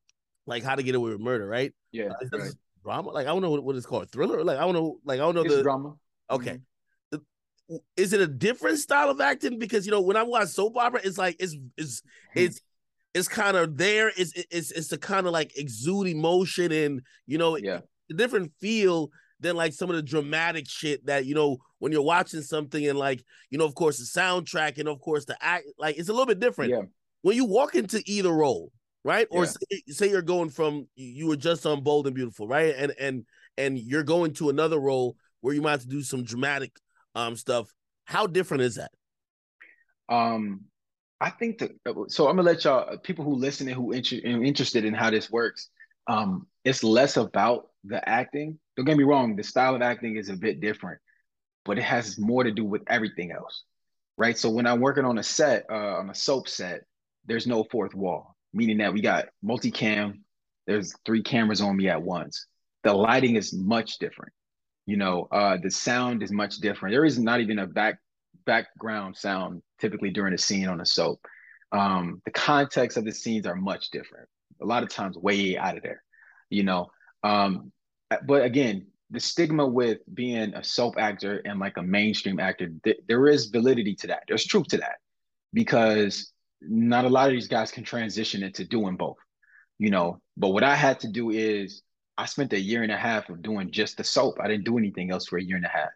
like 0.46 0.64
how 0.64 0.76
to 0.76 0.84
get 0.84 0.96
away 0.96 1.12
with 1.12 1.20
murder, 1.20 1.46
right? 1.46 1.74
Yeah. 1.92 2.12
Uh, 2.34 2.38
right. 2.38 2.54
Drama, 2.84 3.10
like 3.10 3.28
I 3.28 3.30
don't 3.30 3.42
know 3.42 3.52
what, 3.52 3.64
what 3.64 3.76
it's 3.76 3.86
called, 3.86 4.12
thriller. 4.12 4.44
Like 4.44 4.58
I 4.58 4.62
don't 4.62 4.74
know, 4.74 5.00
like 5.04 5.20
I 5.20 5.24
don't 5.24 5.36
know 5.36 5.42
it's 5.42 5.56
the 5.56 5.64
drama. 5.64 5.96
Okay. 6.30 6.60
Mm-hmm. 7.14 7.76
Is 7.96 8.14
it 8.14 8.22
a 8.22 8.28
different 8.28 8.80
style 8.80 9.10
of 9.10 9.22
acting? 9.22 9.60
Because 9.60 9.86
you 9.86 9.92
know, 9.92 10.02
when 10.02 10.18
I 10.18 10.24
watch 10.24 10.50
soap 10.50 10.78
opera, 10.78 11.02
it's 11.04 11.18
like 11.18 11.36
it's 11.40 11.56
it's 11.78 12.02
hmm. 12.34 12.40
it's 12.40 12.62
it's 13.14 13.28
kind 13.28 13.58
of 13.58 13.78
there. 13.78 14.12
It's 14.16 14.34
it's 14.50 14.72
it's 14.72 14.92
a 14.92 14.98
kind 14.98 15.28
of 15.28 15.34
like 15.34 15.58
exude 15.58 16.08
emotion 16.08 16.72
and 16.72 17.02
you 17.28 17.38
know, 17.38 17.58
yeah, 17.58 17.82
a 18.10 18.14
different 18.14 18.52
feel 18.60 19.12
than 19.40 19.56
like 19.56 19.74
some 19.74 19.90
of 19.90 19.96
the 19.96 20.02
dramatic 20.02 20.68
shit 20.68 21.06
that 21.06 21.26
you 21.26 21.36
know 21.36 21.58
when 21.80 21.92
you're 21.92 22.02
watching 22.02 22.42
something 22.42 22.88
and 22.88 23.00
like 23.00 23.24
you 23.50 23.58
know 23.58 23.66
of 23.66 23.76
course 23.76 23.98
the 23.98 24.20
soundtrack 24.20 24.78
and 24.78 24.88
of 24.88 25.00
course 25.00 25.26
the 25.26 25.38
act 25.42 25.66
like 25.78 25.98
it's 25.98 26.10
a 26.10 26.12
little 26.12 26.26
bit 26.26 26.40
different 26.40 26.72
yeah. 26.72 26.82
when 27.22 27.36
you 27.36 27.46
walk 27.46 27.76
into 27.76 28.02
either 28.06 28.32
role 28.32 28.72
right? 29.10 29.28
Or 29.32 29.46
say, 29.46 29.82
say, 29.88 30.10
you're 30.10 30.22
going 30.22 30.50
from 30.50 30.88
you 30.96 31.28
were 31.28 31.36
just 31.36 31.66
on 31.66 31.82
bold 31.82 32.08
and 32.08 32.16
beautiful 32.16 32.48
right? 32.48 32.74
And 32.78 32.94
and 33.00 33.26
and 33.58 33.78
you're 33.78 34.04
going 34.04 34.34
to 34.34 34.50
another 34.50 34.80
role 34.80 35.16
where 35.42 35.54
you 35.54 35.62
might 35.62 35.72
have 35.72 35.82
to 35.82 35.88
do 35.88 36.02
some 36.02 36.24
dramatic 36.24 36.72
um 37.16 37.36
stuff. 37.36 37.74
How 38.06 38.28
different 38.28 38.64
is 38.64 38.76
that? 38.76 38.92
Um 40.08 40.62
i 41.22 41.30
think 41.30 41.60
that 41.60 41.72
so 42.08 42.30
i'm 42.30 42.38
gonna 42.38 42.44
let 42.50 42.64
y'all 42.64 42.98
people 43.00 43.26
who 43.26 43.36
listen 43.36 43.68
and 43.68 43.76
who 43.76 43.92
inter- 43.92 44.22
interested 44.24 44.86
in 44.86 44.94
how 44.94 45.10
this 45.10 45.30
works 45.30 45.68
um 46.08 46.48
it's 46.64 46.82
less 46.82 47.18
about 47.18 47.70
the 47.84 48.08
acting. 48.08 48.60
Don't 48.76 48.86
get 48.86 48.98
me 48.98 49.04
wrong, 49.04 49.36
the 49.36 49.44
style 49.44 49.76
of 49.76 49.82
acting 49.82 50.18
is 50.18 50.30
a 50.30 50.36
bit 50.36 50.60
different, 50.60 51.00
but 51.66 51.78
it 51.78 51.84
has 51.84 52.18
more 52.20 52.44
to 52.44 52.52
do 52.52 52.66
with 52.66 52.84
everything 52.88 53.32
else, 53.32 53.64
right? 54.18 54.38
So 54.38 54.50
when 54.50 54.68
I'm 54.68 54.80
working 54.80 55.06
on 55.06 55.18
a 55.18 55.24
set, 55.24 55.66
uh, 55.70 55.98
on 55.98 56.10
a 56.10 56.16
soap 56.16 56.48
set, 56.48 56.82
there's 57.26 57.48
no 57.48 57.66
fourth 57.72 57.94
wall, 57.96 58.36
meaning 58.54 58.78
that 58.78 58.94
we 58.94 59.02
got 59.02 59.26
multicam. 59.44 60.20
There's 60.68 60.94
three 61.06 61.24
cameras 61.24 61.62
on 61.62 61.76
me 61.76 61.90
at 61.90 62.02
once. 62.02 62.46
The 62.84 62.94
lighting 62.94 63.36
is 63.36 63.54
much 63.54 63.98
different. 64.00 64.34
You 64.86 64.98
know, 64.98 65.28
uh, 65.32 65.58
the 65.62 65.70
sound 65.70 66.24
is 66.24 66.32
much 66.32 66.58
different. 66.58 66.94
There 66.94 67.06
is 67.06 67.20
not 67.20 67.42
even 67.42 67.60
a 67.60 67.68
back 67.68 68.00
background 68.46 69.16
sound 69.16 69.62
typically 69.80 70.10
during 70.10 70.34
a 70.34 70.38
scene 70.38 70.68
on 70.68 70.82
a 70.82 70.86
soap. 70.86 71.20
Um, 71.72 72.22
the 72.26 72.32
context 72.32 72.98
of 72.98 73.06
the 73.06 73.12
scenes 73.12 73.46
are 73.46 73.56
much 73.56 73.92
different. 73.92 74.28
A 74.62 74.66
lot 74.66 74.84
of 74.84 74.90
times, 74.90 75.18
way 75.18 75.58
out 75.58 75.78
of 75.78 75.84
there. 75.84 76.02
You 76.50 76.64
know, 76.64 76.88
um, 77.24 77.72
but 78.26 78.44
again, 78.44 78.88
the 79.12 79.20
stigma 79.20 79.66
with 79.66 80.00
being 80.14 80.54
a 80.54 80.64
soap 80.64 80.96
actor 80.98 81.42
and 81.46 81.60
like 81.60 81.78
a 81.78 81.84
mainstream 81.84 82.40
actor, 82.40 82.70
th- 82.84 83.00
there 83.08 83.28
is 83.28 83.48
validity 83.48 83.96
to 83.96 84.08
that. 84.08 84.24
There's 84.28 84.46
truth 84.46 84.68
to 84.68 84.78
that 84.78 84.98
because 85.54 86.32
not 86.62 87.06
a 87.06 87.10
lot 87.10 87.28
of 87.30 87.34
these 87.34 87.48
guys 87.48 87.72
can 87.72 87.84
transition 87.84 88.44
into 88.44 88.66
doing 88.66 88.98
both. 88.98 89.18
you 89.78 89.90
know. 89.90 90.22
But 90.38 90.50
what 90.50 90.64
I 90.64 90.76
had 90.76 91.02
to 91.02 91.08
do 91.10 91.32
is 91.32 91.84
I 92.18 92.26
spent 92.26 92.54
a 92.54 92.60
year 92.60 92.84
and 92.84 92.92
a 92.92 92.98
half 92.98 93.30
of 93.30 93.42
doing 93.42 93.72
just 93.72 93.98
the 93.98 94.04
soap. 94.04 94.38
I 94.42 94.48
didn't 94.48 94.66
do 94.66 94.78
anything 94.78 95.12
else 95.12 95.28
for 95.28 95.38
a 95.38 95.44
year 95.44 95.58
and 95.58 95.66
a 95.66 95.70
half. 95.70 95.90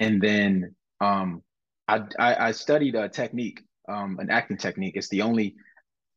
And 0.00 0.20
then 0.22 0.74
um, 1.00 1.42
I, 1.88 2.02
I, 2.18 2.48
I 2.48 2.52
studied 2.52 2.94
a 2.96 3.08
technique, 3.08 3.62
um, 3.88 4.18
an 4.20 4.30
acting 4.30 4.58
technique. 4.58 4.96
It's 4.96 5.08
the 5.08 5.22
only 5.22 5.56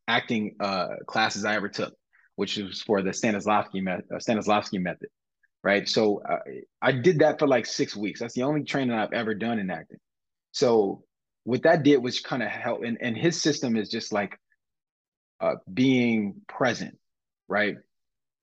acting 0.07 0.55
uh, 0.59 0.87
classes 1.07 1.45
I 1.45 1.55
ever 1.55 1.69
took, 1.69 1.93
which 2.35 2.57
was 2.57 2.81
for 2.81 3.01
the 3.01 3.11
Stanislavski, 3.11 3.83
me- 3.83 3.91
uh, 3.93 4.17
Stanislavski 4.17 4.81
method, 4.81 5.09
right? 5.63 5.87
So 5.87 6.21
uh, 6.29 6.39
I 6.81 6.91
did 6.93 7.19
that 7.19 7.39
for 7.39 7.47
like 7.47 7.65
six 7.65 7.95
weeks. 7.95 8.19
That's 8.21 8.35
the 8.35 8.43
only 8.43 8.63
training 8.63 8.95
I've 8.95 9.13
ever 9.13 9.33
done 9.35 9.59
in 9.59 9.71
acting. 9.71 9.99
So 10.51 11.03
what 11.43 11.63
that 11.63 11.83
did 11.83 11.97
was 11.97 12.19
kind 12.19 12.43
of 12.43 12.49
help, 12.49 12.83
and, 12.83 12.97
and 13.01 13.17
his 13.17 13.41
system 13.41 13.75
is 13.75 13.89
just 13.89 14.11
like 14.11 14.37
uh, 15.41 15.55
being 15.71 16.41
present, 16.47 16.97
right? 17.47 17.77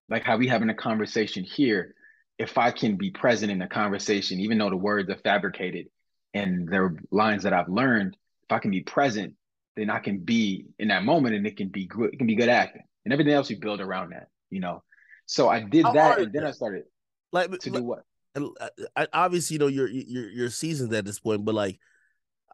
Like 0.09 0.23
how 0.23 0.37
we 0.37 0.49
having 0.49 0.71
a 0.71 0.75
conversation 0.75 1.45
here. 1.45 1.95
If 2.39 2.59
I 2.59 2.71
can 2.71 2.97
be 2.97 3.11
present 3.11 3.51
in 3.51 3.59
the 3.59 3.67
conversation, 3.67 4.41
even 4.41 4.59
though 4.59 4.69
the 4.69 4.77
words 4.77 5.09
are 5.09 5.17
fabricated 5.17 5.87
and 6.35 6.69
they're 6.69 6.95
lines 7.11 7.45
that 7.45 7.55
I've 7.55 7.69
learned, 7.69 8.15
if 8.43 8.53
I 8.53 8.59
can 8.59 8.71
be 8.71 8.83
present, 8.83 9.35
then 9.75 9.89
I 9.89 10.01
can 10.01 10.19
be 10.19 10.67
in 10.79 10.89
that 10.89 11.05
moment 11.05 11.35
and 11.35 11.47
it 11.47 11.57
can 11.57 11.69
be 11.69 11.87
good, 11.87 12.13
it 12.13 12.19
can 12.19 12.27
be 12.27 12.35
good 12.35 12.51
acting. 12.51 12.83
And 13.05 13.13
everything 13.13 13.33
else 13.33 13.49
we 13.49 13.57
build 13.57 13.81
around 13.81 14.11
that, 14.11 14.29
you 14.51 14.61
know. 14.61 14.83
So 15.27 15.49
I 15.49 15.61
did 15.61 15.85
How 15.85 15.93
that 15.93 16.19
and 16.19 16.33
then? 16.33 16.45
I 16.45 16.51
started 16.51 16.85
like 17.33 17.51
to 17.51 17.71
like, 17.71 17.81
do 17.81 17.85
what? 17.85 18.05
And 18.35 18.51
uh, 18.61 19.07
obviously, 19.13 19.55
you 19.55 19.59
know, 19.59 19.67
you're 19.67 19.89
you're 19.89 20.29
you're 20.29 20.51
seasoned 20.51 20.93
at 20.93 21.05
this 21.05 21.19
point, 21.19 21.45
but 21.45 21.55
like 21.55 21.81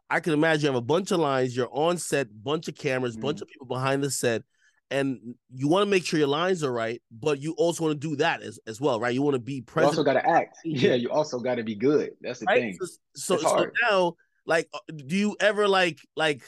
I 0.09 0.19
can 0.19 0.33
imagine 0.33 0.63
you 0.63 0.67
have 0.67 0.75
a 0.75 0.85
bunch 0.85 1.11
of 1.11 1.19
lines, 1.19 1.55
you're 1.55 1.69
on 1.71 1.97
set, 1.97 2.27
bunch 2.43 2.67
of 2.67 2.75
cameras, 2.75 3.13
mm-hmm. 3.13 3.21
bunch 3.21 3.41
of 3.41 3.47
people 3.47 3.67
behind 3.67 4.03
the 4.03 4.11
set, 4.11 4.43
and 4.91 5.35
you 5.53 5.67
want 5.67 5.83
to 5.83 5.89
make 5.89 6.05
sure 6.05 6.19
your 6.19 6.27
lines 6.27 6.63
are 6.63 6.71
right, 6.71 7.01
but 7.11 7.39
you 7.39 7.53
also 7.53 7.83
want 7.85 7.99
to 7.99 8.07
do 8.07 8.15
that 8.17 8.43
as, 8.43 8.59
as 8.67 8.79
well, 8.79 8.99
right? 8.99 9.13
You 9.13 9.23
want 9.23 9.33
to 9.33 9.39
be 9.39 9.61
present. 9.61 9.93
You 9.93 9.99
also 9.99 10.03
got 10.03 10.21
to 10.21 10.29
act. 10.29 10.57
Yeah, 10.65 10.93
you 10.93 11.09
also 11.09 11.39
got 11.39 11.55
to 11.55 11.63
be 11.63 11.75
good. 11.75 12.11
That's 12.21 12.39
the 12.39 12.45
right? 12.45 12.61
thing. 12.61 12.77
So, 12.79 13.37
so, 13.37 13.37
so 13.37 13.71
now, 13.89 14.13
like, 14.45 14.69
uh, 14.73 14.79
do 14.95 15.15
you 15.15 15.35
ever 15.39 15.67
like 15.67 15.99
like 16.15 16.43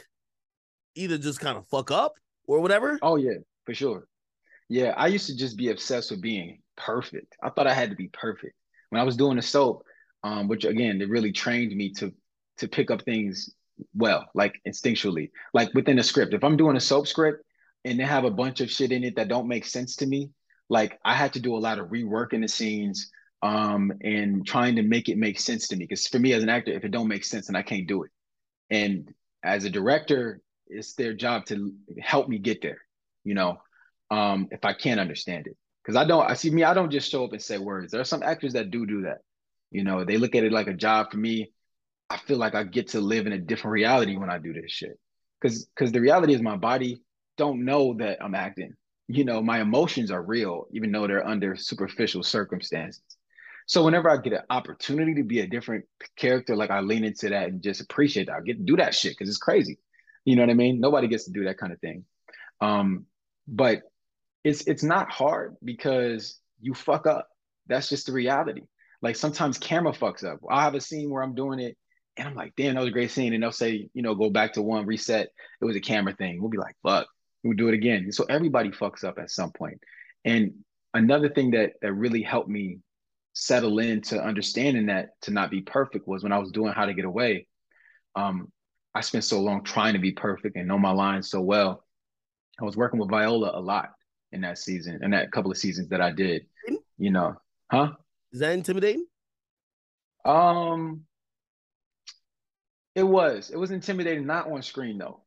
either 0.93 1.18
just 1.18 1.39
kind 1.39 1.58
of 1.58 1.66
fuck 1.68 1.89
up 1.89 2.14
or 2.47 2.60
whatever? 2.60 2.99
Oh 3.01 3.16
yeah, 3.16 3.38
for 3.66 3.74
sure. 3.74 4.08
Yeah, 4.70 4.93
I 4.97 5.08
used 5.08 5.28
to 5.28 5.36
just 5.36 5.58
be 5.58 5.70
obsessed 5.70 6.12
with 6.12 6.22
being 6.22 6.62
perfect. 6.78 7.36
I 7.41 7.49
thought 7.49 7.68
I 7.68 7.74
had 7.74 7.89
to 7.89 7.95
be 7.95 8.10
perfect. 8.10 8.56
When 8.89 9.01
I 9.01 9.03
was 9.03 9.18
doing 9.18 9.38
the 9.38 9.41
soap, 9.41 9.84
um, 10.24 10.47
which 10.47 10.66
again, 10.66 11.01
it 11.01 11.10
really 11.10 11.32
trained 11.32 11.76
me 11.76 11.93
to 11.93 12.14
to 12.58 12.68
pick 12.68 12.91
up 12.91 13.03
things 13.03 13.53
well, 13.93 14.26
like 14.34 14.62
instinctually, 14.68 15.32
like 15.53 15.74
within 15.74 15.99
a 15.99 16.03
script. 16.03 16.34
If 16.34 16.43
I'm 16.43 16.58
doing 16.58 16.78
a 16.78 16.82
soap 16.82 17.08
script 17.08 17.43
and 17.84 17.99
they 17.99 18.03
have 18.03 18.24
a 18.26 18.32
bunch 18.32 18.62
of 18.62 18.72
shit 18.72 18.91
in 18.91 19.03
it 19.03 19.16
that 19.18 19.28
don't 19.28 19.47
make 19.47 19.66
sense 19.66 19.95
to 19.97 20.06
me, 20.06 20.32
like 20.70 20.99
I 21.03 21.14
had 21.14 21.34
to 21.34 21.39
do 21.39 21.56
a 21.56 21.60
lot 21.60 21.80
of 21.80 21.89
reworking 21.89 22.41
the 22.41 22.47
scenes 22.47 23.12
um, 23.41 23.91
and 24.01 24.45
trying 24.45 24.76
to 24.78 24.82
make 24.82 25.10
it 25.10 25.18
make 25.18 25.39
sense 25.39 25.68
to 25.68 25.76
me. 25.76 25.86
Because 25.86 26.08
for 26.08 26.20
me 26.20 26.34
as 26.34 26.43
an 26.43 26.49
actor, 26.49 26.72
if 26.72 26.84
it 26.84 26.91
don't 26.91 27.08
make 27.08 27.24
sense, 27.24 27.47
then 27.47 27.56
I 27.56 27.62
can't 27.62 27.88
do 27.88 28.03
it. 28.03 28.12
And 28.70 29.14
as 29.43 29.66
a 29.66 29.70
director, 29.70 30.41
it's 30.68 30.93
their 30.93 31.14
job 31.14 31.45
to 31.45 31.74
help 32.01 32.28
me 32.28 32.39
get 32.39 32.62
there. 32.62 32.80
You 33.24 33.36
know, 33.36 33.62
um, 34.10 34.47
if 34.51 34.64
I 34.64 34.74
can't 34.74 34.99
understand 34.99 35.47
it, 35.47 35.58
because 35.84 35.95
I 35.95 36.06
don't. 36.06 36.30
I 36.30 36.34
see 36.34 36.49
me. 36.49 36.64
I 36.64 36.74
don't 36.74 36.91
just 36.91 37.12
show 37.12 37.26
up 37.26 37.34
and 37.34 37.41
say 37.41 37.58
words. 37.58 37.91
There 37.91 38.01
are 38.01 38.06
some 38.06 38.24
actors 38.24 38.53
that 38.53 38.72
do 38.72 38.86
do 38.86 39.03
that. 39.03 39.20
You 39.72 39.84
know, 39.84 40.03
they 40.03 40.18
look 40.18 40.36
at 40.36 40.43
it 40.43 40.51
like 40.51 40.68
a 40.68 40.74
job. 40.74 41.12
For 41.12 41.18
me, 41.18 41.51
I 42.10 42.18
feel 42.18 42.38
like 42.38 42.56
I 42.56 42.64
get 42.64 42.89
to 42.89 43.01
live 43.01 43.28
in 43.28 43.34
a 43.34 43.39
different 43.39 43.74
reality 43.74 44.16
when 44.16 44.30
I 44.30 44.38
do 44.38 44.53
this 44.53 44.72
shit. 44.72 44.99
Because 45.41 45.66
because 45.66 45.91
the 45.91 46.01
reality 46.01 46.34
is 46.34 46.41
my 46.41 46.56
body 46.56 47.01
don't 47.38 47.66
know 47.66 47.93
that 47.95 48.24
I'm 48.24 48.36
acting. 48.36 48.74
You 49.08 49.26
know, 49.26 49.41
my 49.41 49.62
emotions 49.62 50.12
are 50.12 50.22
real, 50.22 50.68
even 50.72 50.91
though 50.91 51.08
they're 51.08 51.28
under 51.28 51.56
superficial 51.56 52.24
circumstances. 52.24 53.03
So 53.68 53.84
whenever 53.84 54.10
I 54.10 54.18
get 54.18 54.34
an 54.34 54.43
opportunity 54.49 55.16
to 55.16 55.24
be 55.24 55.39
a 55.39 55.47
different 55.47 55.86
character, 56.16 56.56
like 56.56 56.70
I 56.70 56.82
lean 56.82 57.03
into 57.03 57.30
that 57.30 57.49
and 57.49 57.62
just 57.62 57.82
appreciate 57.82 58.28
that. 58.28 58.36
I 58.36 58.41
get 58.41 58.58
to 58.58 58.64
do 58.64 58.78
that 58.78 58.93
shit 58.93 59.14
because 59.14 59.28
it's 59.28 59.38
crazy. 59.38 59.80
You 60.24 60.36
know 60.36 60.43
what 60.43 60.51
I 60.51 60.56
mean? 60.56 60.80
Nobody 60.80 61.08
gets 61.08 61.26
to 61.26 61.32
do 61.32 61.45
that 61.45 61.58
kind 61.58 61.74
of 61.74 61.80
thing. 61.80 62.06
Um, 62.62 63.06
but 63.47 63.82
it's 64.43 64.62
it's 64.68 64.84
not 64.84 65.12
hard 65.12 65.56
because 65.64 66.39
you 66.62 66.74
fuck 66.74 67.08
up. 67.08 67.28
That's 67.68 67.89
just 67.89 68.06
the 68.06 68.14
reality. 68.14 68.62
Like 69.01 69.16
sometimes 69.16 69.58
camera 69.58 69.93
fucks 69.93 70.24
up. 70.24 70.39
I'll 70.49 70.62
have 70.62 70.76
a 70.76 70.82
scene 70.82 71.10
where 71.10 71.24
I'm 71.24 71.36
doing 71.36 71.60
it 71.60 71.78
and 72.18 72.28
I'm 72.28 72.36
like, 72.36 72.53
damn, 72.55 72.76
that 72.76 72.82
was 72.82 72.89
a 72.89 72.93
great 72.93 73.11
scene. 73.11 73.34
And 73.34 73.43
they'll 73.43 73.51
say, 73.51 73.89
you 73.93 74.01
know, 74.01 74.16
go 74.16 74.30
back 74.30 74.53
to 74.53 74.61
one, 74.61 74.86
reset. 74.86 75.30
It 75.61 75.66
was 75.66 75.76
a 75.76 75.82
camera 75.82 76.13
thing. 76.16 76.39
We'll 76.39 76.49
be 76.49 76.57
like, 76.57 76.76
fuck, 76.84 77.07
we'll 77.43 77.57
do 77.57 77.68
it 77.68 77.74
again. 77.74 78.11
So 78.11 78.26
everybody 78.30 78.70
fucks 78.70 79.03
up 79.03 79.18
at 79.20 79.32
some 79.32 79.51
point. 79.51 79.80
And 80.24 80.53
another 80.93 81.30
thing 81.30 81.51
that 81.51 81.74
that 81.82 81.93
really 81.93 82.22
helped 82.22 82.49
me 82.49 82.80
settle 83.34 83.80
into 83.80 84.22
understanding 84.22 84.86
that 84.88 85.09
to 85.22 85.32
not 85.32 85.51
be 85.51 85.61
perfect 85.61 86.07
was 86.07 86.24
when 86.24 86.32
I 86.32 86.39
was 86.39 86.51
doing 86.51 86.74
How 86.74 86.86
to 86.86 86.93
Get 86.93 87.05
Away. 87.05 87.47
Um, 88.16 88.51
I 88.93 89.01
spent 89.01 89.26
so 89.26 89.41
long 89.41 89.63
trying 89.63 89.93
to 89.93 89.99
be 89.99 90.13
perfect 90.13 90.55
and 90.55 90.68
know 90.68 90.80
my 90.80 90.91
lines 90.91 91.30
so 91.30 91.41
well. 91.41 91.84
I 92.59 92.63
was 92.63 92.78
working 92.78 92.99
with 92.99 93.09
Viola 93.09 93.51
a 93.53 93.59
lot 93.59 93.89
in 94.32 94.41
that 94.41 94.57
season, 94.57 94.99
in 95.03 95.11
that 95.11 95.34
couple 95.34 95.51
of 95.51 95.57
seasons 95.57 95.89
that 95.89 95.99
I 95.99 96.11
did. 96.11 96.45
You 96.97 97.11
know, 97.11 97.36
huh? 97.70 97.91
Is 98.32 98.39
that 98.39 98.53
intimidating? 98.53 99.05
Um, 100.24 101.01
it 102.96 103.04
was. 103.04 103.50
It 103.50 103.58
was 103.58 103.72
intimidating, 103.72 104.26
not 104.26 104.50
on 104.50 104.62
screen 104.62 104.98
though. 104.98 105.22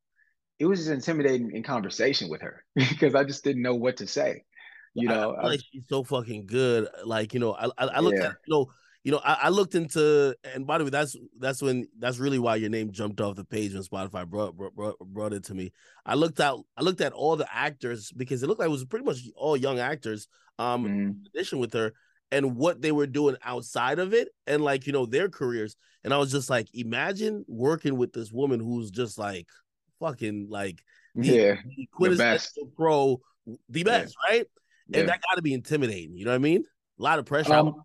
It 0.59 0.67
was 0.67 0.81
just 0.81 0.91
intimidating 0.91 1.53
in 1.53 1.63
conversation 1.63 2.29
with 2.29 2.43
her 2.43 2.65
because 2.75 3.15
I 3.15 3.25
just 3.25 3.45
didn't 3.45 3.63
know 3.63 3.75
what 3.75 3.99
to 3.99 4.07
say. 4.07 4.45
You 4.95 5.07
know, 5.07 5.35
I, 5.35 5.43
I 5.43 5.47
like 5.47 5.61
she's 5.71 5.85
so 5.89 6.03
fucking 6.03 6.47
good. 6.47 6.89
Like 7.05 7.35
you 7.35 7.41
know, 7.41 7.55
I 7.55 7.67
I, 7.79 7.87
I 7.87 8.01
looked 8.01 8.19
yeah. 8.19 8.29
at 8.29 8.37
you 8.47 8.55
know 8.55 8.67
you 9.05 9.13
know, 9.13 9.21
I, 9.25 9.39
I, 9.45 9.49
looked 9.49 9.75
into, 9.75 10.35
and 10.55 10.67
by 10.67 10.77
the 10.77 10.85
way, 10.85 10.91
that's 10.91 11.17
that's 11.39 11.63
when 11.63 11.89
that's 11.99 12.19
really 12.19 12.39
why 12.39 12.57
your 12.57 12.69
name 12.69 12.91
jumped 12.91 13.23
off 13.23 13.37
the 13.37 13.45
page 13.45 13.73
when 13.73 13.83
Spotify 13.83 14.29
brought 14.29 14.57
brought, 14.57 14.99
brought 14.99 15.33
it 15.33 15.45
to 15.45 15.55
me. 15.55 15.73
I 16.05 16.15
looked 16.15 16.41
out, 16.41 16.65
I 16.77 16.83
looked 16.83 17.01
at 17.01 17.13
all 17.13 17.37
the 17.37 17.49
actors 17.51 18.13
because 18.13 18.43
it 18.43 18.49
looked 18.49 18.59
like 18.59 18.69
it 18.69 18.73
was 18.73 18.85
pretty 18.85 19.05
much 19.07 19.21
all 19.37 19.57
young 19.57 19.79
actors. 19.79 20.29
Um, 20.59 20.85
mm-hmm. 20.85 21.01
in 21.01 21.27
addition 21.33 21.61
with 21.61 21.73
her, 21.73 21.95
and 22.33 22.57
what 22.57 22.83
they 22.83 22.93
were 22.93 23.07
doing 23.07 23.37
outside 23.45 23.99
of 23.99 24.13
it, 24.13 24.29
and 24.47 24.63
like 24.63 24.87
you 24.87 24.93
know 24.93 25.07
their 25.07 25.29
careers, 25.31 25.77
and 26.09 26.15
I 26.15 26.19
was 26.19 26.33
just 26.33 26.49
like, 26.49 26.69
imagine 26.73 27.45
working 27.47 27.99
with 27.99 28.15
this 28.15 28.33
woman 28.33 28.61
who's 28.61 28.91
just 28.91 29.19
like 29.19 29.47
fucking 30.01 30.47
like 30.49 30.83
the, 31.15 31.29
yeah, 31.29 31.57
the 32.01 32.17
best 32.17 32.59
pro, 32.77 33.21
the 33.69 33.85
best, 33.85 34.17
yeah. 34.27 34.37
right? 34.37 34.47
And 34.87 34.97
yeah. 34.97 35.03
that 35.05 35.21
got 35.29 35.37
to 35.37 35.43
be 35.43 35.53
intimidating. 35.53 36.17
You 36.17 36.25
know 36.25 36.31
what 36.31 36.37
I 36.37 36.39
mean? 36.39 36.65
A 36.99 37.03
lot 37.03 37.19
of 37.19 37.27
pressure. 37.27 37.53
Um, 37.53 37.83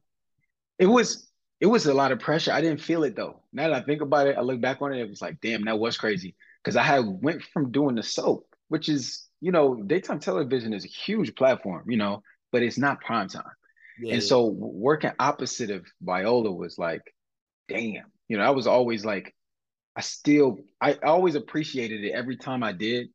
it 0.80 0.86
was 0.86 1.30
it 1.60 1.66
was 1.66 1.86
a 1.86 1.94
lot 1.94 2.14
of 2.14 2.20
pressure. 2.20 2.54
I 2.54 2.62
didn't 2.62 2.80
feel 2.80 3.04
it 3.04 3.18
though. 3.18 3.42
Now 3.52 3.68
that 3.68 3.84
I 3.84 3.86
think 3.86 4.02
about 4.02 4.28
it, 4.28 4.38
I 4.38 4.42
look 4.42 4.62
back 4.62 4.82
on 4.82 4.94
it, 4.94 5.02
it 5.02 5.10
was 5.10 5.22
like, 5.22 5.42
damn, 5.42 5.66
that 5.66 5.78
was 5.78 5.98
crazy. 5.98 6.34
Because 6.64 6.78
I 6.78 6.84
had 6.84 7.04
went 7.06 7.44
from 7.44 7.72
doing 7.72 7.96
the 7.96 8.04
soap, 8.04 8.48
which 8.70 8.88
is, 8.88 9.28
you 9.42 9.52
know, 9.52 9.76
daytime 9.84 10.20
television 10.20 10.74
is 10.74 10.86
a 10.86 10.88
huge 10.88 11.36
platform, 11.36 11.84
you 11.90 11.98
know, 11.98 12.24
but 12.54 12.64
it's 12.64 12.78
not 12.78 13.02
prime 13.02 13.28
time. 13.28 13.44
Yeah, 14.00 14.14
and 14.14 14.22
yeah. 14.22 14.28
so 14.28 14.46
working 14.46 15.12
opposite 15.20 15.72
of 15.72 15.86
Viola 16.02 16.52
was 16.52 16.78
like, 16.78 17.02
damn, 17.68 18.06
you 18.28 18.38
know, 18.38 18.44
I 18.44 18.52
was 18.52 18.68
always 18.68 19.06
like, 19.06 19.34
I 19.96 20.02
still, 20.02 20.58
I 20.82 20.94
always 21.04 21.36
appreciated 21.36 22.04
it 22.04 22.12
every 22.12 22.38
time 22.38 22.64
I 22.64 22.72
did, 22.72 23.10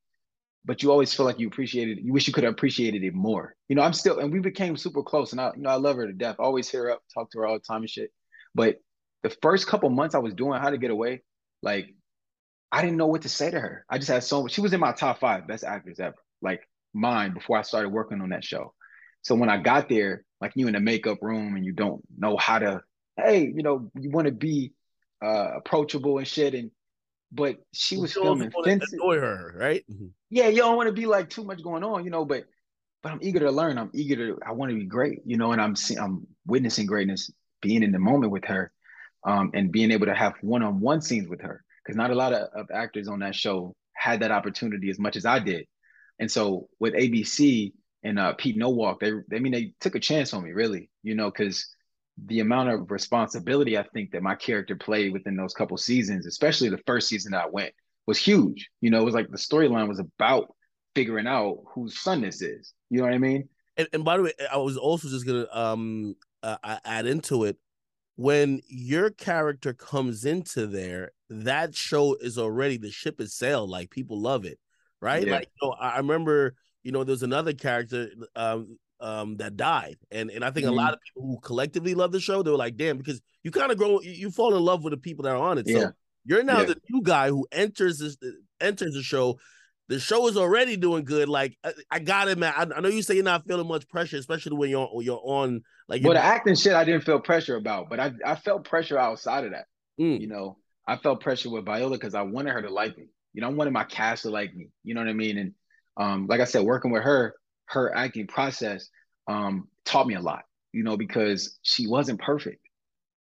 but 0.64 0.82
you 0.82 0.90
always 0.90 1.12
feel 1.12 1.26
like 1.26 1.38
you 1.40 1.48
appreciated. 1.48 1.98
You 2.02 2.12
wish 2.12 2.26
you 2.26 2.32
could 2.32 2.44
have 2.44 2.52
appreciated 2.52 3.02
it 3.02 3.14
more. 3.14 3.54
You 3.68 3.76
know, 3.76 3.82
I'm 3.82 3.92
still, 3.92 4.18
and 4.18 4.32
we 4.32 4.38
became 4.38 4.76
super 4.76 5.02
close. 5.02 5.32
And 5.32 5.40
I, 5.40 5.52
you 5.56 5.62
know, 5.62 5.70
I 5.70 5.74
love 5.74 5.96
her 5.96 6.06
to 6.06 6.12
death. 6.12 6.36
I 6.38 6.44
always 6.44 6.68
hear 6.68 6.84
her 6.84 6.92
up, 6.92 7.02
talk 7.12 7.30
to 7.32 7.38
her 7.38 7.46
all 7.46 7.54
the 7.54 7.61
time 7.61 7.80
and 7.80 7.90
shit. 7.90 8.12
But 8.54 8.76
the 9.22 9.30
first 9.42 9.66
couple 9.66 9.90
months 9.90 10.14
I 10.14 10.18
was 10.18 10.34
doing 10.34 10.61
How 10.61 10.70
to 10.70 10.78
Get 10.78 10.90
Away, 10.90 11.22
like 11.62 11.94
I 12.70 12.82
didn't 12.82 12.98
know 12.98 13.06
what 13.06 13.22
to 13.22 13.28
say 13.28 13.50
to 13.50 13.59
her. 13.59 13.84
I 13.88 13.98
just 13.98 14.11
had 14.11 14.22
so 14.24 14.42
much. 14.42 14.52
She 14.52 14.61
was 14.61 14.72
in 14.72 14.80
my 14.80 14.92
top 14.92 15.20
five 15.20 15.48
best 15.48 15.64
actors 15.64 16.00
ever, 16.00 16.16
like 16.42 16.61
mine 16.94 17.34
before 17.34 17.59
I 17.59 17.62
started 17.62 17.88
working 17.88 18.20
on 18.20 18.30
that 18.30 18.44
show. 18.44 18.74
So 19.22 19.34
when 19.34 19.48
I 19.48 19.56
got 19.56 19.88
there, 19.88 20.24
like 20.40 20.52
you 20.54 20.68
in 20.68 20.74
the 20.74 20.80
makeup 20.80 21.18
room 21.22 21.56
and 21.56 21.64
you 21.64 21.72
don't 21.72 22.02
know 22.16 22.36
how 22.36 22.59
to, 22.59 22.82
hey, 23.16 23.50
you 23.52 23.62
know, 23.62 23.90
you 23.98 24.11
want 24.11 24.26
to 24.26 24.32
be 24.32 24.72
uh, 25.23 25.57
approachable 25.57 26.19
and 26.19 26.27
shit, 26.27 26.55
and 26.55 26.71
but 27.33 27.57
she 27.73 27.97
was 27.97 28.14
you 28.14 28.23
filming 28.23 28.51
Fences. 28.64 28.93
Annoy 28.93 29.16
her, 29.16 29.55
right? 29.57 29.85
Mm-hmm. 29.91 30.07
Yeah, 30.31 30.49
you 30.49 30.59
don't 30.59 30.77
want 30.77 30.89
to 30.89 30.93
be 30.93 31.07
like 31.07 31.31
too 31.31 31.45
much 31.45 31.62
going 31.62 31.85
on, 31.85 32.05
you 32.05 32.11
know. 32.11 32.25
But 32.25 32.45
but 33.03 33.12
I'm 33.12 33.19
eager 33.23 33.41
to 33.41 33.51
learn. 33.51 33.79
I'm 33.79 33.91
eager 33.95 34.16
to. 34.16 34.39
I 34.47 34.53
want 34.53 34.71
to 34.71 34.79
be 34.79 34.87
great, 34.87 35.21
you 35.25 35.37
know. 35.37 35.53
And 35.53 35.61
I'm 35.61 35.75
I'm 36.01 36.27
witnessing 36.47 36.87
greatness, 36.87 37.31
being 37.61 37.83
in 37.83 37.93
the 37.93 37.99
moment 37.99 38.33
with 38.33 38.45
her, 38.47 38.73
um, 39.25 39.51
and 39.55 39.73
being 39.73 39.91
able 39.91 40.07
to 40.07 40.14
have 40.14 40.35
one-on-one 40.41 41.03
scenes 41.03 41.29
with 41.29 41.43
her. 41.43 41.64
Because 41.85 41.97
not 41.97 42.11
a 42.11 42.14
lot 42.14 42.33
of, 42.33 42.49
of 42.55 42.66
actors 42.73 43.09
on 43.09 43.21
that 43.21 43.35
show 43.35 43.75
had 43.95 44.21
that 44.21 44.31
opportunity 44.31 44.91
as 44.91 44.99
much 44.99 45.16
as 45.16 45.27
I 45.27 45.39
did. 45.39 45.66
And 46.19 46.31
so 46.31 46.69
with 46.79 46.95
ABC 46.95 47.73
and 48.03 48.19
uh, 48.19 48.35
Pete 48.35 48.57
Nowalk, 48.57 49.01
they, 49.01 49.12
they 49.29 49.37
I 49.37 49.41
mean 49.41 49.53
they 49.53 49.73
took 49.81 49.95
a 49.95 50.01
chance 50.01 50.33
on 50.35 50.45
me, 50.45 50.53
really, 50.53 50.91
you 51.03 51.14
know, 51.14 51.31
because 51.31 51.69
the 52.27 52.41
amount 52.41 52.71
of 52.71 52.91
responsibility 52.91 53.79
I 53.79 53.85
think 53.95 54.11
that 54.12 54.23
my 54.23 54.35
character 54.35 54.77
played 54.77 55.12
within 55.12 55.37
those 55.37 55.55
couple 55.55 55.77
seasons, 55.77 56.27
especially 56.27 56.69
the 56.69 56.81
first 56.87 57.09
season 57.09 57.33
that 57.33 57.45
I 57.45 57.49
went, 57.49 57.73
was 58.07 58.19
huge. 58.19 58.69
You 58.81 58.91
know, 58.91 59.01
it 59.01 59.05
was 59.05 59.14
like 59.14 59.31
the 59.31 59.37
storyline 59.37 59.89
was 59.89 60.01
about 60.01 60.55
figuring 60.95 61.27
out 61.27 61.59
whose 61.75 61.99
son 61.99 62.23
this 62.23 62.43
is. 62.43 62.73
You 62.91 62.99
know 62.99 63.05
what 63.05 63.14
I 63.14 63.19
mean? 63.19 63.49
And, 63.77 63.89
and 63.93 64.05
by 64.05 64.16
the 64.16 64.25
way, 64.25 64.33
I 64.53 64.57
was 64.57 64.77
also 64.77 65.09
just 65.09 65.27
gonna 65.27 65.47
um 65.53 66.16
uh, 66.43 66.57
add 66.85 67.07
into 67.07 67.45
it 67.45 67.57
when 68.19 68.61
your 68.66 69.11
character 69.11 69.73
comes 69.73 70.25
into 70.25 70.66
there, 70.66 71.12
that 71.31 71.77
show 71.77 72.16
is 72.16 72.37
already 72.37 72.77
the 72.77 72.91
ship 72.91 73.21
is 73.21 73.33
sailed. 73.33 73.71
Like 73.71 73.91
people 73.91 74.21
love 74.21 74.45
it, 74.45 74.59
right? 75.01 75.25
Yeah. 75.25 75.35
Like 75.35 75.49
you 75.62 75.69
know, 75.69 75.75
I 75.75 75.99
remember, 75.99 76.57
you 76.83 76.91
know, 76.91 77.05
there's 77.05 77.23
another 77.23 77.53
character 77.53 78.09
um 78.35 78.77
um 79.01 79.36
that 79.36 79.57
died, 79.57 79.96
and 80.11 80.30
and 80.30 80.44
I 80.44 80.51
think 80.51 80.66
mm-hmm. 80.66 80.74
a 80.74 80.76
lot 80.76 80.94
of 80.94 81.01
people 81.01 81.28
who 81.28 81.40
collectively 81.40 81.94
love 81.94 82.12
the 82.12 82.20
show, 82.20 82.42
they 82.42 82.51
were 82.51 82.57
like, 82.57 82.76
damn, 82.76 82.99
because 82.99 83.20
you 83.42 83.51
kind 83.51 83.70
of 83.70 83.78
grow, 83.78 84.01
you, 84.01 84.11
you, 84.11 84.30
fall 84.30 84.57
in 84.57 84.62
love 84.62 84.82
with 84.82 84.92
the 84.92 84.96
people 84.96 85.24
that 85.24 85.30
are 85.30 85.36
on 85.36 85.59
it. 85.59 85.66
Yeah. 85.68 85.80
So 85.80 85.92
you're 86.24 86.42
now 86.42 86.61
yeah. 86.61 86.66
the 86.66 86.80
new 86.90 87.03
guy 87.03 87.28
who 87.28 87.46
enters 87.53 87.99
this 87.99 88.16
enters 88.61 88.94
the 88.94 89.03
show 89.03 89.38
the 89.88 89.99
show 89.99 90.28
is 90.28 90.36
already 90.36 90.76
doing 90.76 91.05
good. 91.05 91.28
Like 91.28 91.57
I, 91.64 91.72
I 91.90 91.99
got 91.99 92.28
it, 92.28 92.38
man. 92.38 92.53
I, 92.57 92.66
I, 92.76 92.80
know 92.80 92.88
you 92.88 93.03
say 93.03 93.14
you're 93.14 93.24
not 93.24 93.46
feeling 93.46 93.66
much 93.66 93.88
pressure, 93.88 94.18
especially 94.18 94.57
when 94.57 94.70
you're 94.70 94.86
when 94.86 95.05
you're 95.05 95.20
on 95.22 95.62
like. 95.88 96.05
Well, 96.05 96.12
the 96.12 96.22
acting 96.22 96.55
shit, 96.55 96.74
I 96.74 96.84
didn't 96.84 97.05
feel 97.05 97.20
pressure 97.20 97.57
about, 97.57 97.88
but 97.88 97.99
I 97.99 98.12
I 98.24 98.36
felt 98.36 98.64
pressure 98.64 98.99
outside 98.99 99.44
of 99.44 99.53
that. 99.53 99.64
Mm. 99.99 100.20
You 100.20 100.28
know, 100.28 100.59
I 100.86 100.96
felt 100.96 101.20
pressure 101.20 101.51
with 101.51 101.64
Viola 101.64 101.96
because 101.96 102.14
I 102.14 102.22
wanted 102.22 102.53
her 102.53 102.62
to 102.62 102.70
like 102.70 102.96
me. 102.96 103.07
You 103.32 103.40
know, 103.40 103.49
I 103.49 103.53
wanted 103.53 103.72
my 103.72 103.84
cast 103.84 104.22
to 104.22 104.30
like 104.30 104.55
me. 104.55 104.68
You 104.84 104.94
know 104.94 105.01
what 105.01 105.09
I 105.09 105.14
mean? 105.14 105.38
And 105.38 105.55
um, 105.96 106.26
like 106.26 106.40
I 106.40 106.44
said, 106.44 106.64
working 106.64 106.90
with 106.90 107.03
her, 107.03 107.34
her 107.69 107.95
acting 107.97 108.27
process 108.27 108.89
um 109.29 109.69
taught 109.85 110.07
me 110.07 110.14
a 110.14 110.21
lot. 110.21 110.45
You 110.73 110.85
know, 110.85 110.97
because 110.97 111.59
she 111.62 111.87
wasn't 111.87 112.21
perfect, 112.21 112.61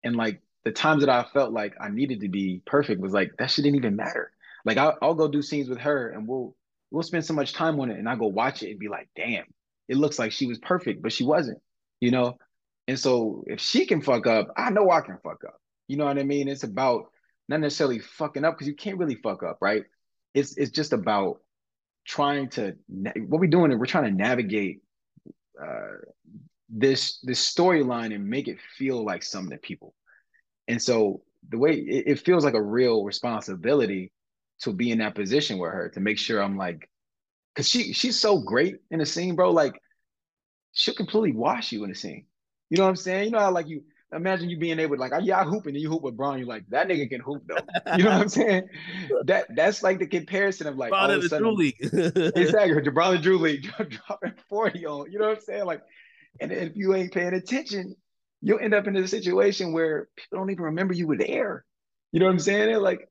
and 0.03 0.15
like 0.15 0.41
the 0.65 0.71
times 0.71 1.01
that 1.01 1.09
I 1.09 1.25
felt 1.33 1.53
like 1.53 1.73
I 1.79 1.89
needed 1.89 2.21
to 2.21 2.27
be 2.29 2.61
perfect 2.65 3.01
was 3.01 3.13
like 3.13 3.31
that 3.39 3.49
shit 3.49 3.63
didn't 3.63 3.77
even 3.77 3.95
matter. 3.95 4.31
Like 4.65 4.77
I'll, 4.77 4.97
I'll 5.01 5.13
go 5.15 5.29
do 5.29 5.41
scenes 5.41 5.69
with 5.69 5.79
her, 5.79 6.09
and 6.09 6.27
we'll 6.27 6.55
we'll 6.91 7.03
spend 7.03 7.25
so 7.25 7.33
much 7.33 7.53
time 7.53 7.79
on 7.79 7.91
it 7.91 7.97
and 7.97 8.07
I 8.07 8.15
go 8.15 8.27
watch 8.27 8.63
it 8.63 8.71
and 8.71 8.79
be 8.79 8.87
like, 8.87 9.09
damn, 9.15 9.45
it 9.87 9.97
looks 9.97 10.19
like 10.19 10.31
she 10.31 10.45
was 10.45 10.59
perfect, 10.59 11.01
but 11.01 11.11
she 11.11 11.23
wasn't, 11.23 11.59
you 11.99 12.11
know? 12.11 12.37
And 12.87 12.97
so 12.97 13.43
if 13.47 13.59
she 13.59 13.85
can 13.85 14.01
fuck 14.01 14.27
up, 14.27 14.47
I 14.55 14.69
know 14.69 14.89
I 14.89 15.01
can 15.01 15.17
fuck 15.23 15.43
up. 15.45 15.59
You 15.87 15.97
know 15.97 16.05
what 16.05 16.17
I 16.17 16.23
mean? 16.23 16.47
It's 16.47 16.63
about 16.63 17.11
not 17.49 17.59
necessarily 17.59 17.99
fucking 17.99 18.45
up 18.45 18.55
because 18.55 18.67
you 18.67 18.75
can't 18.75 18.97
really 18.97 19.15
fuck 19.15 19.43
up, 19.43 19.57
right? 19.61 19.83
It's 20.33 20.57
it's 20.57 20.71
just 20.71 20.93
about 20.93 21.39
trying 22.07 22.49
to 22.49 22.73
what 23.27 23.41
we're 23.41 23.47
doing 23.47 23.71
is 23.71 23.77
we're 23.77 23.85
trying 23.85 24.05
to 24.05 24.11
navigate 24.11 24.79
uh, 25.61 25.97
this 26.69 27.19
this 27.23 27.53
storyline 27.53 28.15
and 28.15 28.25
make 28.25 28.47
it 28.47 28.57
feel 28.77 29.03
like 29.03 29.23
something 29.23 29.51
to 29.51 29.57
people. 29.57 29.93
And 30.67 30.81
so 30.81 31.21
the 31.49 31.57
way 31.57 31.73
it, 31.73 32.03
it 32.07 32.19
feels 32.19 32.43
like 32.43 32.53
a 32.53 32.61
real 32.61 33.03
responsibility 33.03 34.11
to 34.61 34.73
be 34.73 34.91
in 34.91 34.99
that 34.99 35.15
position 35.15 35.59
with 35.59 35.71
her 35.71 35.89
to 35.89 35.99
make 35.99 36.17
sure 36.17 36.41
I'm 36.41 36.57
like, 36.57 36.89
cause 37.55 37.69
she 37.69 37.93
she's 37.93 38.19
so 38.19 38.39
great 38.39 38.77
in 38.89 38.99
the 38.99 39.05
scene, 39.05 39.35
bro. 39.35 39.51
Like 39.51 39.79
she'll 40.73 40.95
completely 40.95 41.33
wash 41.33 41.71
you 41.71 41.83
in 41.83 41.89
the 41.89 41.95
scene. 41.95 42.25
You 42.69 42.77
know 42.77 42.83
what 42.83 42.89
I'm 42.89 42.95
saying? 42.95 43.25
You 43.25 43.31
know 43.31 43.39
how 43.39 43.51
like 43.51 43.67
you 43.67 43.83
imagine 44.13 44.49
you 44.49 44.57
being 44.57 44.79
able 44.79 44.95
to 44.95 45.01
like, 45.01 45.11
yeah, 45.21 45.39
I 45.39 45.43
hoop 45.43 45.65
and 45.65 45.75
you 45.75 45.89
hoop 45.89 46.01
with 46.01 46.15
Bron. 46.15 46.37
You're 46.37 46.47
like, 46.47 46.65
that 46.69 46.87
nigga 46.87 47.09
can 47.09 47.21
hoop 47.21 47.43
though. 47.47 47.95
You 47.97 48.03
know 48.03 48.11
what 48.11 48.21
I'm 48.21 48.29
saying? 48.29 48.69
That 49.25 49.47
that's 49.55 49.83
like 49.83 49.99
the 49.99 50.07
comparison 50.07 50.67
of 50.67 50.77
like 50.77 50.89
Bron 50.89 51.11
all 51.11 51.17
of 51.17 51.21
the 51.29 51.37
Drew 51.37 51.51
League. 51.51 51.75
exactly. 52.35 52.89
Bron 52.89 53.21
Drew 53.21 53.37
League 53.37 53.63
dropping 53.89 54.33
40 54.49 54.85
on. 54.85 55.11
You 55.11 55.19
know 55.19 55.27
what 55.27 55.37
I'm 55.37 55.43
saying? 55.43 55.65
Like, 55.65 55.81
and 56.39 56.51
if 56.51 56.75
you 56.75 56.95
ain't 56.95 57.13
paying 57.13 57.33
attention, 57.33 57.95
you'll 58.41 58.59
end 58.59 58.73
up 58.73 58.87
in 58.87 58.95
a 58.95 59.07
situation 59.07 59.73
where 59.73 60.07
people 60.15 60.39
don't 60.39 60.51
even 60.51 60.63
remember 60.63 60.93
you 60.93 61.07
were 61.07 61.17
there. 61.17 61.65
You 62.11 62.19
know 62.19 62.27
what 62.27 62.33
I'm 62.33 62.39
saying? 62.39 62.67
They're 62.67 62.79
like, 62.79 63.07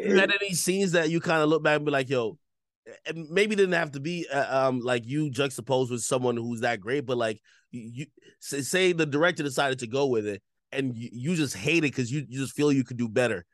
you 0.00 0.16
had 0.16 0.32
any 0.32 0.54
scenes 0.54 0.92
that 0.92 1.10
you 1.10 1.20
kind 1.20 1.42
of 1.42 1.48
look 1.48 1.62
back 1.62 1.76
and 1.76 1.84
be 1.84 1.90
like, 1.90 2.08
yo, 2.08 2.38
and 3.06 3.28
maybe 3.30 3.52
it 3.54 3.56
didn't 3.56 3.74
have 3.74 3.92
to 3.92 4.00
be 4.00 4.26
uh, 4.32 4.68
um 4.68 4.80
like 4.80 5.06
you 5.06 5.30
juxtaposed 5.30 5.90
with 5.90 6.02
someone 6.02 6.36
who's 6.36 6.60
that 6.60 6.80
great, 6.80 7.06
but 7.06 7.16
like 7.16 7.40
you, 7.70 8.06
say 8.40 8.92
the 8.92 9.06
director 9.06 9.42
decided 9.42 9.78
to 9.78 9.86
go 9.86 10.06
with 10.06 10.26
it 10.26 10.42
and 10.72 10.96
you, 10.96 11.08
you 11.12 11.34
just 11.36 11.56
hate 11.56 11.78
it 11.78 11.92
because 11.92 12.10
you, 12.10 12.24
you 12.28 12.40
just 12.40 12.54
feel 12.54 12.72
you 12.72 12.84
could 12.84 12.96
do 12.96 13.08
better, 13.08 13.44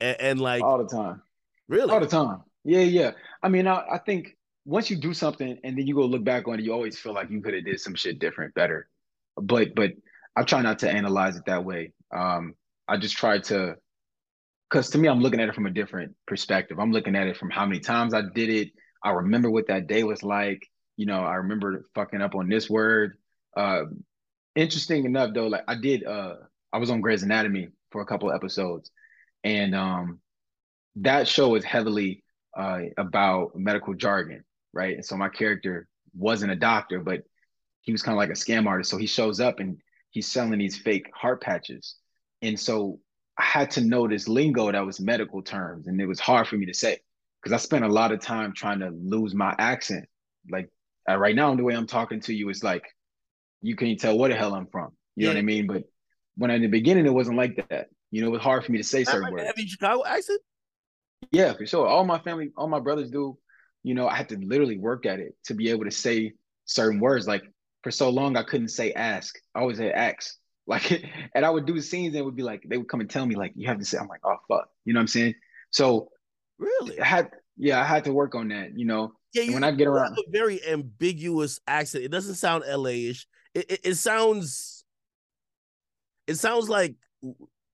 and, 0.00 0.16
and, 0.20 0.40
like 0.40 0.62
all 0.62 0.78
the 0.78 0.88
time, 0.88 1.22
really, 1.68 1.92
all 1.92 2.00
the 2.00 2.06
time. 2.06 2.42
Yeah, 2.64 2.80
yeah. 2.80 3.10
I 3.42 3.48
mean, 3.48 3.66
I, 3.66 3.84
I 3.92 3.98
think 3.98 4.36
once 4.64 4.90
you 4.90 4.96
do 4.96 5.14
something 5.14 5.58
and 5.62 5.78
then 5.78 5.86
you 5.86 5.94
go 5.94 6.04
look 6.04 6.24
back 6.24 6.48
on 6.48 6.58
it, 6.58 6.64
you 6.64 6.72
always 6.72 6.98
feel 6.98 7.14
like 7.14 7.30
you 7.30 7.40
could 7.40 7.54
have 7.54 7.64
did 7.64 7.80
some 7.80 7.94
shit 7.94 8.18
different, 8.18 8.54
better. 8.54 8.88
But 9.36 9.74
but 9.74 9.92
I 10.34 10.42
try 10.42 10.62
not 10.62 10.78
to 10.80 10.90
analyze 10.90 11.36
it 11.36 11.44
that 11.46 11.64
way. 11.64 11.92
Um, 12.14 12.54
I 12.88 12.96
just 12.96 13.16
try 13.16 13.38
to 13.38 13.76
because 14.70 14.90
to 14.90 14.98
me, 14.98 15.08
I'm 15.08 15.20
looking 15.20 15.40
at 15.40 15.48
it 15.48 15.54
from 15.54 15.66
a 15.66 15.70
different 15.70 16.14
perspective. 16.26 16.78
I'm 16.78 16.92
looking 16.92 17.16
at 17.16 17.26
it 17.26 17.36
from 17.36 17.50
how 17.50 17.66
many 17.66 17.80
times 17.80 18.14
I 18.14 18.22
did 18.34 18.50
it. 18.50 18.70
I 19.02 19.10
remember 19.10 19.50
what 19.50 19.68
that 19.68 19.86
day 19.86 20.02
was 20.02 20.22
like. 20.22 20.62
You 20.96 21.06
know, 21.06 21.20
I 21.22 21.36
remember 21.36 21.84
fucking 21.94 22.20
up 22.20 22.34
on 22.34 22.48
this 22.48 22.68
word. 22.68 23.16
Uh, 23.56 23.84
interesting 24.54 25.04
enough, 25.04 25.30
though, 25.34 25.46
like 25.46 25.64
I 25.68 25.76
did. 25.76 26.04
Uh, 26.04 26.36
I 26.72 26.78
was 26.78 26.90
on 26.90 27.00
Grey's 27.00 27.22
Anatomy 27.22 27.68
for 27.90 28.00
a 28.00 28.06
couple 28.06 28.32
episodes, 28.32 28.90
and 29.44 29.74
um, 29.74 30.20
that 30.96 31.28
show 31.28 31.54
is 31.54 31.64
heavily 31.64 32.24
uh, 32.56 32.80
about 32.96 33.54
medical 33.54 33.94
jargon, 33.94 34.42
right? 34.72 34.96
And 34.96 35.04
so 35.04 35.16
my 35.16 35.28
character 35.28 35.86
wasn't 36.14 36.52
a 36.52 36.56
doctor, 36.56 37.00
but 37.00 37.22
he 37.82 37.92
was 37.92 38.02
kind 38.02 38.14
of 38.14 38.18
like 38.18 38.30
a 38.30 38.32
scam 38.32 38.66
artist. 38.66 38.90
So 38.90 38.96
he 38.96 39.06
shows 39.06 39.38
up 39.38 39.60
and 39.60 39.78
he's 40.10 40.26
selling 40.26 40.58
these 40.58 40.76
fake 40.76 41.08
heart 41.14 41.40
patches, 41.40 41.96
and 42.42 42.58
so 42.58 42.98
I 43.38 43.44
had 43.44 43.70
to 43.72 43.80
know 43.82 44.08
this 44.08 44.28
lingo 44.28 44.72
that 44.72 44.84
was 44.84 45.00
medical 45.00 45.42
terms, 45.42 45.86
and 45.86 46.00
it 46.00 46.06
was 46.06 46.20
hard 46.20 46.46
for 46.46 46.56
me 46.56 46.66
to 46.66 46.74
say 46.74 46.98
because 47.42 47.52
I 47.52 47.62
spent 47.62 47.84
a 47.84 47.88
lot 47.88 48.12
of 48.12 48.20
time 48.20 48.52
trying 48.52 48.80
to 48.80 48.90
lose 48.90 49.34
my 49.34 49.54
accent. 49.58 50.06
Like 50.50 50.70
uh, 51.08 51.16
right 51.16 51.34
now, 51.34 51.54
the 51.54 51.62
way 51.62 51.74
I'm 51.74 51.86
talking 51.86 52.20
to 52.22 52.34
you 52.34 52.48
is 52.48 52.64
like 52.64 52.84
you 53.62 53.76
can't 53.76 54.00
tell 54.00 54.18
where 54.18 54.30
the 54.30 54.36
hell 54.36 54.54
I'm 54.54 54.66
from. 54.66 54.92
You 55.16 55.26
yeah. 55.26 55.28
know 55.28 55.36
what 55.36 55.40
I 55.40 55.44
mean? 55.44 55.66
But 55.66 55.84
when 56.36 56.50
in 56.50 56.62
the 56.62 56.68
beginning, 56.68 57.06
it 57.06 57.14
wasn't 57.14 57.36
like 57.36 57.66
that. 57.68 57.88
You 58.10 58.22
know, 58.22 58.28
it 58.28 58.32
was 58.32 58.42
hard 58.42 58.64
for 58.64 58.72
me 58.72 58.78
to 58.78 58.84
say 58.84 59.04
certain 59.04 59.22
like 59.22 59.32
words. 59.32 59.44
Heavy 59.44 59.66
Chicago 59.66 60.04
accent? 60.06 60.40
Yeah, 61.30 61.52
for 61.54 61.66
sure. 61.66 61.86
All 61.86 62.04
my 62.04 62.18
family, 62.18 62.52
all 62.56 62.68
my 62.68 62.80
brothers 62.80 63.10
do. 63.10 63.38
You 63.82 63.94
know, 63.94 64.08
I 64.08 64.16
had 64.16 64.28
to 64.30 64.38
literally 64.38 64.78
work 64.78 65.06
at 65.06 65.20
it 65.20 65.36
to 65.44 65.54
be 65.54 65.70
able 65.70 65.84
to 65.84 65.90
say 65.90 66.32
certain 66.64 67.00
words. 67.00 67.26
Like 67.26 67.44
for 67.82 67.90
so 67.90 68.10
long, 68.10 68.36
I 68.36 68.42
couldn't 68.42 68.68
say 68.68 68.92
ask. 68.92 69.36
I 69.54 69.60
always 69.60 69.78
had 69.78 69.92
ask. 69.92 70.34
Like, 70.66 71.04
and 71.34 71.44
I 71.44 71.50
would 71.50 71.66
do 71.66 71.80
scenes 71.80 72.08
and 72.08 72.16
it 72.16 72.24
would 72.24 72.36
be 72.36 72.42
like, 72.42 72.64
they 72.68 72.76
would 72.76 72.88
come 72.88 73.00
and 73.00 73.10
tell 73.10 73.26
me, 73.26 73.34
like, 73.34 73.52
you 73.54 73.68
have 73.68 73.78
to 73.78 73.84
say, 73.84 73.98
I'm 73.98 74.08
like, 74.08 74.20
oh, 74.24 74.36
fuck. 74.48 74.68
You 74.84 74.92
know 74.92 74.98
what 74.98 75.02
I'm 75.02 75.08
saying? 75.08 75.34
So, 75.70 76.10
really? 76.58 77.00
I 77.00 77.04
had, 77.04 77.30
yeah, 77.56 77.80
I 77.80 77.84
had 77.84 78.04
to 78.04 78.12
work 78.12 78.34
on 78.34 78.48
that, 78.48 78.78
you 78.78 78.86
know? 78.86 79.12
Yeah, 79.32 79.42
you, 79.42 79.54
when 79.54 79.64
I 79.64 79.70
get 79.70 79.86
around. 79.86 80.18
a 80.18 80.30
very 80.30 80.60
ambiguous 80.66 81.60
accent. 81.66 82.04
It 82.04 82.10
doesn't 82.10 82.36
sound 82.36 82.64
LA 82.66 83.10
ish. 83.10 83.26
It, 83.54 83.70
it, 83.70 83.80
it 83.84 83.94
sounds, 83.96 84.84
it 86.26 86.36
sounds 86.36 86.68
like 86.68 86.94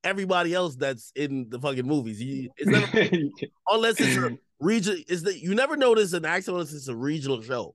everybody 0.05 0.55
else 0.55 0.77
that's 0.77 1.13
in 1.15 1.49
the 1.49 1.61
fucking 1.61 1.87
movies. 1.87 2.21
You, 2.21 2.51
it's 2.57 2.69
never, 2.69 3.27
unless 3.69 4.01
it's 4.01 4.17
a 4.17 4.37
region, 4.61 5.03
is 5.09 5.23
that 5.23 5.41
you 5.41 5.55
never 5.55 5.77
notice 5.77 6.13
an 6.13 6.25
accent 6.25 6.57
unless 6.57 6.73
it's 6.73 6.89
a 6.89 6.97
regional 6.97 7.43
show. 7.43 7.75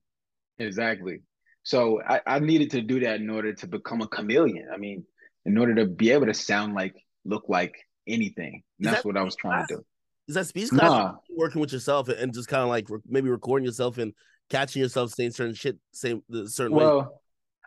Exactly. 0.59 1.21
So 1.67 2.01
I, 2.01 2.21
I 2.25 2.39
needed 2.39 2.69
to 2.71 2.81
do 2.81 3.01
that 3.01 3.19
in 3.19 3.29
order 3.29 3.51
to 3.51 3.67
become 3.67 3.99
a 3.99 4.07
chameleon. 4.07 4.69
I 4.73 4.77
mean, 4.77 5.03
in 5.43 5.57
order 5.57 5.75
to 5.75 5.85
be 5.85 6.11
able 6.11 6.27
to 6.27 6.33
sound 6.33 6.73
like, 6.75 6.95
look 7.25 7.43
like 7.49 7.75
anything. 8.07 8.63
that's 8.79 8.99
that 8.99 9.05
what 9.05 9.17
I 9.17 9.21
was 9.21 9.35
trying 9.35 9.57
class? 9.57 9.67
to 9.67 9.75
do. 9.75 9.83
Is 10.29 10.35
that 10.35 10.47
speech 10.47 10.69
class 10.69 10.89
nah. 10.89 11.15
working 11.35 11.59
with 11.59 11.73
yourself 11.73 12.07
and 12.07 12.33
just 12.33 12.47
kind 12.47 12.63
of 12.63 12.69
like 12.69 12.87
maybe 13.05 13.27
recording 13.27 13.65
yourself 13.65 13.97
and 13.97 14.13
catching 14.49 14.81
yourself 14.81 15.11
saying 15.11 15.31
certain 15.31 15.55
shit, 15.55 15.77
same 15.91 16.23
the 16.29 16.49
certain 16.49 16.73
well, 16.73 16.99
way? 16.99 17.05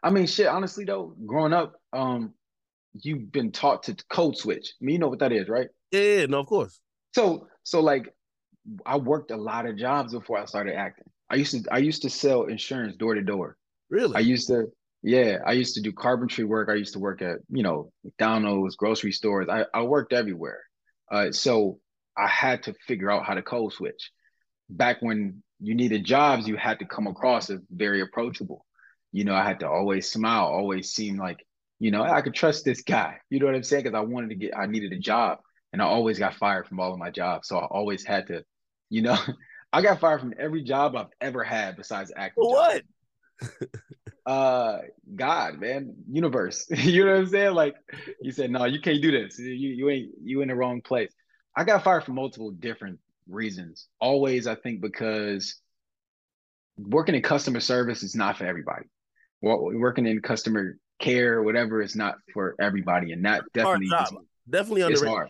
I 0.03 0.09
mean, 0.09 0.27
shit. 0.27 0.47
Honestly, 0.47 0.87
though, 0.87 1.15
growing 1.27 1.53
up, 1.53 1.75
um, 1.93 2.33
you've 2.95 3.31
been 3.31 3.53
taught 3.53 3.83
to 3.83 3.97
code 4.11 4.35
switch. 4.35 4.73
I 4.81 4.83
mean, 4.83 4.95
you 4.95 4.99
know 4.99 5.09
what 5.09 5.19
that 5.19 5.33
is, 5.33 5.51
right? 5.51 5.69
Yeah, 5.91 6.01
yeah, 6.01 6.25
no, 6.25 6.41
of 6.41 6.47
course. 6.47 6.81
So, 7.15 7.49
so 7.65 7.83
like, 7.83 8.09
I 8.87 8.97
worked 8.97 9.31
a 9.31 9.37
lot 9.37 9.67
of 9.67 9.77
jobs 9.77 10.15
before 10.15 10.39
I 10.39 10.47
started 10.47 10.75
acting. 10.75 11.05
I 11.29 11.35
used 11.35 11.53
to, 11.53 11.71
I 11.71 11.79
used 11.79 12.01
to 12.01 12.09
sell 12.09 12.45
insurance 12.45 12.97
door 12.97 13.15
to 13.15 13.21
door. 13.21 13.59
Really? 13.91 14.17
I 14.17 14.21
used 14.21 14.49
to, 14.49 14.67
yeah, 15.03 15.39
I 15.45 15.53
used 15.53 15.75
to 15.75 15.83
do 15.83 15.93
carpentry 15.93 16.45
work. 16.45 16.69
I 16.69 16.75
used 16.75 16.95
to 16.95 16.99
work 16.99 17.23
at, 17.23 17.39
you 17.49 17.63
know, 17.63 17.93
McDonald's, 18.05 18.77
grocery 18.77 19.13
stores. 19.13 19.49
I, 19.51 19.67
I 19.75 19.83
worked 19.83 20.13
everywhere. 20.13 20.61
Uh, 21.11 21.33
so 21.33 21.81
I 22.17 22.29
had 22.29 22.63
to 22.65 22.75
figure 22.87 23.11
out 23.11 23.25
how 23.25 23.35
to 23.35 23.43
code 23.43 23.73
switch. 23.73 24.11
Back 24.69 24.99
when 25.01 25.43
you 25.59 25.75
needed 25.75 26.05
jobs, 26.05 26.47
you 26.47 26.57
had 26.57 26.79
to 26.79 26.85
come 26.85 27.07
across 27.07 27.51
as 27.51 27.61
very 27.71 28.01
approachable. 28.01 28.65
You 29.13 29.25
know, 29.25 29.35
I 29.35 29.45
had 29.45 29.61
to 29.61 29.69
always 29.69 30.11
smile, 30.11 30.45
always 30.45 30.93
seem 30.93 31.17
like, 31.17 31.45
you 31.81 31.91
know, 31.91 32.03
I 32.03 32.21
could 32.21 32.35
trust 32.35 32.65
this 32.65 32.83
guy. 32.83 33.19
You 33.29 33.41
know 33.41 33.47
what 33.47 33.55
I'm 33.55 33.63
saying? 33.63 33.85
Because 33.85 33.97
I 33.97 34.01
wanted 34.01 34.31
to 34.31 34.37
get, 34.37 34.57
I 34.57 34.67
needed 34.67 34.93
a 34.93 34.99
job, 34.99 35.39
and 35.73 35.83
I 35.83 35.87
always 35.87 36.19
got 36.19 36.35
fired 36.35 36.69
from 36.69 36.79
all 36.79 36.93
of 36.93 36.99
my 36.99 37.11
jobs. 37.11 37.49
So 37.49 37.59
I 37.59 37.65
always 37.65 38.05
had 38.05 38.29
to, 38.29 38.45
you 38.89 39.03
know, 39.03 39.17
I 39.73 39.83
got 39.83 40.01
fired 40.01 40.21
from 40.21 40.35
every 40.39 40.63
job 40.63 40.95
I've 40.97 41.07
ever 41.21 41.43
had 41.43 41.77
besides 41.77 42.13
acting. 42.15 42.45
What? 42.45 42.83
Uh 44.27 44.79
God, 45.15 45.61
man, 45.61 45.95
universe. 46.11 46.67
you 46.71 47.05
know 47.05 47.13
what 47.13 47.21
I'm 47.21 47.27
saying? 47.29 47.55
Like 47.55 47.75
you 48.21 48.33
said, 48.33 48.51
no, 48.51 48.65
you 48.65 48.81
can't 48.81 49.03
do 49.03 49.11
this. 49.11 49.39
You 49.39 49.53
you 49.53 49.91
ain't 49.91 50.11
you 50.23 50.43
in 50.43 50.49
the 50.49 50.55
wrong 50.55 50.81
place. 50.83 51.13
I 51.57 51.65
got 51.65 51.85
fired 51.85 52.05
for 52.05 52.13
multiple 52.13 52.51
different 52.51 53.01
reasons. 53.29 53.89
Always, 54.01 54.47
I 54.47 54.55
think 54.55 54.81
because 54.81 55.61
working 56.79 57.15
in 57.15 57.23
customer 57.23 57.61
service 57.61 58.03
is 58.03 58.15
not 58.15 58.39
for 58.39 58.45
everybody. 58.45 58.87
Well, 59.43 59.71
Working 59.75 60.07
in 60.07 60.21
customer 60.21 60.77
care, 60.99 61.43
whatever, 61.43 61.81
is 61.81 61.97
not 61.97 62.17
for 62.33 62.55
everybody, 62.61 63.13
and 63.13 63.25
that 63.25 63.43
definitely 63.55 63.87
is, 63.87 64.13
definitely 64.49 64.83
underrated. 64.83 65.03
It's 65.03 65.11
hard. 65.11 65.29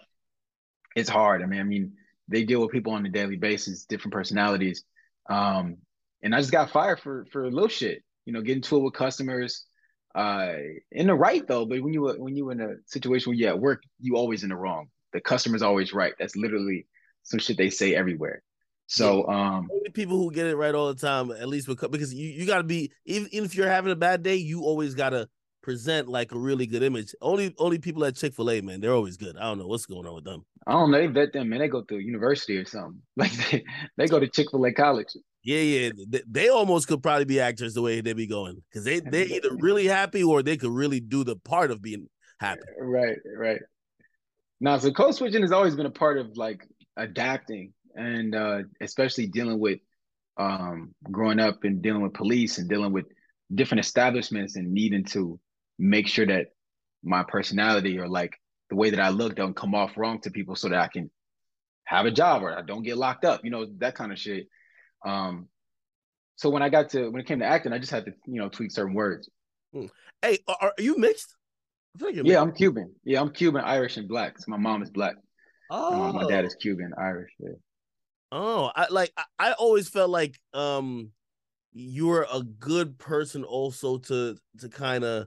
It's 0.96 1.08
hard. 1.08 1.42
I 1.42 1.46
mean, 1.46 1.60
I 1.60 1.64
mean, 1.64 1.92
they 2.28 2.44
deal 2.44 2.60
with 2.60 2.70
people 2.70 2.92
on 2.92 3.06
a 3.06 3.08
daily 3.08 3.36
basis, 3.36 3.84
different 3.84 4.12
personalities. 4.12 4.84
Um, 5.28 5.78
and 6.22 6.34
I 6.34 6.38
just 6.38 6.52
got 6.52 6.70
fired 6.70 7.00
for 7.00 7.26
for 7.32 7.50
little 7.50 7.68
shit. 7.68 8.02
You 8.24 8.32
know, 8.32 8.42
getting 8.42 8.62
to 8.62 8.76
it 8.76 8.80
with 8.80 8.94
customers. 8.94 9.66
Uh, 10.14 10.54
in 10.90 11.06
the 11.06 11.14
right 11.14 11.46
though, 11.46 11.64
but 11.64 11.80
when 11.80 11.92
you 11.92 12.08
when 12.18 12.34
you 12.34 12.50
in 12.50 12.60
a 12.60 12.74
situation 12.86 13.30
where 13.30 13.36
you 13.36 13.46
at 13.46 13.60
work, 13.60 13.82
you 14.00 14.16
always 14.16 14.42
in 14.42 14.48
the 14.48 14.56
wrong. 14.56 14.88
The 15.12 15.20
customer's 15.20 15.62
always 15.62 15.92
right. 15.92 16.14
That's 16.18 16.36
literally 16.36 16.86
some 17.22 17.38
shit 17.38 17.56
they 17.56 17.70
say 17.70 17.94
everywhere. 17.94 18.42
So 18.86 19.26
um 19.28 19.68
only 19.72 19.90
people 19.90 20.16
who 20.16 20.32
get 20.32 20.46
it 20.46 20.56
right 20.56 20.74
all 20.74 20.88
the 20.88 21.00
time, 21.00 21.30
at 21.30 21.48
least 21.48 21.68
because 21.68 22.12
you, 22.12 22.28
you 22.28 22.44
gotta 22.44 22.64
be 22.64 22.90
even, 23.04 23.28
even 23.30 23.44
if 23.44 23.54
you're 23.54 23.68
having 23.68 23.92
a 23.92 23.96
bad 23.96 24.24
day, 24.24 24.34
you 24.34 24.62
always 24.62 24.94
gotta 24.94 25.28
present 25.62 26.08
like 26.08 26.32
a 26.32 26.38
really 26.38 26.66
good 26.66 26.82
image. 26.82 27.14
Only 27.20 27.54
only 27.58 27.78
people 27.78 28.04
at 28.04 28.16
Chick 28.16 28.34
Fil 28.34 28.50
A, 28.50 28.60
man, 28.60 28.80
they're 28.80 28.92
always 28.92 29.16
good. 29.16 29.36
I 29.36 29.42
don't 29.42 29.58
know 29.58 29.68
what's 29.68 29.86
going 29.86 30.06
on 30.06 30.14
with 30.16 30.24
them. 30.24 30.44
I 30.66 30.72
don't 30.72 30.90
know. 30.90 30.98
They 30.98 31.06
vet 31.06 31.32
them, 31.32 31.50
man. 31.50 31.60
They 31.60 31.68
go 31.68 31.82
to 31.82 31.98
university 31.98 32.56
or 32.56 32.64
something. 32.64 33.00
Like 33.16 33.32
they, 33.32 33.64
they 33.96 34.06
go 34.06 34.18
to 34.18 34.28
Chick 34.28 34.50
Fil 34.50 34.64
A 34.66 34.72
college. 34.72 35.14
Yeah, 35.42 35.60
yeah. 35.60 35.90
They, 36.08 36.22
they, 36.30 36.48
almost 36.48 36.86
could 36.86 37.02
probably 37.02 37.24
be 37.24 37.40
actors 37.40 37.74
the 37.74 37.82
way 37.82 38.00
they 38.00 38.12
be 38.12 38.26
going 38.26 38.62
because 38.68 38.84
they 38.84 39.00
they're 39.00 39.24
either 39.24 39.56
really 39.58 39.86
happy 39.86 40.22
or 40.22 40.42
they 40.42 40.56
could 40.56 40.70
really 40.70 41.00
do 41.00 41.24
the 41.24 41.36
part 41.36 41.70
of 41.70 41.80
being 41.80 42.08
happy. 42.38 42.60
Right, 42.78 43.16
right. 43.36 43.60
Now, 44.60 44.76
so 44.76 44.92
code 44.92 45.14
switching 45.14 45.40
has 45.40 45.52
always 45.52 45.74
been 45.74 45.86
a 45.86 45.90
part 45.90 46.18
of 46.18 46.36
like 46.36 46.66
adapting 46.96 47.72
and 47.94 48.34
uh, 48.34 48.58
especially 48.82 49.26
dealing 49.26 49.58
with 49.58 49.78
um, 50.36 50.94
growing 51.10 51.40
up 51.40 51.64
and 51.64 51.82
dealing 51.82 52.02
with 52.02 52.14
police 52.14 52.58
and 52.58 52.68
dealing 52.68 52.92
with 52.92 53.06
different 53.54 53.84
establishments 53.84 54.56
and 54.56 54.72
needing 54.72 55.04
to 55.04 55.40
make 55.78 56.06
sure 56.06 56.26
that 56.26 56.48
my 57.02 57.22
personality 57.22 57.98
or 57.98 58.08
like 58.08 58.34
the 58.68 58.76
way 58.76 58.90
that 58.90 59.00
I 59.00 59.08
look 59.08 59.34
don't 59.34 59.56
come 59.56 59.74
off 59.74 59.96
wrong 59.96 60.20
to 60.20 60.30
people 60.30 60.54
so 60.54 60.68
that 60.68 60.78
I 60.78 60.88
can 60.88 61.10
have 61.84 62.06
a 62.06 62.10
job 62.10 62.42
or 62.42 62.56
I 62.56 62.62
don't 62.62 62.82
get 62.82 62.98
locked 62.98 63.24
up, 63.24 63.40
you 63.44 63.50
know, 63.50 63.66
that 63.78 63.94
kind 63.94 64.12
of 64.12 64.18
shit. 64.18 64.46
Um, 65.04 65.48
so 66.36 66.48
when 66.48 66.62
I 66.62 66.68
got 66.68 66.90
to 66.90 67.10
when 67.10 67.20
it 67.20 67.26
came 67.26 67.40
to 67.40 67.46
acting, 67.46 67.72
I 67.72 67.78
just 67.78 67.92
had 67.92 68.06
to, 68.06 68.12
you 68.26 68.40
know, 68.40 68.48
tweak 68.48 68.72
certain 68.72 68.94
words. 68.94 69.28
Hmm. 69.72 69.86
Hey, 70.22 70.38
are, 70.48 70.72
you 70.78 70.98
mixed? 70.98 71.36
Like 72.00 72.14
yeah, 72.14 72.22
mixed. 72.22 72.38
I'm 72.38 72.52
Cuban. 72.52 72.94
Yeah, 73.04 73.20
I'm 73.20 73.30
Cuban, 73.30 73.62
Irish, 73.62 73.96
and 73.96 74.08
black. 74.08 74.38
So 74.38 74.44
my 74.48 74.56
mom 74.56 74.82
is 74.82 74.90
black. 74.90 75.16
Oh, 75.70 76.12
my, 76.12 76.22
my 76.22 76.28
dad 76.28 76.44
is 76.44 76.54
Cuban, 76.54 76.92
Irish. 76.98 77.30
Yeah. 77.38 77.50
Oh, 78.32 78.70
I 78.74 78.86
like 78.90 79.12
I 79.38 79.52
always 79.52 79.88
felt 79.88 80.10
like 80.10 80.38
um 80.54 81.10
you 81.72 82.06
were 82.06 82.26
a 82.32 82.42
good 82.42 82.98
person 82.98 83.44
also 83.44 83.98
to 83.98 84.36
to 84.60 84.68
kind 84.68 85.04
of 85.04 85.26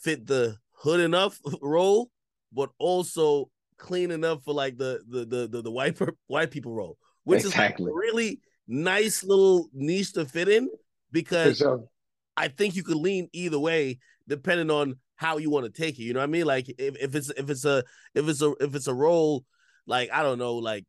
fit 0.00 0.26
the 0.26 0.56
hood 0.72 1.00
enough 1.00 1.38
role, 1.62 2.10
but 2.52 2.70
also 2.78 3.50
clean 3.78 4.10
enough 4.10 4.42
for 4.44 4.54
like 4.54 4.76
the 4.76 5.00
the 5.08 5.24
the 5.24 5.48
the, 5.48 5.62
the 5.62 5.70
white 5.70 5.98
white 6.26 6.50
people 6.50 6.72
role, 6.72 6.98
which 7.24 7.44
exactly. 7.44 7.84
is 7.84 7.88
like 7.88 7.94
really 7.94 8.40
nice 8.66 9.22
little 9.22 9.68
niche 9.72 10.12
to 10.14 10.24
fit 10.24 10.48
in 10.48 10.68
because 11.12 11.58
sure. 11.58 11.84
I 12.36 12.48
think 12.48 12.76
you 12.76 12.82
could 12.82 12.96
lean 12.96 13.28
either 13.32 13.58
way 13.58 13.98
depending 14.26 14.70
on 14.70 14.96
how 15.16 15.38
you 15.38 15.50
want 15.50 15.64
to 15.66 15.82
take 15.82 15.98
it. 15.98 16.02
You 16.02 16.12
know 16.14 16.20
what 16.20 16.28
I 16.28 16.32
mean? 16.32 16.46
Like 16.46 16.68
if, 16.68 16.96
if 16.96 17.14
it's 17.14 17.30
if 17.30 17.50
it's 17.50 17.64
a 17.64 17.84
if 18.14 18.28
it's 18.28 18.42
a 18.42 18.52
if 18.60 18.74
it's 18.74 18.88
a 18.88 18.94
role 18.94 19.44
like 19.86 20.10
I 20.12 20.22
don't 20.22 20.38
know 20.38 20.56
like 20.56 20.84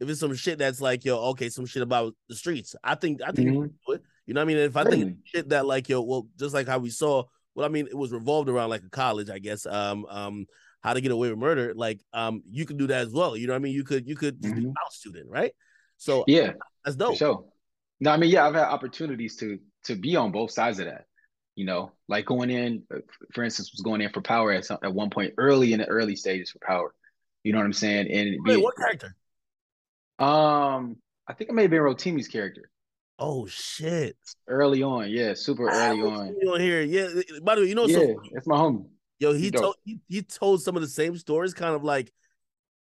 if 0.00 0.08
it's 0.08 0.20
some 0.20 0.34
shit 0.34 0.58
that's 0.58 0.80
like 0.80 1.04
yo, 1.04 1.18
okay, 1.30 1.50
some 1.50 1.66
shit 1.66 1.82
about 1.82 2.14
the 2.28 2.34
streets, 2.34 2.74
I 2.82 2.94
think 2.94 3.20
I 3.22 3.32
think 3.32 3.50
mm-hmm. 3.50 3.62
you, 3.88 3.98
you 4.26 4.34
know 4.34 4.40
what 4.40 4.42
I 4.42 4.44
mean. 4.46 4.56
If 4.56 4.76
I 4.76 4.84
think 4.84 5.18
shit 5.24 5.50
that 5.50 5.66
like 5.66 5.88
yo, 5.88 6.00
well, 6.00 6.26
just 6.38 6.54
like 6.54 6.66
how 6.66 6.78
we 6.78 6.90
saw, 6.90 7.24
well, 7.54 7.66
I 7.66 7.68
mean, 7.68 7.86
it 7.86 7.96
was 7.96 8.12
revolved 8.12 8.48
around 8.48 8.70
like 8.70 8.82
a 8.82 8.90
college, 8.90 9.28
I 9.28 9.38
guess. 9.38 9.66
Um, 9.66 10.06
um, 10.08 10.46
how 10.82 10.94
to 10.94 11.00
get 11.02 11.12
away 11.12 11.28
with 11.28 11.38
murder, 11.38 11.74
like 11.76 12.00
um, 12.14 12.42
you 12.50 12.64
could 12.64 12.78
do 12.78 12.86
that 12.86 13.02
as 13.02 13.12
well. 13.12 13.36
You 13.36 13.46
know 13.46 13.52
what 13.52 13.58
I 13.58 13.62
mean? 13.62 13.74
You 13.74 13.84
could 13.84 14.06
you 14.08 14.16
could 14.16 14.40
mm-hmm. 14.40 14.58
be 14.58 14.66
a 14.66 14.72
house 14.82 14.96
student, 14.96 15.28
right? 15.28 15.52
So 16.00 16.24
yeah, 16.26 16.52
that's 16.82 16.96
dope. 16.96 17.16
sure. 17.16 17.44
No, 18.00 18.10
I 18.10 18.16
mean, 18.16 18.30
yeah, 18.30 18.46
I've 18.46 18.54
had 18.54 18.64
opportunities 18.64 19.36
to 19.36 19.58
to 19.84 19.94
be 19.94 20.16
on 20.16 20.32
both 20.32 20.50
sides 20.50 20.78
of 20.78 20.86
that. 20.86 21.04
You 21.56 21.66
know, 21.66 21.92
like 22.08 22.24
going 22.24 22.48
in, 22.48 22.84
for 23.34 23.44
instance, 23.44 23.70
was 23.70 23.82
going 23.82 24.00
in 24.00 24.10
for 24.10 24.22
power 24.22 24.50
at 24.50 24.64
some, 24.64 24.78
at 24.82 24.94
one 24.94 25.10
point 25.10 25.34
early 25.36 25.74
in 25.74 25.80
the 25.80 25.86
early 25.86 26.16
stages 26.16 26.50
for 26.50 26.58
power. 26.66 26.94
You 27.44 27.52
know 27.52 27.58
what 27.58 27.66
I'm 27.66 27.74
saying? 27.74 28.10
And 28.10 28.38
Wait, 28.46 28.62
what 28.62 28.76
character? 28.76 29.14
Um, 30.18 30.96
I 31.28 31.34
think 31.34 31.50
it 31.50 31.52
may 31.52 31.62
have 31.62 31.70
been 31.70 31.80
Rotimi's 31.80 32.28
character. 32.28 32.70
Oh 33.18 33.46
shit! 33.46 34.16
Early 34.48 34.82
on, 34.82 35.10
yeah, 35.10 35.34
super 35.34 35.68
early 35.68 36.00
on. 36.00 36.34
On 36.48 36.60
here, 36.60 36.80
yeah. 36.80 37.08
By 37.42 37.56
the 37.56 37.60
way, 37.60 37.68
you 37.68 37.74
know, 37.74 37.86
yeah, 37.86 37.96
so, 37.96 38.22
it's 38.32 38.46
my 38.46 38.56
homie. 38.56 38.86
Yo, 39.18 39.34
he 39.34 39.50
told 39.50 39.74
he, 39.84 40.00
he 40.08 40.22
told 40.22 40.62
some 40.62 40.76
of 40.76 40.82
the 40.82 40.88
same 40.88 41.14
stories, 41.18 41.52
kind 41.52 41.74
of 41.74 41.84
like 41.84 42.10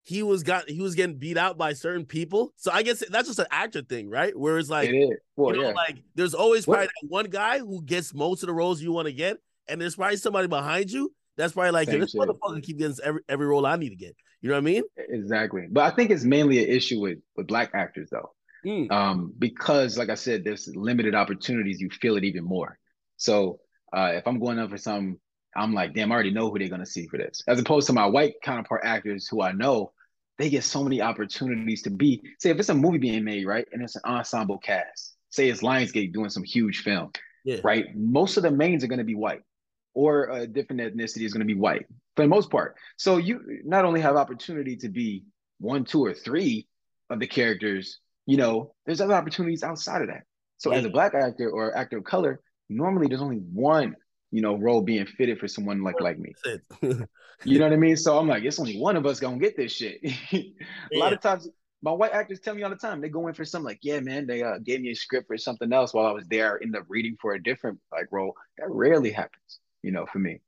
he 0.02 0.22
was 0.22 0.42
got 0.42 0.68
he 0.68 0.80
was 0.80 0.94
getting 0.94 1.16
beat 1.16 1.36
out 1.36 1.58
by 1.58 1.72
certain 1.72 2.06
people. 2.06 2.52
So 2.56 2.70
I 2.72 2.82
guess 2.82 3.02
that's 3.10 3.28
just 3.28 3.38
an 3.38 3.46
actor 3.50 3.82
thing, 3.82 4.08
right? 4.08 4.36
Where 4.36 4.58
it's 4.58 4.70
like, 4.70 4.88
it 4.90 5.18
well, 5.36 5.54
you 5.54 5.62
know, 5.62 5.68
yeah. 5.68 5.74
like 5.74 6.02
there's 6.14 6.34
always 6.34 6.64
probably 6.64 6.86
that 6.86 7.08
one 7.08 7.26
guy 7.26 7.58
who 7.58 7.82
gets 7.82 8.14
most 8.14 8.42
of 8.42 8.46
the 8.46 8.54
roles 8.54 8.80
you 8.80 8.92
want 8.92 9.06
to 9.06 9.12
get, 9.12 9.38
and 9.68 9.80
there's 9.80 9.96
probably 9.96 10.16
somebody 10.16 10.48
behind 10.48 10.90
you 10.90 11.12
that's 11.36 11.52
probably 11.52 11.70
like, 11.70 11.88
this 11.88 12.14
motherfucker 12.14 12.62
keep 12.62 12.78
getting 12.78 12.96
every 13.04 13.22
every 13.28 13.46
role 13.46 13.66
I 13.66 13.76
need 13.76 13.90
to 13.90 13.96
get. 13.96 14.16
You 14.40 14.50
know 14.50 14.54
what 14.54 14.60
I 14.60 14.62
mean? 14.62 14.82
Exactly. 14.96 15.66
But 15.70 15.84
I 15.84 15.94
think 15.94 16.10
it's 16.10 16.24
mainly 16.24 16.62
an 16.62 16.70
issue 16.70 17.00
with 17.00 17.18
with 17.36 17.46
black 17.46 17.70
actors 17.74 18.08
though. 18.10 18.32
Mm. 18.66 18.90
Um, 18.90 19.32
because 19.38 19.96
like 19.98 20.10
I 20.10 20.14
said, 20.14 20.44
there's 20.44 20.68
limited 20.74 21.14
opportunities, 21.14 21.80
you 21.80 21.90
feel 21.90 22.16
it 22.16 22.24
even 22.24 22.44
more. 22.44 22.78
So 23.16 23.60
uh, 23.92 24.12
if 24.14 24.26
I'm 24.26 24.38
going 24.38 24.58
up 24.58 24.70
for 24.70 24.78
something, 24.78 25.18
I'm 25.56 25.74
like, 25.74 25.94
damn, 25.94 26.12
I 26.12 26.14
already 26.14 26.30
know 26.30 26.50
who 26.50 26.58
they're 26.58 26.68
gonna 26.68 26.86
see 26.86 27.06
for 27.06 27.18
this. 27.18 27.42
As 27.48 27.58
opposed 27.60 27.86
to 27.88 27.92
my 27.92 28.06
white 28.06 28.34
counterpart 28.42 28.82
actors 28.84 29.28
who 29.28 29.42
I 29.42 29.52
know, 29.52 29.92
they 30.38 30.50
get 30.50 30.64
so 30.64 30.84
many 30.84 31.00
opportunities 31.00 31.82
to 31.82 31.90
be. 31.90 32.22
Say 32.38 32.50
if 32.50 32.58
it's 32.58 32.68
a 32.68 32.74
movie 32.74 32.98
being 32.98 33.24
made, 33.24 33.46
right, 33.46 33.66
and 33.72 33.82
it's 33.82 33.96
an 33.96 34.02
ensemble 34.04 34.58
cast. 34.58 35.16
Say 35.30 35.48
it's 35.48 35.62
Lionsgate 35.62 36.12
doing 36.12 36.30
some 36.30 36.44
huge 36.44 36.82
film, 36.82 37.10
yeah. 37.44 37.58
right? 37.64 37.86
Most 37.94 38.36
of 38.36 38.42
the 38.42 38.50
mains 38.50 38.84
are 38.84 38.88
gonna 38.88 39.04
be 39.04 39.14
white 39.14 39.42
or 39.98 40.30
a 40.30 40.46
different 40.46 40.80
ethnicity 40.80 41.24
is 41.24 41.32
going 41.32 41.40
to 41.40 41.54
be 41.54 41.58
white 41.58 41.84
for 42.14 42.22
the 42.22 42.28
most 42.28 42.50
part. 42.50 42.76
So 42.96 43.16
you 43.16 43.40
not 43.64 43.84
only 43.84 44.00
have 44.00 44.14
opportunity 44.14 44.76
to 44.76 44.88
be 44.88 45.24
one, 45.58 45.84
two, 45.84 46.04
or 46.04 46.14
three 46.14 46.68
of 47.10 47.18
the 47.18 47.26
characters, 47.26 47.98
you 48.24 48.36
know, 48.36 48.74
there's 48.86 49.00
other 49.00 49.14
opportunities 49.14 49.64
outside 49.64 50.02
of 50.02 50.06
that. 50.06 50.22
So 50.58 50.70
yeah. 50.70 50.78
as 50.78 50.84
a 50.84 50.90
black 50.90 51.14
actor 51.14 51.50
or 51.50 51.76
actor 51.76 51.98
of 51.98 52.04
color, 52.04 52.40
normally 52.68 53.08
there's 53.08 53.20
only 53.20 53.38
one, 53.38 53.96
you 54.30 54.42
know, 54.42 54.56
role 54.56 54.82
being 54.82 55.06
fitted 55.06 55.38
for 55.38 55.48
someone 55.48 55.82
like 55.82 56.00
like 56.00 56.18
me. 56.18 56.34
you 57.44 57.58
know 57.58 57.66
what 57.66 57.72
I 57.72 57.76
mean? 57.76 57.96
So 57.96 58.18
I'm 58.18 58.28
like, 58.28 58.44
it's 58.44 58.58
only 58.58 58.78
one 58.78 58.96
of 58.96 59.06
us 59.06 59.20
gonna 59.20 59.38
get 59.38 59.56
this 59.56 59.72
shit. 59.72 60.00
a 60.32 60.54
yeah. 60.90 60.98
lot 61.00 61.12
of 61.12 61.20
times 61.20 61.48
my 61.80 61.92
white 61.92 62.12
actors 62.12 62.40
tell 62.40 62.54
me 62.54 62.62
all 62.62 62.70
the 62.70 62.76
time 62.76 63.00
they 63.00 63.08
go 63.08 63.28
in 63.28 63.34
for 63.34 63.44
something 63.44 63.66
like, 63.66 63.78
yeah, 63.82 64.00
man, 64.00 64.26
they 64.26 64.42
uh, 64.42 64.58
gave 64.58 64.80
me 64.80 64.90
a 64.90 64.94
script 64.94 65.28
for 65.28 65.38
something 65.38 65.72
else 65.72 65.94
while 65.94 66.06
I 66.06 66.12
was 66.12 66.26
there, 66.26 66.60
end 66.62 66.76
up 66.76 66.84
reading 66.88 67.16
for 67.20 67.34
a 67.34 67.42
different 67.42 67.78
like 67.92 68.08
role. 68.10 68.34
That 68.58 68.66
rarely 68.68 69.12
happens 69.12 69.60
you 69.82 69.92
know, 69.92 70.06
for 70.06 70.18
me. 70.18 70.40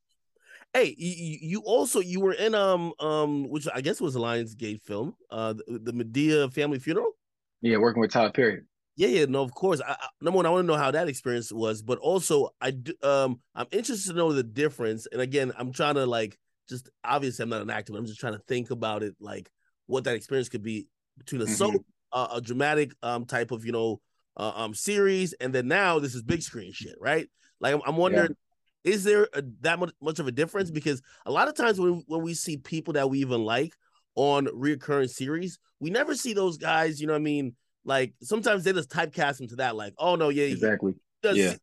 Hey, 0.72 0.94
you, 0.96 1.38
you 1.40 1.62
also 1.64 2.00
you 2.00 2.20
were 2.20 2.32
in 2.32 2.54
um 2.54 2.92
um 3.00 3.48
which 3.48 3.66
I 3.74 3.80
guess 3.80 4.00
was 4.00 4.14
a 4.14 4.20
Lionsgate 4.20 4.82
film, 4.82 5.16
uh 5.30 5.54
the, 5.54 5.80
the 5.82 5.92
Madea 5.92 6.52
family 6.52 6.78
funeral. 6.78 7.12
Yeah, 7.60 7.78
working 7.78 8.00
with 8.00 8.12
Tyler 8.12 8.30
Perry. 8.30 8.62
Yeah, 9.00 9.08
yeah, 9.08 9.24
no, 9.24 9.40
of 9.40 9.54
course. 9.54 9.80
I, 9.80 9.92
I, 9.92 10.08
number 10.20 10.36
one, 10.36 10.44
I 10.44 10.50
want 10.50 10.64
to 10.64 10.66
know 10.66 10.76
how 10.78 10.90
that 10.90 11.08
experience 11.08 11.50
was, 11.50 11.80
but 11.80 11.98
also 12.00 12.50
I 12.60 12.72
do, 12.72 12.92
um 13.02 13.40
I'm 13.54 13.66
interested 13.72 14.10
to 14.10 14.18
know 14.18 14.34
the 14.34 14.42
difference. 14.42 15.06
And 15.10 15.22
again, 15.22 15.54
I'm 15.56 15.72
trying 15.72 15.94
to 15.94 16.04
like 16.04 16.38
just 16.68 16.90
obviously 17.02 17.42
I'm 17.42 17.48
not 17.48 17.62
an 17.62 17.70
actor, 17.70 17.96
I'm 17.96 18.04
just 18.04 18.20
trying 18.20 18.34
to 18.34 18.42
think 18.46 18.70
about 18.70 19.02
it 19.02 19.14
like 19.18 19.50
what 19.86 20.04
that 20.04 20.16
experience 20.16 20.50
could 20.50 20.62
be 20.62 20.86
between 21.16 21.40
a 21.40 21.44
mm-hmm. 21.44 21.54
soap, 21.54 21.82
uh, 22.12 22.28
a 22.34 22.42
dramatic 22.42 22.92
um 23.02 23.24
type 23.24 23.52
of 23.52 23.64
you 23.64 23.72
know 23.72 24.02
uh, 24.36 24.52
um 24.54 24.74
series, 24.74 25.32
and 25.32 25.54
then 25.54 25.66
now 25.66 25.98
this 25.98 26.14
is 26.14 26.22
big 26.22 26.42
screen 26.42 26.70
shit, 26.70 26.96
right? 27.00 27.26
Like 27.58 27.74
I'm, 27.74 27.80
I'm 27.86 27.96
wondering. 27.96 28.28
Yeah 28.28 28.34
is 28.82 29.04
there 29.04 29.28
a, 29.34 29.42
that 29.60 29.78
much 29.78 29.92
much 30.00 30.18
of 30.20 30.26
a 30.26 30.32
difference? 30.32 30.70
Because 30.70 31.02
a 31.26 31.30
lot 31.30 31.48
of 31.48 31.54
times 31.54 31.78
when 31.78 32.02
when 32.06 32.22
we 32.22 32.32
see 32.32 32.56
people 32.56 32.94
that 32.94 33.10
we 33.10 33.18
even 33.18 33.44
like 33.44 33.74
on 34.14 34.48
recurring 34.54 35.08
series, 35.08 35.58
we 35.80 35.90
never 35.90 36.14
see 36.14 36.32
those 36.32 36.56
guys. 36.56 36.98
You 36.98 37.06
know 37.06 37.12
what 37.12 37.18
I 37.18 37.22
mean? 37.24 37.56
Like 37.84 38.14
sometimes 38.22 38.64
they 38.64 38.72
just 38.72 38.90
typecast 38.90 39.38
them 39.38 39.48
to 39.48 39.56
that. 39.56 39.76
Like, 39.76 39.94
oh 39.98 40.16
no, 40.16 40.28
yeah, 40.28 40.44
exactly. 40.44 40.94
yeah. 41.22 41.54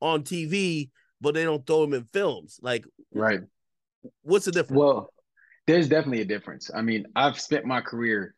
on 0.00 0.22
TV, 0.22 0.90
but 1.20 1.34
they 1.34 1.44
don't 1.44 1.66
throw 1.66 1.82
them 1.82 1.94
in 1.94 2.04
films. 2.04 2.58
Like, 2.62 2.84
right? 3.14 3.40
What's 4.22 4.44
the 4.44 4.52
difference? 4.52 4.78
Well, 4.78 5.10
there's 5.66 5.88
definitely 5.88 6.20
a 6.20 6.26
difference. 6.26 6.70
I 6.74 6.82
mean, 6.82 7.06
I've 7.14 7.40
spent 7.40 7.64
my 7.64 7.80
career 7.80 8.34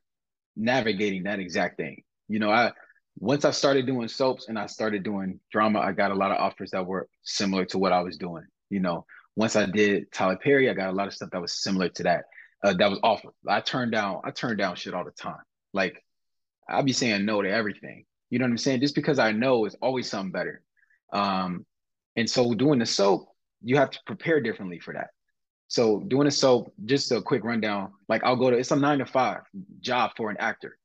navigating 0.56 1.24
that 1.24 1.38
exact 1.38 1.76
thing. 1.76 2.02
You 2.28 2.38
know, 2.38 2.50
I 2.50 2.72
once 3.18 3.44
I 3.44 3.50
started 3.50 3.86
doing 3.86 4.08
soaps 4.08 4.48
and 4.48 4.58
I 4.58 4.66
started 4.66 5.02
doing 5.02 5.40
drama, 5.50 5.80
I 5.80 5.92
got 5.92 6.10
a 6.10 6.14
lot 6.14 6.30
of 6.30 6.38
offers 6.38 6.70
that 6.70 6.86
were 6.86 7.08
similar 7.22 7.64
to 7.66 7.78
what 7.78 7.92
I 7.92 8.00
was 8.00 8.16
doing. 8.16 8.44
You 8.70 8.80
know, 8.80 9.06
once 9.36 9.56
I 9.56 9.66
did 9.66 10.10
Tyler 10.12 10.36
Perry, 10.36 10.68
I 10.70 10.74
got 10.74 10.90
a 10.90 10.92
lot 10.92 11.06
of 11.06 11.14
stuff 11.14 11.30
that 11.32 11.40
was 11.40 11.62
similar 11.62 11.88
to 11.90 12.02
that. 12.04 12.24
Uh, 12.62 12.74
that 12.74 12.90
was 12.90 12.98
offered. 13.02 13.32
I 13.46 13.60
turned 13.60 13.92
down. 13.92 14.20
I 14.24 14.30
turned 14.30 14.58
down 14.58 14.76
shit 14.76 14.94
all 14.94 15.04
the 15.04 15.10
time. 15.12 15.40
Like 15.72 16.02
I'd 16.68 16.84
be 16.84 16.92
saying 16.92 17.24
no 17.24 17.42
to 17.42 17.50
everything. 17.50 18.04
You 18.30 18.38
know 18.38 18.44
what 18.44 18.50
I'm 18.50 18.58
saying? 18.58 18.80
Just 18.80 18.94
because 18.94 19.18
I 19.18 19.32
know 19.32 19.64
it's 19.64 19.76
always 19.80 20.08
something 20.08 20.32
better. 20.32 20.62
Um, 21.12 21.64
and 22.16 22.28
so 22.28 22.52
doing 22.54 22.78
the 22.78 22.86
soap, 22.86 23.28
you 23.62 23.76
have 23.76 23.90
to 23.90 23.98
prepare 24.06 24.40
differently 24.40 24.78
for 24.78 24.94
that. 24.94 25.08
So 25.68 26.00
doing 26.00 26.26
a 26.26 26.30
soap, 26.30 26.72
just 26.84 27.12
a 27.12 27.20
quick 27.20 27.44
rundown. 27.44 27.92
Like 28.08 28.24
I'll 28.24 28.36
go 28.36 28.50
to 28.50 28.56
it's 28.56 28.70
a 28.70 28.76
nine 28.76 28.98
to 28.98 29.06
five 29.06 29.42
job 29.80 30.12
for 30.16 30.30
an 30.30 30.36
actor 30.38 30.78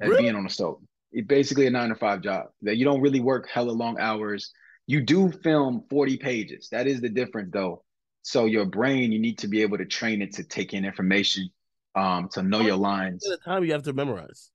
as 0.00 0.10
really? 0.10 0.24
being 0.24 0.36
on 0.36 0.46
a 0.46 0.50
soap. 0.50 0.82
It's 1.12 1.26
basically 1.26 1.66
a 1.66 1.70
nine 1.70 1.88
to 1.88 1.94
five 1.94 2.20
job 2.20 2.46
that 2.62 2.76
you 2.76 2.84
don't 2.84 3.00
really 3.00 3.20
work 3.20 3.48
hella 3.48 3.70
long 3.70 3.98
hours. 3.98 4.52
You 4.86 5.00
do 5.00 5.32
film 5.32 5.84
40 5.90 6.18
pages. 6.18 6.68
That 6.70 6.86
is 6.86 7.00
the 7.00 7.08
difference 7.08 7.50
though. 7.52 7.82
So 8.22 8.44
your 8.44 8.66
brain, 8.66 9.12
you 9.12 9.18
need 9.18 9.38
to 9.38 9.48
be 9.48 9.62
able 9.62 9.78
to 9.78 9.86
train 9.86 10.20
it 10.20 10.32
to 10.34 10.44
take 10.44 10.74
in 10.74 10.84
information, 10.84 11.48
um, 11.94 12.28
to 12.32 12.42
know 12.42 12.60
your 12.60 12.76
lines. 12.76 13.22
The 13.22 13.38
time 13.38 13.64
you 13.64 13.72
have 13.72 13.84
to 13.84 13.92
memorize. 13.92 14.50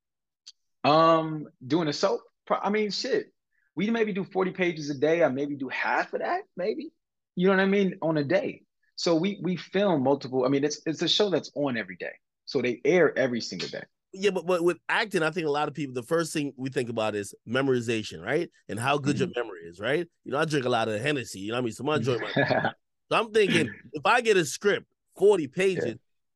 Um, 0.84 1.48
doing 1.66 1.88
a 1.88 1.94
soap. 1.94 2.22
I 2.50 2.70
mean, 2.70 2.92
shit. 2.92 3.28
We 3.76 3.90
maybe 3.90 4.12
do 4.14 4.24
40 4.24 4.52
pages 4.52 4.90
a 4.90 4.96
day. 4.96 5.24
I 5.24 5.30
maybe 5.30 5.56
do 5.56 5.70
half 5.70 6.14
of 6.14 6.20
that, 6.20 6.42
maybe. 6.58 6.92
You 7.36 7.48
know 7.48 7.56
what 7.56 7.62
I 7.62 7.66
mean? 7.66 7.98
On 8.02 8.18
a 8.18 8.24
day. 8.24 8.64
So 8.96 9.16
we 9.16 9.40
we 9.42 9.56
film 9.56 10.04
multiple. 10.04 10.46
I 10.46 10.50
mean, 10.50 10.64
it's 10.64 10.82
it's 10.86 11.02
a 11.02 11.08
show 11.08 11.30
that's 11.30 11.52
on 11.56 11.78
every 11.78 11.96
day. 11.96 12.12
So 12.46 12.62
they 12.62 12.82
air 12.84 13.18
every 13.18 13.42
single 13.42 13.70
day. 13.70 13.84
Yeah, 14.14 14.32
but, 14.32 14.46
but 14.46 14.62
with 14.62 14.78
acting, 14.90 15.24
I 15.24 15.32
think 15.32 15.48
a 15.48 15.52
lot 15.52 15.70
of 15.70 15.74
people, 15.74 15.94
the 15.94 16.04
first 16.04 16.34
thing 16.34 16.52
we 16.58 16.70
think 16.70 16.90
about 16.90 17.16
is 17.16 17.34
memorization, 17.48 18.22
right? 18.22 18.50
And 18.68 18.78
how 18.78 18.98
good 18.98 19.16
mm-hmm. 19.16 19.32
your 19.34 19.44
memory 19.46 19.62
is, 19.64 19.80
right? 19.80 20.06
You 20.26 20.34
know, 20.34 20.38
I 20.38 20.46
drink 20.46 20.66
a 20.66 20.70
lot 20.70 20.90
of 20.90 21.00
Hennessy, 21.00 21.40
you 21.40 21.52
know 21.52 21.56
what 21.56 21.62
I 21.62 21.64
mean? 21.64 21.74
So 21.74 21.84
my 21.84 22.72
So 23.12 23.18
I'm 23.18 23.32
thinking 23.32 23.70
if 23.94 24.06
I 24.06 24.22
get 24.22 24.38
a 24.38 24.46
script, 24.46 24.86
40 25.18 25.48
pages, 25.48 25.86
yeah. 25.86 25.94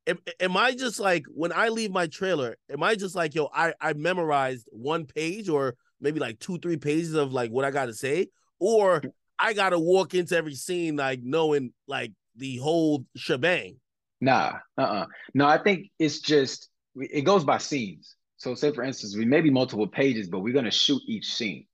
Am, 0.07 0.19
am, 0.39 0.57
I 0.57 0.73
just 0.73 0.99
like 0.99 1.25
when 1.33 1.51
I 1.51 1.69
leave 1.69 1.91
my 1.91 2.07
trailer, 2.07 2.55
am 2.69 2.83
I 2.83 2.95
just 2.95 3.15
like, 3.15 3.35
yo, 3.35 3.49
I, 3.53 3.73
I 3.79 3.93
memorized 3.93 4.67
one 4.71 5.05
page 5.05 5.49
or 5.49 5.75
maybe 6.01 6.19
like 6.19 6.39
two, 6.39 6.57
three 6.59 6.77
pages 6.77 7.13
of 7.13 7.33
like 7.33 7.51
what 7.51 7.65
I 7.65 7.71
gotta 7.71 7.93
say? 7.93 8.27
Or 8.59 9.01
I 9.39 9.53
gotta 9.53 9.79
walk 9.79 10.13
into 10.13 10.35
every 10.35 10.55
scene 10.55 10.95
like 10.95 11.21
knowing 11.23 11.73
like 11.87 12.11
the 12.35 12.57
whole 12.57 13.05
shebang. 13.15 13.77
Nah, 14.21 14.53
uh-uh. 14.77 15.05
No, 15.33 15.45
I 15.45 15.57
think 15.57 15.87
it's 15.99 16.19
just 16.19 16.69
it 16.95 17.25
goes 17.25 17.43
by 17.43 17.57
scenes. 17.57 18.15
So 18.37 18.55
say 18.55 18.71
for 18.71 18.83
instance, 18.83 19.15
we 19.15 19.25
may 19.25 19.41
be 19.41 19.49
multiple 19.49 19.87
pages, 19.87 20.29
but 20.29 20.39
we're 20.39 20.53
gonna 20.53 20.71
shoot 20.71 21.01
each 21.07 21.33
scene. 21.33 21.65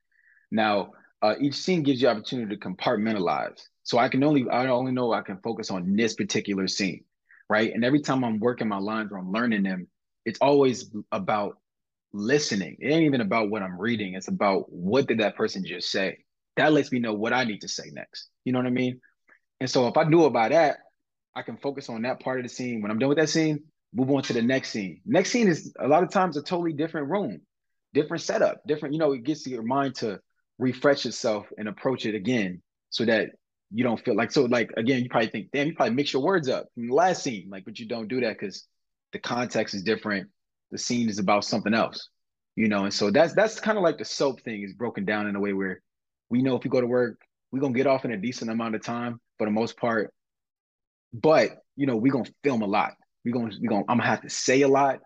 Now, 0.52 0.92
uh, 1.22 1.36
each 1.40 1.56
scene 1.56 1.84
gives 1.84 2.02
you 2.02 2.08
opportunity 2.08 2.56
to 2.56 2.62
compartmentalize. 2.62 3.62
So 3.84 3.98
I 3.98 4.10
can 4.10 4.24
only 4.24 4.48
I 4.50 4.68
only 4.68 4.92
know 4.92 5.14
I 5.14 5.22
can 5.22 5.38
focus 5.44 5.72
on 5.72 5.96
this 5.96 6.14
particular 6.14 6.68
scene, 6.68 7.04
right? 7.52 7.74
And 7.74 7.84
every 7.84 8.00
time 8.00 8.24
I'm 8.24 8.40
working 8.40 8.70
my 8.70 8.78
lines 8.78 9.12
or 9.12 9.18
I'm 9.18 9.34
learning 9.34 9.64
them, 9.64 9.88
it's 10.24 10.40
always 10.40 10.90
about 11.12 11.58
listening. 12.14 12.78
It 12.80 12.88
ain't 12.94 13.04
even 13.04 13.20
about 13.20 13.50
what 13.50 13.62
I'm 13.62 13.78
reading. 13.78 14.14
It's 14.14 14.30
about 14.30 14.72
what 14.72 15.06
did 15.06 15.20
that 15.20 15.36
person 15.36 15.66
just 15.66 15.92
say. 15.92 16.20
That 16.56 16.72
lets 16.72 16.94
me 16.94 17.00
know 17.00 17.14
what 17.14 17.34
I 17.34 17.44
need 17.44 17.60
to 17.62 17.68
say 17.68 17.90
next. 17.92 18.30
You 18.46 18.54
know 18.54 18.60
what 18.60 18.68
I 18.68 18.72
mean? 18.72 19.02
And 19.60 19.70
so 19.70 19.90
if 19.90 19.98
I 19.98 20.06
knew 20.06 20.24
about 20.24 20.52
that, 20.52 20.78
I 21.36 21.42
can 21.42 21.58
focus 21.58 21.90
on 21.90 22.04
that 22.04 22.22
part 22.22 22.40
of 22.40 22.44
the 22.44 22.50
scene. 22.50 22.82
When 22.82 22.90
I'm 22.90 23.00
done 23.00 23.10
with 23.10 23.18
that 23.18 23.28
scene, 23.28 23.66
move 23.94 24.10
on 24.12 24.24
to 24.24 24.34
the 24.34 24.42
next 24.42 24.70
scene. 24.70 25.02
Next 25.06 25.32
scene 25.32 25.50
is 25.50 25.74
a 25.78 25.90
lot 25.90 26.04
of 26.04 26.10
times 26.10 26.38
a 26.38 26.42
totally 26.42 26.72
different 26.72 27.10
room, 27.10 27.42
different 27.94 28.24
setup, 28.24 28.62
different, 28.66 28.94
you 28.94 29.00
know, 29.00 29.12
it 29.12 29.24
gets 29.24 29.46
your 29.46 29.64
mind 29.64 29.96
to 29.96 30.22
refresh 30.58 31.06
itself 31.06 31.48
and 31.58 31.68
approach 31.68 32.06
it 32.06 32.16
again 32.16 32.62
so 32.92 33.04
that 33.04 33.32
you 33.74 33.84
don't 33.84 34.04
feel 34.04 34.16
like 34.16 34.32
so 34.32 34.44
like 34.46 34.72
again, 34.78 35.04
you 35.04 35.10
probably 35.10 35.30
think, 35.30 35.48
damn, 35.54 35.68
you 35.68 35.76
probably 35.76 35.96
mix 35.96 36.14
your 36.14 36.22
words 36.22 36.50
up 36.50 36.68
from 36.74 36.88
the 36.88 36.94
last 36.94 37.24
scene. 37.24 37.48
Like, 37.50 37.66
but 37.66 37.80
you 37.80 37.88
don't 37.88 38.08
do 38.08 38.20
that 38.22 38.38
because 38.38 38.68
the 39.14 39.20
context 39.20 39.74
is 39.74 39.84
different. 39.84 40.30
The 40.72 40.78
scene 40.78 41.10
is 41.10 41.20
about 41.20 41.46
something 41.46 41.74
else. 41.74 42.10
You 42.56 42.68
know, 42.68 42.84
and 42.84 42.94
so 42.94 43.12
that's 43.12 43.34
that's 43.34 43.60
kind 43.60 43.78
of 43.78 43.84
like 43.84 43.98
the 43.98 44.06
soap 44.06 44.42
thing 44.42 44.62
is 44.64 44.74
broken 44.74 45.06
down 45.06 45.28
in 45.28 45.36
a 45.36 45.40
way 45.40 45.54
where 45.54 45.82
we 46.30 46.42
know 46.42 46.56
if 46.56 46.64
we 46.64 46.70
go 46.70 46.82
to 46.82 46.88
work, 46.88 47.18
we're 47.52 47.62
gonna 47.62 47.74
get 47.74 47.88
off 47.88 48.04
in 48.04 48.12
a 48.12 48.18
decent 48.18 48.52
amount 48.52 48.76
of 48.76 48.84
time 48.84 49.20
for 49.38 49.46
the 49.46 49.52
most 49.52 49.78
part. 49.78 50.14
But 51.14 51.52
you 51.78 51.86
know, 51.86 51.96
we're 51.96 52.12
gonna 52.12 52.30
film 52.44 52.62
a 52.62 52.68
lot. 52.68 52.92
We're 53.24 53.34
gonna 53.34 53.54
we're 53.62 53.70
gonna 53.70 53.86
I'm 53.88 53.98
gonna 53.98 54.10
have 54.10 54.22
to 54.22 54.30
say 54.30 54.62
a 54.62 54.68
lot. 54.68 55.00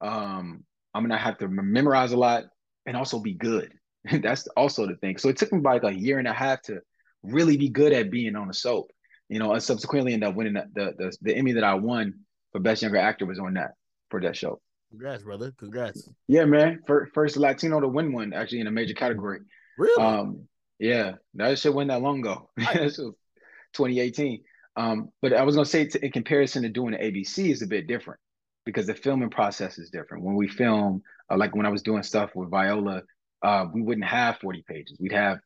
Um, 0.00 0.64
I'm 0.94 1.02
gonna 1.02 1.18
have 1.18 1.38
to 1.38 1.48
memorize 1.48 2.12
a 2.12 2.16
lot 2.16 2.44
and 2.86 2.96
also 2.96 3.18
be 3.18 3.34
good. 3.34 3.72
That's 4.22 4.46
also 4.56 4.86
the 4.86 4.94
thing. 4.96 5.18
So 5.18 5.28
it 5.28 5.36
took 5.36 5.52
me 5.52 5.60
like 5.60 5.82
a 5.82 5.92
year 5.92 6.20
and 6.20 6.28
a 6.28 6.32
half 6.32 6.62
to 6.62 6.80
really 7.26 7.56
be 7.56 7.68
good 7.68 7.92
at 7.92 8.10
being 8.10 8.36
on 8.36 8.50
a 8.50 8.54
soap. 8.54 8.90
You 9.28 9.40
know, 9.40 9.52
and 9.52 9.62
subsequently 9.62 10.12
ended 10.12 10.28
up 10.28 10.36
winning 10.36 10.54
the, 10.54 10.66
the 10.74 10.94
the, 10.96 11.16
the 11.22 11.36
Emmy 11.36 11.52
that 11.52 11.64
I 11.64 11.74
won 11.74 12.14
for 12.52 12.60
Best 12.60 12.82
Younger 12.82 12.98
Actor 12.98 13.26
was 13.26 13.38
on 13.38 13.54
that 13.54 13.72
for 14.10 14.20
that 14.20 14.36
show. 14.36 14.60
Congrats, 14.90 15.24
brother. 15.24 15.52
Congrats. 15.58 16.08
Yeah, 16.28 16.44
man. 16.44 16.80
First, 16.86 17.36
Latino 17.36 17.80
to 17.80 17.88
win 17.88 18.12
one 18.12 18.32
actually 18.32 18.60
in 18.60 18.66
a 18.66 18.70
major 18.70 18.94
category. 18.94 19.40
Really? 19.76 20.02
Um, 20.02 20.46
yeah, 20.78 21.12
that 21.34 21.58
should 21.58 21.74
win 21.74 21.88
that 21.88 22.02
long 22.02 22.20
ago. 22.20 22.50
2018. 22.56 24.42
Um, 24.76 25.10
but 25.22 25.32
I 25.32 25.42
was 25.42 25.56
gonna 25.56 25.66
say 25.66 25.86
to, 25.86 26.04
in 26.04 26.12
comparison 26.12 26.62
to 26.62 26.68
doing 26.68 26.92
the 26.92 26.98
ABC 26.98 27.50
is 27.50 27.62
a 27.62 27.66
bit 27.66 27.86
different 27.86 28.20
because 28.64 28.86
the 28.86 28.94
filming 28.94 29.30
process 29.30 29.78
is 29.78 29.90
different. 29.90 30.24
When 30.24 30.34
we 30.34 30.48
film, 30.48 31.02
uh, 31.30 31.36
like 31.36 31.54
when 31.54 31.66
I 31.66 31.70
was 31.70 31.82
doing 31.82 32.02
stuff 32.02 32.34
with 32.34 32.50
Viola, 32.50 33.02
uh, 33.42 33.66
we 33.72 33.80
wouldn't 33.80 34.06
have 34.06 34.38
40 34.38 34.64
pages. 34.68 34.98
We'd 35.00 35.12
have 35.12 35.38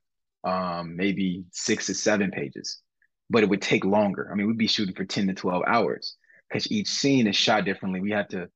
um, 0.44 0.96
maybe 0.96 1.44
six 1.52 1.86
to 1.86 1.94
seven 1.94 2.30
pages, 2.30 2.80
but 3.28 3.42
it 3.42 3.48
would 3.48 3.62
take 3.62 3.84
longer. 3.84 4.28
I 4.30 4.34
mean, 4.34 4.46
we'd 4.46 4.58
be 4.58 4.66
shooting 4.66 4.94
for 4.94 5.04
10 5.04 5.28
to 5.28 5.34
12 5.34 5.62
hours 5.66 6.16
because 6.48 6.70
each 6.70 6.88
scene 6.88 7.26
is 7.26 7.36
shot 7.36 7.64
differently. 7.64 8.00
We 8.00 8.10
had 8.10 8.30
to, 8.30 8.48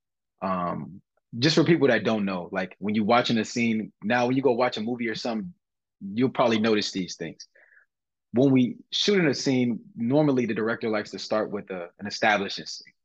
um, 0.43 1.01
just 1.39 1.57
for 1.57 1.65
people 1.65 1.89
that 1.89 2.05
don't 2.05 2.25
know, 2.25 2.49
like 2.53 2.77
when 2.79 2.95
you're 2.95 3.05
watching 3.05 3.39
a 3.39 3.45
scene, 3.45 3.93
now 4.03 4.27
when 4.27 4.37
you 4.37 4.43
go 4.43 4.53
watch 4.53 4.77
a 4.77 4.81
movie 4.81 5.09
or 5.09 5.15
something, 5.15 5.53
you'll 6.01 6.29
probably 6.31 6.59
notice 6.59 6.93
these 6.93 7.17
things 7.17 7.47
when 8.35 8.51
we 8.51 8.77
shoot 8.91 9.21
in 9.21 9.29
a 9.29 9.35
scene, 9.35 9.79
normally 9.97 10.45
the 10.45 10.55
director 10.55 10.89
likes 10.91 11.11
to 11.13 11.19
start 11.19 11.51
with 11.53 11.71
a, 11.71 11.89
an 12.01 12.07
establishing 12.07 12.65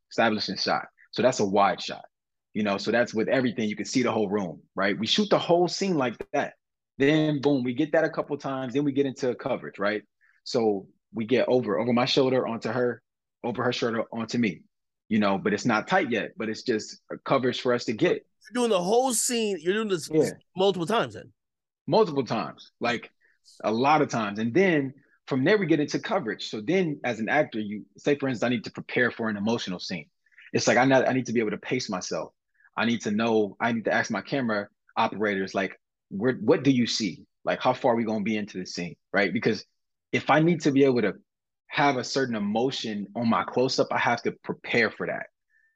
establishing 0.09 0.57
shot. 0.57 0.87
So 1.11 1.21
that's 1.21 1.39
a 1.39 1.45
wide 1.45 1.81
shot, 1.81 2.05
you 2.53 2.63
know. 2.63 2.77
So 2.79 2.91
that's 2.91 3.13
with 3.13 3.27
everything 3.27 3.69
you 3.69 3.75
can 3.75 3.85
see 3.85 4.01
the 4.01 4.11
whole 4.11 4.27
room, 4.27 4.61
right? 4.75 4.97
We 4.97 5.05
shoot 5.05 5.29
the 5.29 5.37
whole 5.37 5.67
scene 5.67 5.97
like 5.97 6.15
that. 6.33 6.53
Then 6.99 7.41
boom, 7.41 7.63
we 7.63 7.73
get 7.73 7.93
that 7.93 8.03
a 8.03 8.09
couple 8.09 8.37
times. 8.37 8.73
Then 8.73 8.83
we 8.83 8.91
get 8.91 9.05
into 9.05 9.33
coverage, 9.33 9.79
right? 9.79 10.03
So 10.43 10.85
we 11.13 11.25
get 11.25 11.47
over 11.47 11.79
over 11.79 11.93
my 11.93 12.05
shoulder 12.05 12.45
onto 12.45 12.69
her, 12.69 13.01
over 13.43 13.63
her 13.63 13.73
shoulder 13.73 14.03
onto 14.11 14.37
me, 14.37 14.61
you 15.07 15.17
know. 15.17 15.37
But 15.37 15.53
it's 15.53 15.65
not 15.65 15.87
tight 15.87 16.11
yet. 16.11 16.33
But 16.37 16.49
it's 16.49 16.63
just 16.63 16.99
a 17.11 17.17
coverage 17.17 17.61
for 17.61 17.73
us 17.73 17.85
to 17.85 17.93
get. 17.93 18.25
You're 18.53 18.61
doing 18.61 18.69
the 18.69 18.83
whole 18.83 19.13
scene. 19.13 19.57
You're 19.61 19.73
doing 19.73 19.87
this 19.87 20.09
yeah. 20.13 20.31
multiple 20.55 20.85
times 20.85 21.13
then. 21.15 21.31
Multiple 21.87 22.25
times, 22.25 22.71
like 22.79 23.09
a 23.63 23.71
lot 23.71 24.01
of 24.01 24.09
times, 24.09 24.37
and 24.37 24.53
then 24.53 24.93
from 25.25 25.43
there 25.43 25.57
we 25.57 25.65
get 25.65 25.79
into 25.79 25.99
coverage. 25.99 26.49
So 26.49 26.61
then 26.61 26.99
as 27.03 27.19
an 27.19 27.29
actor, 27.29 27.59
you 27.59 27.85
say 27.97 28.15
for 28.15 28.27
instance, 28.27 28.43
I 28.45 28.49
need 28.49 28.65
to 28.65 28.71
prepare 28.71 29.09
for 29.09 29.29
an 29.29 29.37
emotional 29.37 29.79
scene. 29.79 30.05
It's 30.53 30.67
like 30.67 30.77
I 30.77 30.85
know 30.85 31.03
I 31.03 31.13
need 31.13 31.27
to 31.27 31.33
be 31.33 31.39
able 31.39 31.51
to 31.51 31.57
pace 31.57 31.89
myself. 31.89 32.33
I 32.75 32.85
need 32.85 33.01
to 33.01 33.11
know, 33.11 33.57
I 33.59 33.71
need 33.71 33.85
to 33.85 33.93
ask 33.93 34.09
my 34.09 34.21
camera 34.21 34.67
operators, 34.95 35.53
like, 35.53 35.79
where 36.09 36.33
what 36.33 36.63
do 36.63 36.71
you 36.71 36.87
see? 36.87 37.23
Like 37.45 37.61
how 37.61 37.73
far 37.73 37.93
are 37.93 37.95
we 37.95 38.03
gonna 38.03 38.23
be 38.23 38.37
into 38.37 38.57
the 38.57 38.65
scene? 38.65 38.95
Right. 39.13 39.31
Because 39.31 39.65
if 40.11 40.29
I 40.29 40.39
need 40.39 40.61
to 40.61 40.71
be 40.71 40.83
able 40.83 41.01
to 41.01 41.13
have 41.67 41.97
a 41.97 42.03
certain 42.03 42.35
emotion 42.35 43.07
on 43.15 43.29
my 43.29 43.43
close-up, 43.43 43.87
I 43.91 43.99
have 43.99 44.21
to 44.23 44.31
prepare 44.43 44.89
for 44.89 45.07
that. 45.07 45.27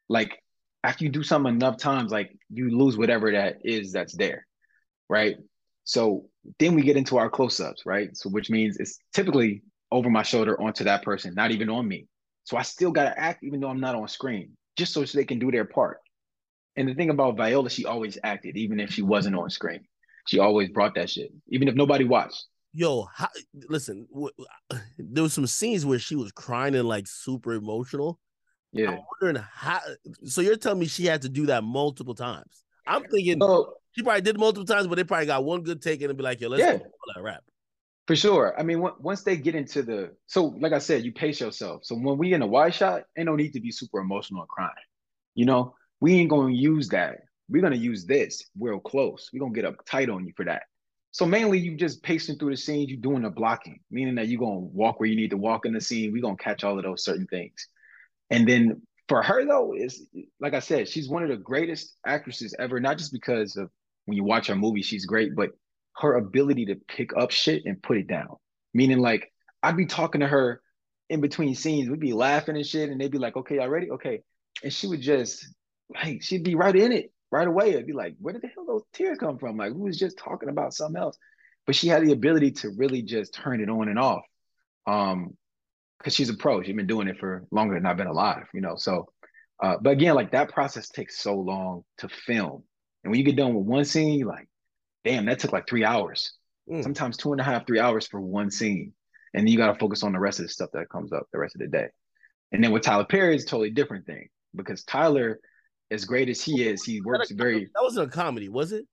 Like 0.09 0.39
after 0.83 1.05
you 1.05 1.09
do 1.09 1.23
something 1.23 1.53
enough 1.53 1.77
times, 1.77 2.11
like 2.11 2.35
you 2.49 2.75
lose 2.75 2.97
whatever 2.97 3.31
that 3.31 3.57
is 3.63 3.91
that's 3.91 4.15
there. 4.15 4.45
Right. 5.09 5.37
So 5.85 6.25
then 6.59 6.75
we 6.75 6.81
get 6.81 6.97
into 6.97 7.17
our 7.17 7.29
close-ups, 7.29 7.83
right? 7.85 8.15
So 8.17 8.29
which 8.29 8.49
means 8.49 8.77
it's 8.77 8.97
typically 9.13 9.63
over 9.91 10.09
my 10.09 10.23
shoulder 10.23 10.59
onto 10.59 10.83
that 10.85 11.03
person, 11.03 11.33
not 11.35 11.51
even 11.51 11.69
on 11.69 11.87
me. 11.87 12.07
So 12.45 12.57
I 12.57 12.63
still 12.63 12.91
gotta 12.91 13.17
act 13.17 13.43
even 13.43 13.59
though 13.59 13.69
I'm 13.69 13.79
not 13.79 13.95
on 13.95 14.07
screen, 14.07 14.57
just 14.75 14.93
so 14.93 15.03
they 15.03 15.25
can 15.25 15.39
do 15.39 15.51
their 15.51 15.65
part. 15.65 15.99
And 16.75 16.89
the 16.89 16.95
thing 16.95 17.11
about 17.11 17.37
Viola, 17.37 17.69
she 17.69 17.85
always 17.85 18.17
acted, 18.23 18.57
even 18.57 18.79
if 18.79 18.91
she 18.91 19.03
wasn't 19.03 19.35
on 19.35 19.49
screen. 19.49 19.85
She 20.25 20.39
always 20.39 20.69
brought 20.69 20.95
that 20.95 21.09
shit, 21.09 21.31
even 21.49 21.67
if 21.67 21.75
nobody 21.75 22.05
watched. 22.05 22.45
Yo, 22.73 23.07
how, 23.13 23.27
listen, 23.69 24.07
w- 24.11 24.33
there 24.97 25.23
was 25.23 25.33
some 25.33 25.47
scenes 25.47 25.85
where 25.85 25.99
she 25.99 26.15
was 26.15 26.31
crying 26.31 26.75
and 26.75 26.87
like 26.87 27.07
super 27.07 27.53
emotional. 27.53 28.19
Yeah. 28.71 28.91
I'm 28.91 28.99
wondering 29.21 29.43
how. 29.51 29.79
So 30.25 30.41
you're 30.41 30.55
telling 30.55 30.79
me 30.79 30.87
she 30.87 31.05
had 31.05 31.21
to 31.21 31.29
do 31.29 31.45
that 31.47 31.63
multiple 31.63 32.15
times? 32.15 32.63
I'm 32.87 33.03
thinking. 33.03 33.39
So, 33.39 33.75
she 33.91 34.01
probably 34.01 34.21
did 34.21 34.39
multiple 34.39 34.65
times, 34.65 34.87
but 34.87 34.95
they 34.95 35.03
probably 35.03 35.27
got 35.27 35.43
one 35.43 35.61
good 35.61 35.81
take 35.81 36.01
and 36.01 36.17
be 36.17 36.23
like, 36.23 36.41
yo, 36.41 36.49
let's 36.49 36.61
yeah. 36.61 36.77
that 36.77 37.21
rap. 37.21 37.43
For 38.07 38.15
sure. 38.15 38.53
I 38.57 38.63
mean, 38.63 38.83
once 38.99 39.23
they 39.23 39.37
get 39.37 39.55
into 39.55 39.83
the 39.83 40.15
so, 40.25 40.45
like 40.59 40.73
I 40.73 40.79
said, 40.79 41.05
you 41.05 41.13
pace 41.13 41.39
yourself. 41.39 41.85
So 41.85 41.95
when 41.95 42.17
we 42.17 42.33
in 42.33 42.41
a 42.41 42.47
wide 42.47 42.73
shot, 42.73 43.03
ain't 43.17 43.27
no 43.27 43.35
need 43.35 43.53
to 43.53 43.61
be 43.61 43.71
super 43.71 43.99
emotional 43.99 44.41
and 44.41 44.49
crying. 44.49 44.71
You 45.35 45.45
know, 45.45 45.75
we 46.01 46.15
ain't 46.15 46.29
gonna 46.29 46.53
use 46.53 46.89
that. 46.89 47.19
We're 47.49 47.61
gonna 47.61 47.75
use 47.75 48.05
this 48.05 48.49
real 48.59 48.79
close. 48.79 49.29
We're 49.33 49.39
gonna 49.39 49.53
get 49.53 49.65
up 49.65 49.85
tight 49.85 50.09
on 50.09 50.25
you 50.25 50.33
for 50.35 50.45
that. 50.45 50.63
So 51.11 51.27
mainly 51.27 51.59
you 51.59 51.77
just 51.77 52.01
pacing 52.01 52.39
through 52.39 52.51
the 52.51 52.57
scene, 52.57 52.89
you 52.89 52.97
doing 52.97 53.21
the 53.21 53.29
blocking, 53.29 53.79
meaning 53.91 54.15
that 54.15 54.27
you're 54.27 54.39
gonna 54.39 54.59
walk 54.59 54.99
where 54.99 55.07
you 55.07 55.15
need 55.15 55.29
to 55.29 55.37
walk 55.37 55.65
in 55.65 55.73
the 55.73 55.81
scene. 55.81 56.11
We're 56.11 56.23
gonna 56.23 56.37
catch 56.37 56.63
all 56.63 56.77
of 56.77 56.83
those 56.83 57.03
certain 57.03 57.27
things. 57.27 57.67
And 58.29 58.47
then 58.47 58.81
for 59.07 59.21
her 59.21 59.45
though, 59.45 59.73
is 59.75 60.07
like 60.39 60.53
I 60.53 60.59
said, 60.59 60.87
she's 60.87 61.09
one 61.09 61.23
of 61.23 61.29
the 61.29 61.37
greatest 61.37 61.95
actresses 62.05 62.55
ever, 62.57 62.79
not 62.79 62.97
just 62.97 63.11
because 63.11 63.57
of 63.57 63.69
when 64.05 64.17
you 64.17 64.23
watch 64.23 64.47
her 64.47 64.55
movie, 64.55 64.81
she's 64.81 65.05
great, 65.05 65.35
but 65.35 65.51
her 65.97 66.15
ability 66.15 66.65
to 66.65 66.75
pick 66.87 67.15
up 67.15 67.31
shit 67.31 67.63
and 67.65 67.81
put 67.83 67.97
it 67.97 68.07
down. 68.07 68.35
Meaning 68.73 68.99
like 68.99 69.31
I'd 69.61 69.77
be 69.77 69.85
talking 69.85 70.21
to 70.21 70.27
her 70.27 70.61
in 71.09 71.21
between 71.21 71.53
scenes, 71.53 71.89
we'd 71.89 71.99
be 71.99 72.13
laughing 72.13 72.55
and 72.55 72.65
shit, 72.65 72.89
and 72.89 72.99
they'd 72.99 73.11
be 73.11 73.19
like, 73.19 73.37
okay, 73.37 73.57
y'all 73.57 73.69
ready? 73.69 73.91
Okay. 73.91 74.21
And 74.63 74.73
she 74.73 74.87
would 74.87 75.01
just 75.01 75.45
like 75.93 76.23
she'd 76.23 76.43
be 76.43 76.55
right 76.55 76.75
in 76.75 76.91
it 76.91 77.11
right 77.33 77.47
away. 77.47 77.71
It'd 77.71 77.87
be 77.87 77.93
like, 77.93 78.15
where 78.19 78.33
did 78.33 78.43
the 78.43 78.47
hell 78.47 78.65
those 78.65 78.83
tears 78.93 79.17
come 79.17 79.37
from? 79.37 79.57
Like, 79.57 79.73
who 79.73 79.79
was 79.79 79.99
just 79.99 80.17
talking 80.17 80.49
about 80.49 80.73
something 80.73 81.01
else? 81.01 81.17
But 81.65 81.75
she 81.75 81.87
had 81.87 82.05
the 82.05 82.11
ability 82.11 82.51
to 82.51 82.69
really 82.77 83.01
just 83.01 83.33
turn 83.33 83.61
it 83.61 83.69
on 83.69 83.89
and 83.89 83.99
off. 83.99 84.23
Um, 84.85 85.35
because 85.97 86.15
she's 86.15 86.29
a 86.29 86.33
pro. 86.33 86.61
She's 86.61 86.75
been 86.75 86.85
doing 86.85 87.07
it 87.07 87.17
for 87.17 87.45
longer 87.49 87.75
than 87.75 87.85
I've 87.85 87.95
been 87.95 88.07
alive, 88.07 88.45
you 88.53 88.59
know. 88.59 88.75
So 88.75 89.07
uh, 89.63 89.77
but 89.81 89.91
again, 89.91 90.13
like 90.13 90.31
that 90.31 90.51
process 90.51 90.89
takes 90.89 91.19
so 91.19 91.35
long 91.35 91.83
to 91.97 92.09
film. 92.09 92.63
And 93.03 93.11
when 93.11 93.17
you 93.17 93.25
get 93.25 93.37
done 93.37 93.53
with 93.53 93.65
one 93.65 93.85
scene, 93.85 94.19
you're 94.19 94.27
like, 94.27 94.47
damn, 95.05 95.25
that 95.25 95.39
took 95.39 95.53
like 95.53 95.67
three 95.67 95.85
hours. 95.85 96.33
Mm. 96.69 96.83
Sometimes 96.83 97.15
two 97.15 97.31
and 97.31 97.39
a 97.39 97.45
half, 97.45 97.65
three 97.65 97.79
hours 97.79 98.05
for 98.05 98.19
one 98.19 98.51
scene. 98.51 98.93
And 99.33 99.47
then 99.47 99.51
you 99.51 99.57
got 99.57 99.71
to 99.71 99.79
focus 99.79 100.03
on 100.03 100.11
the 100.11 100.19
rest 100.19 100.39
of 100.39 100.45
the 100.45 100.49
stuff 100.49 100.69
that 100.73 100.89
comes 100.89 101.13
up 101.13 101.27
the 101.31 101.39
rest 101.39 101.55
of 101.55 101.61
the 101.61 101.67
day. 101.67 101.87
And 102.51 102.61
then 102.61 102.71
with 102.71 102.83
Tyler 102.83 103.05
Perry, 103.05 103.35
it's 103.35 103.45
a 103.45 103.47
totally 103.47 103.71
different 103.71 104.05
thing 104.05 104.27
because 104.53 104.83
Tyler, 104.83 105.39
as 105.93 106.05
great 106.05 106.29
as 106.29 106.41
he 106.41 106.67
is, 106.67 106.83
he 106.83 107.01
works 107.01 107.29
that 107.29 107.37
very. 107.37 107.65
That 107.75 107.81
wasn't 107.81 108.07
a 108.07 108.11
comedy, 108.11 108.49
was 108.49 108.71
it? 108.71 108.85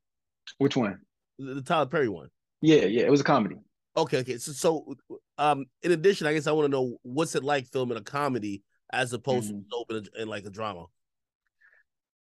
Which 0.58 0.76
one? 0.76 0.98
The, 1.38 1.54
the 1.54 1.62
Tyler 1.62 1.86
Perry 1.86 2.08
one. 2.08 2.28
Yeah, 2.60 2.84
yeah, 2.84 3.04
it 3.04 3.10
was 3.10 3.20
a 3.20 3.24
comedy. 3.24 3.56
Okay, 3.96 4.18
okay. 4.18 4.38
So, 4.38 4.52
so, 4.52 4.94
um, 5.38 5.64
in 5.82 5.92
addition, 5.92 6.26
I 6.26 6.34
guess 6.34 6.46
I 6.46 6.52
want 6.52 6.66
to 6.66 6.70
know 6.70 6.98
what's 7.02 7.34
it 7.34 7.42
like 7.42 7.66
filming 7.66 7.98
a 7.98 8.02
comedy 8.02 8.62
as 8.92 9.12
opposed 9.12 9.50
mm-hmm. 9.50 9.68
to 9.70 9.76
open 9.76 10.06
in 10.18 10.28
like 10.28 10.44
a 10.44 10.50
drama. 10.50 10.86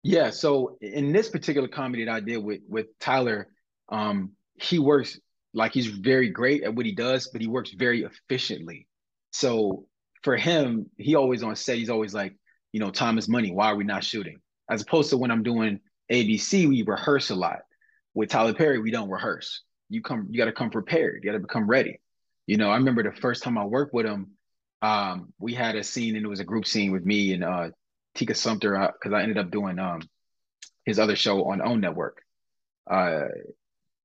Yeah. 0.02 0.30
So 0.30 0.78
in 0.80 1.12
this 1.12 1.28
particular 1.28 1.68
comedy 1.68 2.04
that 2.06 2.12
I 2.12 2.20
did 2.20 2.38
with 2.38 2.60
with 2.68 2.86
Tyler, 3.00 3.48
um, 3.90 4.32
he 4.54 4.78
works 4.78 5.18
like 5.52 5.72
he's 5.72 5.86
very 5.86 6.30
great 6.30 6.62
at 6.62 6.74
what 6.74 6.86
he 6.86 6.92
does, 6.92 7.28
but 7.32 7.40
he 7.40 7.48
works 7.48 7.72
very 7.72 8.04
efficiently. 8.04 8.86
So 9.32 9.86
for 10.22 10.36
him, 10.36 10.86
he 10.96 11.14
always 11.14 11.42
on 11.42 11.56
set, 11.56 11.76
he's 11.76 11.90
always 11.90 12.14
like, 12.14 12.34
you 12.72 12.80
know, 12.80 12.90
time 12.90 13.18
is 13.18 13.28
money. 13.28 13.50
Why 13.50 13.66
are 13.66 13.76
we 13.76 13.84
not 13.84 14.04
shooting? 14.04 14.38
As 14.70 14.82
opposed 14.82 15.10
to 15.10 15.16
when 15.16 15.30
I'm 15.30 15.42
doing 15.42 15.80
ABC, 16.10 16.68
we 16.68 16.82
rehearse 16.82 17.30
a 17.30 17.34
lot. 17.34 17.60
With 18.14 18.30
Tyler 18.30 18.54
Perry, 18.54 18.78
we 18.80 18.90
don't 18.90 19.10
rehearse. 19.10 19.62
You 19.88 20.02
come, 20.02 20.28
you 20.30 20.38
got 20.38 20.46
to 20.46 20.52
come 20.52 20.70
prepared. 20.70 21.22
You 21.22 21.30
got 21.30 21.36
to 21.36 21.40
become 21.42 21.68
ready. 21.68 22.00
You 22.46 22.56
know, 22.56 22.70
I 22.70 22.76
remember 22.76 23.02
the 23.02 23.12
first 23.12 23.42
time 23.42 23.58
I 23.58 23.64
worked 23.64 23.92
with 23.92 24.06
him, 24.06 24.32
um, 24.82 25.32
we 25.38 25.54
had 25.54 25.76
a 25.76 25.84
scene 25.84 26.16
and 26.16 26.24
it 26.24 26.28
was 26.28 26.40
a 26.40 26.44
group 26.44 26.66
scene 26.66 26.92
with 26.92 27.04
me 27.04 27.32
and 27.32 27.44
uh, 27.44 27.70
Tika 28.14 28.34
Sumpter 28.34 28.92
because 28.92 29.12
uh, 29.12 29.16
I 29.16 29.22
ended 29.22 29.38
up 29.38 29.50
doing 29.50 29.78
um, 29.78 30.00
his 30.84 30.98
other 30.98 31.16
show 31.16 31.44
on 31.44 31.60
OWN 31.60 31.80
Network, 31.80 32.22
uh, 32.90 33.24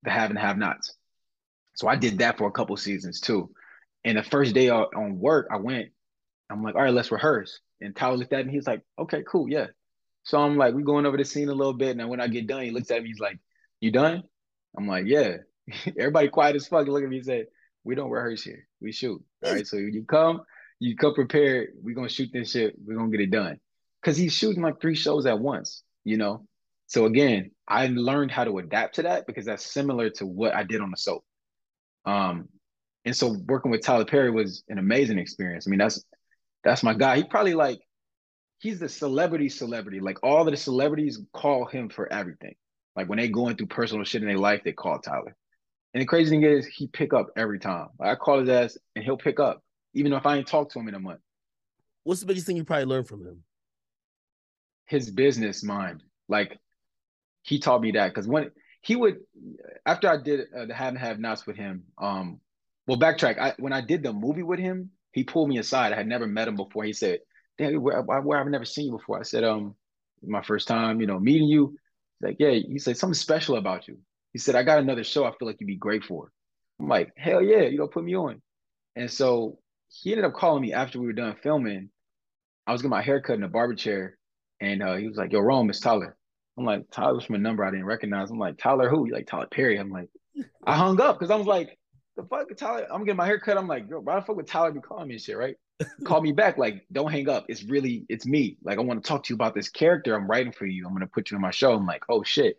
the 0.02 0.10
Have 0.10 0.30
and 0.30 0.38
Have 0.38 0.58
Nots. 0.58 0.94
So 1.74 1.88
I 1.88 1.96
did 1.96 2.18
that 2.18 2.38
for 2.38 2.46
a 2.46 2.52
couple 2.52 2.76
seasons 2.76 3.20
too. 3.20 3.50
And 4.04 4.18
the 4.18 4.22
first 4.22 4.54
day 4.54 4.70
on 4.70 5.18
work, 5.18 5.48
I 5.50 5.56
went. 5.56 5.88
I'm 6.48 6.62
like, 6.62 6.76
all 6.76 6.82
right, 6.82 6.94
let's 6.94 7.10
rehearse. 7.10 7.60
And 7.80 7.94
Tyler 7.94 8.16
looked 8.16 8.32
at 8.32 8.46
me. 8.46 8.52
He's 8.52 8.66
like, 8.66 8.82
okay, 8.98 9.24
cool, 9.28 9.48
yeah. 9.48 9.66
So 10.26 10.38
I'm 10.38 10.56
like, 10.56 10.74
we 10.74 10.82
going 10.82 11.06
over 11.06 11.16
the 11.16 11.24
scene 11.24 11.48
a 11.48 11.54
little 11.54 11.72
bit. 11.72 11.90
And 11.90 12.00
then 12.00 12.08
when 12.08 12.20
I 12.20 12.26
get 12.26 12.48
done, 12.48 12.62
he 12.62 12.72
looks 12.72 12.90
at 12.90 13.00
me. 13.00 13.10
He's 13.10 13.20
like, 13.20 13.38
you 13.80 13.92
done? 13.92 14.24
I'm 14.76 14.88
like, 14.88 15.06
yeah. 15.06 15.36
Everybody 15.86 16.28
quiet 16.28 16.56
as 16.56 16.66
fuck. 16.66 16.88
Look 16.88 17.04
at 17.04 17.08
me 17.08 17.18
and 17.18 17.24
say, 17.24 17.44
we 17.84 17.94
don't 17.94 18.10
rehearse 18.10 18.42
here. 18.42 18.66
We 18.80 18.90
shoot. 18.90 19.22
All 19.44 19.52
right. 19.52 19.64
So 19.64 19.76
you 19.76 20.04
come, 20.04 20.42
you 20.80 20.96
come 20.96 21.14
prepared. 21.14 21.68
We're 21.80 21.94
gonna 21.94 22.08
shoot 22.08 22.30
this 22.32 22.50
shit. 22.50 22.74
We're 22.84 22.96
gonna 22.96 23.10
get 23.10 23.20
it 23.20 23.30
done. 23.30 23.60
Cause 24.02 24.16
he's 24.16 24.34
shooting 24.34 24.62
like 24.62 24.80
three 24.80 24.96
shows 24.96 25.26
at 25.26 25.38
once, 25.38 25.84
you 26.04 26.16
know. 26.16 26.44
So 26.88 27.06
again, 27.06 27.52
I 27.68 27.86
learned 27.86 28.32
how 28.32 28.44
to 28.44 28.58
adapt 28.58 28.96
to 28.96 29.02
that 29.02 29.28
because 29.28 29.44
that's 29.44 29.64
similar 29.64 30.10
to 30.10 30.26
what 30.26 30.54
I 30.54 30.64
did 30.64 30.80
on 30.80 30.90
the 30.90 30.96
soap. 30.96 31.24
Um, 32.04 32.48
and 33.04 33.16
so 33.16 33.36
working 33.46 33.70
with 33.70 33.82
Tyler 33.82 34.04
Perry 34.04 34.32
was 34.32 34.64
an 34.68 34.78
amazing 34.78 35.18
experience. 35.18 35.68
I 35.68 35.70
mean, 35.70 35.78
that's 35.78 36.04
that's 36.64 36.82
my 36.82 36.94
guy. 36.94 37.18
He 37.18 37.24
probably 37.24 37.54
like 37.54 37.80
he's 38.58 38.78
the 38.78 38.88
celebrity 38.88 39.48
celebrity. 39.48 40.00
Like 40.00 40.22
all 40.22 40.44
the 40.44 40.56
celebrities 40.56 41.20
call 41.32 41.66
him 41.66 41.88
for 41.88 42.12
everything. 42.12 42.54
Like 42.94 43.08
when 43.08 43.18
they 43.18 43.28
going 43.28 43.56
through 43.56 43.66
personal 43.66 44.04
shit 44.04 44.22
in 44.22 44.28
their 44.28 44.38
life, 44.38 44.62
they 44.64 44.72
call 44.72 44.98
Tyler. 44.98 45.36
And 45.92 46.02
the 46.02 46.06
crazy 46.06 46.30
thing 46.30 46.42
is, 46.42 46.66
he 46.66 46.88
pick 46.88 47.12
up 47.14 47.28
every 47.36 47.58
time. 47.58 47.88
Like 47.98 48.10
I 48.10 48.14
call 48.16 48.40
his 48.40 48.48
ass, 48.48 48.78
and 48.94 49.04
he'll 49.04 49.16
pick 49.16 49.40
up 49.40 49.62
even 49.96 50.12
if 50.12 50.26
I 50.26 50.36
ain't 50.36 50.46
talked 50.46 50.72
to 50.72 50.78
him 50.78 50.88
in 50.88 50.94
a 50.94 51.00
month. 51.00 51.20
What's 52.04 52.20
the 52.20 52.26
biggest 52.26 52.46
thing 52.46 52.56
you 52.56 52.64
probably 52.64 52.84
learned 52.84 53.08
from 53.08 53.22
him? 53.22 53.42
His 54.84 55.10
business 55.10 55.64
mind. 55.64 56.02
Like 56.28 56.58
he 57.42 57.58
taught 57.58 57.80
me 57.80 57.92
that 57.92 58.08
because 58.08 58.28
when 58.28 58.50
he 58.82 58.94
would, 58.94 59.20
after 59.86 60.08
I 60.08 60.18
did 60.18 60.40
uh, 60.56 60.66
the 60.66 60.74
have 60.74 60.88
and 60.88 60.98
have 60.98 61.18
nots 61.18 61.46
with 61.46 61.56
him, 61.56 61.84
um, 61.98 62.40
well, 62.86 62.98
backtrack. 62.98 63.38
I, 63.38 63.54
when 63.58 63.72
I 63.72 63.80
did 63.80 64.02
the 64.02 64.12
movie 64.12 64.42
with 64.42 64.60
him, 64.60 64.90
he 65.12 65.24
pulled 65.24 65.48
me 65.48 65.58
aside. 65.58 65.92
I 65.92 65.96
had 65.96 66.06
never 66.06 66.26
met 66.26 66.46
him 66.46 66.56
before. 66.56 66.84
He 66.84 66.92
said, 66.92 67.20
"Damn, 67.58 67.80
where, 67.80 68.02
where 68.02 68.38
I've 68.38 68.46
never 68.48 68.64
seen 68.64 68.86
you 68.86 68.92
before." 68.92 69.18
I 69.18 69.22
said, 69.22 69.44
"Um, 69.44 69.74
my 70.22 70.42
first 70.42 70.68
time, 70.68 71.00
you 71.00 71.06
know, 71.06 71.18
meeting 71.18 71.48
you." 71.48 71.76
He's 72.20 72.26
like, 72.28 72.36
"Yeah." 72.38 72.50
He 72.50 72.78
said 72.78 72.96
something 72.96 73.14
special 73.14 73.56
about 73.56 73.88
you. 73.88 73.98
He 74.32 74.38
said, 74.38 74.54
"I 74.54 74.62
got 74.62 74.78
another 74.78 75.04
show. 75.04 75.24
I 75.24 75.32
feel 75.36 75.48
like 75.48 75.60
you'd 75.60 75.66
be 75.66 75.76
great 75.76 76.04
for." 76.04 76.30
I'm 76.80 76.88
like, 76.88 77.12
"Hell 77.16 77.42
yeah!" 77.42 77.62
You 77.62 77.78
know, 77.78 77.88
put 77.88 78.04
me 78.04 78.16
on. 78.16 78.42
And 78.96 79.10
so 79.10 79.58
he 79.88 80.12
ended 80.12 80.24
up 80.24 80.34
calling 80.34 80.62
me 80.62 80.72
after 80.72 80.98
we 81.00 81.06
were 81.06 81.12
done 81.12 81.36
filming. 81.42 81.90
I 82.66 82.72
was 82.72 82.82
getting 82.82 82.90
my 82.90 83.02
hair 83.02 83.20
cut 83.20 83.36
in 83.36 83.44
a 83.44 83.48
barber 83.48 83.74
chair, 83.74 84.18
and 84.60 84.82
uh, 84.82 84.96
he 84.96 85.06
was 85.08 85.16
like, 85.16 85.32
"Yo, 85.32 85.40
Rome, 85.40 85.70
it's 85.70 85.80
Tyler." 85.80 86.16
I'm 86.58 86.64
like, 86.64 86.90
"Tyler's 86.90 87.24
from 87.24 87.36
a 87.36 87.38
number 87.38 87.64
I 87.64 87.70
didn't 87.70 87.86
recognize." 87.86 88.30
I'm 88.30 88.38
like, 88.38 88.58
"Tyler 88.58 88.88
who?" 88.88 89.04
He's 89.04 89.12
like, 89.12 89.26
"Tyler 89.26 89.46
Perry." 89.50 89.78
I'm 89.78 89.90
like, 89.90 90.08
I 90.66 90.76
hung 90.76 91.00
up 91.00 91.18
because 91.18 91.30
I 91.30 91.36
was 91.36 91.46
like, 91.46 91.78
"The 92.16 92.24
fuck, 92.24 92.48
Tyler?" 92.56 92.86
I'm 92.90 93.04
getting 93.04 93.16
my 93.16 93.26
hair 93.26 93.38
cut. 93.38 93.58
I'm 93.58 93.68
like, 93.68 93.88
"Yo, 93.88 94.00
why 94.00 94.16
the 94.16 94.22
fuck 94.22 94.36
would 94.36 94.46
Tyler 94.46 94.72
be 94.72 94.80
calling 94.80 95.08
me 95.08 95.14
and 95.14 95.22
shit?" 95.22 95.36
Right? 95.36 95.56
Call 96.04 96.22
me 96.22 96.32
back. 96.32 96.58
Like, 96.58 96.86
don't 96.92 97.10
hang 97.10 97.28
up. 97.28 97.46
It's 97.48 97.64
really, 97.64 98.06
it's 98.08 98.26
me. 98.26 98.56
Like, 98.62 98.78
I 98.78 98.82
want 98.82 99.02
to 99.02 99.08
talk 99.08 99.24
to 99.24 99.30
you 99.30 99.34
about 99.34 99.54
this 99.54 99.68
character 99.68 100.14
I'm 100.14 100.28
writing 100.28 100.52
for 100.52 100.66
you. 100.66 100.86
I'm 100.86 100.92
gonna 100.92 101.06
put 101.06 101.30
you 101.30 101.36
in 101.36 101.42
my 101.42 101.50
show. 101.50 101.74
I'm 101.74 101.86
like, 101.86 102.04
"Oh 102.08 102.22
shit." 102.22 102.56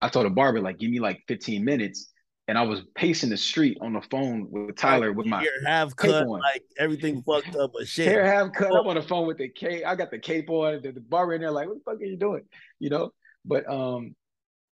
I 0.00 0.08
told 0.08 0.26
a 0.26 0.30
barber 0.30 0.60
like, 0.60 0.78
"Give 0.78 0.90
me 0.90 1.00
like 1.00 1.22
15 1.28 1.64
minutes." 1.64 2.10
and 2.46 2.58
I 2.58 2.62
was 2.62 2.82
pacing 2.94 3.30
the 3.30 3.36
street 3.36 3.78
on 3.80 3.94
the 3.94 4.02
phone 4.10 4.48
with 4.50 4.76
Tyler 4.76 5.12
with 5.12 5.26
my 5.26 5.40
hair 5.40 5.50
half 5.66 5.96
cut, 5.96 6.26
on. 6.26 6.40
like 6.40 6.62
everything 6.78 7.22
fucked 7.22 7.56
up, 7.56 7.72
but 7.72 7.88
shit. 7.88 8.06
Hair 8.06 8.26
half 8.26 8.52
cut. 8.52 8.72
I'm 8.74 8.86
on 8.86 8.96
the 8.96 9.02
phone 9.02 9.26
with 9.26 9.38
the 9.38 9.48
cape. 9.48 9.84
I 9.86 9.94
got 9.94 10.10
the 10.10 10.18
cape 10.18 10.50
on. 10.50 10.82
The, 10.82 10.92
the 10.92 11.00
barber 11.00 11.34
in 11.34 11.40
there, 11.40 11.50
like, 11.50 11.68
what 11.68 11.78
the 11.78 11.90
fuck 11.90 12.00
are 12.00 12.04
you 12.04 12.16
doing? 12.16 12.42
You 12.78 12.90
know. 12.90 13.12
But 13.46 13.68
um, 13.70 14.14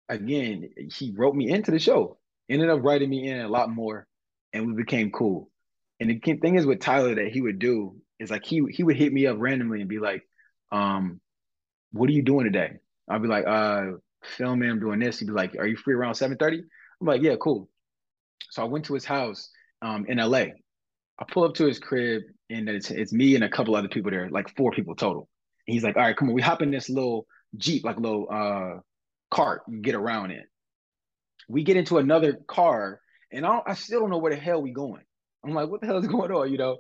again, 0.10 0.70
he 0.94 1.14
wrote 1.16 1.36
me 1.36 1.50
into 1.50 1.72
the 1.72 1.80
show. 1.80 2.18
Ended 2.50 2.70
up 2.70 2.84
writing 2.84 3.10
me 3.10 3.30
in 3.30 3.40
a 3.40 3.48
lot 3.48 3.70
more, 3.70 4.06
and 4.52 4.68
we 4.68 4.74
became 4.74 5.12
cool. 5.12 5.50
And 6.02 6.10
the 6.10 6.20
thing 6.20 6.56
is 6.56 6.66
with 6.66 6.82
Tyler 6.82 7.16
that 7.16 7.32
he 7.32 7.42
would 7.42 7.60
do 7.60 7.96
is 8.20 8.30
like 8.30 8.44
he 8.44 8.62
he 8.70 8.84
would 8.84 8.98
hit 8.98 9.14
me 9.14 9.28
up 9.28 9.38
randomly 9.40 9.80
and 9.80 9.90
be 9.90 10.00
like, 10.00 10.24
um, 10.72 11.22
"What 11.94 12.10
are 12.10 12.14
you 12.14 12.24
doing 12.24 12.44
today?" 12.46 12.74
I'd 13.08 13.22
be 13.22 13.30
like, 13.30 13.46
"Uh, 13.48 13.94
filming. 14.24 14.70
I'm 14.70 14.82
doing 14.82 15.00
this." 15.00 15.20
He'd 15.20 15.28
be 15.28 15.32
like, 15.32 15.56
"Are 15.58 15.68
you 15.68 15.78
free 15.78 15.94
around 15.94 16.16
7:30?" 16.16 16.64
I'm 17.02 17.08
like, 17.08 17.22
yeah, 17.22 17.36
cool. 17.36 17.68
So 18.52 18.62
I 18.62 18.66
went 18.66 18.86
to 18.86 18.94
his 18.94 19.06
house 19.06 19.50
um, 19.82 20.06
in 20.08 20.20
LA. 20.20 20.46
I 21.20 21.26
pull 21.30 21.44
up 21.44 21.56
to 21.56 21.66
his 21.66 21.80
crib 21.80 22.24
and 22.50 22.70
it's, 22.70 22.92
it's 22.92 23.12
me 23.12 23.36
and 23.36 23.44
a 23.44 23.50
couple 23.50 23.76
other 23.76 23.88
people 23.88 24.12
there, 24.12 24.30
like 24.30 24.56
four 24.56 24.72
people 24.72 24.96
total. 24.96 25.28
And 25.68 25.74
he's 25.74 25.84
like, 25.84 25.96
all 25.98 26.04
right, 26.04 26.16
come 26.16 26.30
on, 26.30 26.36
we 26.36 26.42
hop 26.42 26.62
in 26.62 26.72
this 26.72 26.90
little 26.90 27.26
Jeep, 27.58 27.84
like 27.84 27.98
little 28.00 28.28
uh, 28.32 28.80
cart 29.30 29.64
you 29.68 29.82
get 29.82 29.96
around 29.96 30.32
in. 30.32 30.44
We 31.50 31.64
get 31.64 31.78
into 31.78 31.98
another 31.98 32.40
car 32.48 33.02
and 33.32 33.46
I, 33.46 33.60
I 33.66 33.74
still 33.74 34.00
don't 34.02 34.10
know 34.10 34.20
where 34.20 34.34
the 34.34 34.40
hell 34.40 34.62
we 34.62 34.72
going. 34.72 35.04
I'm 35.44 35.54
like, 35.54 35.70
what 35.70 35.82
the 35.82 35.88
hell 35.88 35.98
is 35.98 36.08
going 36.08 36.32
on, 36.32 36.52
you 36.52 36.58
know? 36.58 36.78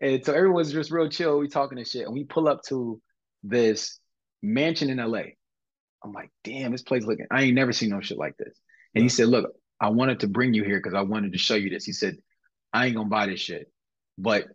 And 0.00 0.24
so 0.24 0.32
everyone's 0.32 0.72
just 0.72 0.90
real 0.90 1.08
chill. 1.08 1.38
We 1.38 1.48
talking 1.48 1.78
and 1.78 1.86
shit. 1.86 2.06
And 2.06 2.14
we 2.14 2.24
pull 2.24 2.48
up 2.48 2.62
to 2.68 3.00
this 3.42 3.98
mansion 4.42 4.90
in 4.90 4.98
LA. 4.98 5.22
I'm 6.04 6.12
like, 6.12 6.30
damn, 6.44 6.72
this 6.72 6.82
place 6.82 7.04
looking, 7.04 7.26
I 7.30 7.42
ain't 7.42 7.54
never 7.54 7.72
seen 7.72 7.90
no 7.90 8.00
shit 8.00 8.18
like 8.18 8.36
this. 8.36 8.56
And 8.94 9.02
he 9.02 9.08
said, 9.08 9.28
Look, 9.28 9.52
I 9.80 9.90
wanted 9.90 10.20
to 10.20 10.28
bring 10.28 10.54
you 10.54 10.64
here 10.64 10.78
because 10.78 10.94
I 10.94 11.02
wanted 11.02 11.32
to 11.32 11.38
show 11.38 11.54
you 11.54 11.70
this. 11.70 11.84
He 11.84 11.92
said, 11.92 12.16
I 12.72 12.86
ain't 12.86 12.96
gonna 12.96 13.08
buy 13.08 13.26
this 13.26 13.40
shit. 13.40 13.70
But 14.16 14.46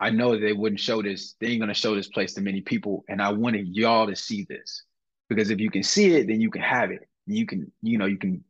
I 0.00 0.10
know 0.10 0.38
they 0.38 0.52
wouldn't 0.52 0.80
show 0.80 1.02
this, 1.02 1.34
they 1.40 1.48
ain't 1.48 1.60
gonna 1.60 1.74
show 1.74 1.94
this 1.94 2.08
place 2.08 2.34
to 2.34 2.40
many 2.40 2.60
people. 2.60 3.04
And 3.08 3.22
I 3.22 3.32
wanted 3.32 3.68
y'all 3.68 4.06
to 4.06 4.16
see 4.16 4.46
this. 4.48 4.82
Because 5.28 5.50
if 5.50 5.60
you 5.60 5.70
can 5.70 5.82
see 5.82 6.14
it, 6.14 6.26
then 6.26 6.40
you 6.40 6.50
can 6.50 6.62
have 6.62 6.90
it. 6.90 7.08
You 7.26 7.46
can, 7.46 7.70
you 7.82 7.98
know, 7.98 8.06
you 8.06 8.18
can 8.18 8.42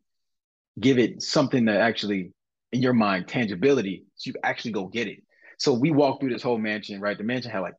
give 0.79 0.99
it 0.99 1.23
something 1.23 1.65
that 1.65 1.81
actually 1.81 2.33
in 2.73 2.83
your 2.83 2.93
mind, 2.93 3.29
tangibility, 3.29 4.05
so 4.16 4.29
you 4.29 4.35
actually 4.43 4.73
go 4.73 4.87
get 4.87 5.09
it. 5.09 5.23
So 5.59 5.73
we 5.73 5.91
walked 5.91 6.21
through 6.21 6.33
this 6.33 6.43
whole 6.43 6.59
mansion, 6.59 7.01
right? 7.01 7.16
The 7.16 7.25
mansion 7.25 7.51
had 7.51 7.61
like 7.61 7.75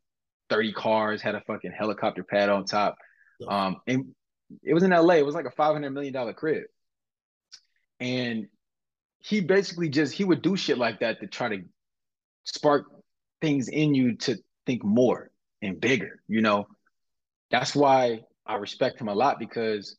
30 0.50 0.72
cars, 0.72 1.22
had 1.22 1.34
a 1.34 1.40
fucking 1.42 1.72
helicopter 1.76 2.24
pad 2.24 2.48
on 2.48 2.64
top. 2.64 2.96
Um, 3.48 3.76
and 3.86 4.14
it 4.62 4.74
was 4.74 4.82
in 4.82 4.90
LA. 4.90 5.14
It 5.14 5.26
was 5.26 5.34
like 5.34 5.46
a 5.46 5.50
$500 5.50 5.92
million 5.92 6.34
crib. 6.34 6.64
And 8.00 8.48
he 9.20 9.40
basically 9.40 9.88
just 9.88 10.12
he 10.12 10.24
would 10.24 10.42
do 10.42 10.56
shit 10.56 10.78
like 10.78 11.00
that 11.00 11.20
to 11.20 11.26
try 11.26 11.48
to 11.48 11.62
spark 12.44 12.86
things 13.40 13.68
in 13.68 13.94
you 13.94 14.16
to 14.16 14.36
think 14.66 14.84
more 14.84 15.30
and 15.62 15.80
bigger, 15.80 16.20
you 16.26 16.40
know. 16.40 16.66
That's 17.50 17.74
why 17.74 18.20
I 18.46 18.56
respect 18.56 19.00
him 19.00 19.08
a 19.08 19.14
lot 19.14 19.38
because 19.38 19.96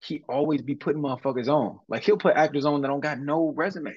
he 0.00 0.22
always 0.28 0.62
be 0.62 0.74
putting 0.74 1.02
motherfuckers 1.02 1.48
on. 1.48 1.78
Like 1.88 2.02
he'll 2.02 2.18
put 2.18 2.36
actors 2.36 2.64
on 2.64 2.80
that 2.82 2.88
don't 2.88 3.00
got 3.00 3.18
no 3.18 3.52
resume. 3.54 3.94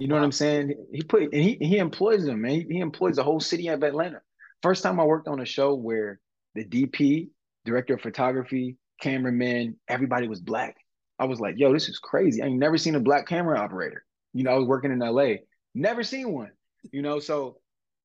You 0.00 0.08
know 0.08 0.14
wow. 0.14 0.22
what 0.22 0.24
I'm 0.24 0.32
saying? 0.32 0.86
He 0.92 1.02
put 1.02 1.24
and 1.24 1.34
he 1.34 1.58
he 1.60 1.76
employs 1.76 2.24
them, 2.24 2.40
man. 2.40 2.52
He, 2.52 2.66
he 2.70 2.80
employs 2.80 3.16
the 3.16 3.22
whole 3.22 3.38
city 3.38 3.68
of 3.68 3.82
Atlanta. 3.82 4.22
First 4.62 4.82
time 4.82 4.98
I 4.98 5.04
worked 5.04 5.28
on 5.28 5.40
a 5.40 5.44
show 5.44 5.74
where 5.74 6.20
the 6.54 6.64
DP, 6.64 7.28
director 7.66 7.94
of 7.94 8.00
photography, 8.00 8.78
cameraman, 9.02 9.76
everybody 9.88 10.26
was 10.26 10.40
black. 10.40 10.76
I 11.18 11.26
was 11.26 11.38
like, 11.38 11.56
yo, 11.58 11.74
this 11.74 11.90
is 11.90 11.98
crazy. 11.98 12.42
I 12.42 12.46
ain't 12.46 12.58
never 12.58 12.78
seen 12.78 12.94
a 12.94 13.00
black 13.00 13.26
camera 13.26 13.58
operator. 13.58 14.04
You 14.32 14.42
know, 14.42 14.52
I 14.52 14.54
was 14.54 14.66
working 14.66 14.90
in 14.90 15.00
LA, 15.00 15.34
never 15.74 16.02
seen 16.02 16.32
one. 16.32 16.50
You 16.92 17.02
know, 17.02 17.20
so 17.20 17.58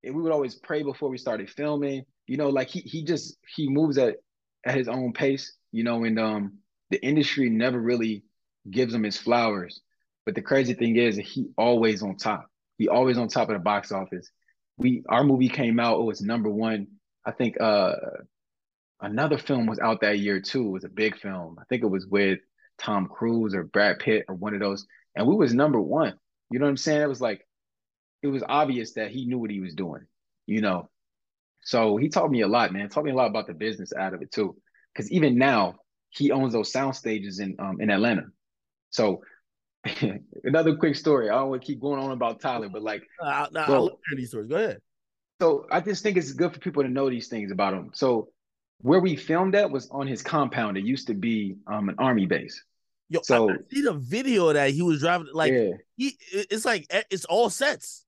we 0.04 0.12
would 0.12 0.34
always 0.34 0.56
pray 0.56 0.84
before 0.84 1.10
we 1.10 1.18
started 1.18 1.50
filming. 1.50 2.04
You 2.28 2.36
know, 2.36 2.50
like 2.50 2.68
he 2.68 2.82
he 2.82 3.06
just 3.06 3.38
he 3.56 3.70
moves 3.70 3.98
at 3.98 4.18
at 4.66 4.76
his 4.76 4.89
own 4.89 5.14
pace. 5.14 5.54
You 5.72 5.86
know, 5.86 6.04
and 6.04 6.20
um 6.20 6.58
the 6.89 7.02
industry 7.02 7.50
never 7.50 7.80
really 7.80 8.26
gives 8.70 8.93
him 8.93 9.04
his 9.04 9.18
flowers. 9.18 9.80
But 10.26 10.36
the 10.36 10.42
crazy 10.42 10.74
thing 10.74 10.96
is, 10.96 11.18
he 11.18 11.50
always 11.58 12.02
on 12.02 12.18
top. 12.18 12.48
He 12.78 12.88
always 12.90 13.18
on 13.18 13.28
top 13.28 13.50
of 13.50 13.54
the 13.54 13.60
box 13.60 13.92
office. 13.92 14.30
We 14.78 15.04
our 15.08 15.24
movie 15.24 15.50
came 15.50 15.80
out. 15.80 16.00
It 16.00 16.04
was 16.06 16.22
number 16.22 16.50
one. 16.50 16.88
I 17.26 17.32
think 17.32 17.60
uh 17.62 17.96
another 19.02 19.38
film 19.38 19.68
was 19.68 19.80
out 19.80 20.02
that 20.02 20.20
year 20.20 20.42
too. 20.42 20.68
It 20.68 20.72
was 20.72 20.84
a 20.84 20.90
big 20.90 21.18
film. 21.18 21.58
I 21.60 21.64
think 21.70 21.84
it 21.84 21.88
was 21.88 22.08
with 22.08 22.40
Tom 22.78 23.08
Cruise 23.08 23.54
or 23.54 23.64
Brad 23.64 24.00
Pitt 24.00 24.26
or 24.28 24.36
one 24.36 24.54
of 24.54 24.60
those. 24.60 24.86
And 25.16 25.28
we 25.28 25.36
was 25.36 25.54
number 25.54 25.80
one. 25.80 26.16
You 26.52 26.60
know 26.60 26.66
what 26.66 26.72
I'm 26.72 26.78
saying? 26.78 27.02
It 27.02 27.10
was 27.10 27.22
like 27.22 27.48
it 28.22 28.28
was 28.28 28.44
obvious 28.48 28.94
that 28.94 29.12
he 29.12 29.26
knew 29.26 29.38
what 29.38 29.52
he 29.52 29.62
was 29.62 29.76
doing, 29.76 30.06
you 30.48 30.62
know. 30.62 30.90
So 31.62 31.98
he 31.98 32.10
taught 32.10 32.30
me 32.30 32.42
a 32.42 32.48
lot, 32.48 32.74
man. 32.74 32.90
Taught 32.90 33.06
me 33.06 33.12
a 33.12 33.16
lot 33.16 33.30
about 33.30 33.48
the 33.48 33.54
business 33.54 33.94
out 33.98 34.14
of 34.14 34.22
it 34.22 34.32
too. 34.32 34.56
Cause 34.96 35.12
even 35.12 35.38
now, 35.38 35.76
he 36.10 36.32
owns 36.32 36.54
those 36.54 36.72
sound 36.72 36.96
stages 36.96 37.40
in 37.40 37.56
um 37.60 37.80
in 37.80 37.90
Atlanta. 37.90 38.26
So 38.90 39.22
another 40.44 40.76
quick 40.76 40.96
story. 40.96 41.30
I 41.30 41.36
don't 41.36 41.50
want 41.50 41.62
to 41.62 41.66
keep 41.66 41.80
going 41.80 42.02
on 42.02 42.12
about 42.12 42.40
Tyler, 42.40 42.70
but 42.70 42.82
like, 42.82 43.04
uh, 43.22 43.48
no, 43.52 43.66
bro, 43.66 43.76
I'll 43.76 44.18
these 44.18 44.30
stories. 44.30 44.50
Go 44.50 44.56
ahead. 44.56 44.80
So 45.42 45.68
I 45.70 45.82
just 45.82 46.02
think 46.02 46.18
it's 46.18 46.32
good 46.32 46.54
for 46.54 46.60
people 46.60 46.84
to 46.84 46.90
know 46.90 47.10
these 47.10 47.28
things 47.28 47.52
about 47.52 47.74
him. 47.74 47.92
So 47.94 48.30
where 48.82 49.00
we 49.00 49.16
filmed 49.16 49.56
at 49.56 49.70
was 49.70 49.90
on 49.90 50.08
his 50.08 50.22
compound. 50.22 50.78
It 50.78 50.86
used 50.86 51.08
to 51.08 51.14
be 51.14 51.58
um 51.68 51.90
an 51.90 51.96
army 51.98 52.26
base. 52.26 52.64
Yo, 53.10 53.20
so 53.24 53.52
I, 53.52 53.56
see 53.72 53.82
the 53.82 53.94
video 53.94 54.52
that 54.54 54.72
he 54.72 54.82
was 54.82 55.02
driving. 55.02 55.28
Like 55.34 55.54
yeah. 55.54 55.72
he, 55.96 56.18
it's 56.32 56.66
like 56.66 56.88
it's 57.12 57.26
all 57.26 57.50
sets. 57.50 58.06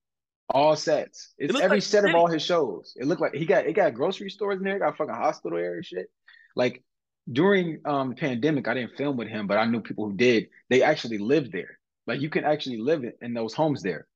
All 0.49 0.75
sets. 0.75 1.33
It's 1.37 1.53
it 1.53 1.61
every 1.61 1.77
like 1.77 1.83
set 1.83 2.05
of 2.05 2.15
all 2.15 2.27
his 2.27 2.41
shows. 2.41 2.93
It 2.95 3.05
looked 3.05 3.21
like 3.21 3.33
he 3.33 3.45
got 3.45 3.65
it 3.65 3.73
got 3.73 3.93
grocery 3.93 4.29
stores 4.29 4.57
in 4.57 4.63
there. 4.63 4.79
Got 4.79 4.97
fucking 4.97 5.13
hospital 5.13 5.57
area 5.57 5.83
shit. 5.83 6.07
Like 6.55 6.83
during 7.31 7.81
um 7.85 8.15
pandemic, 8.15 8.67
I 8.67 8.73
didn't 8.73 8.97
film 8.97 9.17
with 9.17 9.27
him, 9.27 9.47
but 9.47 9.57
I 9.57 9.65
knew 9.65 9.81
people 9.81 10.09
who 10.09 10.15
did. 10.15 10.47
They 10.69 10.83
actually 10.83 11.17
lived 11.17 11.51
there. 11.51 11.79
Like 12.05 12.21
you 12.21 12.29
can 12.29 12.45
actually 12.45 12.77
live 12.77 13.03
in 13.21 13.33
those 13.33 13.53
homes 13.53 13.81
there. 13.83 14.07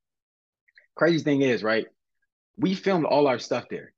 Crazy 0.95 1.24
thing 1.24 1.41
is, 1.41 1.64
right? 1.64 1.86
We 2.57 2.74
filmed 2.74 3.05
all 3.05 3.28
our 3.28 3.39
stuff 3.39 3.66
there. 3.70 3.93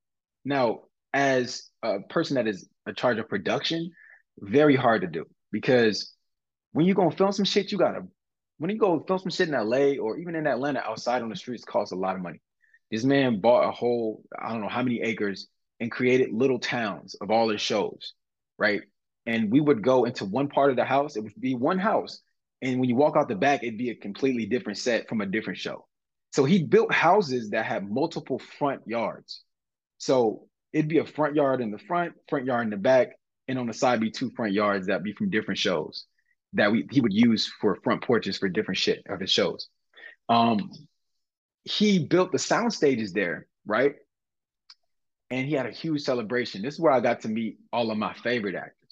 Now, 0.46 0.82
as 1.14 1.70
a 1.84 2.00
person 2.02 2.36
that 2.36 2.48
is 2.48 2.68
a 2.86 2.94
charge 2.94 3.20
of 3.20 3.30
production, 3.30 3.92
very 4.40 4.76
hard 4.76 5.02
to 5.02 5.08
do 5.08 5.26
because 5.52 6.14
when 6.72 6.86
you 6.86 6.96
gonna 6.96 7.12
film 7.16 7.32
some 7.32 7.46
shit, 7.46 7.72
you 7.72 7.78
gotta 7.78 8.02
when 8.58 8.72
you 8.72 8.78
go 8.78 9.04
film 9.08 9.20
some 9.20 9.30
shit 9.30 9.50
in 9.50 9.56
LA 9.56 9.98
or 10.02 10.18
even 10.18 10.36
in 10.36 10.48
Atlanta 10.48 10.80
outside 10.80 11.22
on 11.22 11.30
the 11.30 11.36
streets 11.36 11.66
costs 11.66 11.92
a 11.92 11.96
lot 11.96 12.16
of 12.16 12.22
money. 12.22 12.40
This 12.90 13.04
man 13.04 13.42
bought 13.42 13.68
a 13.68 13.72
whole, 13.72 14.24
I 14.40 14.50
don't 14.50 14.62
know 14.62 14.70
how 14.70 14.84
many 14.84 15.02
acres 15.02 15.48
and 15.80 15.92
created 15.92 16.32
little 16.32 16.60
towns 16.60 17.16
of 17.16 17.32
all 17.32 17.50
his 17.50 17.62
shows, 17.62 18.14
right? 18.58 18.82
And 19.26 19.52
we 19.52 19.62
would 19.62 19.82
go 19.82 20.06
into 20.06 20.26
one 20.26 20.50
part 20.50 20.70
of 20.70 20.76
the 20.76 20.86
house, 20.86 21.16
it 21.16 21.24
would 21.24 21.40
be 21.40 21.56
one 21.56 21.80
house. 21.80 22.22
And 22.62 22.80
when 22.80 22.90
you 22.90 22.96
walk 22.96 23.16
out 23.18 23.28
the 23.28 23.36
back, 23.36 23.64
it'd 23.64 23.78
be 23.78 23.90
a 23.90 23.96
completely 23.96 24.46
different 24.46 24.78
set 24.78 25.08
from 25.08 25.22
a 25.22 25.26
different 25.26 25.60
show. 25.60 25.86
So 26.32 26.44
he 26.44 26.64
built 26.64 26.92
houses 26.92 27.52
that 27.52 27.66
had 27.66 27.90
multiple 27.90 28.40
front 28.58 28.82
yards. 28.86 29.44
So 29.98 30.48
it'd 30.72 30.90
be 30.90 30.98
a 30.98 31.06
front 31.06 31.36
yard 31.36 31.62
in 31.62 31.72
the 31.72 31.78
front, 31.78 32.14
front 32.28 32.46
yard 32.46 32.66
in 32.66 32.72
the 32.72 32.78
back, 32.78 33.10
and 33.48 33.60
on 33.60 33.68
the 33.68 33.74
side 33.74 34.00
be 34.00 34.12
two 34.12 34.32
front 34.32 34.54
yards 34.54 34.88
that 34.88 35.04
be 35.04 35.14
from 35.14 35.30
different 35.30 35.60
shows 35.60 36.06
that 36.54 36.72
we 36.72 36.88
he 36.92 37.02
would 37.02 37.14
use 37.14 37.52
for 37.60 37.76
front 37.84 38.04
porches 38.04 38.38
for 38.38 38.48
different 38.48 38.78
shit 38.78 39.04
of 39.10 39.20
his 39.20 39.32
shows. 39.32 39.68
Um, 40.30 40.72
he 41.64 42.00
built 42.00 42.32
the 42.32 42.40
sound 42.40 42.74
stages 42.74 43.14
there, 43.14 43.48
right? 43.66 43.96
And 45.30 45.48
he 45.48 45.54
had 45.54 45.66
a 45.66 45.72
huge 45.72 46.02
celebration. 46.02 46.62
This 46.62 46.76
is 46.76 46.80
where 46.80 46.94
I 46.94 47.00
got 47.00 47.22
to 47.22 47.28
meet 47.28 47.58
all 47.72 47.92
of 47.92 47.98
my 47.98 48.14
favorite 48.14 48.56
actors. 48.56 48.83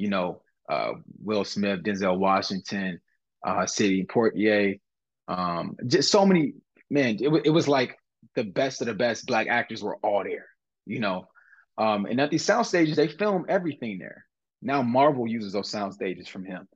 You 0.00 0.10
know, 0.10 0.42
uh, 0.68 0.92
Will 1.22 1.44
Smith, 1.44 1.82
Denzel 1.82 2.18
Washington, 2.18 3.00
uh, 3.46 3.66
Sidney 3.66 4.04
Poitier, 4.04 4.80
um, 5.28 5.76
just 5.86 6.10
so 6.10 6.26
many. 6.26 6.54
Man, 6.90 7.18
it, 7.20 7.42
it 7.44 7.50
was 7.50 7.68
like 7.68 7.96
the 8.34 8.44
best 8.44 8.80
of 8.80 8.88
the 8.88 8.94
best 8.94 9.26
black 9.26 9.46
actors 9.46 9.82
were 9.82 9.96
all 10.02 10.24
there 10.24 10.46
you 10.90 11.00
know. 11.00 11.28
Um, 11.78 12.04
and 12.06 12.20
at 12.20 12.30
these 12.30 12.44
sound 12.44 12.66
stages, 12.66 12.96
they 12.96 13.08
film 13.08 13.46
everything 13.48 13.98
there. 13.98 14.26
Now 14.60 14.82
Marvel 14.82 15.26
uses 15.26 15.52
those 15.52 15.70
sound 15.70 15.94
stages 15.94 16.28
from 16.28 16.44
him. 16.44 16.68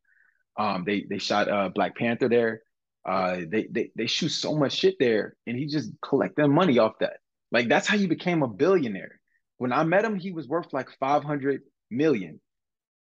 Um, 0.57 0.85
they 0.87 1.05
they 1.11 1.19
shot 1.19 1.49
uh, 1.49 1.69
Black 1.69 1.97
Panther 1.97 2.29
there. 2.29 2.63
Uh, 3.07 3.41
they, 3.47 3.67
they 3.71 3.91
they 3.95 4.07
shoot 4.07 4.31
so 4.31 4.55
much 4.55 4.73
shit 4.73 4.95
there, 4.99 5.37
and 5.47 5.59
he 5.59 5.67
just 5.67 5.91
collecting 6.01 6.55
money 6.55 6.79
off 6.79 6.95
that. 7.01 7.19
Like 7.53 7.69
that's 7.69 7.87
how 7.87 7.99
he 7.99 8.07
became 8.07 8.43
a 8.43 8.49
billionaire. 8.49 9.21
When 9.59 9.73
I 9.73 9.85
met 9.85 10.05
him, 10.05 10.17
he 10.17 10.31
was 10.31 10.49
worth 10.49 10.73
like 10.73 10.89
five 10.99 11.23
hundred 11.25 11.63
million, 11.91 12.41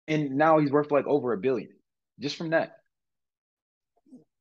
and 0.08 0.32
now 0.32 0.60
he's 0.60 0.72
worth 0.72 0.92
like 0.92 1.08
over 1.08 1.34
a 1.34 1.38
billion 1.38 1.70
just 2.20 2.36
from 2.36 2.50
that. 2.52 2.78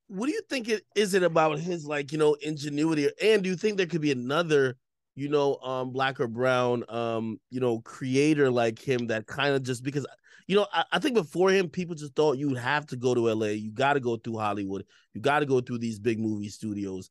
What 0.08 0.26
do 0.26 0.32
you 0.32 0.42
think 0.50 0.68
it 0.68 0.82
is 0.94 1.14
it 1.14 1.22
about 1.22 1.58
his 1.58 1.86
like 1.86 2.12
you 2.12 2.18
know 2.18 2.34
ingenuity, 2.34 3.08
and 3.22 3.42
do 3.42 3.48
you 3.48 3.56
think 3.56 3.76
there 3.76 3.86
could 3.86 4.02
be 4.02 4.12
another 4.12 4.76
you 5.14 5.28
know, 5.28 5.56
um, 5.56 5.90
black 5.90 6.20
or 6.20 6.26
brown, 6.26 6.84
um, 6.88 7.38
you 7.50 7.60
know, 7.60 7.80
creator 7.80 8.50
like 8.50 8.78
him 8.78 9.08
that 9.08 9.26
kind 9.26 9.54
of 9.54 9.62
just 9.62 9.82
because, 9.82 10.06
you 10.46 10.56
know, 10.56 10.66
I, 10.72 10.84
I, 10.92 10.98
think 10.98 11.14
before 11.14 11.50
him, 11.50 11.68
people 11.68 11.94
just 11.94 12.14
thought 12.14 12.38
you 12.38 12.54
have 12.54 12.86
to 12.86 12.96
go 12.96 13.14
to 13.14 13.32
LA, 13.32 13.48
you 13.48 13.70
got 13.70 13.94
to 13.94 14.00
go 14.00 14.16
through 14.16 14.38
Hollywood, 14.38 14.84
you 15.12 15.20
got 15.20 15.40
to 15.40 15.46
go 15.46 15.60
through 15.60 15.78
these 15.78 15.98
big 15.98 16.18
movie 16.18 16.48
studios, 16.48 17.10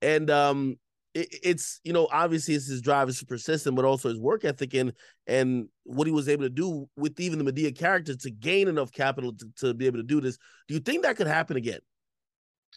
and 0.00 0.30
um, 0.30 0.76
it, 1.14 1.28
it's 1.42 1.80
you 1.84 1.92
know, 1.92 2.08
obviously 2.10 2.54
it's 2.54 2.66
his 2.66 2.80
drive 2.80 3.08
is 3.08 3.22
persistent, 3.22 3.76
but 3.76 3.84
also 3.84 4.08
his 4.08 4.18
work 4.18 4.44
ethic 4.44 4.74
and 4.74 4.92
and 5.26 5.68
what 5.84 6.06
he 6.06 6.12
was 6.12 6.28
able 6.28 6.44
to 6.44 6.50
do 6.50 6.88
with 6.96 7.18
even 7.20 7.42
the 7.42 7.50
Madea 7.50 7.76
character 7.76 8.16
to 8.16 8.30
gain 8.30 8.68
enough 8.68 8.92
capital 8.92 9.32
to, 9.34 9.46
to 9.56 9.74
be 9.74 9.86
able 9.86 9.98
to 9.98 10.04
do 10.04 10.20
this. 10.20 10.38
Do 10.68 10.74
you 10.74 10.80
think 10.80 11.02
that 11.02 11.16
could 11.16 11.26
happen 11.26 11.56
again? 11.56 11.80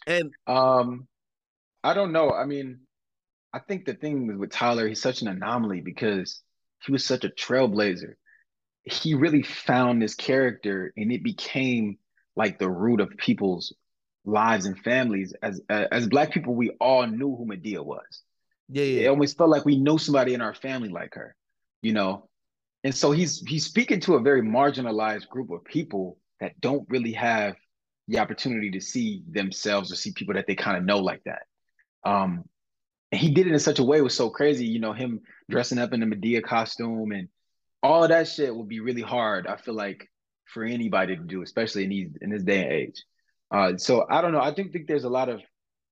And 0.06 0.32
um, 0.46 1.08
I 1.82 1.94
don't 1.94 2.12
know. 2.12 2.30
I 2.30 2.44
mean 2.44 2.80
I 3.52 3.58
think 3.58 3.86
the 3.86 3.94
thing 3.94 4.38
with 4.38 4.50
Tyler, 4.50 4.86
he's 4.86 5.00
such 5.00 5.22
an 5.22 5.28
anomaly 5.28 5.80
because 5.80 6.42
he 6.84 6.92
was 6.92 7.06
such 7.06 7.24
a 7.24 7.30
trailblazer. 7.30 8.14
He 8.82 9.14
really 9.14 9.42
found 9.42 10.02
this 10.02 10.14
character 10.14 10.92
and 10.94 11.10
it 11.10 11.24
became 11.24 11.96
like 12.36 12.58
the 12.58 12.68
root 12.68 13.00
of 13.00 13.08
people's 13.16 13.74
lives 14.26 14.66
and 14.66 14.78
families. 14.78 15.32
As 15.42 15.60
as 15.70 16.06
black 16.06 16.32
people, 16.32 16.54
we 16.54 16.70
all 16.80 17.06
knew 17.06 17.34
who 17.34 17.46
Madea 17.46 17.82
was. 17.82 18.22
Yeah, 18.68 18.84
yeah. 18.84 19.02
It 19.02 19.08
almost 19.08 19.38
felt 19.38 19.50
like 19.50 19.64
we 19.64 19.76
know 19.76 19.96
somebody 19.96 20.34
in 20.34 20.40
our 20.40 20.54
family 20.54 20.88
like 20.88 21.14
her, 21.14 21.36
you 21.82 21.92
know. 21.92 22.28
And 22.84 22.94
so 22.94 23.10
he's 23.12 23.40
he's 23.40 23.64
speaking 23.64 24.00
to 24.00 24.14
a 24.14 24.20
very 24.20 24.42
marginalized 24.42 25.28
group 25.28 25.50
of 25.50 25.64
people 25.64 26.18
that 26.40 26.60
don't 26.60 26.86
really 26.88 27.12
have 27.12 27.56
the 28.08 28.18
opportunity 28.18 28.70
to 28.72 28.80
see 28.80 29.22
themselves 29.28 29.90
or 29.92 29.96
see 29.96 30.12
people 30.12 30.34
that 30.34 30.46
they 30.46 30.54
kind 30.54 30.76
of 30.76 30.84
know 30.84 30.98
like 30.98 31.22
that. 31.24 31.42
Um, 32.04 32.44
he 33.10 33.30
did 33.30 33.46
it 33.46 33.52
in 33.52 33.58
such 33.58 33.78
a 33.78 33.84
way 33.84 33.98
it 33.98 34.04
was 34.04 34.14
so 34.14 34.30
crazy. 34.30 34.66
You 34.66 34.80
know, 34.80 34.92
him 34.92 35.20
dressing 35.50 35.78
up 35.78 35.92
in 35.92 36.00
the 36.00 36.06
Madea 36.06 36.42
costume 36.42 37.12
and 37.12 37.28
all 37.82 38.02
of 38.02 38.10
that 38.10 38.28
shit 38.28 38.54
would 38.54 38.68
be 38.68 38.80
really 38.80 39.02
hard. 39.02 39.46
I 39.46 39.56
feel 39.56 39.74
like 39.74 40.08
for 40.52 40.64
anybody 40.64 41.16
to 41.16 41.22
do, 41.22 41.42
especially 41.42 41.84
in 41.84 41.90
these 41.90 42.10
in 42.20 42.30
this 42.30 42.42
day 42.42 42.62
and 42.62 42.72
age. 42.72 43.04
Uh, 43.50 43.76
so 43.76 44.06
I 44.10 44.22
don't 44.22 44.32
know. 44.32 44.40
I 44.40 44.52
think 44.52 44.72
think 44.72 44.86
there's 44.86 45.04
a 45.04 45.08
lot 45.08 45.28
of 45.28 45.40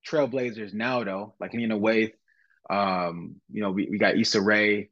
trailblazers 0.09 0.75
now 0.75 1.05
though, 1.05 1.35
like 1.41 1.55
in 1.55 1.71
a 1.71 1.79
way. 1.79 2.15
Um, 2.71 3.37
you 3.51 3.61
know, 3.61 3.71
we, 3.71 3.89
we 3.91 3.99
got 3.99 4.19
Issa 4.19 4.41
Rae. 4.41 4.91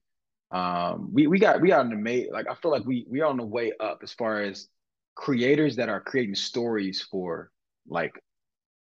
Um, 0.50 1.10
we 1.12 1.26
we 1.26 1.38
got 1.38 1.60
we 1.60 1.68
got 1.68 1.80
on 1.80 1.90
the 1.90 1.96
mate. 1.96 2.30
Like 2.32 2.46
I 2.48 2.54
feel 2.54 2.70
like 2.70 2.84
we 2.84 3.06
we 3.08 3.20
are 3.20 3.26
on 3.26 3.38
the 3.38 3.44
way 3.44 3.72
up 3.80 4.00
as 4.02 4.12
far 4.12 4.42
as 4.42 4.68
creators 5.14 5.76
that 5.76 5.88
are 5.88 6.00
creating 6.00 6.34
stories 6.34 7.02
for 7.10 7.50
like 7.88 8.12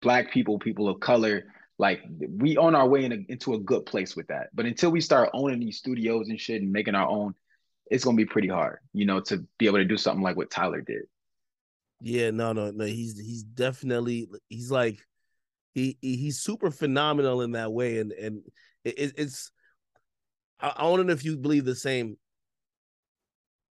black 0.01 0.31
people, 0.31 0.59
people 0.59 0.89
of 0.89 0.99
color, 0.99 1.45
like 1.79 2.01
we 2.37 2.57
on 2.57 2.75
our 2.75 2.87
way 2.87 3.05
in 3.05 3.11
a, 3.11 3.17
into 3.29 3.53
a 3.53 3.59
good 3.59 3.85
place 3.85 4.15
with 4.15 4.27
that. 4.27 4.49
But 4.53 4.65
until 4.65 4.91
we 4.91 5.01
start 5.01 5.29
owning 5.33 5.59
these 5.59 5.77
studios 5.77 6.29
and 6.29 6.39
shit 6.39 6.61
and 6.61 6.71
making 6.71 6.95
our 6.95 7.07
own, 7.07 7.33
it's 7.89 8.03
gonna 8.03 8.17
be 8.17 8.25
pretty 8.25 8.47
hard, 8.47 8.79
you 8.93 9.05
know, 9.05 9.19
to 9.21 9.45
be 9.57 9.65
able 9.65 9.79
to 9.79 9.85
do 9.85 9.97
something 9.97 10.23
like 10.23 10.35
what 10.35 10.51
Tyler 10.51 10.81
did. 10.81 11.03
Yeah, 12.01 12.31
no, 12.31 12.53
no, 12.53 12.71
no. 12.71 12.85
He's 12.85 13.17
he's 13.17 13.43
definitely 13.43 14.27
he's 14.49 14.69
like 14.69 14.99
he 15.73 15.97
he's 16.01 16.41
super 16.41 16.69
phenomenal 16.69 17.41
in 17.41 17.51
that 17.53 17.71
way, 17.71 17.99
and 17.99 18.11
and 18.11 18.43
it, 18.83 19.13
it's 19.17 19.51
I, 20.59 20.73
I 20.77 20.81
don't 20.83 21.05
know 21.07 21.13
if 21.13 21.25
you 21.25 21.37
believe 21.37 21.65
the 21.65 21.75
same. 21.75 22.17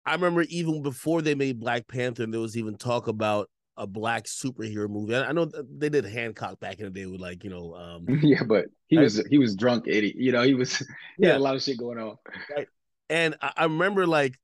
I 0.05 0.15
remember 0.15 0.43
even 0.43 0.83
before 0.83 1.23
they 1.23 1.35
made 1.35 1.61
Black 1.61 1.87
Panther, 1.87 2.27
there 2.27 2.41
was 2.41 2.57
even 2.57 2.77
talk 2.77 3.07
about 3.07 3.51
a 3.77 3.87
black 3.87 4.25
superhero 4.25 4.89
movie. 4.89 5.15
I, 5.15 5.33
know 5.33 5.47
they 5.47 5.89
did 5.89 6.05
Hancock 6.05 6.61
back 6.61 6.79
in 6.79 6.85
the 6.85 6.91
day 6.91 7.07
with 7.07 7.21
like 7.21 7.45
you 7.45 7.51
know. 7.51 7.75
Um, 7.75 8.07
yeah, 8.23 8.43
but 8.43 8.67
he 8.89 8.99
was 8.99 9.25
he 9.31 9.39
was 9.39 9.55
drunk 9.55 9.85
idiot. 9.87 10.17
You 10.17 10.33
know, 10.33 10.43
he 10.43 10.55
was 10.55 10.79
he 10.79 10.87
yeah. 11.19 11.29
had 11.29 11.37
a 11.37 11.43
lot 11.45 11.55
of 11.55 11.63
shit 11.63 11.79
going 11.79 11.99
on. 11.99 12.17
Right. 12.55 12.69
And 13.09 13.37
I, 13.41 13.53
I 13.57 13.65
remember 13.65 14.07
like 14.07 14.39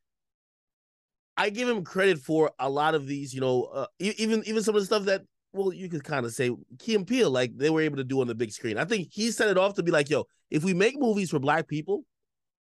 I 1.36 1.50
give 1.50 1.68
him 1.68 1.84
credit 1.84 2.18
for 2.18 2.52
a 2.58 2.68
lot 2.68 2.94
of 2.94 3.06
these, 3.06 3.34
you 3.34 3.40
know, 3.40 3.64
uh, 3.64 3.86
even 3.98 4.42
even 4.46 4.62
some 4.62 4.74
of 4.74 4.80
the 4.80 4.86
stuff 4.86 5.04
that 5.04 5.22
well, 5.56 5.72
you 5.72 5.88
could 5.88 6.04
kind 6.04 6.26
of 6.26 6.32
say 6.32 6.50
Key 6.78 6.94
and 6.94 7.06
Peele, 7.06 7.30
like 7.30 7.56
they 7.56 7.70
were 7.70 7.80
able 7.80 7.96
to 7.96 8.04
do 8.04 8.20
on 8.20 8.26
the 8.26 8.34
big 8.34 8.52
screen. 8.52 8.78
I 8.78 8.84
think 8.84 9.08
he 9.12 9.30
set 9.30 9.48
it 9.48 9.58
off 9.58 9.74
to 9.74 9.82
be 9.82 9.90
like, 9.90 10.10
yo, 10.10 10.26
if 10.50 10.62
we 10.62 10.74
make 10.74 10.98
movies 10.98 11.30
for 11.30 11.38
black 11.38 11.66
people, 11.66 12.04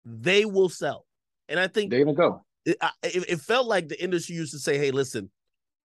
they 0.06 0.46
will 0.46 0.70
sell. 0.70 1.06
And 1.50 1.60
I 1.60 1.68
think 1.68 1.92
they're 1.92 2.06
gonna 2.06 2.16
go. 2.16 2.44
It, 2.66 2.78
it, 3.04 3.30
it 3.30 3.40
felt 3.40 3.68
like 3.68 3.90
the 3.90 4.02
industry 4.02 4.36
used 4.36 4.54
to 4.54 4.60
say, 4.60 4.78
hey, 4.78 4.92
listen, 4.92 5.30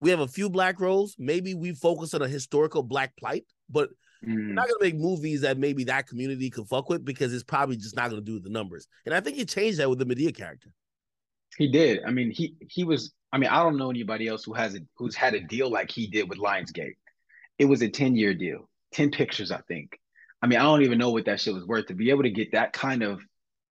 we 0.01 0.11
have 0.11 0.21
a 0.21 0.29
few 0.29 0.49
black 0.49 0.81
roles. 0.81 1.17
Maybe 1.19 1.55
we 1.55 1.73
focus 1.73 2.15
on 2.15 2.23
a 2.23 2.29
historical 2.29 2.83
black 2.83 3.17
plight, 3.17 3.45
but 3.69 3.91
mm. 4.25 4.35
we're 4.35 4.55
not 4.55 4.69
gonna 4.69 4.79
make 4.81 4.97
movies 4.97 5.41
that 5.41 5.59
maybe 5.59 5.85
that 5.85 6.07
community 6.07 6.51
could 6.51 6.69
fuck 6.69 6.89
with 6.89 7.05
because 7.05 7.33
it's 7.35 7.43
probably 7.45 7.77
just 7.77 7.97
not 7.97 8.11
gonna 8.11 8.23
do 8.23 8.39
the 8.39 8.51
numbers. 8.51 8.87
And 9.07 9.15
I 9.15 9.21
think 9.21 9.37
he 9.37 9.45
changed 9.45 9.79
that 9.79 9.91
with 9.91 9.99
the 9.99 10.07
Madea 10.07 10.37
character. 10.37 10.71
He 11.57 11.69
did. 11.69 12.01
I 12.07 12.11
mean, 12.11 12.31
he 12.31 12.55
he 12.69 12.85
was. 12.85 13.13
I 13.33 13.39
mean, 13.39 13.51
I 13.51 13.63
don't 13.63 13.77
know 13.77 13.91
anybody 13.91 14.27
else 14.27 14.45
who 14.45 14.55
has 14.55 14.75
a 14.75 14.81
who's 14.97 15.15
had 15.15 15.35
a 15.35 15.41
deal 15.41 15.71
like 15.71 15.91
he 15.91 16.07
did 16.07 16.29
with 16.29 16.39
Lionsgate. 16.39 16.97
It 17.59 17.67
was 17.67 17.83
a 17.83 17.89
ten 17.89 18.17
year 18.17 18.35
deal, 18.35 18.69
ten 18.93 19.11
pictures, 19.11 19.51
I 19.51 19.61
think. 19.69 19.99
I 20.43 20.47
mean, 20.47 20.59
I 20.59 20.63
don't 20.63 20.83
even 20.83 20.99
know 20.99 21.11
what 21.11 21.27
that 21.27 21.41
shit 21.41 21.55
was 21.55 21.65
worth 21.65 21.87
to 21.87 21.95
be 21.95 22.11
able 22.11 22.23
to 22.23 22.31
get 22.31 22.53
that 22.53 22.73
kind 22.73 23.03
of 23.03 23.21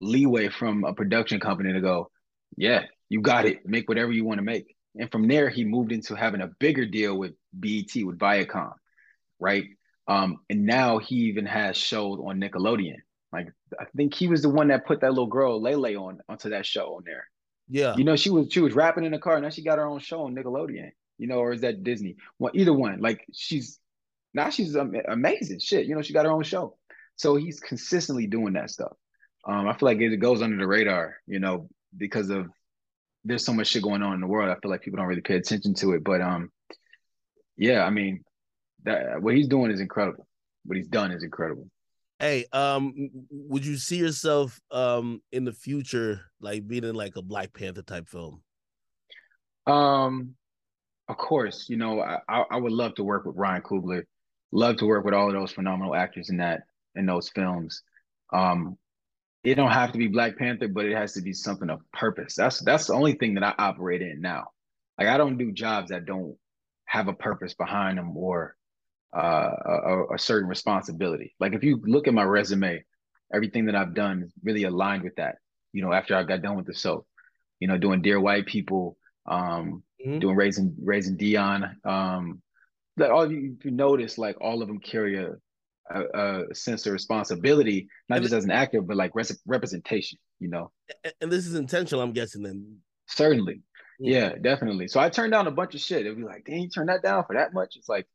leeway 0.01 0.49
from 0.49 0.83
a 0.83 0.93
production 0.93 1.39
company 1.39 1.73
to 1.73 1.81
go, 1.81 2.09
yeah, 2.57 2.83
you 3.07 3.21
got 3.21 3.45
it, 3.45 3.65
make 3.65 3.87
whatever 3.87 4.11
you 4.11 4.25
want 4.25 4.39
to 4.39 4.43
make. 4.43 4.75
And 4.95 5.11
from 5.11 5.27
there, 5.27 5.49
he 5.49 5.63
moved 5.63 5.91
into 5.91 6.15
having 6.15 6.41
a 6.41 6.49
bigger 6.59 6.85
deal 6.85 7.17
with 7.17 7.33
BET, 7.53 7.91
with 7.95 8.17
Viacom, 8.17 8.73
right? 9.39 9.65
Um, 10.07 10.37
and 10.49 10.65
now 10.65 10.97
he 10.97 11.15
even 11.15 11.45
has 11.45 11.77
shows 11.77 12.19
on 12.19 12.39
Nickelodeon. 12.39 12.97
Like 13.31 13.49
I 13.79 13.85
think 13.97 14.13
he 14.13 14.27
was 14.27 14.41
the 14.41 14.49
one 14.49 14.69
that 14.69 14.85
put 14.85 15.01
that 15.01 15.09
little 15.09 15.27
girl 15.27 15.61
Lay 15.61 15.75
Lay 15.75 15.95
on 15.95 16.19
onto 16.29 16.49
that 16.51 16.65
show 16.65 16.95
on 16.95 17.03
there. 17.05 17.27
Yeah, 17.69 17.95
you 17.97 18.03
know 18.03 18.15
she 18.15 18.29
was 18.29 18.47
she 18.51 18.61
was 18.61 18.73
rapping 18.73 19.03
in 19.03 19.11
the 19.11 19.19
car. 19.19 19.39
Now 19.39 19.49
she 19.49 19.63
got 19.63 19.77
her 19.77 19.85
own 19.85 19.99
show 19.99 20.23
on 20.23 20.35
Nickelodeon. 20.35 20.91
You 21.17 21.27
know, 21.27 21.37
or 21.37 21.53
is 21.53 21.61
that 21.61 21.83
Disney? 21.83 22.17
Well, 22.39 22.51
either 22.53 22.73
one. 22.73 22.99
Like 22.99 23.25
she's 23.33 23.79
now 24.33 24.49
she's 24.49 24.75
amazing. 24.75 25.59
Shit, 25.59 25.85
you 25.87 25.95
know 25.95 26.01
she 26.01 26.13
got 26.13 26.25
her 26.25 26.31
own 26.31 26.43
show. 26.43 26.77
So 27.15 27.35
he's 27.35 27.59
consistently 27.59 28.27
doing 28.27 28.53
that 28.53 28.69
stuff. 28.69 28.93
Um, 29.47 29.67
I 29.67 29.77
feel 29.77 29.87
like 29.87 29.99
it 29.99 30.17
goes 30.17 30.41
under 30.41 30.57
the 30.57 30.67
radar, 30.67 31.17
you 31.27 31.39
know, 31.39 31.69
because 31.95 32.29
of 32.29 32.47
there's 33.23 33.45
so 33.45 33.53
much 33.53 33.67
shit 33.67 33.83
going 33.83 34.03
on 34.03 34.15
in 34.15 34.21
the 34.21 34.27
world. 34.27 34.49
I 34.49 34.59
feel 34.59 34.71
like 34.71 34.81
people 34.81 34.97
don't 34.97 35.07
really 35.07 35.21
pay 35.21 35.35
attention 35.35 35.73
to 35.75 35.93
it. 35.93 36.03
But 36.03 36.21
um, 36.21 36.51
yeah, 37.57 37.83
I 37.83 37.89
mean, 37.89 38.23
that 38.83 39.21
what 39.21 39.35
he's 39.35 39.47
doing 39.47 39.71
is 39.71 39.79
incredible. 39.79 40.27
What 40.65 40.77
he's 40.77 40.87
done 40.87 41.11
is 41.11 41.23
incredible. 41.23 41.67
Hey, 42.19 42.45
um, 42.53 42.93
would 43.29 43.65
you 43.65 43.75
see 43.77 43.97
yourself 43.97 44.59
um 44.71 45.21
in 45.31 45.43
the 45.43 45.51
future 45.53 46.21
like 46.39 46.67
being 46.67 46.83
in 46.83 46.95
like 46.95 47.15
a 47.17 47.21
Black 47.21 47.53
Panther 47.53 47.81
type 47.81 48.07
film? 48.07 48.41
Um, 49.67 50.35
of 51.07 51.17
course, 51.17 51.67
you 51.69 51.77
know, 51.77 52.01
I 52.01 52.19
I 52.27 52.57
would 52.57 52.71
love 52.71 52.95
to 52.95 53.03
work 53.03 53.25
with 53.25 53.35
Ryan 53.35 53.61
Coogler, 53.61 54.03
love 54.51 54.77
to 54.77 54.85
work 54.85 55.05
with 55.05 55.13
all 55.13 55.27
of 55.27 55.33
those 55.33 55.51
phenomenal 55.51 55.95
actors 55.95 56.29
in 56.29 56.37
that 56.37 56.63
in 56.95 57.05
those 57.05 57.29
films. 57.29 57.83
Um, 58.33 58.77
it 59.43 59.55
don't 59.55 59.71
have 59.71 59.91
to 59.91 59.97
be 59.97 60.07
Black 60.07 60.37
Panther, 60.37 60.67
but 60.67 60.85
it 60.85 60.95
has 60.95 61.13
to 61.13 61.21
be 61.21 61.33
something 61.33 61.69
of 61.69 61.81
purpose. 61.93 62.35
That's 62.35 62.59
that's 62.61 62.87
the 62.87 62.93
only 62.93 63.13
thing 63.13 63.35
that 63.35 63.43
I 63.43 63.53
operate 63.59 64.01
in 64.01 64.21
now. 64.21 64.47
Like 64.97 65.07
I 65.09 65.17
don't 65.17 65.37
do 65.37 65.51
jobs 65.51 65.89
that 65.89 66.05
don't 66.05 66.37
have 66.85 67.07
a 67.07 67.13
purpose 67.13 67.53
behind 67.53 67.97
them 67.97 68.15
or 68.17 68.55
uh, 69.15 69.51
a, 69.65 70.15
a, 70.15 70.19
certain 70.19 70.49
responsibility. 70.49 71.33
Like 71.39 71.53
if 71.53 71.63
you 71.63 71.81
look 71.85 72.07
at 72.07 72.13
my 72.13 72.23
resume, 72.23 72.83
everything 73.33 73.65
that 73.65 73.75
I've 73.75 73.93
done 73.93 74.23
is 74.23 74.33
really 74.43 74.63
aligned 74.63 75.03
with 75.03 75.15
that. 75.15 75.37
You 75.73 75.81
know, 75.81 75.93
after 75.93 76.15
I 76.15 76.23
got 76.23 76.41
done 76.41 76.57
with 76.57 76.65
the 76.65 76.73
soap, 76.73 77.07
you 77.59 77.67
know, 77.67 77.77
doing 77.77 78.01
Dear 78.01 78.19
White 78.19 78.45
People, 78.45 78.97
um, 79.25 79.83
mm-hmm. 80.05 80.19
doing 80.19 80.35
Raising 80.35 80.75
Raising 80.81 81.17
Dion, 81.17 81.77
um, 81.85 82.41
that 82.97 83.11
all 83.11 83.31
you, 83.31 83.57
you 83.63 83.71
notice, 83.71 84.17
like 84.17 84.37
all 84.41 84.61
of 84.61 84.67
them 84.67 84.79
carry 84.79 85.17
a 85.17 85.35
a, 85.89 86.41
a 86.49 86.55
sense 86.55 86.85
of 86.85 86.93
responsibility, 86.93 87.87
not 88.09 88.17
and 88.17 88.23
just 88.23 88.33
as 88.33 88.43
an 88.43 88.51
actor, 88.51 88.81
but 88.81 88.97
like 88.97 89.11
res- 89.15 89.39
representation. 89.45 90.19
You 90.39 90.49
know. 90.49 90.71
And 91.21 91.31
this 91.31 91.45
is 91.45 91.55
intentional, 91.55 92.03
I'm 92.03 92.13
guessing. 92.13 92.43
Then 92.43 92.77
certainly, 93.07 93.61
yeah. 93.99 94.19
yeah, 94.19 94.35
definitely. 94.41 94.87
So 94.87 94.99
I 94.99 95.09
turned 95.09 95.31
down 95.31 95.47
a 95.47 95.51
bunch 95.51 95.75
of 95.75 95.81
shit. 95.81 96.01
It'd 96.01 96.17
be 96.17 96.23
like, 96.23 96.45
"Dang, 96.45 96.61
you 96.61 96.69
turned 96.69 96.89
that 96.89 97.03
down 97.03 97.23
for 97.25 97.35
that 97.35 97.53
much?" 97.53 97.75
It's 97.77 97.89
like, 97.89 98.07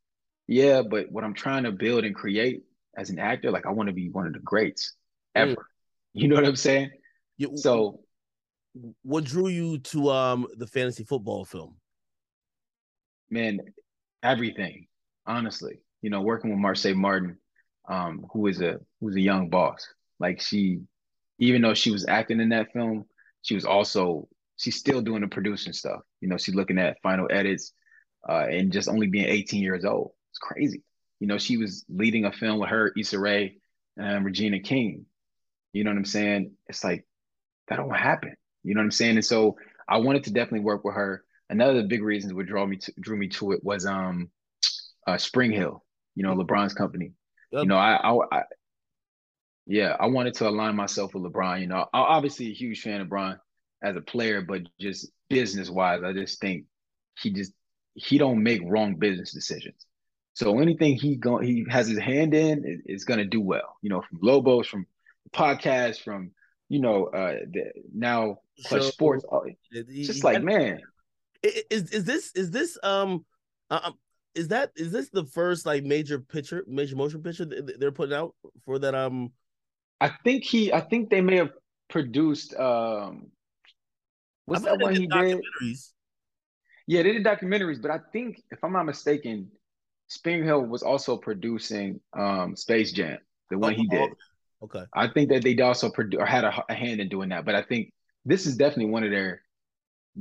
yeah, 0.51 0.83
but 0.83 1.13
what 1.13 1.23
I'm 1.23 1.33
trying 1.33 1.63
to 1.63 1.71
build 1.71 2.05
and 2.05 2.13
create 2.13 2.65
as 2.97 3.09
an 3.09 3.21
actor, 3.21 3.53
like 3.53 3.67
I 3.67 3.71
want 3.71 3.89
to 3.89 3.93
be 3.93 4.09
one 4.11 4.27
of 4.27 4.33
the 4.33 4.41
greats 4.41 4.95
ever. 5.37 5.53
Mm. 5.53 5.57
You 6.13 6.27
know 6.27 6.35
what 6.35 6.45
I'm 6.45 6.57
saying? 6.57 6.91
So, 7.55 8.01
what 9.03 9.23
drew 9.23 9.47
you 9.47 9.79
to 9.79 10.11
um 10.11 10.49
the 10.57 10.67
fantasy 10.67 11.05
football 11.05 11.45
film? 11.45 11.77
Man, 13.31 13.61
everything. 14.25 14.89
Honestly, 15.25 15.79
you 16.03 16.11
know, 16.11 16.21
working 16.23 16.51
with 16.51 16.59
Marsai 16.59 16.97
Martin, 16.97 17.39
um, 17.89 18.27
who 18.33 18.49
is 18.49 18.61
a 18.61 18.81
who's 19.01 19.15
a 19.15 19.21
young 19.21 19.51
boss. 19.51 19.87
Like 20.19 20.41
she, 20.41 20.81
even 21.39 21.63
though 21.63 21.75
she 21.75 21.93
was 21.93 22.07
acting 22.09 22.41
in 22.41 22.49
that 22.49 22.73
film, 22.73 23.05
she 23.43 23.55
was 23.55 23.65
also 23.65 24.27
she's 24.57 24.77
still 24.77 25.01
doing 25.01 25.21
the 25.21 25.29
producing 25.29 25.73
stuff. 25.73 26.01
You 26.21 26.29
know, 26.29 26.39
she's 26.39 26.57
looking 26.57 26.79
at 26.79 27.01
final 27.05 27.29
edits, 27.31 27.73
uh, 28.29 28.47
and 28.51 28.73
just 28.73 28.89
only 28.89 29.07
being 29.07 29.27
18 29.27 29.63
years 29.63 29.85
old. 29.85 30.11
It's 30.31 30.39
crazy. 30.39 30.83
You 31.19 31.27
know, 31.27 31.39
she 31.39 31.57
was 31.57 31.85
leading 31.89 32.25
a 32.25 32.33
film 32.33 32.59
with 32.59 32.71
her, 32.71 32.93
Issa 32.97 33.19
Rae, 33.19 33.59
and 33.97 34.25
Regina 34.25 34.61
King. 34.61 35.07
You 35.73 35.85
know 35.85 35.91
what 35.91 35.99
I'm 35.99 36.05
saying? 36.05 36.53
It's 36.69 36.83
like 36.83 37.05
that 37.69 37.77
don't 37.77 37.95
happen. 37.95 38.35
You 38.65 38.75
know 38.75 38.81
what 38.81 38.87
I'm 38.87 38.91
saying? 38.91 39.17
And 39.17 39.25
so 39.25 39.57
I 39.89 39.99
wanted 39.99 40.25
to 40.25 40.33
definitely 40.33 40.61
work 40.61 40.85
with 40.85 40.95
her. 40.95 41.25
Another 41.49 41.79
of 41.79 41.83
the 41.83 41.89
big 41.89 42.03
reasons 42.03 42.33
what 42.33 42.47
drew 42.47 42.67
me 42.67 42.77
to 42.77 42.93
drew 43.01 43.17
me 43.17 43.29
to 43.29 43.53
it 43.53 43.65
was 43.65 43.87
um 43.87 44.31
uh 45.07 45.15
SpringHill, 45.15 45.81
you 46.15 46.23
know, 46.23 46.35
LeBron's 46.35 46.75
company. 46.75 47.13
Yep. 47.53 47.63
You 47.63 47.69
know, 47.69 47.77
I, 47.77 47.95
I, 47.97 48.19
I, 48.33 48.43
yeah, 49.67 49.97
I 49.99 50.07
wanted 50.07 50.35
to 50.35 50.49
align 50.49 50.77
myself 50.77 51.15
with 51.15 51.25
LeBron. 51.25 51.61
You 51.61 51.67
know, 51.67 51.87
I'm 51.93 52.03
obviously 52.03 52.47
a 52.49 52.55
huge 52.55 52.81
fan 52.83 53.01
of 53.01 53.09
LeBron 53.09 53.39
as 53.83 53.97
a 53.97 54.01
player, 54.01 54.43
but 54.43 54.63
just 54.81 55.11
business 55.29 55.71
wise, 55.71 56.03
I 56.05 56.13
just 56.13 56.41
think 56.41 56.65
he 57.19 57.31
just 57.31 57.53
he 57.95 58.19
don't 58.19 58.43
make 58.43 58.61
wrong 58.65 58.97
business 58.97 59.33
decisions. 59.33 59.87
So 60.41 60.59
anything 60.59 60.97
he 60.97 61.17
go 61.17 61.37
he 61.37 61.67
has 61.69 61.87
his 61.87 61.99
hand 61.99 62.33
in 62.33 62.83
is, 62.87 63.05
going 63.05 63.19
to 63.19 63.27
do 63.27 63.43
well. 63.43 63.77
You 63.83 63.91
know, 63.91 64.01
from 64.01 64.21
Lobos, 64.23 64.67
from 64.67 64.87
podcast, 65.35 66.03
from 66.03 66.31
you 66.71 66.81
know 66.81 67.09
uh 67.09 67.41
the, 67.53 67.73
now 67.95 68.39
Klutch 68.65 68.85
so, 68.85 68.89
Sports. 68.89 69.27
It's 69.71 70.07
just 70.07 70.25
like 70.25 70.43
man, 70.43 70.81
is 71.43 71.91
is 71.91 72.05
this 72.05 72.33
is 72.35 72.51
this 72.51 72.79
um 72.83 73.27
uh, 73.69 73.91
is 74.35 74.49
that 74.49 74.73
is 74.77 74.91
this 74.91 75.11
the 75.11 75.27
first 75.27 75.67
like 75.67 75.85
major 75.85 76.19
picture, 76.19 76.65
major 76.67 76.97
motion 76.97 77.23
picture 77.23 77.45
they're 77.45 77.93
putting 77.93 78.17
out 78.17 78.35
for 78.65 78.79
that? 78.79 78.95
Um, 78.95 79.33
I 80.01 80.09
think 80.25 80.45
he, 80.45 80.73
I 80.73 80.81
think 80.81 81.11
they 81.11 81.21
may 81.21 81.37
have 81.37 81.51
produced. 81.91 82.55
Um, 82.55 83.27
what's 84.47 84.63
that 84.63 84.79
one 84.79 84.95
he 84.95 85.07
did? 85.07 85.43
Yeah, 86.87 87.03
they 87.03 87.13
did 87.13 87.27
documentaries, 87.27 87.83
but 87.83 87.91
I 87.91 88.01
think 88.11 88.41
if 88.51 88.65
I'm 88.65 88.73
not 88.73 88.87
mistaken, 88.87 89.51
SpringHill 90.11 90.69
was 90.69 90.83
also 90.83 91.17
producing 91.17 92.01
um 92.17 92.57
Space 92.57 92.93
Jam, 92.93 93.19
the 93.51 93.59
one 93.59 93.75
oh, 93.75 93.77
he 93.77 93.87
did. 93.87 94.13
Okay. 94.63 94.85
I 94.95 95.09
think 95.09 95.31
that 95.31 95.43
they 95.43 95.57
also 95.61 95.91
produced 95.91 96.21
or 96.21 96.27
had 96.27 96.45
a, 96.45 96.65
a 96.69 96.75
hand 96.75 97.01
in 97.01 97.09
doing 97.09 97.31
that, 97.31 97.45
but 97.45 97.55
I 97.55 97.63
think 97.63 97.93
this 98.25 98.47
is 98.47 98.57
definitely 98.57 98.93
one 98.93 99.05
of 99.05 99.11
their 99.11 99.43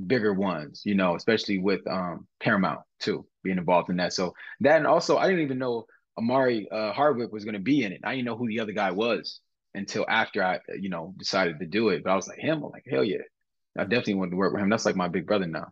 bigger 0.07 0.33
ones, 0.33 0.83
you 0.85 0.95
know, 0.95 1.15
especially 1.15 1.57
with 1.59 1.85
um 1.87 2.27
Paramount 2.39 2.81
too 2.99 3.25
being 3.43 3.57
involved 3.57 3.89
in 3.89 3.97
that. 3.97 4.13
So 4.13 4.33
that 4.61 4.77
and 4.77 4.87
also 4.87 5.17
I 5.17 5.27
didn't 5.27 5.43
even 5.43 5.59
know 5.59 5.85
Omari 6.17 6.69
uh, 6.69 6.91
Hardwick 6.91 7.31
was 7.31 7.45
going 7.45 7.53
to 7.53 7.59
be 7.59 7.83
in 7.83 7.93
it. 7.93 8.01
I 8.03 8.13
didn't 8.13 8.25
know 8.25 8.35
who 8.35 8.47
the 8.47 8.59
other 8.59 8.73
guy 8.73 8.91
was 8.91 9.39
until 9.73 10.05
after 10.09 10.43
I, 10.43 10.59
you 10.77 10.89
know, 10.89 11.13
decided 11.17 11.59
to 11.59 11.65
do 11.65 11.89
it. 11.89 12.03
But 12.03 12.11
I 12.11 12.15
was 12.15 12.27
like, 12.27 12.39
him. 12.39 12.63
I'm 12.63 12.71
like, 12.71 12.85
hell 12.89 13.03
yeah, 13.03 13.19
I 13.77 13.83
definitely 13.83 14.15
wanted 14.15 14.31
to 14.31 14.37
work 14.37 14.53
with 14.53 14.61
him. 14.61 14.69
That's 14.69 14.85
like 14.85 14.97
my 14.97 15.07
big 15.07 15.25
brother 15.25 15.47
now. 15.47 15.71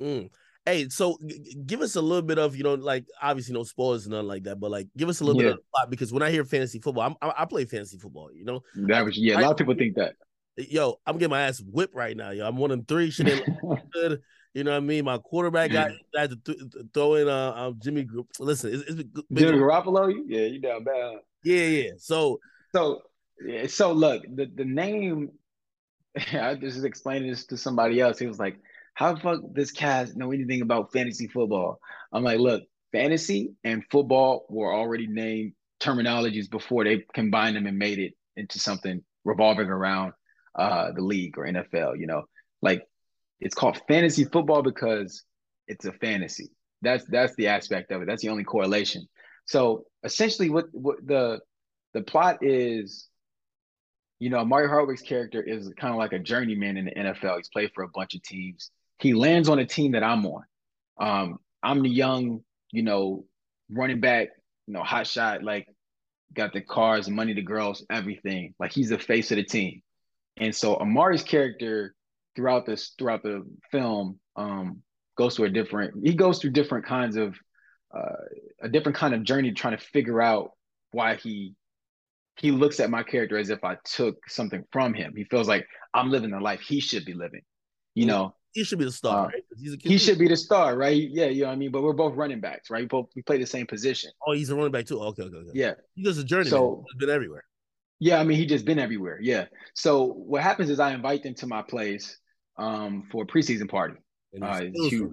Mm. 0.00 0.30
Hey, 0.66 0.88
so 0.88 1.16
g- 1.24 1.56
give 1.64 1.80
us 1.80 1.96
a 1.96 2.02
little 2.02 2.22
bit 2.22 2.38
of, 2.38 2.56
you 2.56 2.64
know, 2.64 2.74
like 2.74 3.06
obviously 3.22 3.54
no 3.54 3.62
spoilers 3.62 4.04
and 4.04 4.12
nothing 4.12 4.26
like 4.26 4.42
that, 4.44 4.60
but 4.60 4.70
like 4.70 4.88
give 4.96 5.08
us 5.08 5.20
a 5.20 5.24
little 5.24 5.40
yeah. 5.40 5.50
bit 5.50 5.58
of 5.58 5.70
plot 5.72 5.90
because 5.90 6.12
when 6.12 6.22
I 6.22 6.30
hear 6.30 6.44
fantasy 6.44 6.80
football, 6.80 7.04
I'm, 7.04 7.14
I, 7.22 7.42
I 7.42 7.44
play 7.44 7.64
fantasy 7.64 7.98
football, 7.98 8.30
you 8.32 8.44
know. 8.44 8.60
That 8.74 9.04
was 9.04 9.16
yeah. 9.16 9.38
A 9.38 9.42
lot 9.42 9.52
of 9.52 9.56
people 9.56 9.74
think 9.74 9.94
that. 9.94 10.14
Yo, 10.56 10.98
I'm 11.06 11.18
getting 11.18 11.30
my 11.30 11.42
ass 11.42 11.60
whipped 11.60 11.94
right 11.94 12.16
now. 12.16 12.30
Yo, 12.30 12.46
I'm 12.46 12.56
one 12.56 12.70
of 12.70 12.86
three. 12.88 13.10
Shit 13.10 13.44
good. 13.92 14.20
You 14.54 14.64
know 14.64 14.70
what 14.70 14.78
I 14.78 14.80
mean? 14.80 15.04
My 15.04 15.18
quarterback 15.18 15.70
got 15.70 15.90
had 16.16 16.30
to 16.30 16.36
th- 16.36 16.58
throw 16.94 17.14
in 17.14 17.28
uh 17.28 17.52
um, 17.54 17.78
Jimmy. 17.78 18.06
Listen, 18.40 18.72
it's, 18.72 18.84
it's 18.88 19.02
Jimmy 19.30 19.58
Garoppolo. 19.58 20.12
Yeah, 20.26 20.46
you 20.46 20.60
down 20.60 20.82
bad. 20.82 21.16
Yeah, 21.44 21.66
yeah. 21.66 21.90
So 21.98 22.40
so 22.74 23.02
yeah. 23.46 23.66
So 23.66 23.92
look, 23.92 24.22
the 24.34 24.46
the 24.46 24.64
name 24.64 25.32
I 26.32 26.54
just 26.54 26.84
explaining 26.84 27.30
this 27.30 27.44
to 27.46 27.56
somebody 27.56 28.00
else. 28.00 28.18
He 28.18 28.26
was 28.26 28.38
like, 28.38 28.58
"How 28.96 29.12
the 29.12 29.20
fuck 29.20 29.40
this 29.52 29.70
cast 29.70 30.16
know 30.16 30.32
anything 30.32 30.62
about 30.62 30.92
fantasy 30.92 31.28
football?" 31.28 31.78
I'm 32.12 32.24
like, 32.24 32.40
"Look, 32.40 32.64
fantasy 32.92 33.52
and 33.62 33.84
football 33.90 34.46
were 34.48 34.74
already 34.74 35.06
named 35.06 35.52
terminologies 35.80 36.50
before 36.50 36.84
they 36.84 37.04
combined 37.14 37.56
them 37.56 37.66
and 37.66 37.78
made 37.78 37.98
it 37.98 38.14
into 38.36 38.58
something 38.58 39.02
revolving 39.24 39.68
around 39.68 40.12
uh, 40.54 40.92
the 40.92 41.02
league 41.02 41.36
or 41.38 41.44
NFL. 41.46 41.98
You 41.98 42.06
know, 42.06 42.22
like 42.62 42.82
it's 43.40 43.54
called 43.54 43.80
fantasy 43.86 44.24
football 44.24 44.62
because 44.62 45.22
it's 45.68 45.84
a 45.84 45.92
fantasy. 45.92 46.50
That's 46.82 47.04
that's 47.04 47.34
the 47.36 47.48
aspect 47.48 47.90
of 47.92 48.02
it. 48.02 48.06
That's 48.06 48.22
the 48.22 48.30
only 48.30 48.44
correlation. 48.44 49.06
So 49.46 49.84
essentially, 50.02 50.50
what 50.50 50.66
what 50.72 51.06
the 51.06 51.40
the 51.94 52.02
plot 52.02 52.38
is, 52.42 53.08
you 54.18 54.30
know, 54.30 54.38
Omari 54.38 54.68
Hardwick's 54.68 55.02
character 55.02 55.42
is 55.42 55.70
kind 55.78 55.92
of 55.92 55.98
like 55.98 56.12
a 56.12 56.18
journeyman 56.18 56.76
in 56.76 56.86
the 56.86 56.92
NFL. 56.92 57.36
He's 57.36 57.48
played 57.48 57.70
for 57.74 57.84
a 57.84 57.88
bunch 57.88 58.14
of 58.14 58.22
teams. 58.22 58.70
He 58.98 59.14
lands 59.14 59.48
on 59.48 59.58
a 59.58 59.66
team 59.66 59.92
that 59.92 60.02
I'm 60.02 60.24
on. 60.26 60.44
Um, 60.98 61.38
I'm 61.62 61.82
the 61.82 61.88
young, 61.88 62.40
you 62.72 62.82
know, 62.82 63.24
running 63.70 64.00
back, 64.00 64.28
you 64.66 64.74
know, 64.74 64.82
hot 64.82 65.06
shot, 65.06 65.42
like 65.42 65.66
got 66.32 66.52
the 66.52 66.60
cars, 66.60 67.06
the 67.06 67.12
money, 67.12 67.34
the 67.34 67.42
girls, 67.42 67.84
everything. 67.90 68.54
Like 68.58 68.72
he's 68.72 68.90
the 68.90 68.98
face 68.98 69.30
of 69.30 69.36
the 69.36 69.44
team. 69.44 69.82
And 70.36 70.54
so 70.54 70.76
Omari's 70.76 71.22
character 71.22 71.94
throughout 72.34 72.66
this 72.66 72.92
throughout 72.98 73.22
the 73.22 73.42
film 73.72 74.20
um, 74.36 74.82
goes 75.16 75.36
through 75.36 75.46
a 75.46 75.50
different 75.50 75.94
he 76.06 76.14
goes 76.14 76.38
through 76.38 76.50
different 76.50 76.84
kinds 76.84 77.16
of 77.16 77.34
uh, 77.96 78.16
a 78.62 78.68
different 78.68 78.96
kind 78.96 79.14
of 79.14 79.22
journey 79.22 79.52
trying 79.52 79.76
to 79.76 79.82
figure 79.82 80.20
out 80.20 80.50
why 80.90 81.16
he 81.16 81.54
he 82.36 82.50
looks 82.50 82.80
at 82.80 82.90
my 82.90 83.02
character 83.02 83.38
as 83.38 83.48
if 83.48 83.64
I 83.64 83.78
took 83.84 84.28
something 84.28 84.64
from 84.70 84.92
him. 84.92 85.14
He 85.16 85.24
feels 85.24 85.48
like 85.48 85.66
I'm 85.94 86.10
living 86.10 86.30
the 86.30 86.40
life 86.40 86.60
he 86.60 86.80
should 86.80 87.06
be 87.06 87.14
living. 87.14 87.40
You 87.94 88.04
know, 88.04 88.34
he 88.56 88.64
should 88.64 88.78
be 88.78 88.86
the 88.86 88.92
star, 88.92 89.26
uh, 89.26 89.28
right? 89.28 89.44
he 89.82 89.98
should 89.98 90.18
be 90.18 90.28
the 90.28 90.36
star, 90.36 90.78
right? 90.78 90.96
Yeah, 90.96 91.26
you 91.26 91.42
know 91.42 91.48
what 91.48 91.52
I 91.52 91.56
mean. 91.56 91.70
But 91.70 91.82
we're 91.82 91.92
both 91.92 92.14
running 92.14 92.40
backs, 92.40 92.70
right? 92.70 92.80
We 92.80 92.86
both 92.86 93.10
we 93.14 93.20
play 93.20 93.36
the 93.36 93.46
same 93.46 93.66
position. 93.66 94.10
Oh, 94.26 94.32
he's 94.32 94.48
a 94.48 94.56
running 94.56 94.72
back 94.72 94.86
too. 94.86 94.98
Okay, 94.98 95.24
okay, 95.24 95.36
okay. 95.36 95.50
Yeah, 95.52 95.74
he 95.94 96.02
does 96.02 96.16
a 96.16 96.24
journey. 96.24 96.48
So 96.48 96.82
he's 96.86 96.98
been 96.98 97.14
everywhere. 97.14 97.44
Yeah, 97.98 98.18
I 98.18 98.24
mean, 98.24 98.38
he 98.38 98.46
just 98.46 98.64
been 98.64 98.78
everywhere. 98.78 99.18
Yeah. 99.20 99.44
So 99.74 100.06
what 100.06 100.42
happens 100.42 100.70
is 100.70 100.80
I 100.80 100.92
invite 100.94 101.22
them 101.22 101.34
to 101.34 101.46
my 101.46 101.60
place 101.60 102.18
um, 102.56 103.04
for 103.12 103.24
a 103.24 103.26
preseason 103.26 103.68
party. 103.68 103.96
Uh, 104.40 104.62
shoot. 104.88 105.12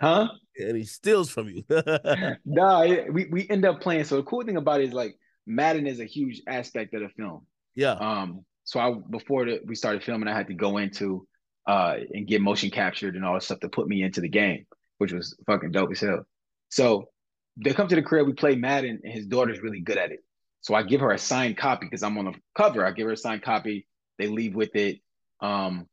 Huh? 0.00 0.28
And 0.56 0.76
he 0.76 0.84
steals 0.84 1.28
from 1.28 1.48
you. 1.50 1.64
nah, 2.46 2.86
we, 3.10 3.28
we 3.30 3.46
end 3.50 3.66
up 3.66 3.82
playing. 3.82 4.04
So 4.04 4.16
the 4.16 4.22
cool 4.22 4.42
thing 4.42 4.56
about 4.56 4.80
it 4.80 4.88
is 4.88 4.94
like 4.94 5.16
Madden 5.46 5.86
is 5.86 6.00
a 6.00 6.06
huge 6.06 6.40
aspect 6.48 6.94
of 6.94 7.02
the 7.02 7.08
film. 7.10 7.46
Yeah. 7.74 7.92
Um. 7.92 8.46
So 8.64 8.80
I 8.80 8.94
before 9.10 9.44
the, 9.44 9.60
we 9.66 9.74
started 9.74 10.02
filming, 10.02 10.28
I 10.28 10.36
had 10.36 10.46
to 10.48 10.54
go 10.54 10.78
into 10.78 11.26
uh 11.66 11.96
and 12.12 12.26
get 12.26 12.40
motion 12.40 12.70
captured 12.70 13.14
and 13.14 13.24
all 13.24 13.34
this 13.34 13.44
stuff 13.44 13.60
to 13.60 13.68
put 13.68 13.86
me 13.86 14.02
into 14.02 14.20
the 14.20 14.28
game, 14.28 14.66
which 14.98 15.12
was 15.12 15.36
fucking 15.46 15.72
dope 15.72 15.92
as 15.92 16.00
hell. 16.00 16.24
So 16.70 17.08
they 17.56 17.72
come 17.72 17.88
to 17.88 17.94
the 17.94 18.02
crib, 18.02 18.26
we 18.26 18.32
play 18.32 18.54
Madden, 18.54 19.00
and 19.02 19.12
his 19.12 19.26
daughter's 19.26 19.60
really 19.60 19.80
good 19.80 19.98
at 19.98 20.10
it. 20.10 20.20
So 20.62 20.74
I 20.74 20.82
give 20.84 21.00
her 21.00 21.10
a 21.10 21.18
signed 21.18 21.56
copy 21.56 21.86
because 21.86 22.02
I'm 22.02 22.16
on 22.18 22.26
the 22.26 22.34
cover. 22.56 22.86
I 22.86 22.92
give 22.92 23.06
her 23.06 23.12
a 23.12 23.16
signed 23.16 23.42
copy. 23.42 23.86
They 24.18 24.28
leave 24.28 24.54
with 24.54 24.74
it. 24.76 25.00
Um, 25.40 25.86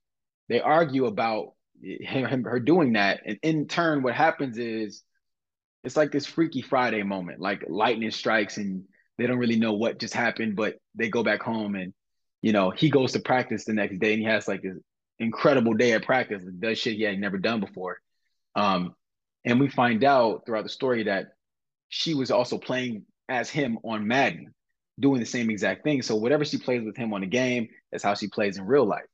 they 0.47 0.61
argue 0.61 1.05
about 1.05 1.53
him, 1.81 2.25
him, 2.25 2.43
her 2.43 2.59
doing 2.59 2.93
that, 2.93 3.21
and 3.25 3.39
in 3.41 3.67
turn, 3.67 4.03
what 4.03 4.13
happens 4.13 4.57
is 4.57 5.03
it's 5.83 5.97
like 5.97 6.11
this 6.11 6.25
Freaky 6.25 6.61
Friday 6.61 7.03
moment. 7.03 7.39
Like 7.39 7.63
lightning 7.67 8.11
strikes, 8.11 8.57
and 8.57 8.83
they 9.17 9.27
don't 9.27 9.37
really 9.37 9.57
know 9.57 9.73
what 9.73 9.99
just 9.99 10.13
happened, 10.13 10.55
but 10.55 10.75
they 10.95 11.09
go 11.09 11.23
back 11.23 11.41
home, 11.41 11.75
and 11.75 11.93
you 12.41 12.51
know 12.51 12.69
he 12.69 12.89
goes 12.89 13.13
to 13.13 13.19
practice 13.19 13.65
the 13.65 13.73
next 13.73 13.99
day, 13.99 14.13
and 14.13 14.21
he 14.21 14.27
has 14.27 14.47
like 14.47 14.63
incredible 15.19 15.73
day 15.73 15.91
at 15.93 16.05
practice, 16.05 16.43
does 16.59 16.77
shit 16.77 16.95
he 16.95 17.03
had 17.03 17.19
never 17.19 17.37
done 17.37 17.59
before. 17.59 17.99
Um, 18.55 18.95
and 19.45 19.59
we 19.59 19.69
find 19.69 20.03
out 20.03 20.45
throughout 20.45 20.63
the 20.63 20.69
story 20.69 21.03
that 21.03 21.33
she 21.89 22.13
was 22.13 22.31
also 22.31 22.57
playing 22.57 23.05
as 23.27 23.49
him 23.49 23.79
on 23.83 24.07
Madden, 24.07 24.53
doing 24.99 25.19
the 25.19 25.25
same 25.25 25.49
exact 25.49 25.83
thing. 25.83 26.01
So 26.01 26.15
whatever 26.15 26.45
she 26.45 26.57
plays 26.57 26.83
with 26.83 26.97
him 26.97 27.13
on 27.13 27.21
the 27.21 27.27
game, 27.27 27.69
that's 27.91 28.03
how 28.03 28.13
she 28.13 28.27
plays 28.27 28.57
in 28.57 28.65
real 28.65 28.85
life. 28.85 29.05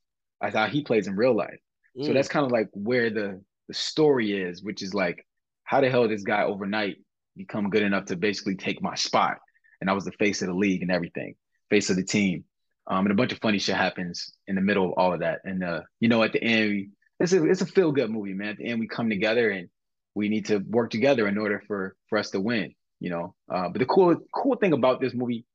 That's 0.42 0.56
how 0.56 0.68
he 0.68 0.84
plays 0.84 1.08
in 1.08 1.16
real 1.16 1.36
life. 1.36 1.60
Mm. 1.98 2.06
So 2.06 2.14
that's 2.14 2.28
kind 2.28 2.46
of 2.46 2.52
like 2.52 2.70
where 2.74 3.10
the 3.10 3.42
the 3.68 3.74
story 3.74 4.32
is, 4.32 4.62
which 4.62 4.84
is 4.84 4.94
like, 4.94 5.26
how 5.64 5.82
the 5.82 5.90
hell 5.90 6.08
this 6.08 6.24
guy 6.24 6.44
overnight 6.44 6.98
become 7.36 7.70
good 7.70 7.82
enough 7.82 8.06
to 8.06 8.16
basically 8.16 8.56
take 8.56 8.82
my 8.82 8.96
spot? 8.96 9.38
And 9.82 9.90
I 9.90 9.94
was 9.94 10.06
the 10.06 10.12
face 10.14 10.42
of 10.42 10.48
the 10.48 10.54
league 10.54 10.82
and 10.82 10.92
everything, 10.92 11.36
face 11.70 11.90
of 11.90 11.96
the 11.96 12.04
team. 12.04 12.44
Um, 12.88 13.06
and 13.06 13.12
a 13.12 13.16
bunch 13.16 13.32
of 13.32 13.40
funny 13.40 13.60
shit 13.60 13.76
happens 13.76 14.32
in 14.48 14.56
the 14.56 14.62
middle 14.62 14.86
of 14.86 14.94
all 14.98 15.14
of 15.14 15.22
that. 15.22 15.42
And 15.44 15.64
uh, 15.64 15.82
you 16.00 16.08
know, 16.08 16.24
at 16.24 16.34
the 16.34 16.44
end, 16.44 16.70
we, 16.70 16.90
it's 17.20 17.34
a 17.34 17.44
it's 17.46 17.62
a 17.62 17.66
feel 17.66 17.92
good 17.92 18.10
movie, 18.10 18.34
man. 18.34 18.50
At 18.50 18.58
the 18.58 18.66
end, 18.66 18.80
we 18.80 18.88
come 18.88 19.10
together 19.10 19.50
and 19.50 19.70
we 20.14 20.30
need 20.30 20.46
to 20.48 20.60
work 20.60 20.92
together 20.92 21.28
in 21.28 21.38
order 21.38 21.62
for 21.68 21.96
for 22.10 22.18
us 22.18 22.32
to 22.32 22.40
win. 22.40 22.74
You 23.00 23.10
know, 23.10 23.36
uh, 23.50 23.70
but 23.70 23.80
the 23.80 23.86
cool 23.86 24.16
cool 24.34 24.56
thing 24.56 24.74
about 24.74 25.02
this 25.02 25.14
movie 25.14 25.46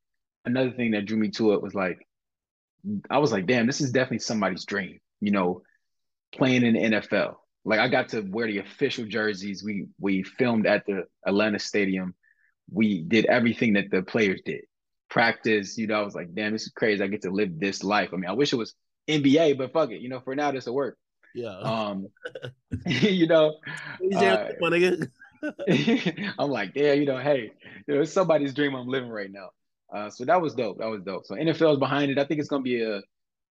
another 0.45 0.71
thing 0.71 0.93
that 0.93 1.07
drew 1.07 1.19
me 1.19 1.31
to 1.31 1.53
it 1.53 1.63
was 1.63 1.75
like 1.75 1.99
I 3.11 3.19
was 3.19 3.31
like, 3.31 3.47
damn, 3.47 3.67
this 3.67 3.81
is 3.81 3.93
definitely 3.93 4.21
somebody's 4.21 4.65
dream, 4.65 5.01
you 5.21 5.33
know, 5.33 5.63
playing 6.33 6.65
in 6.65 6.75
the 6.75 6.99
NFL. 6.99 7.35
Like 7.65 7.79
I 7.79 7.89
got 7.89 8.11
to 8.11 8.23
wear 8.23 8.47
the 8.47 8.59
official 8.59 9.05
jerseys. 9.05 9.63
We 9.63 9.89
we 9.99 10.23
filmed 10.23 10.67
at 10.67 10.87
the 10.87 11.05
Atlanta 11.27 11.59
Stadium. 11.59 12.15
We 12.73 13.03
did 13.03 13.27
everything 13.27 13.75
that 13.75 13.91
the 13.91 14.03
players 14.03 14.41
did. 14.45 14.63
Practice, 15.11 15.77
you 15.77 15.87
know, 15.87 16.01
I 16.01 16.05
was 16.05 16.15
like, 16.15 16.35
damn, 16.35 16.53
this 16.53 16.63
is 16.63 16.73
crazy. 16.73 17.03
I 17.03 17.09
get 17.09 17.23
to 17.23 17.31
live 17.31 17.59
this 17.59 17.83
life. 17.83 18.11
I 18.13 18.17
mean, 18.17 18.31
I 18.31 18.35
wish 18.35 18.53
it 18.53 18.57
was 18.57 18.75
NBA, 19.09 19.59
but 19.59 19.73
fuck 19.73 19.91
it, 19.91 20.01
you 20.01 20.09
know, 20.09 20.21
for 20.21 20.35
now 20.35 20.51
this 20.53 20.67
will 20.67 20.75
work. 20.75 20.97
Yeah. 21.35 21.57
Um, 21.59 22.09
you 22.87 23.27
know, 23.27 23.57
uh, 24.15 24.49
I'm 26.39 26.51
like, 26.51 26.73
yeah, 26.75 26.93
you 26.93 27.07
know, 27.07 27.19
hey, 27.19 27.53
you 27.87 27.95
know, 27.95 28.03
it's 28.03 28.13
somebody's 28.13 28.55
dream 28.55 28.75
I'm 28.75 28.89
living 28.89 29.11
right 29.11 29.31
now. 29.31 29.51
Uh, 29.93 30.11
so 30.11 30.25
that 30.25 30.41
was 30.41 30.55
dope. 30.55 30.79
That 30.79 30.89
was 30.89 31.03
dope. 31.03 31.27
So 31.27 31.35
NFL 31.35 31.75
is 31.75 31.79
behind 31.79 32.11
it. 32.11 32.19
I 32.19 32.25
think 32.25 32.41
it's 32.41 32.49
gonna 32.49 32.63
be 32.63 32.83
a. 32.83 33.01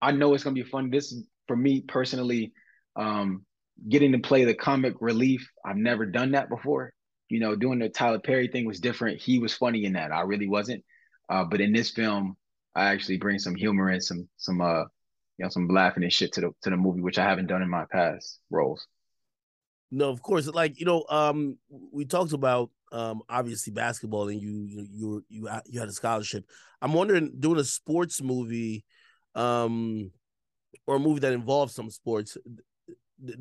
I 0.02 0.12
know 0.12 0.34
it's 0.34 0.44
gonna 0.44 0.54
be 0.54 0.64
fun. 0.64 0.90
This 0.90 1.14
for 1.48 1.56
me 1.56 1.82
personally, 1.82 2.54
um, 2.96 3.46
getting 3.88 4.14
to 4.14 4.20
play 4.20 4.46
the 4.46 4.54
comic 4.54 4.96
relief. 5.02 5.50
I've 5.66 5.76
never 5.76 6.06
done 6.06 6.32
that 6.32 6.50
before. 6.50 6.94
You 7.30 7.40
know, 7.40 7.56
doing 7.56 7.80
the 7.80 7.90
Tyler 7.90 8.20
Perry 8.20 8.48
thing 8.48 8.66
was 8.66 8.80
different. 8.80 9.22
He 9.22 9.40
was 9.40 9.54
funny 9.54 9.86
in 9.86 9.94
that. 9.94 10.12
I 10.12 10.22
really 10.22 10.48
wasn't. 10.48 10.84
Uh, 11.30 11.44
but 11.44 11.62
in 11.62 11.72
this 11.72 11.92
film, 11.92 12.36
I 12.76 12.86
actually 12.86 13.18
bring 13.18 13.40
some 13.40 13.56
humor 13.56 13.90
and 13.90 14.04
some 14.04 14.28
some 14.38 14.62
uh, 14.62 14.84
you 15.38 15.46
know, 15.46 15.50
some 15.50 15.68
laughing 15.68 16.04
and 16.04 16.12
shit 16.12 16.34
to 16.34 16.42
the 16.42 16.52
to 16.64 16.70
the 16.70 16.78
movie, 16.78 17.02
which 17.02 17.18
I 17.18 17.24
haven't 17.24 17.48
done 17.48 17.62
in 17.62 17.70
my 17.70 17.86
past 17.92 18.40
roles. 18.50 18.86
No, 19.92 20.10
of 20.10 20.22
course. 20.22 20.48
Like 20.48 20.80
you 20.80 20.86
know, 20.86 21.06
um, 21.10 21.58
we 21.70 22.06
talked 22.06 22.34
about 22.34 22.70
um, 22.92 23.22
obviously 23.30 23.74
basketball, 23.74 24.30
and 24.30 24.42
you 24.42 24.66
you 24.68 24.88
you 24.90 25.26
you 25.30 25.50
you 25.66 25.80
had 25.80 25.90
a 25.90 25.94
scholarship. 25.94 26.46
I'm 26.82 26.94
wondering, 26.94 27.34
doing 27.40 27.60
a 27.60 27.64
sports 27.64 28.22
movie, 28.22 28.84
um, 29.36 30.12
or 30.88 30.96
a 30.96 31.00
movie 31.00 31.22
that 31.22 31.34
involves 31.34 31.74
some 31.74 31.90
sports, 31.90 32.38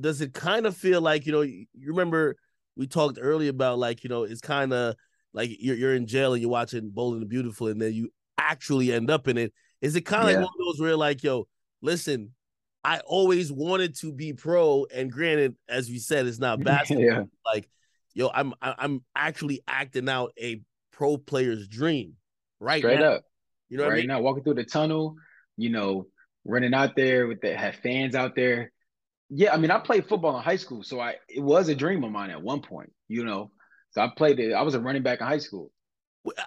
does 0.01 0.21
it 0.21 0.35
kind 0.35 0.67
of 0.67 0.77
feel 0.77 1.01
like 1.01 1.27
you 1.27 1.33
know? 1.33 1.43
You 1.43 1.67
remember 1.75 2.37
we 2.77 2.87
talked 2.87 3.19
earlier 3.21 3.51
about 3.51 3.79
like 3.79 4.05
you 4.05 4.11
know, 4.11 4.23
it's 4.23 4.41
kind 4.41 4.73
of 4.73 4.95
like 5.39 5.51
you're 5.61 5.77
you're 5.77 5.95
in 5.95 6.09
jail 6.09 6.33
and 6.33 6.43
you're 6.43 6.51
watching 6.51 6.91
Bold 6.91 7.15
and 7.15 7.23
the 7.23 7.27
Beautiful, 7.27 7.69
and 7.69 7.81
then 7.81 7.93
you 7.93 8.11
actually 8.37 8.93
end 8.93 9.09
up 9.09 9.29
in 9.29 9.39
it. 9.39 9.53
Is 9.81 9.95
it 9.95 10.01
kind 10.01 10.25
of 10.25 10.31
yeah. 10.31 10.39
like 10.39 10.47
one 10.47 10.55
of 10.61 10.67
those 10.67 10.81
where 10.81 10.97
like, 10.97 11.23
yo, 11.23 11.47
listen, 11.81 12.33
I 12.83 12.99
always 13.07 13.53
wanted 13.53 13.97
to 14.01 14.13
be 14.13 14.33
pro, 14.33 14.87
and 14.93 15.13
granted, 15.13 15.55
as 15.69 15.89
we 15.89 16.01
said, 16.01 16.27
it's 16.27 16.41
not 16.41 16.61
basketball. 16.65 17.05
yeah. 17.05 17.23
Like, 17.47 17.71
yo, 18.15 18.29
I'm 18.35 18.53
I'm 18.61 19.05
actually 19.15 19.63
acting 19.69 20.09
out 20.09 20.33
a 20.37 20.61
pro 20.91 21.19
player's 21.19 21.69
dream 21.69 22.15
right 22.59 22.81
Straight 22.81 22.99
now. 22.99 23.13
up. 23.13 23.25
You 23.69 23.79
know, 23.79 23.85
right 23.85 23.93
I 23.93 23.97
mean? 23.99 24.07
now, 24.09 24.21
walking 24.21 24.43
through 24.43 24.55
the 24.55 24.65
tunnel, 24.65 25.15
you 25.57 25.71
know, 25.71 26.09
running 26.45 26.75
out 26.75 26.97
there 26.97 27.29
with 27.29 27.41
the 27.43 27.57
have 27.57 27.77
fans 27.77 28.17
out 28.17 28.35
there. 28.35 28.73
Yeah, 29.31 29.55
I 29.55 29.57
mean, 29.57 29.71
I 29.71 29.79
played 29.79 30.09
football 30.09 30.37
in 30.37 30.43
high 30.43 30.57
school, 30.57 30.83
so 30.83 30.99
I 30.99 31.15
it 31.29 31.45
was 31.45 31.69
a 31.69 31.77
dream 31.77 32.03
of 32.03 32.11
mine 32.11 32.31
at 32.31 32.43
one 32.43 32.61
point. 32.61 32.91
You 33.07 33.25
know, 33.25 33.53
so 33.91 34.03
I 34.03 34.11
played 34.17 34.41
it. 34.41 34.53
I 34.53 34.63
was 34.63 34.75
a 34.75 34.81
running 34.81 35.03
back 35.03 35.21
in 35.21 35.27
high 35.27 35.39
school 35.39 35.71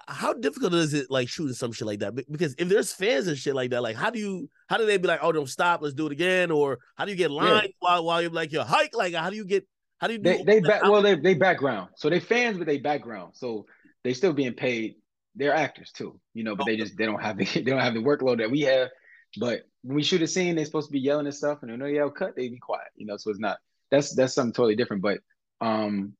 how 0.06 0.32
difficult 0.32 0.74
is 0.74 0.94
it 0.94 1.10
like 1.10 1.28
shooting 1.28 1.54
some 1.54 1.72
shit 1.72 1.86
like 1.86 1.98
that? 1.98 2.14
Because 2.30 2.54
if 2.56 2.68
there's 2.68 2.92
fans 2.92 3.26
and 3.26 3.36
shit 3.36 3.54
like 3.54 3.70
that, 3.70 3.82
like 3.82 3.96
how 3.96 4.10
do 4.10 4.18
you 4.20 4.48
how 4.68 4.76
do 4.76 4.86
they 4.86 4.96
be 4.96 5.08
like, 5.08 5.20
oh, 5.22 5.32
don't 5.32 5.48
stop, 5.48 5.82
let's 5.82 5.94
do 5.94 6.06
it 6.06 6.12
again, 6.12 6.52
or 6.52 6.78
how 6.94 7.04
do 7.04 7.10
you 7.10 7.16
get 7.16 7.32
lines 7.32 7.64
yeah. 7.64 7.70
while 7.80 8.04
while 8.04 8.22
you're 8.22 8.30
like 8.30 8.52
your 8.52 8.64
hike? 8.64 8.94
Like 8.94 9.14
how 9.14 9.28
do 9.28 9.34
you 9.34 9.44
get 9.44 9.66
how 10.02 10.08
do 10.08 10.14
you 10.14 10.18
do 10.18 10.30
they, 10.30 10.42
they 10.42 10.60
back, 10.60 10.82
well 10.82 11.00
they 11.00 11.14
they 11.14 11.32
background 11.32 11.88
so 11.94 12.10
they 12.10 12.18
fans 12.18 12.58
but 12.58 12.66
they 12.66 12.76
background 12.76 13.32
so 13.36 13.64
they 14.02 14.12
still 14.12 14.32
being 14.32 14.52
paid 14.52 14.96
they're 15.36 15.54
actors 15.54 15.92
too 15.92 16.18
you 16.34 16.42
know 16.42 16.56
but 16.56 16.64
okay. 16.64 16.72
they 16.72 16.76
just 16.76 16.98
they 16.98 17.06
don't 17.06 17.22
have 17.22 17.38
the 17.38 17.44
they 17.54 17.62
don't 17.62 17.78
have 17.78 17.94
the 17.94 18.02
workload 18.02 18.38
that 18.38 18.50
we 18.50 18.62
have 18.62 18.88
but 19.38 19.60
when 19.82 19.94
we 19.94 20.02
shoot 20.02 20.20
a 20.20 20.26
scene 20.26 20.56
they're 20.56 20.64
supposed 20.64 20.88
to 20.88 20.92
be 20.92 20.98
yelling 20.98 21.26
and 21.26 21.34
stuff 21.34 21.58
and 21.62 21.70
when 21.70 21.78
they 21.78 21.94
yell 21.94 22.10
cut 22.10 22.34
they 22.34 22.48
be 22.48 22.58
quiet 22.58 22.88
you 22.96 23.06
know 23.06 23.16
so 23.16 23.30
it's 23.30 23.38
not 23.38 23.58
that's 23.92 24.12
that's 24.16 24.34
something 24.34 24.52
totally 24.52 24.74
different 24.74 25.02
but 25.04 25.20
um 25.60 26.14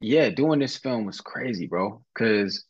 yeah 0.00 0.28
doing 0.28 0.58
this 0.58 0.76
film 0.76 1.06
was 1.06 1.20
crazy 1.20 1.66
bro 1.66 2.02
because 2.14 2.64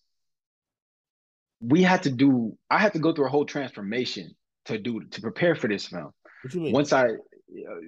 we 1.61 1.82
had 1.82 2.03
to 2.03 2.11
do 2.11 2.57
i 2.70 2.78
had 2.78 2.93
to 2.93 2.98
go 2.98 3.12
through 3.12 3.27
a 3.27 3.31
whole 3.31 3.47
transformation 3.47 4.35
to 4.66 4.78
do 4.78 5.01
to 5.01 5.20
prepare 5.20 5.55
for 5.55 5.69
this 5.69 5.86
film. 5.86 6.12
What 6.43 6.55
you 6.55 6.61
mean? 6.61 6.73
Once 6.73 6.93
I 6.93 7.07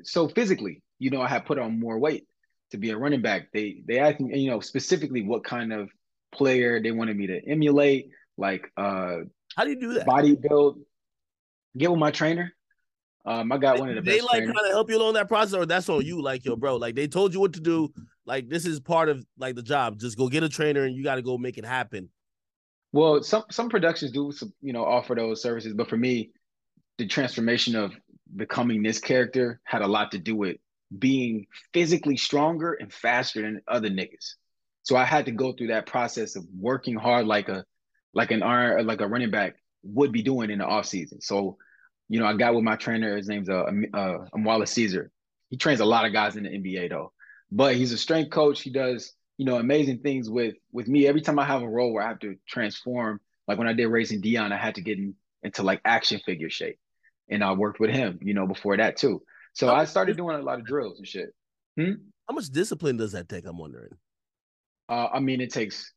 so 0.05 0.29
physically, 0.29 0.83
you 0.99 1.11
know, 1.11 1.21
I 1.21 1.29
had 1.29 1.45
put 1.45 1.59
on 1.59 1.79
more 1.79 1.99
weight 1.99 2.27
to 2.71 2.79
be 2.79 2.91
a 2.91 2.97
running 2.97 3.23
back. 3.23 3.49
They 3.53 3.83
they 3.87 3.99
asked 3.99 4.21
me, 4.21 4.39
you 4.39 4.51
know, 4.51 4.61
specifically 4.61 5.23
what 5.23 5.45
kind 5.45 5.73
of 5.73 5.91
player 6.33 6.81
they 6.83 6.91
wanted 6.91 7.17
me 7.17 7.27
to 7.29 7.41
emulate, 7.49 8.11
like 8.37 8.71
uh 8.77 9.19
how 9.57 9.65
do 9.65 9.71
you 9.71 9.81
do 9.81 9.95
that? 9.95 10.07
Body 10.07 10.37
build. 10.37 10.81
Get 11.77 11.91
with 11.91 12.01
my 12.01 12.11
trainer. 12.11 12.53
Um, 13.25 13.53
I 13.53 13.59
got 13.59 13.79
one 13.79 13.91
of 13.91 13.95
the 13.95 14.01
best. 14.01 14.17
they 14.17 14.21
best. 14.21 14.33
like 14.33 14.45
kind 14.45 14.57
of 14.59 14.71
help 14.71 14.91
you 14.91 14.97
along 14.97 15.15
that 15.15 15.29
process, 15.29 15.55
or 15.55 15.67
that's 15.67 15.89
on 15.89 16.05
you, 16.05 16.23
like 16.23 16.45
yo, 16.45 16.57
bro. 16.57 16.77
Like 16.77 16.95
they 16.95 17.07
told 17.07 17.35
you 17.35 17.41
what 17.41 17.53
to 17.55 17.61
do. 17.61 17.93
Like 18.29 18.49
this 18.49 18.67
is 18.67 18.79
part 18.79 19.09
of 19.09 19.25
like 19.39 19.55
the 19.57 19.63
job. 19.63 19.99
Just 19.99 20.19
go 20.19 20.29
get 20.29 20.43
a 20.43 20.49
trainer, 20.51 20.85
and 20.85 20.95
you 20.95 21.03
got 21.03 21.15
to 21.15 21.23
go 21.23 21.39
make 21.39 21.57
it 21.57 21.65
happen. 21.65 22.11
Well, 22.93 23.23
some 23.23 23.45
some 23.51 23.71
productions 23.71 24.13
do, 24.13 24.31
you 24.61 24.75
know, 24.75 24.85
offer 24.85 25.15
those 25.15 25.43
services, 25.43 25.73
but 25.73 25.89
for 25.89 25.97
me, 25.97 26.31
the 26.99 27.07
transformation 27.07 27.75
of 27.75 27.93
becoming 28.37 28.83
this 28.83 28.99
character 28.99 29.61
had 29.65 29.81
a 29.81 29.87
lot 29.87 30.11
to 30.13 30.19
do 30.19 30.37
with 30.37 30.57
being 30.99 31.47
physically 31.73 32.19
stronger 32.19 32.75
and 32.75 32.93
faster 32.93 33.41
than 33.41 33.63
other 33.67 33.89
niggas. 33.89 34.35
So 34.83 34.97
I 34.97 35.05
had 35.05 35.25
to 35.27 35.33
go 35.33 35.53
through 35.53 35.69
that 35.69 35.87
process 35.87 36.37
of 36.37 36.45
working 36.59 36.97
hard 36.97 37.27
like 37.27 37.49
a 37.49 37.65
like 38.13 38.31
an 38.31 38.43
R 38.43 38.83
like 38.83 39.01
a 39.01 39.09
running 39.09 39.31
back 39.31 39.57
would 39.83 40.13
be 40.13 40.23
doing 40.23 40.51
in 40.51 40.59
the 40.59 40.67
off 40.67 40.87
season. 40.87 41.21
So, 41.21 41.57
you 42.09 42.21
know, 42.21 42.27
I 42.27 42.35
got 42.35 42.55
with 42.55 42.65
my 42.65 42.77
trainer. 42.77 43.17
His 43.17 43.29
name's 43.29 43.49
uh, 43.49 43.65
uh 43.95 44.19
Wallace 44.35 44.73
Caesar. 44.73 45.11
He 45.51 45.57
trains 45.57 45.81
a 45.81 45.85
lot 45.85 46.05
of 46.05 46.13
guys 46.13 46.37
in 46.37 46.45
the 46.45 46.51
NBA 46.51 46.91
though, 46.91 47.13
but 47.51 47.77
he's 47.77 47.93
a 47.93 47.99
strength 47.99 48.31
coach. 48.31 48.63
He 48.63 48.71
does 48.71 49.13
you 49.37 49.45
know 49.45 49.57
amazing 49.57 50.01
things 50.01 50.29
with 50.29 50.57
with 50.73 50.89
me. 50.89 51.07
Every 51.07 51.21
time 51.21 51.39
I 51.39 51.45
have 51.45 51.63
a 51.63 51.69
role 51.69 51.93
where 51.93 52.03
I 52.03 52.09
have 52.09 52.21
to 52.21 52.37
transform, 52.47 53.21
like 53.47 53.59
when 53.59 53.69
I 53.69 53.73
did 53.73 53.87
Raising 53.87 54.21
Dion, 54.21 54.53
I 54.53 54.57
had 54.57 54.75
to 54.75 54.83
get 54.83 54.99
in, 54.99 55.15
into 55.43 55.63
like 55.63 55.81
action 55.85 56.21
figure 56.25 56.51
shape, 56.51 56.79
and 57.29 57.43
I 57.43 57.53
worked 57.53 57.81
with 57.81 57.91
him. 57.91 58.19
You 58.23 58.35
know, 58.35 58.47
before 58.47 58.77
that 58.77 58.97
too. 58.97 59.23
So 59.55 59.75
I 59.75 59.85
started 59.87 60.17
doing 60.17 60.37
a 60.37 60.43
lot 60.43 60.59
of 60.59 60.67
drills 60.67 60.99
and 60.99 61.07
shit. 61.07 61.31
Hmm? 61.77 61.93
How 62.29 62.35
much 62.35 62.51
discipline 62.51 62.97
does 62.97 63.13
that 63.13 63.29
take? 63.29 63.47
I'm 63.47 63.59
wondering. 63.59 63.91
Uh, 64.89 65.09
I 65.13 65.21
mean, 65.21 65.41
it 65.41 65.53
takes 65.53 65.93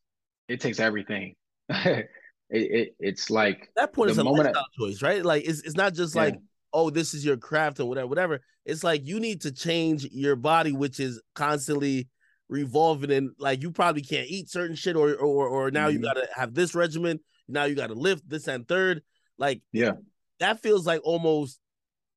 it 0.47 0.61
takes 0.61 0.79
everything. 0.79 1.35
it, 1.69 2.07
it, 2.49 2.95
it's 2.99 3.29
like 3.29 3.69
that 3.75 3.93
point 3.93 4.11
is 4.11 4.17
a 4.17 4.23
lifestyle 4.23 4.55
I, 4.55 4.79
choice, 4.79 5.01
right? 5.01 5.23
Like 5.23 5.45
it's 5.47 5.61
it's 5.61 5.75
not 5.75 5.93
just 5.93 6.15
yeah. 6.15 6.21
like 6.21 6.35
oh 6.73 6.89
this 6.89 7.13
is 7.13 7.25
your 7.25 7.37
craft 7.37 7.79
or 7.79 7.85
whatever, 7.85 8.07
whatever. 8.07 8.41
It's 8.65 8.83
like 8.83 9.05
you 9.05 9.19
need 9.19 9.41
to 9.41 9.51
change 9.51 10.05
your 10.05 10.35
body, 10.35 10.71
which 10.71 10.99
is 10.99 11.21
constantly 11.35 12.07
revolving 12.49 13.11
and 13.11 13.31
like 13.39 13.61
you 13.61 13.71
probably 13.71 14.01
can't 14.01 14.27
eat 14.27 14.49
certain 14.49 14.75
shit 14.75 14.95
or 14.95 15.15
or 15.15 15.47
or 15.47 15.71
now 15.71 15.87
mm-hmm. 15.87 15.97
you 15.97 16.03
gotta 16.03 16.27
have 16.35 16.53
this 16.53 16.75
regimen. 16.75 17.19
Now 17.47 17.63
you 17.63 17.75
gotta 17.75 17.93
lift 17.93 18.29
this 18.29 18.47
and 18.47 18.67
third. 18.67 19.01
Like 19.37 19.61
yeah, 19.71 19.93
that 20.39 20.61
feels 20.61 20.85
like 20.85 21.01
almost 21.03 21.59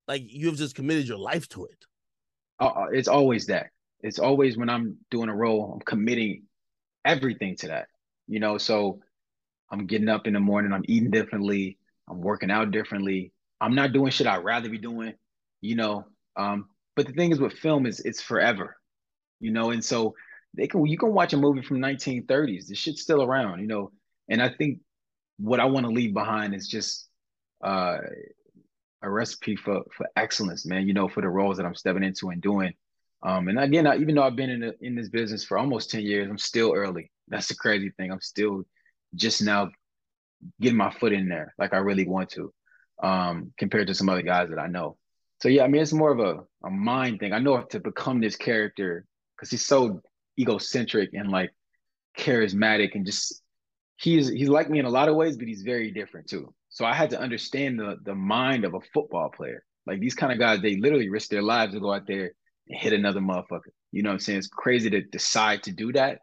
like 0.06 0.22
you've 0.26 0.56
just 0.56 0.74
committed 0.74 1.06
your 1.06 1.18
life 1.18 1.48
to 1.50 1.66
it. 1.66 1.84
Uh, 2.60 2.66
uh 2.66 2.86
it's 2.92 3.08
always 3.08 3.46
that. 3.46 3.68
It's 4.00 4.18
always 4.18 4.58
when 4.58 4.68
I'm 4.68 4.98
doing 5.10 5.30
a 5.30 5.34
role, 5.34 5.72
I'm 5.72 5.80
committing 5.80 6.42
everything 7.04 7.56
to 7.58 7.68
that. 7.68 7.86
You 8.26 8.40
know, 8.40 8.58
so 8.58 9.00
I'm 9.70 9.86
getting 9.86 10.08
up 10.08 10.26
in 10.26 10.34
the 10.34 10.40
morning, 10.40 10.72
I'm 10.72 10.84
eating 10.86 11.10
differently, 11.10 11.78
I'm 12.08 12.20
working 12.20 12.50
out 12.50 12.70
differently. 12.70 13.32
I'm 13.64 13.74
not 13.74 13.92
doing 13.92 14.10
shit 14.10 14.26
I'd 14.26 14.44
rather 14.44 14.68
be 14.68 14.78
doing, 14.78 15.14
you 15.60 15.74
know. 15.74 16.04
Um, 16.36 16.68
but 16.96 17.06
the 17.06 17.12
thing 17.12 17.32
is 17.32 17.40
with 17.40 17.54
film 17.54 17.86
is 17.86 18.00
it's 18.00 18.20
forever, 18.20 18.76
you 19.40 19.50
know, 19.50 19.70
and 19.70 19.84
so 19.84 20.14
they 20.54 20.66
can 20.66 20.86
you 20.86 20.98
can 20.98 21.12
watch 21.12 21.32
a 21.32 21.36
movie 21.36 21.62
from 21.62 21.78
1930s. 21.78 22.66
This 22.66 22.78
shit's 22.78 23.02
still 23.02 23.22
around, 23.22 23.60
you 23.60 23.66
know. 23.66 23.90
And 24.28 24.42
I 24.42 24.50
think 24.50 24.80
what 25.38 25.60
I 25.60 25.64
want 25.64 25.86
to 25.86 25.92
leave 25.92 26.12
behind 26.12 26.54
is 26.54 26.68
just 26.68 27.08
uh 27.62 27.98
a 29.02 29.10
recipe 29.10 29.56
for 29.56 29.82
for 29.96 30.06
excellence, 30.16 30.66
man. 30.66 30.86
You 30.86 30.94
know, 30.94 31.08
for 31.08 31.22
the 31.22 31.28
roles 31.28 31.56
that 31.56 31.66
I'm 31.66 31.74
stepping 31.74 32.04
into 32.04 32.30
and 32.30 32.42
doing. 32.42 32.74
Um, 33.22 33.48
and 33.48 33.58
again, 33.58 33.86
I, 33.86 33.96
even 33.96 34.14
though 34.14 34.22
I've 34.22 34.36
been 34.36 34.50
in 34.50 34.60
the, 34.60 34.74
in 34.82 34.94
this 34.94 35.08
business 35.08 35.44
for 35.44 35.56
almost 35.56 35.90
ten 35.90 36.02
years, 36.02 36.28
I'm 36.28 36.38
still 36.38 36.74
early. 36.74 37.10
That's 37.28 37.48
the 37.48 37.54
crazy 37.54 37.90
thing. 37.96 38.12
I'm 38.12 38.20
still 38.20 38.64
just 39.14 39.40
now 39.40 39.70
getting 40.60 40.76
my 40.76 40.90
foot 40.90 41.12
in 41.12 41.28
there, 41.28 41.54
like 41.58 41.72
I 41.72 41.78
really 41.78 42.06
want 42.06 42.30
to, 42.30 42.52
um, 43.02 43.52
compared 43.58 43.88
to 43.88 43.94
some 43.94 44.08
other 44.08 44.22
guys 44.22 44.50
that 44.50 44.58
I 44.58 44.66
know. 44.66 44.96
So 45.40 45.48
yeah, 45.48 45.64
I 45.64 45.68
mean, 45.68 45.82
it's 45.82 45.92
more 45.92 46.12
of 46.12 46.20
a 46.20 46.44
a 46.66 46.70
mind 46.70 47.20
thing. 47.20 47.32
I 47.32 47.38
know 47.38 47.60
to 47.62 47.80
become 47.80 48.20
this 48.20 48.36
character 48.36 49.06
because 49.36 49.50
he's 49.50 49.66
so 49.66 50.00
egocentric 50.38 51.10
and 51.12 51.30
like 51.30 51.50
charismatic 52.18 52.94
and 52.94 53.04
just 53.04 53.42
he's 53.96 54.28
he's 54.28 54.48
like 54.48 54.70
me 54.70 54.78
in 54.78 54.86
a 54.86 54.90
lot 54.90 55.08
of 55.08 55.16
ways, 55.16 55.36
but 55.36 55.48
he's 55.48 55.62
very 55.62 55.90
different 55.90 56.28
too. 56.28 56.54
So 56.70 56.84
I 56.84 56.94
had 56.94 57.10
to 57.10 57.20
understand 57.20 57.78
the 57.78 57.96
the 58.04 58.14
mind 58.14 58.64
of 58.64 58.74
a 58.74 58.80
football 58.92 59.30
player. 59.30 59.64
Like 59.86 60.00
these 60.00 60.14
kind 60.14 60.32
of 60.32 60.38
guys, 60.38 60.62
they 60.62 60.76
literally 60.76 61.10
risk 61.10 61.28
their 61.28 61.42
lives 61.42 61.74
to 61.74 61.80
go 61.80 61.92
out 61.92 62.06
there 62.06 62.32
and 62.68 62.80
hit 62.80 62.92
another 62.92 63.20
motherfucker. 63.20 63.72
You 63.92 64.02
know 64.02 64.10
what 64.10 64.14
I'm 64.14 64.20
saying? 64.20 64.38
It's 64.38 64.48
crazy 64.48 64.90
to 64.90 65.02
decide 65.02 65.62
to 65.64 65.72
do 65.72 65.92
that. 65.92 66.20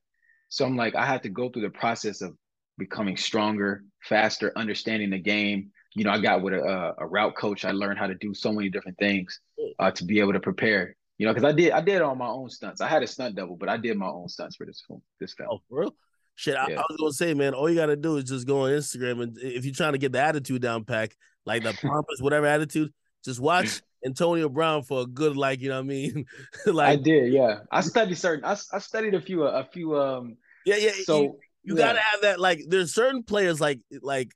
So 0.50 0.66
I'm 0.66 0.76
like, 0.76 0.96
I 0.96 1.06
had 1.06 1.24
to 1.24 1.30
go 1.30 1.50
through 1.50 1.62
the 1.62 1.70
process 1.70 2.22
of 2.22 2.36
becoming 2.78 3.16
stronger, 3.16 3.84
faster, 4.04 4.52
understanding 4.56 5.12
the 5.12 5.20
game. 5.20 5.72
You 5.94 6.06
know, 6.06 6.12
I 6.12 6.20
got 6.20 6.42
with 6.42 6.54
a, 6.54 6.96
a 6.98 7.06
route 7.06 7.36
coach. 7.36 7.66
I 7.66 7.72
learned 7.72 8.00
how 8.00 8.08
to 8.08 8.16
do 8.16 8.34
so 8.34 8.52
many 8.52 8.70
different 8.70 8.98
things 8.98 9.40
uh, 9.80 9.92
to 9.92 10.06
be 10.06 10.20
able 10.20 10.34
to 10.34 10.40
prepare. 10.40 10.96
You 11.18 11.28
know, 11.28 11.34
because 11.34 11.48
I 11.48 11.52
did 11.52 11.72
I 11.72 11.82
did 11.82 12.02
all 12.02 12.16
my 12.16 12.28
own 12.28 12.50
stunts. 12.50 12.82
I 12.82 12.88
had 12.88 13.04
a 13.04 13.08
stunt 13.08 13.36
double, 13.36 13.56
but 13.56 13.70
I 13.70 13.78
did 13.78 13.98
my 13.98 14.08
own 14.08 14.28
stunts 14.28 14.56
for 14.56 14.66
this 14.66 14.84
film. 14.88 15.02
This 15.20 15.34
film. 15.34 15.50
Oh, 15.52 15.62
for 15.70 15.82
real? 15.82 15.96
Shit, 16.36 16.56
yeah. 16.56 16.78
I, 16.78 16.82
I, 16.82 16.86
was 16.90 16.98
gonna 17.00 17.14
say, 17.14 17.34
man, 17.36 17.54
all 17.54 17.70
you 17.70 17.76
gotta 17.76 17.96
do 17.96 18.18
is 18.18 18.24
just 18.24 18.48
go 18.48 18.62
on 18.62 18.72
Instagram 18.72 19.22
and 19.22 19.38
if 19.38 19.66
you're 19.66 19.74
trying 19.74 19.92
to 19.92 20.00
get 20.00 20.12
the 20.12 20.20
attitude 20.20 20.62
down 20.62 20.84
pack, 20.84 21.16
like 21.46 21.62
the 21.62 21.74
pompous, 21.74 22.20
whatever 22.20 22.48
attitude, 22.48 22.92
just 23.24 23.40
watch 23.40 23.82
Antonio 24.06 24.50
Brown 24.50 24.82
for 24.82 25.02
a 25.02 25.06
good, 25.06 25.38
like, 25.38 25.62
you 25.62 25.70
know 25.70 25.76
what 25.76 25.86
I 25.86 25.88
mean? 25.88 26.26
like 26.66 26.90
I 26.90 26.96
did, 26.96 27.32
yeah. 27.32 27.60
I 27.72 27.82
studied 27.82 28.18
certain 28.18 28.44
I, 28.46 28.58
I 28.74 28.80
studied 28.80 29.14
a 29.14 29.22
few 29.22 29.44
a 29.44 29.64
few 29.64 30.00
um 30.00 30.38
Yeah, 30.66 30.78
yeah. 30.78 30.92
So 31.04 31.22
you, 31.22 31.40
you 31.64 31.78
yeah. 31.78 31.88
gotta 31.88 32.00
have 32.00 32.22
that 32.22 32.40
like 32.40 32.64
there's 32.68 32.96
certain 32.96 33.22
players 33.22 33.62
like 33.62 33.82
like 34.02 34.32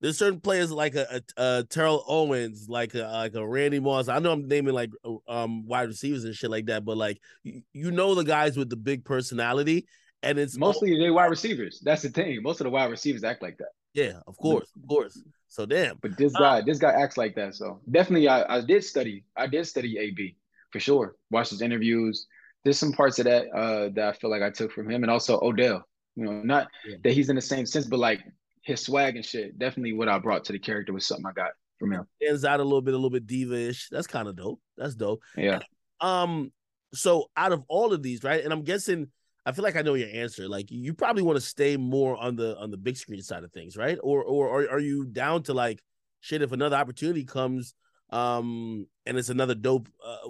there's 0.00 0.18
certain 0.18 0.40
players 0.40 0.70
like 0.70 0.94
a, 0.94 1.20
a, 1.36 1.42
a 1.42 1.64
Terrell 1.64 2.04
Owens, 2.06 2.68
like 2.68 2.94
a 2.94 3.02
like 3.02 3.34
a 3.34 3.46
Randy 3.46 3.80
Moss. 3.80 4.08
I 4.08 4.18
know 4.18 4.32
I'm 4.32 4.46
naming 4.46 4.74
like 4.74 4.90
um 5.26 5.66
wide 5.66 5.88
receivers 5.88 6.24
and 6.24 6.34
shit 6.34 6.50
like 6.50 6.66
that, 6.66 6.84
but 6.84 6.96
like 6.96 7.20
you, 7.42 7.62
you 7.72 7.90
know 7.90 8.14
the 8.14 8.24
guys 8.24 8.56
with 8.56 8.70
the 8.70 8.76
big 8.76 9.04
personality, 9.04 9.86
and 10.22 10.38
it's 10.38 10.56
mostly 10.56 10.92
all- 10.92 11.00
they 11.00 11.10
wide 11.10 11.26
receivers. 11.26 11.80
That's 11.84 12.02
the 12.02 12.10
thing. 12.10 12.42
Most 12.42 12.60
of 12.60 12.64
the 12.64 12.70
wide 12.70 12.90
receivers 12.90 13.24
act 13.24 13.42
like 13.42 13.58
that. 13.58 13.68
Yeah, 13.94 14.20
of 14.26 14.36
course, 14.36 14.70
of 14.76 14.88
course. 14.88 15.20
So 15.48 15.66
damn. 15.66 15.96
But 16.00 16.16
this 16.16 16.32
guy, 16.32 16.58
uh, 16.58 16.62
this 16.64 16.78
guy 16.78 16.92
acts 16.92 17.16
like 17.16 17.34
that. 17.34 17.54
So 17.54 17.80
definitely, 17.90 18.28
I, 18.28 18.58
I 18.58 18.60
did 18.60 18.84
study. 18.84 19.24
I 19.36 19.46
did 19.46 19.66
study 19.66 19.98
AB 19.98 20.36
for 20.70 20.78
sure. 20.78 21.16
Watch 21.30 21.50
his 21.50 21.62
interviews. 21.62 22.26
There's 22.64 22.78
some 22.78 22.92
parts 22.92 23.18
of 23.18 23.24
that 23.24 23.46
uh, 23.50 23.88
that 23.94 24.08
I 24.08 24.12
feel 24.12 24.30
like 24.30 24.42
I 24.42 24.50
took 24.50 24.72
from 24.72 24.90
him, 24.90 25.02
and 25.02 25.10
also 25.10 25.40
Odell. 25.40 25.84
You 26.16 26.24
know, 26.24 26.42
not 26.42 26.68
yeah. 26.86 26.96
that 27.02 27.12
he's 27.12 27.28
in 27.28 27.36
the 27.36 27.42
same 27.42 27.64
sense, 27.64 27.86
but 27.86 27.98
like 27.98 28.20
his 28.64 28.82
swag 28.82 29.16
and 29.16 29.24
shit. 29.24 29.58
Definitely, 29.58 29.94
what 29.94 30.08
I 30.08 30.18
brought 30.18 30.44
to 30.44 30.52
the 30.52 30.58
character 30.58 30.92
was 30.92 31.06
something 31.06 31.26
I 31.26 31.32
got 31.32 31.50
from 31.78 31.92
him. 31.92 32.04
Stands 32.22 32.44
out 32.44 32.60
a 32.60 32.64
little 32.64 32.82
bit, 32.82 32.94
a 32.94 32.96
little 32.96 33.10
bit 33.10 33.26
diva-ish. 33.26 33.88
That's 33.90 34.06
kind 34.06 34.28
of 34.28 34.36
dope. 34.36 34.60
That's 34.76 34.94
dope. 34.94 35.22
Yeah. 35.36 35.60
Um. 36.00 36.52
So 36.94 37.30
out 37.36 37.52
of 37.52 37.64
all 37.68 37.92
of 37.92 38.02
these, 38.02 38.24
right, 38.24 38.42
and 38.42 38.52
I'm 38.52 38.62
guessing 38.62 39.08
I 39.48 39.52
feel 39.52 39.64
like 39.64 39.76
I 39.76 39.82
know 39.82 39.94
your 39.94 40.10
answer. 40.12 40.46
Like 40.46 40.70
you 40.70 40.92
probably 40.92 41.22
want 41.22 41.36
to 41.36 41.40
stay 41.40 41.78
more 41.78 42.18
on 42.18 42.36
the 42.36 42.54
on 42.58 42.70
the 42.70 42.76
big 42.76 42.98
screen 42.98 43.22
side 43.22 43.44
of 43.44 43.52
things, 43.52 43.78
right? 43.78 43.98
Or 44.02 44.22
or, 44.22 44.48
or 44.48 44.70
are 44.70 44.78
you 44.78 45.06
down 45.06 45.42
to 45.44 45.54
like 45.54 45.82
shit 46.20 46.42
if 46.42 46.52
another 46.52 46.76
opportunity 46.76 47.24
comes 47.24 47.74
um 48.10 48.86
and 49.06 49.16
it's 49.16 49.28
another 49.28 49.54
dope 49.54 49.88
uh, 50.04 50.28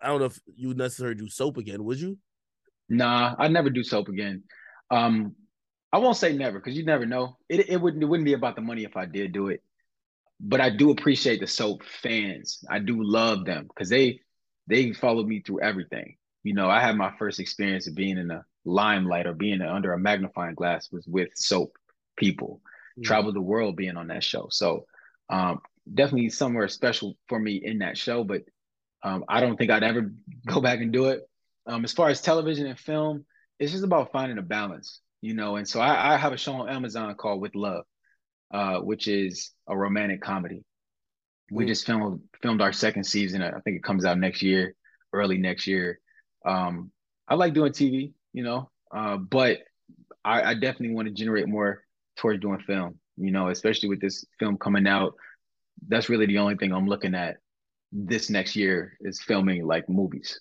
I 0.00 0.08
don't 0.08 0.18
know 0.18 0.26
if 0.26 0.38
you 0.56 0.68
would 0.68 0.78
necessarily 0.78 1.14
do 1.14 1.28
soap 1.28 1.58
again, 1.58 1.84
would 1.84 2.00
you? 2.00 2.18
Nah, 2.88 3.36
I'd 3.38 3.52
never 3.52 3.70
do 3.70 3.84
soap 3.84 4.08
again. 4.08 4.42
Um 4.90 5.36
I 5.92 5.98
won't 5.98 6.16
say 6.16 6.32
never 6.32 6.58
because 6.58 6.76
you 6.76 6.84
never 6.84 7.06
know. 7.06 7.36
It 7.48 7.68
it 7.68 7.80
wouldn't 7.80 8.02
it 8.02 8.06
wouldn't 8.06 8.26
be 8.26 8.34
about 8.34 8.56
the 8.56 8.62
money 8.62 8.84
if 8.84 8.96
I 8.96 9.06
did 9.06 9.32
do 9.32 9.48
it. 9.48 9.62
But 10.38 10.60
I 10.60 10.70
do 10.70 10.90
appreciate 10.90 11.40
the 11.40 11.46
soap 11.46 11.82
fans. 11.84 12.64
I 12.70 12.78
do 12.78 13.02
love 13.02 13.44
them 13.44 13.68
because 13.68 13.88
they 13.88 14.20
they 14.66 14.92
followed 14.92 15.26
me 15.26 15.40
through 15.40 15.60
everything 15.60 16.16
you 16.42 16.54
know, 16.54 16.68
I 16.68 16.80
had 16.80 16.96
my 16.96 17.12
first 17.18 17.40
experience 17.40 17.86
of 17.86 17.94
being 17.94 18.18
in 18.18 18.28
the 18.28 18.44
limelight 18.64 19.26
or 19.26 19.34
being 19.34 19.60
under 19.60 19.92
a 19.92 19.98
magnifying 19.98 20.54
glass 20.54 20.90
was 20.90 21.06
with 21.06 21.30
soap 21.34 21.76
people. 22.16 22.60
Mm-hmm. 22.64 23.02
Traveled 23.02 23.36
the 23.36 23.42
world 23.42 23.76
being 23.76 23.96
on 23.96 24.08
that 24.08 24.24
show. 24.24 24.48
So 24.50 24.86
um, 25.28 25.60
definitely 25.92 26.30
somewhere 26.30 26.68
special 26.68 27.16
for 27.28 27.38
me 27.38 27.60
in 27.62 27.78
that 27.78 27.98
show, 27.98 28.24
but 28.24 28.42
um, 29.02 29.24
I 29.28 29.40
don't 29.40 29.56
think 29.56 29.70
I'd 29.70 29.82
ever 29.82 30.12
go 30.46 30.60
back 30.60 30.80
and 30.80 30.92
do 30.92 31.06
it. 31.06 31.22
Um, 31.66 31.84
as 31.84 31.92
far 31.92 32.08
as 32.08 32.20
television 32.20 32.66
and 32.66 32.78
film, 32.78 33.24
it's 33.58 33.72
just 33.72 33.84
about 33.84 34.12
finding 34.12 34.38
a 34.38 34.42
balance, 34.42 35.00
you 35.20 35.34
know. 35.34 35.56
And 35.56 35.66
so 35.68 35.80
I, 35.80 36.14
I 36.14 36.16
have 36.16 36.32
a 36.32 36.36
show 36.36 36.54
on 36.54 36.68
Amazon 36.68 37.14
called 37.14 37.40
With 37.40 37.54
Love, 37.54 37.84
uh, 38.52 38.78
which 38.78 39.08
is 39.08 39.52
a 39.68 39.76
romantic 39.76 40.20
comedy. 40.20 40.64
We 41.50 41.64
mm. 41.64 41.68
just 41.68 41.86
filmed 41.86 42.20
filmed 42.42 42.60
our 42.60 42.72
second 42.72 43.04
season. 43.04 43.42
I 43.42 43.60
think 43.60 43.76
it 43.76 43.84
comes 43.84 44.04
out 44.04 44.18
next 44.18 44.42
year, 44.42 44.74
early 45.12 45.38
next 45.38 45.66
year. 45.66 46.00
Um, 46.44 46.90
I 47.28 47.34
like 47.34 47.54
doing 47.54 47.72
TV, 47.72 48.12
you 48.32 48.42
know, 48.42 48.70
uh, 48.94 49.16
but 49.16 49.58
I, 50.24 50.42
I 50.42 50.54
definitely 50.54 50.94
want 50.94 51.08
to 51.08 51.14
generate 51.14 51.48
more 51.48 51.84
towards 52.16 52.40
doing 52.40 52.60
film, 52.60 52.98
you 53.16 53.30
know, 53.30 53.48
especially 53.48 53.88
with 53.88 54.00
this 54.00 54.24
film 54.38 54.56
coming 54.58 54.86
out. 54.86 55.14
that's 55.88 56.08
really 56.08 56.26
the 56.26 56.38
only 56.38 56.56
thing 56.56 56.72
I'm 56.72 56.86
looking 56.86 57.14
at 57.14 57.36
this 57.92 58.30
next 58.30 58.56
year 58.56 58.96
is 59.00 59.20
filming 59.20 59.66
like 59.66 59.88
movies. 59.88 60.40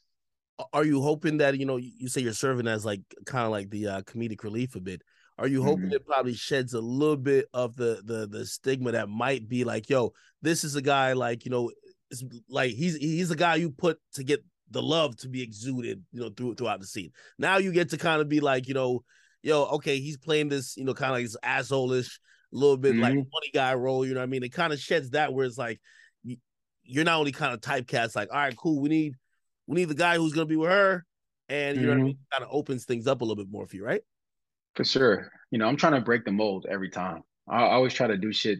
Are 0.74 0.86
you 0.86 1.02
hoping 1.02 1.38
that 1.38 1.58
you 1.58 1.66
know 1.66 1.78
you 1.78 2.08
say 2.10 2.22
you're 2.22 2.34
serving 2.34 2.68
as 2.68 2.86
like 2.86 3.02
kind 3.26 3.46
of 3.46 3.52
like 3.52 3.70
the 3.70 3.88
uh, 3.88 4.02
comedic 4.02 4.44
relief 4.44 4.76
a 4.76 4.80
bit? 4.80 5.02
Are 5.38 5.48
you 5.48 5.64
hoping 5.64 5.86
mm-hmm. 5.86 5.94
it 5.94 6.06
probably 6.06 6.34
sheds 6.34 6.74
a 6.74 6.82
little 6.82 7.16
bit 7.16 7.48
of 7.54 7.76
the 7.76 8.02
the 8.04 8.28
the 8.28 8.46
stigma 8.46 8.92
that 8.92 9.10
might 9.10 9.48
be 9.48 9.64
like, 9.64 9.90
yo, 9.90 10.12
this 10.42 10.64
is 10.64 10.76
a 10.76 10.82
guy 10.82 11.14
like 11.14 11.46
you 11.46 11.52
know, 11.52 11.72
it's 12.12 12.24
like 12.50 12.72
he's 12.72 12.98
he's 12.98 13.32
a 13.32 13.36
guy 13.36 13.56
you 13.56 13.72
put 13.72 14.00
to 14.14 14.24
get 14.24 14.44
the 14.72 14.82
love 14.82 15.16
to 15.18 15.30
be 15.30 15.42
exuded, 15.42 16.04
you 16.12 16.20
know, 16.20 16.30
through 16.30 16.56
throughout 16.56 16.82
the 16.82 16.88
scene. 16.88 17.12
Now 17.38 17.58
you 17.58 17.72
get 17.72 17.90
to 17.92 17.98
kind 17.98 18.22
of 18.22 18.28
be 18.28 18.42
like, 18.42 18.68
you 18.68 18.74
know, 18.74 19.04
yo, 19.42 19.64
okay, 19.64 20.00
he's 20.00 20.18
playing 20.18 20.50
this, 20.50 20.76
you 20.76 20.84
know, 20.84 20.94
kind 20.94 21.12
of 21.12 21.18
like 21.18 21.26
this 21.26 21.38
asshole-ish, 21.42 22.20
little 22.52 22.78
bit 22.78 22.94
mm-hmm. 22.94 23.02
like 23.02 23.14
funny 23.14 23.52
guy 23.54 23.74
role. 23.76 24.06
You 24.06 24.14
know 24.14 24.20
what 24.20 24.28
I 24.28 24.30
mean? 24.30 24.44
It 24.44 24.50
kind 24.50 24.74
of 24.74 24.80
sheds 24.80 25.12
that 25.12 25.34
where 25.34 25.46
it's 25.46 25.58
like 25.58 25.80
you're 26.84 27.06
not 27.06 27.20
only 27.20 27.32
kind 27.32 27.54
of 27.54 27.62
typecast, 27.62 28.16
like, 28.16 28.30
all 28.32 28.40
right, 28.40 28.56
cool, 28.58 28.82
we 28.82 28.90
need 28.90 29.14
we 29.70 29.76
need 29.76 29.88
the 29.88 29.94
guy 29.94 30.16
who's 30.16 30.34
gonna 30.34 30.48
be 30.48 30.56
with 30.56 30.72
her, 30.72 31.06
and 31.48 31.78
you 31.78 31.84
mm-hmm. 31.84 31.90
know 31.90 31.94
what 31.94 32.00
I 32.00 32.04
mean? 32.04 32.14
Mm-hmm. 32.16 32.42
Kind 32.42 32.44
of 32.44 32.56
opens 32.56 32.86
things 32.86 33.06
up 33.06 33.22
a 33.22 33.24
little 33.24 33.42
bit 33.42 33.52
more 33.52 33.68
for 33.68 33.76
you, 33.76 33.86
right? 33.86 34.02
For 34.76 34.84
sure. 34.84 35.32
You 35.52 35.60
know, 35.60 35.68
I'm 35.68 35.78
trying 35.78 35.94
to 35.94 36.02
break 36.02 36.26
the 36.26 36.32
mold 36.32 36.66
every 36.68 36.90
time. 36.90 37.22
I, 37.48 37.66
I 37.66 37.74
always 37.74 37.94
try 37.94 38.08
to 38.08 38.18
do 38.18 38.34
shit 38.34 38.60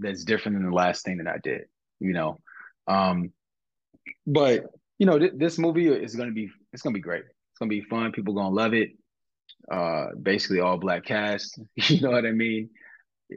that's 0.00 0.24
different 0.24 0.56
than 0.58 0.66
the 0.68 0.74
last 0.74 1.04
thing 1.04 1.18
that 1.18 1.28
I 1.28 1.38
did. 1.42 1.62
You 2.00 2.12
know, 2.12 2.40
um, 2.88 3.32
but 4.26 4.64
you 4.98 5.06
know, 5.06 5.16
th- 5.16 5.34
this 5.36 5.58
movie 5.58 5.86
is 5.86 6.16
gonna 6.16 6.32
be 6.32 6.50
it's 6.72 6.82
gonna 6.82 6.94
be 6.94 7.00
great. 7.00 7.22
It's 7.22 7.58
gonna 7.60 7.68
be 7.68 7.82
fun. 7.82 8.10
People 8.10 8.34
gonna 8.34 8.50
love 8.50 8.74
it. 8.74 8.90
Uh, 9.70 10.06
basically 10.20 10.58
all 10.58 10.76
black 10.76 11.04
cast. 11.04 11.60
You 11.76 12.00
know 12.00 12.10
what 12.10 12.26
I 12.26 12.32
mean? 12.32 12.70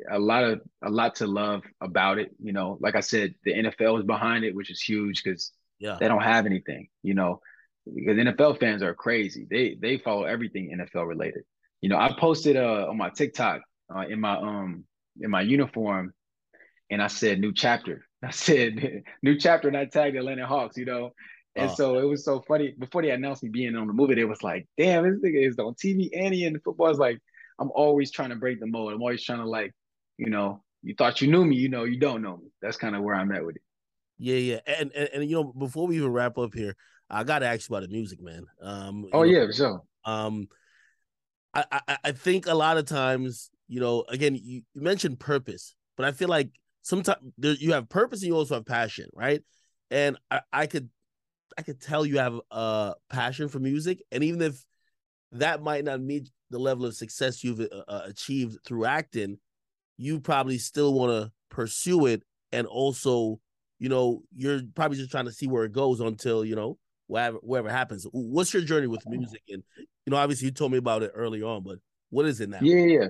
a 0.10 0.18
lot 0.18 0.44
of 0.44 0.62
a 0.84 0.90
lot 0.90 1.16
to 1.16 1.28
love 1.28 1.62
about 1.82 2.18
it. 2.18 2.32
You 2.40 2.54
know, 2.54 2.78
like 2.82 2.96
I 2.96 3.02
said, 3.02 3.36
the 3.44 3.54
NFL 3.54 4.00
is 4.00 4.06
behind 4.06 4.44
it, 4.44 4.56
which 4.56 4.72
is 4.72 4.82
huge 4.82 5.24
because 5.24 5.52
yeah. 5.82 5.98
they 6.00 6.08
don't 6.08 6.22
have 6.22 6.46
anything. 6.46 6.88
You 7.04 7.14
know, 7.14 7.42
because 7.86 8.18
NFL 8.18 8.60
fans 8.60 8.84
are 8.84 8.94
crazy. 8.94 9.48
They 9.50 9.78
they 9.80 9.98
follow 9.98 10.24
everything 10.24 10.78
NFL 10.78 11.08
related. 11.08 11.44
You 11.82 11.90
know, 11.90 11.98
I 11.98 12.14
posted 12.18 12.56
uh 12.56 12.88
on 12.90 12.98
my 12.98 13.10
TikTok 13.10 13.62
uh, 13.94 14.06
in 14.08 14.22
my 14.22 14.38
um 14.38 14.86
in 15.20 15.30
my 15.30 15.42
uniform, 15.42 16.14
and 16.90 17.02
I 17.02 17.08
said 17.08 17.40
new 17.40 17.54
chapter. 17.54 18.06
I 18.24 18.32
said 18.32 19.04
new 19.24 19.38
chapter, 19.38 19.68
and 19.68 19.78
I 19.78 19.86
tagged 19.86 20.16
Atlanta 20.16 20.48
Hawks. 20.48 20.78
You 20.78 20.86
know. 20.86 21.12
And 21.54 21.70
oh. 21.70 21.74
so 21.76 22.00
it 22.00 22.06
was 22.06 22.24
so 22.24 22.42
funny. 22.48 22.74
Before 22.80 23.02
they 23.02 23.10
announced 23.10 23.44
me 23.44 23.50
being 23.50 23.76
on 23.76 23.86
the 23.86 23.92
movie, 23.92 24.16
they 24.16 24.24
was 24.24 24.42
like, 24.42 24.70
"Damn, 24.78 25.04
this 25.04 25.20
nigga 25.20 25.50
is 25.50 25.60
on 25.60 25.74
TV 25.74 26.10
and 26.14 26.34
he 26.34 26.46
in 26.46 26.54
the 26.54 26.60
football." 26.60 26.90
Is 26.90 26.98
like, 26.98 27.20
I'm 27.60 27.72
always 27.76 28.10
trying 28.10 28.30
to 28.30 28.38
break 28.38 28.62
the 28.62 28.68
mold. 28.68 28.94
I'm 28.94 29.02
always 29.02 29.22
trying 29.22 29.40
to 29.40 29.50
like 29.50 29.74
you 30.22 30.30
know, 30.30 30.64
you 30.84 30.94
thought 30.96 31.20
you 31.20 31.28
knew 31.28 31.44
me, 31.44 31.56
you 31.56 31.68
know, 31.68 31.84
you 31.84 32.00
don't 32.00 32.22
know 32.22 32.38
me. 32.38 32.52
That's 32.62 32.78
kind 32.78 32.96
of 32.96 33.02
where 33.02 33.16
I'm 33.16 33.32
at 33.32 33.44
with 33.44 33.56
it. 33.56 33.64
Yeah, 34.22 34.36
yeah, 34.36 34.60
and, 34.68 34.92
and 34.94 35.10
and 35.14 35.24
you 35.28 35.36
know, 35.36 35.44
before 35.46 35.88
we 35.88 35.98
even 35.98 36.12
wrap 36.12 36.38
up 36.38 36.54
here, 36.54 36.76
I 37.10 37.24
got 37.24 37.40
to 37.40 37.48
ask 37.48 37.68
you 37.68 37.76
about 37.76 37.90
the 37.90 37.92
music, 37.92 38.22
man. 38.22 38.46
Um, 38.62 39.08
oh 39.14 39.24
know, 39.24 39.32
yeah, 39.32 39.48
for 39.48 39.54
sure. 39.54 39.82
Um, 40.06 40.48
I, 41.56 41.66
I 41.72 41.98
I 42.04 42.12
think 42.12 42.46
a 42.46 42.54
lot 42.54 42.78
of 42.78 42.86
times, 42.86 43.50
you 43.68 43.80
know, 43.80 44.06
again, 44.10 44.36
you, 44.36 44.62
you 44.76 44.82
mentioned 44.82 45.20
purpose, 45.20 45.76
but 45.98 46.06
I 46.06 46.12
feel 46.12 46.30
like 46.30 46.52
sometimes 46.84 47.20
you 47.40 47.74
have 47.74 47.90
purpose 47.90 48.22
and 48.22 48.28
you 48.28 48.36
also 48.36 48.54
have 48.54 48.66
passion, 48.68 49.08
right? 49.12 49.42
And 49.90 50.18
I, 50.30 50.42
I 50.54 50.68
could 50.68 50.90
I 51.58 51.64
could 51.64 51.82
tell 51.82 52.06
you 52.06 52.20
have 52.20 52.40
a 52.52 52.94
passion 53.10 53.50
for 53.50 53.58
music, 53.58 54.04
and 54.12 54.24
even 54.24 54.44
if 54.44 54.64
that 55.32 55.64
might 55.64 55.84
not 55.84 56.00
meet 56.00 56.30
the 56.52 56.60
level 56.60 56.86
of 56.86 56.94
success 56.94 57.44
you've 57.44 57.60
uh, 57.60 57.84
uh 57.88 58.04
achieved 58.06 58.60
through 58.68 58.86
acting, 58.86 59.40
you 59.98 60.20
probably 60.20 60.60
still 60.60 60.94
want 60.94 61.12
to 61.12 61.32
pursue 61.50 62.06
it 62.06 62.22
and 62.52 62.68
also 62.68 63.40
you 63.82 63.90
know 63.90 64.22
you're 64.36 64.62
probably 64.76 64.96
just 64.96 65.10
trying 65.10 65.26
to 65.26 65.32
see 65.32 65.48
where 65.48 65.66
it 65.66 65.74
goes 65.74 66.00
until 66.02 66.46
you 66.46 66.56
know 66.56 66.78
whatever 67.08 67.40
whatever 67.42 67.70
happens. 67.70 68.06
What's 68.12 68.54
your 68.54 68.62
journey 68.62 68.86
with 68.86 69.02
music? 69.08 69.42
And 69.50 69.64
you 69.78 70.12
know 70.12 70.18
obviously 70.18 70.46
you 70.46 70.52
told 70.52 70.72
me 70.72 70.78
about 70.78 71.02
it 71.02 71.12
early 71.16 71.42
on 71.42 71.64
but 71.64 71.80
what 72.12 72.28
is 72.28 72.40
it 72.40 72.50
now? 72.50 72.60
Yeah 72.62 72.86
yeah 72.86 73.08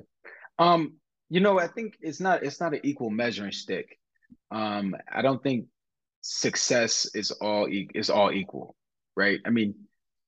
um 0.59 0.93
you 1.29 1.41
know 1.41 1.59
i 1.59 1.67
think 1.67 1.95
it's 2.01 2.19
not 2.19 2.43
it's 2.43 2.61
not 2.61 2.73
an 2.73 2.79
equal 2.83 3.09
measuring 3.09 3.51
stick. 3.51 3.99
Um 4.49 4.95
i 5.13 5.21
don't 5.21 5.43
think 5.43 5.65
success 6.21 7.09
is 7.13 7.31
all 7.31 7.67
is 7.69 8.09
all 8.09 8.31
equal 8.31 8.75
right? 9.17 9.41
I 9.45 9.49
mean 9.49 9.75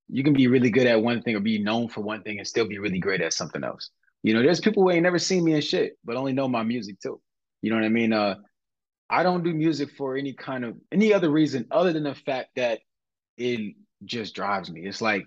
you 0.10 0.26
can 0.26 0.34
be 0.34 0.48
really 0.48 0.70
good 0.70 0.88
at 0.88 1.02
one 1.02 1.22
thing 1.22 1.38
or 1.38 1.40
be 1.40 1.64
known 1.64 1.88
for 1.88 2.02
one 2.02 2.22
thing 2.22 2.40
and 2.40 2.48
still 2.48 2.68
be 2.68 2.80
really 2.80 3.00
great 3.00 3.22
at 3.22 3.32
something 3.32 3.64
else. 3.64 3.90
You 4.24 4.34
know, 4.34 4.44
there's 4.44 4.60
people 4.60 4.84
who 4.84 4.92
ain't 4.92 5.04
never 5.04 5.20
seen 5.20 5.46
me 5.46 5.54
in 5.54 5.62
shit, 5.62 5.98
but 6.04 6.18
only 6.18 6.34
know 6.34 6.50
my 6.50 6.64
music 6.64 7.00
too. 7.00 7.22
You 7.62 7.70
know 7.70 7.78
what 7.78 7.86
I 7.86 7.90
mean? 7.90 8.12
Uh, 8.12 8.36
I 9.14 9.22
don't 9.22 9.44
do 9.44 9.54
music 9.54 9.92
for 9.96 10.18
any 10.18 10.34
kind 10.34 10.66
of 10.66 10.76
any 10.92 11.14
other 11.14 11.30
reason 11.30 11.68
other 11.70 11.94
than 11.94 12.04
the 12.04 12.16
fact 12.16 12.50
that 12.56 12.80
it 13.38 13.76
just 14.04 14.34
drives 14.34 14.72
me. 14.72 14.88
It's 14.88 15.02
like 15.02 15.24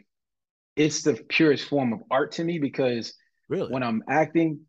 it's 0.74 1.02
the 1.02 1.14
purest 1.28 1.68
form 1.68 1.92
of 1.92 2.00
art 2.10 2.32
to 2.32 2.44
me 2.44 2.58
because 2.58 3.14
really? 3.48 3.70
when 3.70 3.84
I'm 3.84 4.02
acting, 4.08 4.60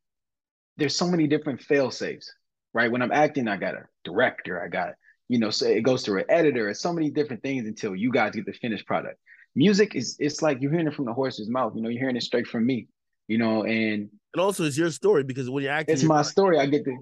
there's 0.77 0.95
so 0.95 1.07
many 1.07 1.25
different 1.25 1.61
fail 1.61 1.89
safes, 1.89 2.31
right? 2.73 2.91
When 2.91 3.01
I'm 3.01 3.11
acting, 3.11 3.47
I 3.47 3.57
got 3.57 3.73
a 3.73 3.85
director, 4.03 4.63
I 4.63 4.67
got, 4.67 4.89
you 5.29 5.39
know, 5.39 5.49
so 5.49 5.65
it 5.65 5.81
goes 5.81 6.05
through 6.05 6.19
an 6.19 6.25
editor, 6.29 6.69
it's 6.69 6.79
so 6.79 6.93
many 6.93 7.09
different 7.09 7.41
things 7.41 7.67
until 7.67 7.95
you 7.95 8.11
guys 8.11 8.35
get 8.35 8.45
the 8.45 8.53
finished 8.53 8.85
product. 8.85 9.17
Music 9.55 9.95
is 9.95 10.15
it's 10.19 10.43
like 10.43 10.61
you're 10.61 10.69
hearing 10.69 10.87
it 10.87 10.93
from 10.93 11.05
the 11.05 11.13
horse's 11.13 11.49
mouth, 11.49 11.73
you 11.75 11.81
know, 11.81 11.89
you're 11.89 12.01
hearing 12.01 12.17
it 12.17 12.23
straight 12.23 12.47
from 12.47 12.67
me 12.67 12.87
you 13.27 13.37
know, 13.37 13.63
and 13.63 14.09
and 14.33 14.41
also 14.41 14.63
it's 14.63 14.77
your 14.77 14.91
story 14.91 15.23
because 15.23 15.49
when 15.49 15.63
you're 15.63 15.73
acting, 15.73 15.93
it's 15.93 16.03
my 16.03 16.21
story. 16.21 16.59
I 16.59 16.65
get 16.65 16.85
the 16.85 16.97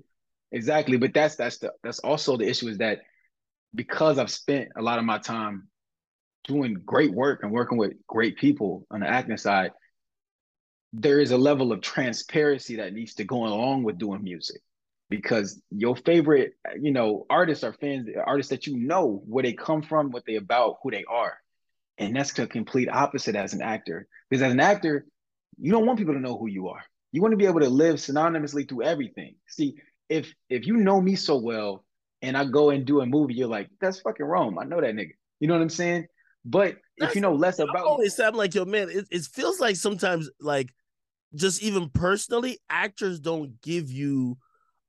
exactly, 0.52 0.98
but 0.98 1.14
that's 1.14 1.36
that's 1.36 1.58
the 1.60 1.74
that's 1.84 2.00
also 2.00 2.38
the 2.38 2.48
issue 2.48 2.68
is 2.68 2.78
that 2.80 3.00
because 3.74 4.18
I've 4.20 4.32
spent 4.32 4.70
a 4.78 4.82
lot 4.82 5.00
of 5.00 5.06
my 5.06 5.20
time 5.20 5.68
doing 6.46 6.76
great 6.86 7.12
work 7.12 7.42
and 7.44 7.52
working 7.52 7.78
with 7.78 7.94
great 8.08 8.38
people 8.38 8.86
on 8.92 9.02
the 9.02 9.08
acting 9.08 9.38
side, 9.38 9.72
there 10.94 11.20
is 11.20 11.32
a 11.32 11.38
level 11.38 11.72
of 11.72 11.82
transparency 11.82 12.78
that 12.78 12.94
needs 12.94 13.16
to 13.16 13.24
go 13.24 13.46
along 13.46 13.84
with 13.84 13.98
doing 13.98 14.24
music 14.24 14.62
because 15.10 15.62
your 15.72 15.96
favorite, 15.96 16.54
you 16.80 16.92
know, 16.92 17.26
artists 17.30 17.64
are 17.64 17.74
fans, 17.74 18.08
artists 18.26 18.50
that 18.50 18.66
you 18.66 18.78
know 18.78 19.22
where 19.28 19.44
they 19.44 19.54
come 19.54 19.82
from, 19.82 20.12
what 20.12 20.24
they 20.26 20.36
about, 20.36 20.78
who 20.82 20.92
they 20.92 21.04
are. 21.10 21.38
And 21.98 22.16
that's 22.16 22.34
the 22.34 22.48
complete 22.48 22.90
opposite 22.90 23.36
as 23.36 23.54
an 23.54 23.62
actor. 23.62 24.08
Because 24.30 24.42
as 24.42 24.52
an 24.52 24.60
actor, 24.60 25.06
you 25.58 25.72
don't 25.72 25.86
want 25.86 26.00
people 26.00 26.14
to 26.14 26.20
know 26.20 26.38
who 26.38 26.48
you 26.48 26.70
are. 26.70 26.84
You 27.12 27.22
want 27.22 27.32
to 27.32 27.38
be 27.38 27.46
able 27.46 27.62
to 27.62 27.70
live 27.70 27.96
synonymously 27.96 28.68
through 28.68 28.84
everything. 28.84 29.36
See, 29.48 29.76
if 30.10 30.34
if 30.49 30.65
you 30.65 30.77
know 30.77 31.02
me 31.02 31.15
so 31.15 31.38
well 31.38 31.86
and 32.22 32.38
I 32.38 32.45
go 32.45 32.69
and 32.69 32.86
do 32.86 33.02
a 33.02 33.06
movie, 33.06 33.34
you're 33.34 33.48
like, 33.48 33.69
that's 33.80 33.99
fucking 33.99 34.26
Rome. 34.26 34.57
I 34.60 34.64
know 34.64 34.82
that 34.82 34.95
nigga. 34.95 35.11
You 35.40 35.48
know 35.48 35.56
what 35.56 35.61
I'm 35.61 35.69
saying? 35.69 36.07
But 36.44 36.76
that's, 36.98 37.11
if 37.11 37.15
you 37.15 37.22
know 37.22 37.34
less 37.34 37.60
about, 37.60 37.77
I 37.77 37.82
always 37.82 38.19
I'm 38.19 38.36
like, 38.36 38.53
yo, 38.56 38.65
man, 38.65 38.90
it, 38.90 39.07
it 39.11 39.23
feels 39.23 39.60
like 39.60 39.76
sometimes, 39.76 40.30
like, 40.40 40.69
just 41.34 41.61
even 41.61 41.90
personally, 41.90 42.60
actors 42.69 43.19
don't 43.19 43.61
give 43.61 43.91
you 43.91 44.38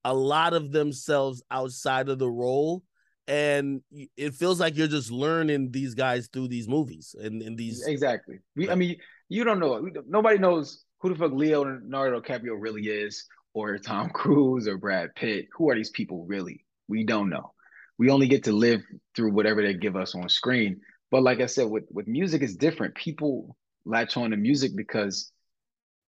a 0.04 0.14
lot 0.14 0.54
of 0.54 0.70
themselves 0.70 1.42
outside 1.50 2.08
of 2.08 2.18
the 2.18 2.30
role 2.30 2.84
and 3.28 3.82
it 4.16 4.34
feels 4.34 4.60
like 4.60 4.76
you're 4.76 4.86
just 4.86 5.10
learning 5.10 5.72
these 5.72 5.94
guys 5.94 6.28
through 6.32 6.46
these 6.46 6.68
movies 6.68 7.14
and, 7.18 7.42
and 7.42 7.58
these 7.58 7.84
exactly 7.86 8.38
we, 8.54 8.70
i 8.70 8.74
mean 8.76 8.96
you 9.28 9.42
don't 9.42 9.58
know 9.58 9.88
nobody 10.06 10.38
knows 10.38 10.84
who 11.00 11.08
the 11.08 11.16
fuck 11.16 11.32
leonardo 11.32 12.20
DiCaprio 12.20 12.54
really 12.56 12.86
is 12.86 13.26
or 13.56 13.78
tom 13.78 14.10
cruise 14.10 14.68
or 14.68 14.78
brad 14.78 15.10
pitt 15.14 15.46
who 15.56 15.70
are 15.70 15.74
these 15.74 15.90
people 15.90 16.26
really 16.26 16.64
we 16.88 17.04
don't 17.04 17.30
know 17.30 17.52
we 17.98 18.10
only 18.10 18.28
get 18.28 18.44
to 18.44 18.52
live 18.52 18.82
through 19.14 19.32
whatever 19.32 19.62
they 19.62 19.74
give 19.74 19.96
us 19.96 20.14
on 20.14 20.28
screen 20.28 20.80
but 21.10 21.22
like 21.22 21.40
i 21.40 21.46
said 21.46 21.68
with, 21.68 21.84
with 21.90 22.06
music 22.06 22.42
is 22.42 22.56
different 22.56 22.94
people 22.94 23.56
latch 23.84 24.16
on 24.16 24.30
to 24.30 24.36
music 24.36 24.72
because 24.76 25.32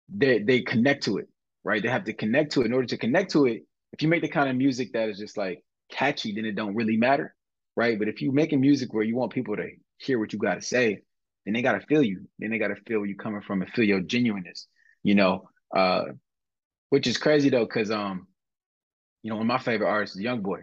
they 0.09 0.39
they 0.39 0.61
connect 0.61 1.03
to 1.03 1.17
it 1.17 1.27
right 1.63 1.83
they 1.83 1.89
have 1.89 2.03
to 2.05 2.13
connect 2.13 2.51
to 2.51 2.61
it 2.61 2.65
in 2.65 2.73
order 2.73 2.87
to 2.87 2.97
connect 2.97 3.31
to 3.31 3.45
it 3.45 3.63
if 3.95 4.01
you 4.01 4.09
make 4.09 4.21
the 4.21 4.27
kind 4.27 4.49
of 4.49 4.57
music 4.57 4.91
that 4.91 5.07
is 5.07 5.17
just 5.17 5.37
like 5.37 5.63
catchy, 5.89 6.33
then 6.33 6.45
it 6.45 6.55
don't 6.55 6.75
really 6.75 6.97
matter, 6.97 7.33
right? 7.77 7.97
But 7.97 8.09
if 8.09 8.21
you 8.21 8.31
making 8.31 8.59
music 8.59 8.93
where 8.93 9.03
you 9.03 9.15
want 9.15 9.31
people 9.31 9.55
to 9.55 9.69
hear 9.97 10.19
what 10.19 10.33
you 10.33 10.39
got 10.39 10.55
to 10.55 10.61
say, 10.61 10.99
then 11.45 11.53
they 11.53 11.61
got 11.61 11.79
to 11.79 11.85
feel 11.87 12.03
you. 12.03 12.27
Then 12.39 12.51
they 12.51 12.57
got 12.57 12.69
to 12.69 12.75
feel 12.87 12.99
where 12.99 13.07
you 13.07 13.15
coming 13.15 13.41
from 13.41 13.61
and 13.61 13.71
feel 13.71 13.85
your 13.85 14.01
genuineness, 14.01 14.67
you 15.03 15.15
know. 15.15 15.49
Uh, 15.75 16.05
which 16.89 17.07
is 17.07 17.17
crazy 17.17 17.49
though, 17.49 17.65
because 17.65 17.91
um, 17.91 18.27
you 19.23 19.29
know, 19.29 19.37
one 19.37 19.45
of 19.45 19.47
my 19.47 19.57
favorite 19.57 19.89
artists 19.89 20.15
is 20.15 20.23
YoungBoy. 20.23 20.61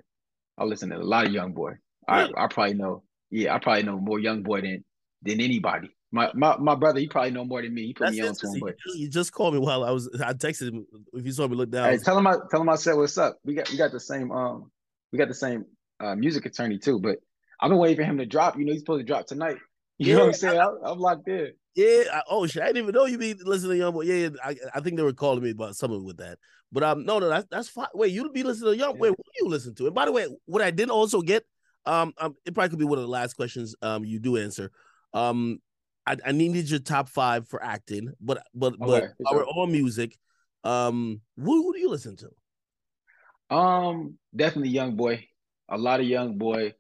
I 0.59 0.65
listen 0.65 0.90
to 0.90 0.97
a 0.97 0.99
lot 0.99 1.27
of 1.27 1.32
YoungBoy. 1.32 1.77
I, 2.09 2.28
I 2.36 2.47
probably 2.49 2.74
know, 2.74 3.03
yeah, 3.31 3.55
I 3.55 3.59
probably 3.59 3.85
know 3.85 3.99
more 3.99 4.19
YoungBoy 4.19 4.62
than 4.62 4.85
than 5.23 5.40
anybody. 5.40 5.90
My 6.11 6.31
my 6.35 6.57
my 6.59 6.74
brother, 6.74 7.01
he 7.01 7.09
probably 7.09 7.31
know 7.31 7.44
more 7.44 7.62
than 7.62 7.73
me. 7.73 7.86
He 7.86 7.94
put 7.94 8.05
That's 8.05 8.16
me 8.16 8.28
on 8.28 8.35
to 8.35 8.47
him. 8.49 8.61
But 8.61 8.77
you 8.94 9.09
just 9.09 9.32
called 9.32 9.55
me 9.55 9.61
while 9.61 9.82
I 9.82 9.90
was. 9.90 10.09
I 10.23 10.35
texted 10.35 10.69
him. 10.69 10.86
If 11.15 11.24
you 11.24 11.32
saw 11.32 11.49
me 11.49 11.57
look 11.57 11.70
down, 11.70 11.89
hey, 11.89 11.99
tell 11.99 12.19
him 12.19 12.27
I 12.27 12.36
tell 12.51 12.61
him 12.61 12.69
I 12.69 12.77
said 12.77 12.94
what's 12.94 13.16
up. 13.16 13.39
We 13.44 13.55
got 13.55 13.70
we 13.70 13.78
got 13.78 13.93
the 13.93 14.01
same 14.01 14.31
um 14.31 14.70
we 15.11 15.19
got 15.19 15.28
the 15.28 15.35
same 15.35 15.65
uh, 16.01 16.15
music 16.15 16.44
attorney 16.44 16.78
too. 16.78 16.99
But 16.99 17.19
I've 17.61 17.70
been 17.70 17.78
waiting 17.78 17.97
for 17.97 18.05
him 18.05 18.19
to 18.19 18.27
drop. 18.27 18.59
You 18.59 18.65
know, 18.65 18.73
he's 18.73 18.82
supposed 18.82 19.01
to 19.01 19.11
drop 19.11 19.27
tonight. 19.27 19.57
You 19.99 20.09
yeah, 20.09 20.15
know 20.15 20.20
what 20.20 20.27
I'm 20.28 20.32
saying? 20.35 20.61
I, 20.61 20.90
am 20.90 20.99
locked 20.99 21.28
in. 21.28 21.53
Yeah. 21.74 22.03
I, 22.12 22.23
oh 22.28 22.47
shit! 22.47 22.62
I 22.62 22.66
didn't 22.66 22.85
even 22.85 22.94
know 22.94 23.07
you 23.07 23.19
be 23.19 23.35
listening 23.35 23.78
to 23.78 23.85
YoungBoy. 23.85 24.07
Yeah, 24.07 24.15
yeah 24.15 24.28
I, 24.44 24.57
I 24.74 24.81
think 24.81 24.97
they 24.97 25.03
were 25.03 25.12
calling 25.12 25.43
me 25.43 25.51
about 25.51 25.77
something 25.77 26.05
with 26.05 26.19
that. 26.19 26.39
But 26.70 26.82
um, 26.82 27.05
no, 27.05 27.19
no, 27.19 27.28
that's 27.28 27.47
that's 27.51 27.69
fine. 27.69 27.89
Wait, 27.94 28.12
you'll 28.12 28.32
be 28.32 28.43
listening 28.43 28.73
to 28.73 28.78
Young. 28.78 28.94
Yeah. 28.94 29.01
Wait, 29.01 29.11
what 29.11 29.27
do 29.27 29.44
you 29.44 29.49
listen 29.49 29.74
to? 29.77 29.86
And 29.86 29.94
by 29.94 30.07
the 30.07 30.12
way, 30.12 30.27
what 30.47 30.62
I 30.62 30.70
didn't 30.70 30.90
also 30.90 31.20
get, 31.20 31.44
um, 31.86 32.12
um, 32.19 32.35
it 32.44 32.55
probably 32.55 32.70
could 32.70 32.78
be 32.78 32.85
one 32.85 32.99
of 32.99 33.05
the 33.05 33.11
last 33.11 33.35
questions 33.35 33.74
um 33.82 34.05
you 34.05 34.19
do 34.19 34.36
answer. 34.36 34.70
Um, 35.12 35.59
I, 36.07 36.16
I 36.24 36.32
needed 36.32 36.70
your 36.70 36.81
top 36.81 37.09
five 37.09 37.49
for 37.49 37.62
acting, 37.62 38.12
but 38.20 38.43
but 38.55 38.74
okay, 38.81 39.09
but 39.20 39.35
our 39.35 39.44
all 39.44 39.66
music. 39.66 40.16
Um, 40.65 41.20
who, 41.36 41.62
who 41.62 41.73
do 41.73 41.81
you 41.81 41.90
listen 41.90 42.16
to? 42.16 43.55
Um, 43.55 44.16
definitely 44.35 44.73
YoungBoy. 44.73 45.27
A 45.69 45.77
lot 45.77 46.01
of 46.01 46.07
YoungBoy. 46.07 46.73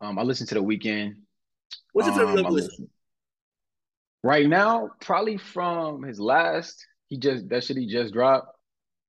Um, 0.00 0.18
I 0.18 0.22
listen 0.22 0.46
to 0.48 0.54
the 0.54 0.62
Weeknd. 0.62 1.14
What's 1.92 2.08
your 2.08 2.16
favorite 2.16 2.46
um, 2.46 2.52
listen, 2.52 2.88
Right 4.24 4.48
now, 4.48 4.88
probably 5.02 5.36
from 5.36 6.02
his 6.02 6.18
last. 6.18 6.86
He 7.08 7.18
just 7.18 7.46
that 7.50 7.62
shit 7.62 7.76
he 7.76 7.86
just 7.86 8.14
dropped. 8.14 8.48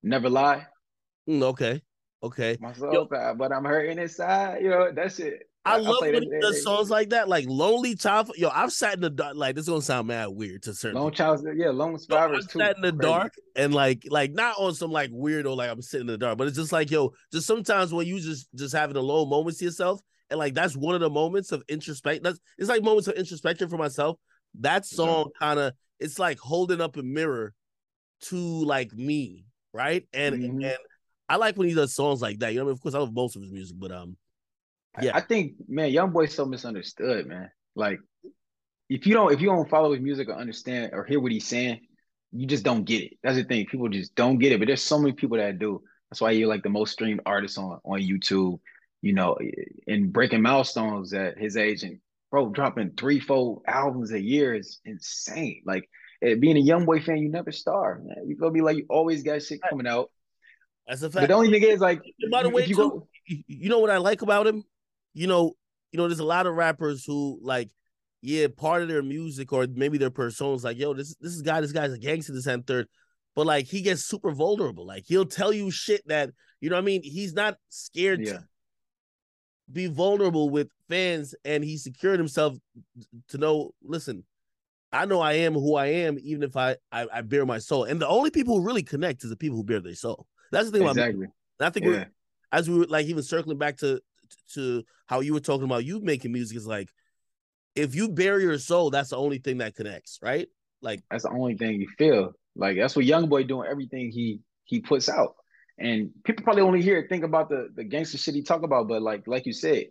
Never 0.03 0.29
lie. 0.29 0.65
Mm, 1.29 1.41
okay. 1.41 1.81
Okay. 2.21 2.57
Myself, 2.59 3.07
but 3.09 3.53
I'm 3.53 3.63
hurting 3.63 3.97
inside. 3.97 4.61
You 4.61 4.71
know, 4.71 4.91
that's 4.93 5.19
it. 5.19 5.43
I, 5.63 5.75
I 5.75 5.77
love 5.77 6.01
when 6.01 6.21
he 6.21 6.39
does 6.41 6.61
songs 6.63 6.89
like 6.89 7.11
that, 7.11 7.29
like 7.29 7.45
"Lonely 7.47 7.95
Child." 7.95 8.33
Yo, 8.35 8.49
I've 8.49 8.73
sat 8.73 8.95
in 8.95 8.99
the 8.99 9.09
dark. 9.09 9.37
Like 9.37 9.55
this 9.55 9.63
is 9.63 9.69
gonna 9.69 9.81
sound 9.81 10.09
mad 10.09 10.27
weird 10.31 10.63
to 10.63 10.73
certain. 10.73 10.99
Lone 10.99 11.13
Child, 11.13 11.47
yeah, 11.55 11.69
Lone 11.69 11.97
Survivors 11.97 12.45
too. 12.47 12.59
Sat 12.59 12.75
in 12.75 12.81
the 12.81 12.91
crazy. 12.91 13.01
dark 13.01 13.33
and 13.55 13.73
like, 13.73 14.03
like 14.09 14.33
not 14.33 14.57
on 14.59 14.75
some 14.75 14.91
like 14.91 15.11
weirdo 15.11 15.55
like 15.55 15.69
I'm 15.69 15.81
sitting 15.81 16.07
in 16.07 16.11
the 16.11 16.17
dark, 16.17 16.37
but 16.37 16.47
it's 16.47 16.57
just 16.57 16.73
like 16.73 16.91
yo, 16.91 17.13
just 17.31 17.47
sometimes 17.47 17.93
when 17.93 18.05
you 18.05 18.19
just 18.19 18.49
just 18.53 18.75
having 18.75 18.97
a 18.97 19.01
low 19.01 19.25
moments 19.25 19.59
to 19.59 19.65
yourself, 19.65 20.01
and 20.29 20.37
like 20.37 20.53
that's 20.53 20.75
one 20.75 20.93
of 20.93 20.99
the 20.99 21.09
moments 21.09 21.53
of 21.53 21.65
introspect. 21.67 22.21
That's 22.21 22.37
it's 22.57 22.67
like 22.67 22.83
moments 22.83 23.07
of 23.07 23.15
introspection 23.15 23.69
for 23.69 23.77
myself. 23.77 24.17
That 24.61 24.85
song 24.85 25.29
kind 25.39 25.59
of 25.59 25.73
it's 25.99 26.19
like 26.19 26.39
holding 26.39 26.81
up 26.81 26.97
a 26.97 27.03
mirror 27.03 27.53
to 28.21 28.35
like 28.35 28.93
me, 28.93 29.45
right? 29.73 30.07
And 30.13 30.35
mm-hmm. 30.35 30.63
and 30.63 30.77
I 31.27 31.37
like 31.37 31.57
when 31.57 31.67
he 31.67 31.73
does 31.73 31.95
songs 31.95 32.21
like 32.21 32.39
that. 32.39 32.53
You 32.53 32.59
know, 32.59 32.63
I 32.63 32.67
mean, 32.67 32.73
of 32.73 32.81
course, 32.81 32.95
I 32.95 32.99
love 32.99 33.13
most 33.13 33.35
of 33.35 33.41
his 33.41 33.51
music, 33.51 33.77
but 33.79 33.91
um, 33.91 34.17
yeah, 35.01 35.11
I 35.13 35.21
think 35.21 35.53
man, 35.67 35.91
YoungBoy's 35.91 36.33
so 36.33 36.45
misunderstood, 36.45 37.27
man. 37.27 37.49
Like, 37.75 37.99
if 38.89 39.05
you 39.07 39.13
don't 39.13 39.33
if 39.33 39.41
you 39.41 39.47
don't 39.47 39.69
follow 39.69 39.93
his 39.93 40.01
music 40.01 40.29
or 40.29 40.35
understand 40.35 40.91
or 40.93 41.03
hear 41.03 41.19
what 41.19 41.31
he's 41.31 41.47
saying, 41.47 41.81
you 42.31 42.45
just 42.47 42.63
don't 42.63 42.83
get 42.83 43.03
it. 43.03 43.13
That's 43.23 43.37
the 43.37 43.43
thing. 43.43 43.65
People 43.65 43.89
just 43.89 44.15
don't 44.15 44.37
get 44.37 44.51
it. 44.51 44.59
But 44.59 44.67
there's 44.67 44.83
so 44.83 44.99
many 44.99 45.13
people 45.13 45.37
that 45.37 45.59
do. 45.59 45.81
That's 46.09 46.21
why 46.21 46.31
you're 46.31 46.47
like 46.47 46.63
the 46.63 46.69
most 46.69 46.93
streamed 46.93 47.21
artist 47.25 47.57
on 47.57 47.79
on 47.83 47.99
YouTube. 47.99 48.59
You 49.01 49.13
know, 49.13 49.37
and 49.85 50.11
breaking 50.11 50.41
milestones 50.41 51.13
at 51.13 51.37
his 51.37 51.57
age, 51.57 51.83
and 51.83 51.99
bro, 52.35 52.49
dropping 52.49 52.91
three, 52.97 53.21
four 53.21 53.61
albums 53.65 54.11
a 54.11 54.21
year 54.21 54.53
is 54.53 54.81
insane. 54.83 55.61
Like 55.65 55.89
eh, 56.21 56.35
being 56.35 56.57
a 56.57 56.59
young 56.59 56.83
boy 56.83 56.99
fan, 56.99 57.19
you 57.19 57.29
never 57.29 57.53
starve, 57.53 58.03
man. 58.03 58.27
You 58.27 58.35
feel 58.37 58.51
me? 58.51 58.61
Like 58.61 58.75
you 58.75 58.85
always 58.89 59.23
got 59.23 59.41
shit 59.41 59.61
coming 59.69 59.87
out. 59.87 60.11
That's 60.85 61.01
a 61.01 61.09
fact. 61.09 61.23
But 61.23 61.27
the 61.27 61.33
only 61.33 61.49
thing 61.49 61.63
is, 61.63 61.79
like, 61.79 62.01
by 62.29 62.43
the 62.43 62.49
way, 62.49 62.65
you, 62.65 62.75
too, 62.75 62.75
go... 62.75 63.07
you 63.47 63.69
know 63.69 63.79
what 63.79 63.89
I 63.89 63.97
like 63.97 64.21
about 64.21 64.47
him? 64.47 64.65
You 65.13 65.27
know, 65.27 65.53
you 65.93 65.97
know, 65.97 66.09
there's 66.09 66.19
a 66.19 66.25
lot 66.25 66.45
of 66.45 66.55
rappers 66.55 67.05
who 67.05 67.39
like, 67.41 67.69
yeah, 68.21 68.47
part 68.53 68.81
of 68.81 68.89
their 68.89 69.01
music 69.01 69.53
or 69.53 69.65
maybe 69.73 69.97
their 69.97 70.11
personas, 70.11 70.65
like, 70.65 70.77
yo, 70.77 70.93
this 70.93 71.15
this 71.21 71.31
is 71.31 71.41
guy, 71.41 71.61
this 71.61 71.71
guy's 71.71 71.93
a 71.93 71.97
gangster, 71.97 72.33
this 72.33 72.47
and 72.47 72.67
third. 72.67 72.87
But 73.33 73.45
like 73.45 73.65
he 73.67 73.81
gets 73.81 74.03
super 74.03 74.31
vulnerable. 74.31 74.85
Like 74.85 75.05
he'll 75.07 75.25
tell 75.25 75.53
you 75.53 75.71
shit 75.71 76.05
that, 76.09 76.31
you 76.59 76.69
know 76.69 76.75
what 76.75 76.81
I 76.81 76.85
mean? 76.85 77.01
He's 77.01 77.33
not 77.33 77.55
scared 77.69 78.25
yeah. 78.25 78.33
to 78.33 78.47
be 79.71 79.87
vulnerable 79.87 80.49
with 80.49 80.69
fans 80.89 81.35
and 81.43 81.63
he 81.63 81.77
secured 81.77 82.19
himself 82.19 82.57
to 83.29 83.37
know, 83.37 83.71
listen, 83.83 84.23
I 84.91 85.05
know 85.05 85.19
I 85.19 85.33
am 85.33 85.53
who 85.53 85.75
I 85.75 85.87
am, 85.87 86.17
even 86.21 86.43
if 86.43 86.55
I, 86.55 86.77
I, 86.91 87.07
I 87.11 87.21
bear 87.21 87.45
my 87.45 87.57
soul. 87.57 87.83
And 87.83 88.01
the 88.01 88.07
only 88.07 88.31
people 88.31 88.57
who 88.57 88.65
really 88.65 88.83
connect 88.83 89.23
is 89.23 89.29
the 89.29 89.35
people 89.35 89.57
who 89.57 89.63
bear 89.63 89.81
their 89.81 89.95
soul. 89.95 90.27
That's 90.51 90.69
the 90.69 90.77
thing 90.77 90.87
exactly. 90.87 91.25
about 91.59 91.67
I 91.67 91.69
think 91.69 91.85
yeah. 91.85 92.05
as 92.51 92.69
we 92.69 92.77
were 92.77 92.85
like 92.85 93.07
even 93.07 93.23
circling 93.23 93.57
back 93.57 93.77
to 93.77 94.01
to 94.53 94.83
how 95.07 95.21
you 95.21 95.33
were 95.33 95.39
talking 95.39 95.65
about 95.65 95.85
you 95.85 95.99
making 96.01 96.31
music 96.31 96.57
is 96.57 96.67
like 96.67 96.89
if 97.75 97.93
you 97.93 98.09
bury 98.09 98.43
your 98.43 98.57
soul, 98.57 98.89
that's 98.89 99.09
the 99.09 99.17
only 99.17 99.37
thing 99.37 99.57
that 99.57 99.75
connects, 99.75 100.19
right? 100.21 100.47
Like 100.81 101.01
that's 101.09 101.23
the 101.23 101.31
only 101.31 101.55
thing 101.55 101.81
you 101.81 101.87
feel. 101.97 102.33
Like 102.55 102.77
that's 102.77 102.95
what 102.95 103.05
YoungBoy 103.05 103.47
doing 103.47 103.67
everything 103.69 104.11
he 104.11 104.39
he 104.63 104.79
puts 104.79 105.09
out. 105.09 105.35
And 105.77 106.11
people 106.23 106.43
probably 106.43 106.61
only 106.61 106.81
hear 106.81 106.97
it, 106.97 107.09
think 107.09 107.23
about 107.23 107.49
the 107.49 107.69
the 107.75 107.83
gangster 107.83 108.17
shit 108.17 108.35
he 108.35 108.43
talk 108.43 108.63
about, 108.63 108.87
but 108.87 109.01
like 109.01 109.27
like 109.27 109.45
you 109.45 109.53
said, 109.53 109.85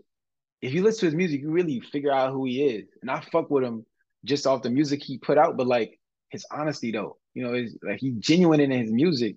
if 0.63 0.73
you 0.73 0.83
listen 0.83 1.01
to 1.01 1.07
his 1.07 1.15
music, 1.15 1.43
you 1.43 1.51
really 1.51 1.81
figure 1.81 2.13
out 2.13 2.33
who 2.33 2.47
he 2.47 2.65
is. 2.65 2.87
And 3.03 3.11
I 3.11 3.21
fuck 3.21 3.51
with 3.51 3.65
him 3.65 3.85
just 4.25 4.47
off 4.47 4.63
the 4.63 4.71
music 4.71 5.03
he 5.03 5.19
put 5.19 5.37
out, 5.37 5.57
but 5.57 5.67
like 5.67 5.99
his 6.31 6.47
honesty 6.51 6.91
though, 6.91 7.19
you 7.35 7.45
know, 7.45 7.55
is 7.55 7.77
like 7.83 8.01
he 8.01 8.13
genuine 8.13 8.61
in 8.61 8.71
his 8.71 8.91
music 8.91 9.37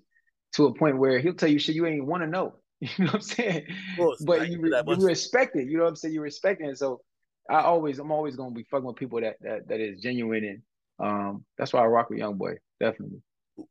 to 0.54 0.66
a 0.66 0.74
point 0.74 0.96
where 0.96 1.18
he'll 1.18 1.34
tell 1.34 1.50
you 1.50 1.58
shit 1.58 1.74
you 1.74 1.86
ain't 1.86 2.06
want 2.06 2.22
to 2.22 2.28
know. 2.28 2.54
You 2.80 2.88
know 2.98 3.06
what 3.06 3.14
I'm 3.14 3.20
saying? 3.22 3.66
Course, 3.96 4.22
but 4.24 4.48
you, 4.48 4.64
you 4.64 5.06
respect 5.06 5.56
it. 5.56 5.66
You 5.66 5.78
know 5.78 5.82
what 5.82 5.88
I'm 5.88 5.96
saying? 5.96 6.14
You 6.14 6.20
respect 6.20 6.60
it. 6.60 6.68
And 6.68 6.78
So 6.78 7.00
I 7.50 7.62
always, 7.62 7.98
I'm 7.98 8.12
always 8.12 8.36
gonna 8.36 8.52
be 8.54 8.62
fucking 8.70 8.86
with 8.86 8.94
people 8.94 9.20
that 9.20 9.34
that 9.40 9.66
that 9.66 9.80
is 9.80 10.00
genuine, 10.00 10.44
and 10.44 10.62
um, 11.00 11.44
that's 11.56 11.72
why 11.72 11.80
I 11.80 11.86
rock 11.86 12.08
with 12.08 12.20
YoungBoy, 12.20 12.56
definitely. 12.78 13.20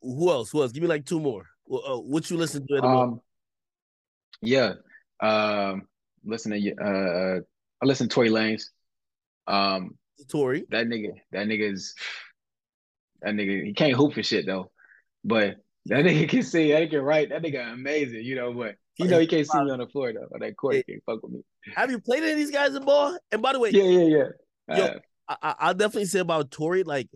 Who 0.01 0.29
else? 0.29 0.51
Who 0.51 0.61
else? 0.61 0.73
Give 0.73 0.83
me 0.83 0.89
like 0.89 1.05
two 1.05 1.21
more. 1.21 1.45
Uh, 1.71 1.97
what 1.97 2.29
you 2.29 2.37
listen 2.37 2.65
to 2.67 2.75
at 2.75 2.81
the 2.81 2.87
um, 2.87 2.93
moment? 2.93 3.21
Yeah, 4.41 4.73
um, 5.19 5.87
listen 6.23 6.51
to 6.51 6.75
uh, 6.75 7.39
I 7.81 7.85
listen 7.85 8.07
to 8.09 8.13
Tory 8.13 8.29
Lanez. 8.29 8.63
Um, 9.47 9.97
Tory, 10.29 10.65
that 10.69 10.87
nigga, 10.87 11.11
that 11.31 11.47
nigga 11.47 11.73
is 11.73 11.93
that 13.21 13.33
nigga. 13.33 13.65
He 13.65 13.73
can't 13.73 13.93
hoop 13.93 14.13
for 14.13 14.23
shit 14.23 14.45
though, 14.45 14.71
but 15.23 15.57
that 15.85 16.05
nigga 16.05 16.29
can 16.29 16.43
see, 16.43 16.71
that 16.71 16.83
nigga 16.83 16.91
can 16.91 17.01
write, 17.01 17.29
that 17.29 17.41
nigga 17.41 17.73
amazing, 17.73 18.23
you 18.23 18.35
know, 18.35 18.53
but 18.53 18.75
you 18.97 19.07
know 19.07 19.19
he 19.19 19.27
can't 19.27 19.47
see 19.47 19.63
me 19.63 19.71
on 19.71 19.79
the 19.79 19.87
floor 19.87 20.13
though. 20.13 20.27
Or 20.31 20.39
that 20.39 20.57
court 20.57 20.75
hey, 20.75 20.83
can't 20.83 21.03
fuck 21.05 21.23
with 21.23 21.33
me. 21.33 21.43
Have 21.75 21.91
you 21.91 21.99
played 21.99 22.23
any 22.23 22.31
of 22.31 22.37
these 22.37 22.51
guys 22.51 22.75
in 22.75 22.83
ball? 22.83 23.17
And 23.31 23.41
by 23.41 23.53
the 23.53 23.59
way, 23.59 23.69
yeah, 23.71 23.83
yeah, 23.83 24.23
yeah. 24.67 24.77
Yo, 24.77 24.99
I, 25.29 25.55
I'll 25.59 25.73
definitely 25.73 26.05
say 26.05 26.19
about 26.19 26.51
Tory, 26.51 26.83
like 26.83 27.09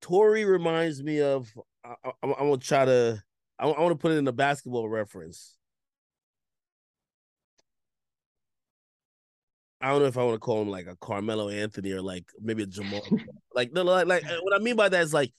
Tory 0.00 0.44
reminds 0.44 1.02
me 1.02 1.20
of. 1.20 1.52
I, 1.84 1.94
I'm 2.22 2.32
gonna 2.32 2.56
try 2.58 2.84
to. 2.84 3.22
I, 3.58 3.66
I 3.66 3.80
want 3.80 3.92
to 3.92 4.00
put 4.00 4.12
it 4.12 4.18
in 4.18 4.28
a 4.28 4.32
basketball 4.32 4.88
reference. 4.88 5.56
I 9.80 9.90
don't 9.90 10.00
know 10.00 10.06
if 10.06 10.16
I 10.16 10.24
want 10.24 10.36
to 10.36 10.40
call 10.40 10.62
him 10.62 10.70
like 10.70 10.86
a 10.86 10.96
Carmelo 10.96 11.50
Anthony 11.50 11.92
or 11.92 12.00
like 12.00 12.24
maybe 12.40 12.62
a 12.62 12.66
Jamal. 12.66 13.02
like 13.54 13.72
no, 13.72 13.82
like 13.82 14.06
like 14.06 14.24
uh, 14.24 14.38
what 14.42 14.58
I 14.58 14.62
mean 14.62 14.76
by 14.76 14.88
that 14.88 15.02
is 15.02 15.12
like 15.12 15.30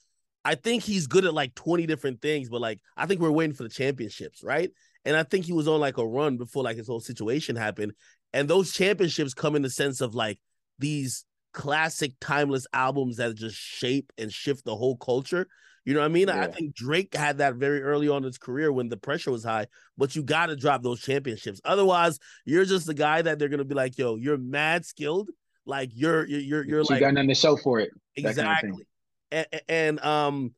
I 0.44 0.54
think 0.54 0.84
he's 0.84 1.08
good 1.08 1.24
at 1.24 1.34
like 1.34 1.54
20 1.56 1.86
different 1.86 2.22
things, 2.22 2.48
but 2.48 2.60
like 2.60 2.78
I 2.96 3.06
think 3.06 3.20
we're 3.20 3.32
waiting 3.32 3.54
for 3.56 3.64
the 3.64 3.68
championships, 3.68 4.44
right? 4.44 4.70
And 5.04 5.16
I 5.16 5.24
think 5.24 5.44
he 5.44 5.52
was 5.52 5.66
on 5.66 5.80
like 5.80 5.98
a 5.98 6.06
run 6.06 6.36
before 6.36 6.62
like 6.62 6.76
his 6.76 6.86
whole 6.86 7.00
situation 7.00 7.56
happened. 7.56 7.92
And 8.32 8.48
those 8.48 8.72
championships 8.72 9.34
come 9.34 9.56
in 9.56 9.62
the 9.62 9.70
sense 9.70 10.00
of 10.00 10.14
like 10.14 10.38
these 10.78 11.24
classic 11.52 12.12
timeless 12.20 12.66
albums 12.72 13.16
that 13.16 13.34
just 13.34 13.56
shape 13.56 14.12
and 14.18 14.32
shift 14.32 14.64
the 14.64 14.76
whole 14.76 14.96
culture. 14.96 15.48
You 15.86 15.94
know 15.94 16.00
what 16.00 16.06
I 16.06 16.08
mean? 16.08 16.28
Yeah. 16.28 16.42
I 16.42 16.48
think 16.48 16.74
Drake 16.74 17.14
had 17.14 17.38
that 17.38 17.54
very 17.54 17.80
early 17.82 18.08
on 18.08 18.18
in 18.18 18.24
his 18.24 18.36
career 18.36 18.70
when 18.70 18.90
the 18.90 18.98
pressure 18.98 19.30
was 19.30 19.44
high, 19.44 19.68
but 19.96 20.14
you 20.14 20.22
got 20.22 20.46
to 20.46 20.56
drop 20.56 20.82
those 20.82 21.00
championships. 21.00 21.60
Otherwise, 21.64 22.18
you're 22.44 22.64
just 22.64 22.86
the 22.86 22.94
guy 22.94 23.22
that 23.22 23.38
they're 23.38 23.48
going 23.48 23.58
to 23.58 23.64
be 23.64 23.74
like, 23.74 23.96
yo, 23.96 24.16
you're 24.16 24.36
mad 24.36 24.84
skilled. 24.84 25.30
Like 25.64 25.90
you're, 25.94 26.26
you're, 26.26 26.40
you're, 26.40 26.64
you're 26.64 26.82
like, 26.82 27.00
you 27.00 27.06
got 27.06 27.14
nothing 27.14 27.28
to 27.28 27.34
show 27.34 27.56
for 27.56 27.80
it. 27.80 27.90
Exactly. 28.16 28.70
Kind 28.70 28.80
of 28.82 28.86
and, 29.30 29.46
and 29.68 30.00
um 30.04 30.54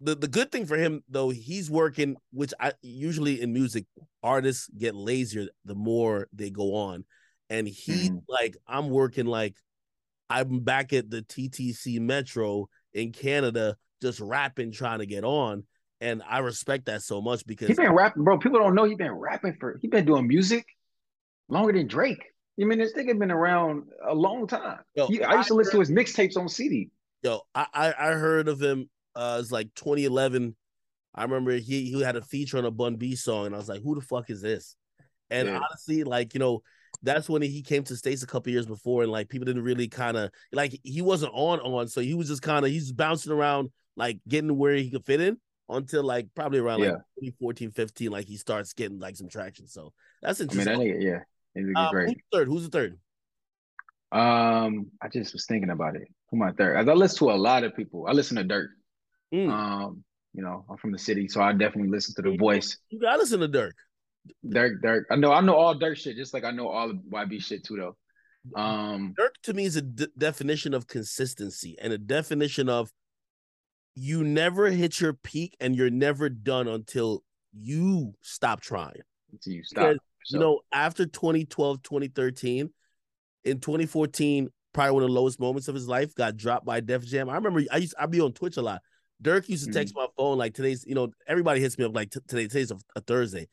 the 0.00 0.14
the 0.14 0.28
good 0.28 0.52
thing 0.52 0.66
for 0.66 0.76
him 0.76 1.02
though 1.08 1.30
he's 1.30 1.70
working 1.70 2.16
which 2.32 2.52
i 2.60 2.72
usually 2.82 3.40
in 3.40 3.52
music 3.52 3.84
artists 4.22 4.68
get 4.76 4.94
lazier 4.94 5.46
the 5.64 5.74
more 5.74 6.28
they 6.32 6.50
go 6.50 6.74
on 6.74 7.04
and 7.50 7.66
he 7.66 8.08
mm-hmm. 8.08 8.18
like 8.28 8.56
i'm 8.66 8.90
working 8.90 9.26
like 9.26 9.56
i'm 10.30 10.60
back 10.60 10.92
at 10.92 11.10
the 11.10 11.22
ttc 11.22 12.00
metro 12.00 12.68
in 12.92 13.12
canada 13.12 13.76
just 14.02 14.20
rapping 14.20 14.72
trying 14.72 14.98
to 14.98 15.06
get 15.06 15.24
on 15.24 15.64
and 16.00 16.22
i 16.28 16.38
respect 16.38 16.86
that 16.86 17.02
so 17.02 17.20
much 17.20 17.44
because 17.46 17.68
he's 17.68 17.76
been 17.76 17.92
rapping 17.92 18.24
bro 18.24 18.38
people 18.38 18.58
don't 18.58 18.74
know 18.74 18.84
he's 18.84 18.96
been 18.96 19.12
rapping 19.12 19.56
for 19.58 19.78
he's 19.80 19.90
been 19.90 20.04
doing 20.04 20.26
music 20.26 20.66
longer 21.48 21.72
than 21.72 21.86
drake 21.86 22.24
I 22.60 22.64
mean, 22.64 22.78
this 22.78 22.92
thing 22.92 23.06
nigga 23.06 23.18
been 23.18 23.30
around 23.30 23.84
a 24.04 24.14
long 24.14 24.46
time. 24.46 24.80
Yo, 24.94 25.06
he, 25.06 25.22
I 25.22 25.36
used 25.36 25.48
to 25.48 25.54
listen 25.54 25.74
to 25.74 25.80
his 25.80 25.90
mixtapes 25.90 26.36
on 26.36 26.48
CD. 26.48 26.90
Yo, 27.22 27.40
I, 27.54 27.66
I, 27.72 27.94
I 27.98 28.12
heard 28.12 28.48
of 28.48 28.60
him. 28.60 28.90
Uh, 29.14 29.38
it's 29.40 29.52
like 29.52 29.72
2011. 29.74 30.56
I 31.14 31.22
remember 31.22 31.52
he 31.52 31.90
he 31.90 32.02
had 32.02 32.16
a 32.16 32.22
feature 32.22 32.58
on 32.58 32.64
a 32.64 32.70
Bun 32.70 32.96
B 32.96 33.14
song, 33.14 33.46
and 33.46 33.54
I 33.54 33.58
was 33.58 33.68
like, 33.68 33.82
"Who 33.82 33.94
the 33.94 34.00
fuck 34.00 34.30
is 34.30 34.42
this?" 34.42 34.76
And 35.30 35.48
yeah. 35.48 35.56
honestly, 35.58 36.04
like 36.04 36.34
you 36.34 36.40
know, 36.40 36.62
that's 37.02 37.28
when 37.28 37.42
he 37.42 37.62
came 37.62 37.84
to 37.84 37.96
states 37.96 38.22
a 38.22 38.26
couple 38.26 38.52
years 38.52 38.66
before, 38.66 39.02
and 39.02 39.12
like 39.12 39.28
people 39.28 39.46
didn't 39.46 39.62
really 39.62 39.88
kind 39.88 40.16
of 40.16 40.30
like 40.52 40.78
he 40.82 41.02
wasn't 41.02 41.32
on 41.34 41.60
on, 41.60 41.88
so 41.88 42.00
he 42.00 42.14
was 42.14 42.28
just 42.28 42.42
kind 42.42 42.64
of 42.64 42.70
he's 42.70 42.92
bouncing 42.92 43.32
around, 43.32 43.70
like 43.98 44.20
getting 44.26 44.56
where 44.56 44.74
he 44.74 44.90
could 44.90 45.04
fit 45.04 45.20
in 45.20 45.36
until 45.68 46.04
like 46.04 46.28
probably 46.34 46.60
around 46.60 46.80
yeah. 46.80 46.92
like 46.92 47.02
2014, 47.20 47.72
15, 47.72 48.10
like 48.10 48.26
he 48.26 48.36
starts 48.36 48.72
getting 48.72 48.98
like 48.98 49.16
some 49.16 49.28
traction. 49.28 49.66
So 49.66 49.92
that's 50.22 50.40
interesting. 50.40 50.74
I 50.74 50.78
mean, 50.78 50.88
that 50.88 50.98
nigga, 51.00 51.24
yeah, 51.56 51.80
um, 51.82 51.90
great. 51.90 52.08
Who's 52.08 52.16
the 52.16 52.38
third? 52.38 52.48
Who's 52.48 52.62
the 52.62 52.70
third? 52.70 52.98
Um, 54.10 54.86
I 55.02 55.08
just 55.08 55.34
was 55.34 55.44
thinking 55.46 55.70
about 55.70 55.96
it. 55.96 56.08
Who 56.30 56.38
my 56.38 56.52
third? 56.52 56.76
As 56.76 56.88
I 56.88 56.94
listen 56.94 57.18
to 57.18 57.32
a 57.32 57.36
lot 57.36 57.64
of 57.64 57.76
people, 57.76 58.06
I 58.08 58.12
listen 58.12 58.36
to 58.36 58.44
Durk. 58.44 58.68
Mm. 59.34 59.50
Um, 59.50 60.04
you 60.32 60.42
know, 60.42 60.64
I'm 60.70 60.76
from 60.76 60.92
the 60.92 60.98
city, 60.98 61.28
so 61.28 61.42
I 61.42 61.52
definitely 61.52 61.90
listen 61.90 62.14
to 62.14 62.30
the 62.30 62.36
voice. 62.36 62.78
You 62.90 63.00
gotta 63.00 63.18
listen 63.18 63.40
to 63.40 63.48
Dirk. 63.48 63.74
Durk, 64.46 64.80
Durk. 64.82 65.02
I 65.10 65.16
know, 65.16 65.32
I 65.32 65.40
know 65.40 65.54
all 65.54 65.78
Durk 65.78 65.96
shit, 65.96 66.16
just 66.16 66.32
like 66.32 66.44
I 66.44 66.50
know 66.50 66.68
all 66.68 66.88
the 66.88 66.94
YB 66.94 67.42
shit 67.42 67.64
too, 67.64 67.76
though. 67.76 67.96
Um, 68.60 69.14
Durk 69.18 69.32
to 69.44 69.54
me 69.54 69.64
is 69.64 69.76
a 69.76 69.82
d- 69.82 70.08
definition 70.16 70.72
of 70.72 70.86
consistency 70.86 71.76
and 71.80 71.92
a 71.92 71.98
definition 71.98 72.68
of 72.68 72.90
you 73.98 74.22
never 74.24 74.70
hit 74.70 75.00
your 75.00 75.12
peak 75.12 75.56
and 75.60 75.74
you're 75.74 75.90
never 75.90 76.28
done 76.28 76.68
until 76.68 77.22
you 77.52 78.14
stop 78.22 78.60
trying. 78.60 79.00
until 79.32 79.52
you 79.52 79.64
stop. 79.64 79.96
You 80.30 80.38
know, 80.38 80.60
after 80.72 81.06
2012, 81.06 81.82
2013, 81.82 82.70
in 83.44 83.60
2014, 83.60 84.48
probably 84.74 84.90
one 84.92 85.02
of 85.02 85.08
the 85.08 85.14
lowest 85.14 85.40
moments 85.40 85.68
of 85.68 85.74
his 85.74 85.88
life, 85.88 86.14
got 86.14 86.36
dropped 86.36 86.66
by 86.66 86.80
Def 86.80 87.04
Jam. 87.04 87.28
I 87.30 87.34
remember 87.34 87.62
I 87.72 87.78
used 87.78 87.94
I'd 87.98 88.10
be 88.10 88.20
on 88.20 88.32
Twitch 88.32 88.56
a 88.58 88.62
lot. 88.62 88.82
Durk 89.22 89.48
used 89.48 89.64
to 89.66 89.72
text 89.72 89.94
my 89.96 90.06
phone 90.16 90.38
like 90.38 90.54
today's, 90.54 90.84
you 90.86 90.94
know, 90.94 91.08
everybody 91.26 91.60
hits 91.60 91.76
me 91.78 91.84
up 91.84 91.94
like 91.94 92.10
today, 92.10 92.46
today's 92.46 92.70
a, 92.70 92.76
a 92.94 93.00
Thursday. 93.00 93.48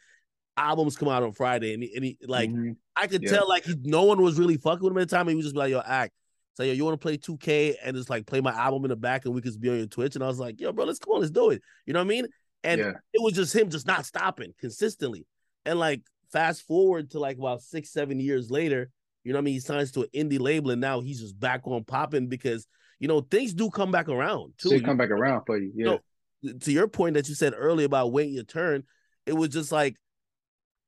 Albums 0.57 0.95
come 0.97 1.07
out 1.07 1.23
on 1.23 1.31
Friday, 1.31 1.73
and 1.73 1.81
he, 1.81 1.95
and 1.95 2.03
he 2.05 2.17
like 2.27 2.49
Mhm. 2.49 2.75
I 2.95 3.07
could 3.07 3.23
Yeah. 3.23 3.31
tell 3.31 3.49
like 3.49 3.63
he, 3.65 3.75
no 3.83 4.03
one 4.03 4.21
was 4.21 4.37
really 4.37 4.57
fucking 4.57 4.83
with 4.83 4.91
him 4.91 4.97
at 4.99 5.09
the 5.09 5.15
time. 5.15 5.27
He 5.27 5.35
was 5.35 5.45
just 5.45 5.55
be 5.55 5.59
like, 5.59 5.71
yo, 5.71 5.79
act. 5.79 6.13
So 6.55 6.63
yo, 6.63 6.71
you 6.71 6.85
want 6.85 6.99
to 6.99 7.03
play 7.05 7.17
2K 7.17 7.75
and 7.83 7.95
just 7.95 8.09
like 8.09 8.25
play 8.25 8.41
my 8.41 8.51
album 8.51 8.85
in 8.85 8.89
the 8.89 8.95
back 8.95 9.25
and 9.25 9.33
we 9.33 9.41
could 9.41 9.59
be 9.59 9.69
on 9.69 9.77
your 9.77 9.87
Twitch. 9.87 10.15
And 10.15 10.23
I 10.23 10.27
was 10.27 10.39
like, 10.39 10.59
yo, 10.59 10.71
bro, 10.71 10.85
let's 10.85 10.99
come 10.99 11.13
on, 11.13 11.19
let's 11.19 11.31
do 11.31 11.49
it. 11.49 11.61
You 11.85 11.93
know 11.93 11.99
what 11.99 12.05
I 12.05 12.09
mean? 12.09 12.27
And 12.63 12.79
yeah, 12.79 12.91
it 13.13 13.21
was 13.21 13.33
just 13.33 13.53
him 13.53 13.69
just 13.69 13.85
not 13.85 14.05
stopping 14.05 14.53
consistently. 14.59 15.25
And 15.65 15.77
like 15.77 16.01
fast 16.31 16.63
forward 16.65 17.11
to 17.11 17.19
like 17.19 17.37
about 17.37 17.61
six, 17.61 17.91
seven 17.91 18.19
years 18.19 18.49
later, 18.49 18.89
you 19.23 19.33
know 19.33 19.37
what 19.37 19.43
I 19.43 19.45
mean? 19.45 19.53
He 19.55 19.59
signs 19.59 19.91
to 19.93 20.01
an 20.01 20.07
indie 20.15 20.39
label 20.39 20.71
and 20.71 20.79
now 20.81 21.01
he's 21.01 21.19
just 21.19 21.39
back 21.39 21.61
on 21.65 21.83
popping 21.83 22.27
because 22.27 22.67
you 22.99 23.07
know 23.09 23.19
things 23.19 23.53
do 23.53 23.69
come 23.69 23.91
back 23.91 24.07
around 24.07 24.53
too. 24.57 24.69
so 24.69 24.79
come 24.79 24.97
back 24.97 25.09
around 25.09 25.43
for 25.45 25.57
you. 25.57 25.71
Yeah, 25.75 25.97
No, 26.43 26.53
to 26.61 26.71
your 26.71 26.87
point 26.87 27.15
that 27.15 27.27
you 27.27 27.35
said 27.35 27.53
earlier 27.55 27.85
about 27.85 28.13
waiting 28.13 28.33
your 28.33 28.43
turn, 28.43 28.83
it 29.25 29.33
was 29.33 29.49
just 29.49 29.71
like 29.71 29.97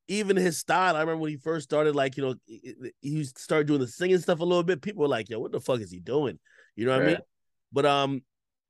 even 0.07 0.37
his 0.37 0.57
style. 0.57 0.95
I 0.95 1.01
remember 1.01 1.21
when 1.21 1.31
he 1.31 1.37
first 1.37 1.65
started, 1.65 1.95
like 1.95 2.17
you 2.17 2.23
know, 2.23 2.35
he- 3.01 3.23
started 3.25 3.67
doing 3.67 3.79
the 3.81 3.87
singing 3.87 4.17
stuff 4.19 4.39
a 4.39 4.45
little 4.45 4.63
bit. 4.63 4.81
People 4.81 5.01
were 5.01 5.07
like, 5.07 5.29
"Yo, 5.29 5.39
what 5.39 5.51
the 5.51 5.59
fuck 5.59 5.79
is 5.81 5.91
he 5.91 5.99
doing?" 5.99 6.39
You 6.75 6.85
know 6.85 6.97
what 6.97 7.03
I 7.03 7.05
mean? 7.05 7.17
But 7.71 7.85
um, 7.85 8.21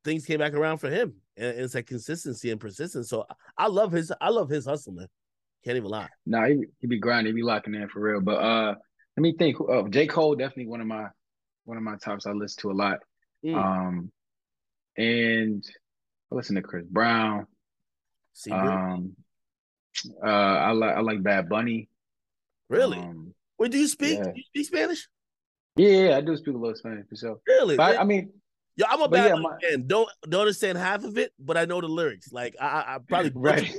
things 0.04 0.26
came 0.26 0.40
back 0.40 0.54
around 0.54 0.78
for 0.78 0.90
him, 0.90 1.16
and, 1.36 1.48
and 1.48 1.60
it's 1.60 1.76
like 1.76 1.86
consistency 1.88 2.50
and 2.52 2.60
persistence. 2.60 3.10
So 3.10 3.26
I- 3.58 3.68
love 3.68 3.92
his, 3.92 4.12
I 4.20 4.30
love 4.30 4.50
his 4.50 4.66
hustle, 4.66 4.94
man. 4.94 5.08
Can't 5.64 5.78
even 5.78 5.90
lie. 5.90 6.10
nah, 6.26 6.46
he 6.46 6.64
he 6.80 6.88
be 6.88 7.00
grinding, 7.00 7.34
he 7.34 7.36
be 7.36 7.44
locking 7.44 7.76
in 7.76 7.88
for 7.90 8.00
real. 8.00 8.22
But 8.22 8.38
uh, 8.38 8.76
let 9.16 9.22
me 9.22 9.34
think. 9.38 9.58
Uh, 9.60 9.84
J 9.90 10.08
Cole 10.08 10.36
definitely 10.36 10.68
one 10.68 10.82
of 10.82 10.88
my 10.88 11.08
one 11.66 11.78
of 11.78 11.84
my 11.84 11.98
tops. 11.98 12.26
I 12.26 12.32
listen 12.32 12.62
to 12.62 12.72
a 12.72 12.74
lot. 12.74 13.00
Mm. 13.46 13.56
Um, 13.56 14.12
and 14.98 15.64
I 16.32 16.36
listen 16.36 16.56
to 16.56 16.62
Chris 16.62 16.86
Brown. 16.90 17.46
See? 18.34 18.52
Um, 18.52 19.16
uh, 20.24 20.28
I 20.28 20.72
like 20.72 20.96
I 20.96 21.00
like 21.02 21.24
Bad 21.24 21.50
Bunny. 21.50 21.90
really? 22.70 22.98
Um, 23.00 23.34
Wait, 23.60 23.72
do 23.72 23.78
you 23.78 23.88
speak? 23.88 24.18
yeah. 24.18 24.26
Do 24.26 24.32
you 24.36 24.44
speak 24.44 24.68
Spanish? 24.68 25.08
yeah, 25.76 25.90
yeah, 25.90 26.18
I 26.18 26.22
do 26.22 26.36
speak 26.38 26.56
a 26.56 26.58
little 26.58 26.76
Spanish 26.76 27.06
sure. 27.16 27.40
Really? 27.48 27.78
But 27.78 27.98
I, 27.98 28.02
I 28.02 28.04
mean, 28.04 28.32
Yo, 28.78 28.86
I'm 28.88 29.02
a 29.02 29.10
bad 29.10 29.30
yeah, 29.30 29.36
my- 29.42 29.58
fan. 29.62 29.88
Don't 29.88 30.10
don't 30.30 30.42
understand 30.42 30.78
half 30.78 31.04
of 31.04 31.18
it, 31.18 31.34
but 31.40 31.58
I 31.58 31.66
know 31.66 31.82
the 31.82 31.88
lyrics. 31.88 32.32
Like 32.32 32.56
I, 32.62 32.84
I 32.88 32.98
probably 33.08 33.32
Right. 33.36 33.72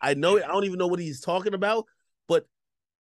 I 0.00 0.14
know 0.14 0.36
it. 0.36 0.44
I 0.44 0.48
don't 0.48 0.64
even 0.64 0.78
know 0.78 0.86
what 0.86 1.00
he's 1.00 1.20
talking 1.20 1.52
about, 1.54 1.86
but 2.28 2.46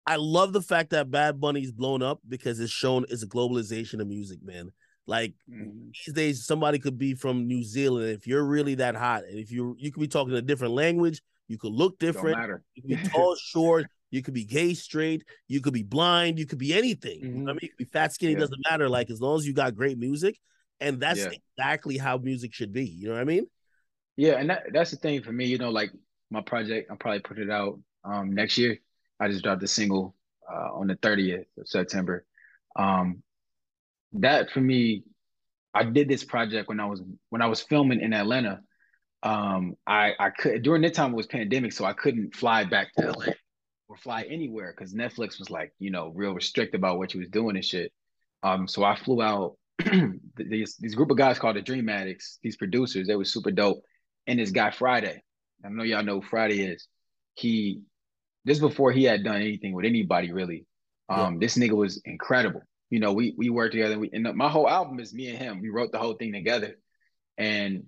I 0.08 0.16
love 0.16 0.54
the 0.54 0.62
fact 0.62 0.90
that 0.92 1.12
Bad 1.12 1.40
Bunny's 1.40 1.72
blown 1.72 2.02
up 2.02 2.20
because 2.28 2.60
it's 2.60 2.72
shown 2.72 3.06
it's 3.10 3.22
a 3.22 3.28
globalization 3.28 4.00
of 4.02 4.08
music, 4.08 4.40
man. 4.44 4.72
Like 5.06 5.36
mm, 5.48 5.92
these 6.06 6.16
days, 6.16 6.46
somebody 6.48 6.80
could 6.80 6.98
be 6.98 7.14
from 7.14 7.46
New 7.48 7.64
Zealand. 7.64 8.10
If 8.10 8.26
you're 8.26 8.44
really 8.44 8.76
that 8.76 8.96
hot, 8.96 9.26
and 9.26 9.38
if 9.38 9.52
you 9.52 9.76
you 9.78 9.92
could 9.92 10.02
be 10.02 10.08
talking 10.08 10.34
a 10.34 10.42
different 10.42 10.74
language, 10.74 11.22
you 11.48 11.58
could 11.58 11.72
look 11.72 12.00
don't 12.00 12.08
different. 12.14 12.38
matter. 12.38 12.64
You 12.76 12.82
could 12.84 13.04
be 13.04 13.10
tall, 13.14 13.36
short. 13.36 13.88
You 14.12 14.22
could 14.22 14.34
be 14.34 14.46
gay, 14.46 14.74
straight. 14.74 15.24
You 15.48 15.62
could 15.62 15.74
be 15.74 15.84
blind. 15.84 16.40
You 16.40 16.46
could 16.46 16.60
be 16.60 16.74
anything. 16.74 17.20
You 17.22 17.30
know 17.30 17.52
I 17.52 17.54
mean, 17.54 17.60
you 17.64 17.70
could 17.70 17.78
be 17.78 17.86
fat, 17.86 18.14
skinny. 18.14 18.34
Yeah. 18.34 18.40
Doesn't 18.40 18.62
matter. 18.70 18.88
Like 18.88 19.10
as 19.10 19.20
long 19.20 19.38
as 19.38 19.46
you 19.46 19.54
got 19.54 19.76
great 19.76 19.98
music, 19.98 20.40
and 20.80 21.00
that's 21.00 21.20
Yeah. 21.20 21.32
exactly 21.58 21.98
how 21.98 22.18
music 22.18 22.54
should 22.54 22.72
be. 22.72 22.86
You 22.86 23.08
know 23.10 23.14
what 23.16 23.22
I 23.22 23.26
mean? 23.26 23.48
Yeah, 24.18 24.34
and 24.34 24.50
that 24.50 24.64
that's 24.72 24.92
the 24.92 24.98
thing 24.98 25.22
for 25.22 25.32
me, 25.32 25.46
you 25.46 25.58
know, 25.58 25.70
like 25.70 25.92
my 26.32 26.42
project, 26.42 26.90
I'm 26.90 26.98
probably 26.98 27.20
put 27.20 27.40
it 27.40 27.50
out 27.50 27.80
um 28.04 28.32
next 28.34 28.58
year. 28.58 28.80
I 29.20 29.28
just 29.28 29.44
dropped 29.44 29.64
a 29.64 29.68
single 29.68 30.16
uh 30.50 30.74
on 30.74 30.88
the 30.88 30.96
30th 30.96 31.46
of 31.58 31.68
September. 31.68 32.26
Um 32.78 33.22
that 34.14 34.50
for 34.52 34.62
me, 34.62 35.04
I 35.74 35.84
did 35.84 36.08
this 36.08 36.24
project 36.24 36.70
when 36.70 36.80
I 36.80 36.86
was 36.86 37.02
when 37.30 37.42
I 37.42 37.48
was 37.48 37.62
filming 37.62 38.00
in 38.00 38.14
Atlanta. 38.14 38.62
Um 39.26 39.76
I 39.88 40.14
I 40.20 40.30
could 40.30 40.62
during 40.62 40.84
that 40.84 40.94
time 40.94 41.12
it 41.12 41.18
was 41.18 41.26
pandemic, 41.28 41.74
so 41.74 41.84
I 41.84 41.94
couldn't 41.94 42.36
fly 42.36 42.64
back 42.64 42.94
to 42.94 43.12
LA 43.12 43.34
or 43.90 43.98
fly 43.98 44.22
anywhere 44.30 44.74
because 44.76 44.94
Netflix 44.94 45.40
was 45.40 45.50
like, 45.50 45.74
you 45.80 45.90
know, 45.90 46.12
real 46.16 46.34
restrict 46.34 46.76
about 46.76 47.00
what 47.00 47.14
you 47.14 47.20
was 47.20 47.30
doing 47.30 47.56
and 47.56 47.66
shit. 47.66 47.92
Um 48.44 48.68
so 48.68 48.84
I 48.84 48.96
flew 48.96 49.24
out 49.24 49.58
these 50.38 50.78
these 50.78 50.94
group 50.94 51.10
of 51.10 51.18
guys 51.18 51.40
called 51.40 51.56
the 51.56 51.62
Dream 51.62 51.90
Addicts, 51.90 52.38
these 52.44 52.56
producers, 52.56 53.08
they 53.08 53.16
were 53.16 53.26
super 53.26 53.52
dope 53.52 53.82
and 54.28 54.40
this 54.40 54.52
guy 54.52 54.70
Friday. 54.70 55.24
I 55.66 55.70
know 55.70 55.84
y'all 55.84 56.04
know 56.04 56.22
who 56.22 56.28
Friday 56.28 56.62
is. 56.64 56.88
He 57.34 57.82
this 58.46 58.60
before 58.60 58.92
he 58.92 59.06
had 59.06 59.24
done 59.24 59.42
anything 59.42 59.74
with 59.74 59.86
anybody 59.86 60.32
really. 60.32 60.66
Um, 61.10 61.40
this 61.40 61.58
nigga 61.58 61.76
was 61.76 62.02
incredible. 62.06 62.62
You 62.92 63.00
know, 63.00 63.14
we 63.14 63.34
we 63.38 63.50
worked 63.50 63.74
together. 63.74 63.98
We 63.98 64.12
and 64.14 64.32
my 64.36 64.50
whole 64.50 64.70
album 64.70 65.00
is 65.00 65.14
me 65.14 65.30
and 65.30 65.38
him. 65.38 65.62
We 65.62 65.70
wrote 65.70 65.92
the 65.92 65.98
whole 65.98 66.14
thing 66.14 66.34
together. 66.34 66.76
And 67.38 67.86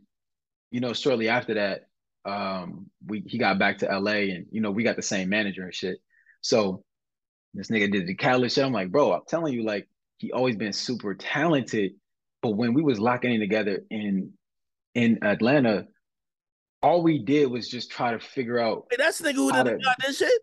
you 0.71 0.79
know, 0.79 0.93
shortly 0.93 1.29
after 1.29 1.53
that, 1.55 1.87
um, 2.25 2.87
we 3.05 3.23
he 3.25 3.37
got 3.37 3.57
back 3.59 3.77
to 3.79 3.85
LA 3.99 4.33
and 4.33 4.45
you 4.51 4.61
know, 4.61 4.71
we 4.71 4.83
got 4.83 4.95
the 4.95 5.01
same 5.01 5.29
manager 5.29 5.63
and 5.63 5.73
shit. 5.73 5.97
So 6.41 6.83
this 7.53 7.69
nigga 7.69 7.91
did 7.91 8.07
the 8.07 8.15
Khaled 8.15 8.51
shit. 8.51 8.65
I'm 8.65 8.73
like, 8.73 8.91
bro, 8.91 9.13
I'm 9.13 9.21
telling 9.27 9.53
you, 9.53 9.63
like, 9.63 9.87
he 10.17 10.31
always 10.31 10.55
been 10.55 10.73
super 10.73 11.15
talented. 11.15 11.93
But 12.41 12.51
when 12.51 12.73
we 12.73 12.83
was 12.83 12.99
locking 12.99 13.33
in 13.33 13.39
together 13.39 13.81
in 13.89 14.31
in 14.93 15.23
Atlanta, 15.23 15.85
all 16.83 17.01
we 17.01 17.19
did 17.23 17.49
was 17.49 17.69
just 17.69 17.91
try 17.91 18.11
to 18.11 18.19
figure 18.19 18.59
out. 18.59 18.85
Hey, 18.91 18.97
that's 18.99 19.19
the 19.19 19.29
nigga 19.29 19.35
who 19.35 19.51
did 19.51 19.63
to- 19.63 19.77
goddamn 19.83 20.13
shit. 20.13 20.41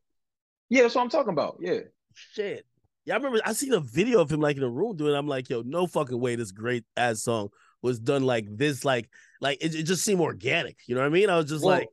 Yeah, 0.70 0.82
that's 0.82 0.94
what 0.94 1.02
I'm 1.02 1.10
talking 1.10 1.32
about. 1.32 1.58
Yeah, 1.60 1.80
Shit. 2.14 2.66
Yeah, 3.04 3.14
I 3.14 3.16
remember 3.18 3.40
I 3.44 3.52
seen 3.52 3.74
a 3.74 3.80
video 3.80 4.20
of 4.20 4.32
him 4.32 4.40
like 4.40 4.56
in 4.56 4.62
a 4.62 4.68
room 4.68 4.96
doing. 4.96 5.12
it. 5.14 5.18
I'm 5.18 5.28
like, 5.28 5.50
yo, 5.50 5.62
no 5.62 5.86
fucking 5.86 6.18
way. 6.18 6.36
This 6.36 6.52
great 6.52 6.84
ass 6.96 7.22
song 7.22 7.48
was 7.82 8.00
done 8.00 8.22
like 8.24 8.46
this. 8.48 8.84
Like, 8.84 9.10
like 9.44 9.58
it, 9.62 9.74
it 9.74 9.82
just 9.84 10.04
seemed 10.04 10.20
organic. 10.20 10.76
You 10.86 10.94
know 10.94 11.02
what 11.02 11.06
I 11.06 11.10
mean? 11.10 11.30
I 11.30 11.36
was 11.36 11.48
just 11.48 11.64
Well, 11.64 11.76
like, 11.78 11.88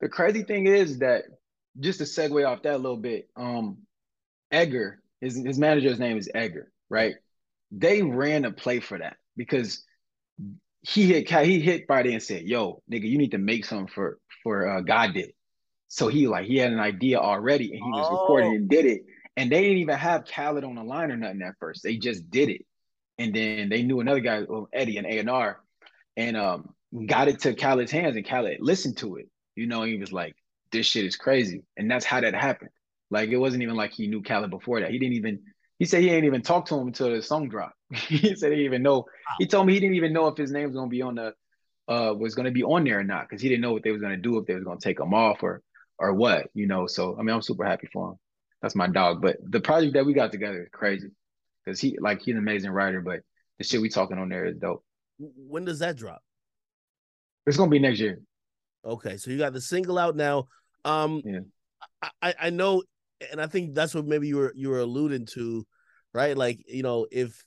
the 0.00 0.08
crazy 0.08 0.42
thing 0.42 0.66
is 0.66 0.98
that 1.00 1.24
just 1.80 1.98
to 1.98 2.04
segue 2.04 2.46
off 2.48 2.62
that 2.62 2.74
a 2.74 2.78
little 2.78 2.96
bit, 2.96 3.28
um, 3.36 3.78
Edgar, 4.50 5.00
his 5.20 5.36
his 5.36 5.58
manager's 5.58 5.98
name 5.98 6.16
is 6.16 6.28
Edgar, 6.34 6.72
right? 6.88 7.14
They 7.70 8.02
ran 8.02 8.44
a 8.44 8.52
play 8.52 8.80
for 8.80 8.98
that 8.98 9.16
because 9.36 9.84
he 10.82 11.06
hit 11.06 11.28
he 11.30 11.60
hit 11.60 11.84
Friday 11.86 12.12
and 12.14 12.22
said, 12.22 12.42
"Yo, 12.42 12.82
nigga, 12.90 13.08
you 13.08 13.18
need 13.18 13.32
to 13.32 13.38
make 13.38 13.64
something 13.64 13.88
for 13.88 14.18
for 14.42 14.68
uh, 14.68 14.80
God 14.80 15.14
did." 15.14 15.30
So 15.88 16.08
he 16.08 16.28
like 16.28 16.46
he 16.46 16.56
had 16.58 16.72
an 16.72 16.80
idea 16.80 17.18
already 17.18 17.72
and 17.72 17.82
he 17.84 17.90
was 17.90 18.10
recording 18.10 18.52
Oh. 18.52 18.54
and 18.56 18.68
did 18.68 18.86
it. 18.86 19.02
And 19.36 19.50
they 19.50 19.62
didn't 19.62 19.78
even 19.78 19.96
have 19.96 20.24
Khaled 20.26 20.64
on 20.64 20.76
the 20.76 20.84
line 20.84 21.10
or 21.10 21.16
nothing 21.16 21.42
at 21.42 21.54
first. 21.58 21.82
They 21.82 21.96
just 21.96 22.30
did 22.30 22.48
it. 22.50 22.62
And 23.18 23.34
then 23.34 23.68
they 23.68 23.82
knew 23.82 24.00
another 24.00 24.20
guy, 24.20 24.42
Eddie, 24.72 24.96
and 24.98 25.06
A&R, 25.06 25.18
and 25.18 25.28
um, 26.36 26.74
got 27.06 27.28
it 27.28 27.40
to 27.40 27.54
Khaled's 27.54 27.90
hands 27.90 28.16
and 28.16 28.26
Khaled 28.26 28.58
listened 28.60 28.96
to 28.98 29.16
it. 29.16 29.28
You 29.56 29.66
know, 29.66 29.82
he 29.82 29.98
was 29.98 30.12
like, 30.12 30.36
this 30.72 30.86
shit 30.86 31.04
is 31.04 31.16
crazy. 31.16 31.64
And 31.76 31.90
that's 31.90 32.04
how 32.04 32.20
that 32.20 32.34
happened. 32.34 32.70
Like, 33.10 33.30
it 33.30 33.36
wasn't 33.36 33.62
even 33.62 33.76
like 33.76 33.92
he 33.92 34.06
knew 34.06 34.22
Khaled 34.22 34.50
before 34.50 34.80
that. 34.80 34.90
He 34.90 34.98
didn't 34.98 35.14
even, 35.14 35.40
he 35.78 35.84
said 35.84 36.02
he 36.02 36.10
ain't 36.10 36.24
even 36.24 36.42
talked 36.42 36.68
to 36.68 36.76
him 36.76 36.88
until 36.88 37.10
the 37.10 37.22
song 37.22 37.48
dropped. 37.48 37.76
he 37.92 38.34
said 38.34 38.50
he 38.50 38.56
didn't 38.56 38.64
even 38.64 38.82
know. 38.82 39.04
He 39.38 39.46
told 39.46 39.66
me 39.66 39.74
he 39.74 39.80
didn't 39.80 39.96
even 39.96 40.12
know 40.12 40.28
if 40.28 40.36
his 40.36 40.50
name 40.50 40.66
was 40.66 40.74
going 40.74 40.88
to 40.88 40.94
be 40.94 41.02
on 41.02 41.14
the, 41.16 41.34
uh, 41.86 42.14
was 42.14 42.34
going 42.34 42.46
to 42.46 42.52
be 42.52 42.62
on 42.62 42.84
there 42.84 43.00
or 43.00 43.04
not. 43.04 43.28
Cause 43.28 43.40
he 43.40 43.48
didn't 43.48 43.60
know 43.60 43.72
what 43.72 43.82
they 43.82 43.92
was 43.92 44.00
going 44.00 44.14
to 44.14 44.22
do, 44.22 44.38
if 44.38 44.46
they 44.46 44.54
was 44.54 44.64
going 44.64 44.78
to 44.78 44.84
take 44.84 45.00
him 45.00 45.14
off 45.14 45.42
or, 45.42 45.62
or 45.98 46.14
what, 46.14 46.48
you 46.54 46.66
know? 46.66 46.86
So, 46.86 47.16
I 47.18 47.22
mean, 47.22 47.34
I'm 47.34 47.42
super 47.42 47.64
happy 47.64 47.88
for 47.92 48.10
him. 48.10 48.14
That's 48.62 48.74
my 48.74 48.88
dog. 48.88 49.20
But 49.20 49.36
the 49.42 49.60
project 49.60 49.94
that 49.94 50.06
we 50.06 50.14
got 50.14 50.32
together 50.32 50.62
is 50.62 50.68
crazy. 50.72 51.08
Cause 51.66 51.80
he, 51.80 51.98
like, 52.00 52.22
he's 52.22 52.34
an 52.34 52.38
amazing 52.38 52.70
writer, 52.70 53.00
but 53.00 53.20
the 53.58 53.64
shit 53.64 53.80
we 53.80 53.88
talking 53.88 54.18
on 54.18 54.28
there 54.28 54.46
is 54.46 54.56
dope. 54.56 54.84
When 55.18 55.64
does 55.64 55.78
that 55.80 55.96
drop? 55.96 56.22
It's 57.46 57.56
going 57.56 57.70
to 57.70 57.74
be 57.74 57.78
next 57.78 58.00
year. 58.00 58.20
Okay, 58.84 59.16
so 59.16 59.30
you 59.30 59.38
got 59.38 59.52
the 59.52 59.60
single 59.60 59.98
out 59.98 60.16
now. 60.16 60.48
Um, 60.84 61.22
Yeah. 61.24 61.40
I, 62.02 62.10
I 62.22 62.34
I 62.42 62.50
know, 62.50 62.82
and 63.30 63.40
I 63.40 63.46
think 63.46 63.74
that's 63.74 63.94
what 63.94 64.06
maybe 64.06 64.28
you 64.28 64.36
were 64.36 64.52
you 64.54 64.70
were 64.70 64.80
alluding 64.80 65.26
to, 65.34 65.66
right? 66.12 66.36
Like 66.36 66.62
you 66.66 66.82
know, 66.82 67.06
if 67.10 67.44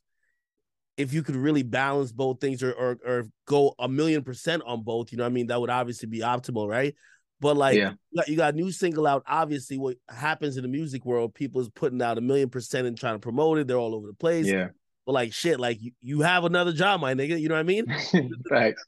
if 0.98 1.14
you 1.14 1.22
could 1.22 1.35
really 1.35 1.64
balance 1.64 2.11
both 2.11 2.39
things, 2.39 2.64
or 2.64 2.72
or, 2.73 2.98
or 3.06 3.23
go 3.45 3.76
a 3.80 3.88
million 3.88 4.23
percent 4.23 4.64
on 4.65 4.84
both, 4.84 5.11
you 5.11 5.18
know, 5.18 5.23
what 5.23 5.31
I 5.31 5.34
mean, 5.34 5.48
that 5.48 5.60
would 5.60 5.69
obviously 5.69 6.07
be 6.07 6.19
optimal, 6.19 6.68
right? 6.68 6.95
But 7.39 7.56
like, 7.56 7.77
Yeah. 7.77 7.94
you, 8.11 8.18
got, 8.22 8.27
you 8.30 8.35
got 8.38 8.53
a 8.53 8.57
new 8.57 8.72
single 8.72 9.06
out. 9.06 9.23
Obviously, 9.27 9.77
what 9.77 9.98
happens 10.10 10.57
in 10.57 10.64
the 10.64 10.69
music 10.69 11.06
world, 11.06 11.35
people 11.35 11.61
is 11.61 11.69
putting 11.69 12.02
out 12.02 12.18
a 12.18 12.22
million 12.22 12.49
percent 12.49 12.88
and 12.88 12.98
trying 12.98 13.14
to 13.15 13.19
promote 13.19 13.60
it. 13.60 13.68
They're 13.68 13.77
all 13.77 13.94
over 13.94 14.07
the 14.07 14.14
place. 14.14 14.48
Yeah. 14.48 14.69
But 15.08 15.14
like 15.14 15.34
shit, 15.34 15.58
like 15.58 15.82
you, 15.82 15.92
you 16.02 16.22
have 16.22 16.44
another 16.44 16.74
job, 16.74 17.00
my 17.00 17.14
nigga. 17.14 17.40
You 17.40 17.48
know 17.48 17.56
what 17.56 17.62
I 17.62 17.64
mean? 17.64 17.86
Facts. 18.50 18.86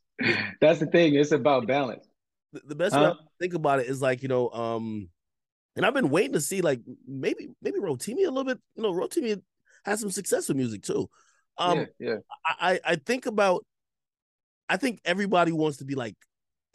That's 0.59 0.79
the 0.79 0.85
thing. 0.85 1.15
It's 1.15 1.31
about 1.31 1.65
balance. 1.65 2.05
The, 2.51 2.61
the 2.67 2.75
best 2.75 2.93
huh? 2.93 3.01
way 3.01 3.07
I 3.07 3.13
think 3.39 3.53
about 3.53 3.79
it 3.79 3.87
is 3.87 4.01
like, 4.01 4.21
you 4.21 4.27
know, 4.27 4.49
um, 4.49 5.07
and 5.77 5.85
I've 5.85 5.93
been 5.93 6.09
waiting 6.09 6.33
to 6.33 6.41
see 6.41 6.59
like 6.59 6.81
maybe 7.07 7.51
maybe 7.61 7.79
Rotimi 7.79 8.27
a 8.27 8.29
little 8.29 8.43
bit, 8.43 8.59
you 8.75 8.83
know, 8.83 8.91
Rotimi 8.91 9.41
has 9.85 10.01
some 10.01 10.11
success 10.11 10.49
with 10.49 10.57
music 10.57 10.83
too. 10.83 11.09
Um 11.57 11.79
yeah, 11.79 11.85
yeah. 11.99 12.15
I, 12.45 12.79
I 12.83 12.95
think 12.97 13.25
about 13.25 13.65
I 14.67 14.75
think 14.75 14.99
everybody 15.05 15.53
wants 15.53 15.77
to 15.77 15.85
be 15.85 15.95
like 15.95 16.15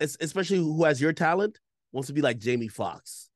especially 0.00 0.56
who 0.56 0.84
has 0.84 1.02
your 1.02 1.12
talent, 1.12 1.58
wants 1.92 2.06
to 2.06 2.14
be 2.14 2.22
like 2.22 2.38
Jamie 2.38 2.68
Foxx. 2.68 3.28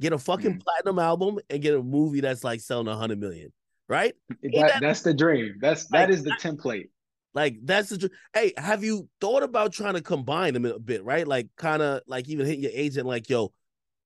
Get 0.00 0.12
a 0.12 0.18
fucking 0.18 0.58
mm. 0.58 0.62
platinum 0.64 0.98
album 0.98 1.38
and 1.48 1.62
get 1.62 1.74
a 1.74 1.82
movie 1.82 2.20
that's 2.20 2.42
like 2.42 2.60
selling 2.60 2.88
a 2.88 2.96
hundred 2.96 3.20
million, 3.20 3.52
right? 3.92 4.14
That, 4.42 4.52
that, 4.54 4.80
that's 4.80 5.02
the 5.02 5.12
dream. 5.12 5.58
That's 5.60 5.86
that 5.88 6.08
like, 6.08 6.08
is 6.08 6.24
the 6.24 6.30
template. 6.32 6.88
Like 7.34 7.58
that's 7.62 7.90
the 7.90 8.10
hey, 8.32 8.54
have 8.56 8.82
you 8.82 9.08
thought 9.20 9.42
about 9.42 9.72
trying 9.72 9.94
to 9.94 10.00
combine 10.00 10.54
them 10.54 10.64
a 10.64 10.78
bit, 10.78 11.04
right? 11.04 11.28
Like 11.28 11.48
kind 11.56 11.82
of 11.82 12.00
like 12.06 12.26
even 12.28 12.46
hit 12.46 12.58
your 12.58 12.70
agent, 12.74 13.06
like, 13.06 13.28
yo, 13.28 13.52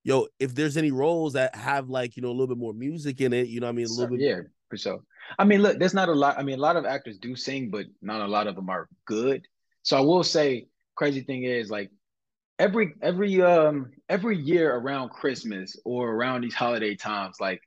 yo, 0.03 0.27
if 0.41 0.55
there's 0.57 0.77
any 0.77 0.91
roles 0.91 1.35
that 1.35 1.55
have 1.55 1.89
like, 1.89 2.17
you 2.17 2.23
know, 2.23 2.29
a 2.29 2.37
little 2.37 2.49
bit 2.49 2.59
more 2.59 2.75
music 2.75 3.21
in 3.21 3.33
it, 3.33 3.47
you 3.47 3.61
know 3.61 3.69
I 3.69 3.73
mean? 3.73 3.87
A 3.87 3.89
little 3.89 4.17
bit 4.17 4.21
yeah, 4.21 4.41
for 4.69 4.77
sure. 4.77 5.01
I 5.39 5.45
mean, 5.45 5.63
look, 5.63 5.79
there's 5.79 5.95
not 5.95 6.09
a 6.09 6.15
lot. 6.15 6.37
I 6.37 6.43
mean, 6.43 6.59
a 6.59 6.63
lot 6.63 6.77
of 6.77 6.85
actors 6.85 7.19
do 7.19 7.37
sing, 7.37 7.71
but 7.71 7.87
not 8.03 8.21
a 8.21 8.27
lot 8.27 8.49
of 8.49 8.57
them 8.57 8.69
are 8.69 8.89
good. 9.07 9.47
So 9.83 9.97
I 9.97 10.01
will 10.01 10.25
say, 10.25 10.67
crazy 10.97 11.21
thing 11.21 11.45
is 11.45 11.71
like 11.71 11.91
every 12.59 12.95
every 13.03 13.41
um 13.43 13.93
every 14.09 14.37
year 14.37 14.75
around 14.75 15.11
Christmas 15.11 15.77
or 15.85 16.11
around 16.11 16.43
these 16.43 16.55
holiday 16.55 16.97
times, 16.97 17.37
like 17.41 17.61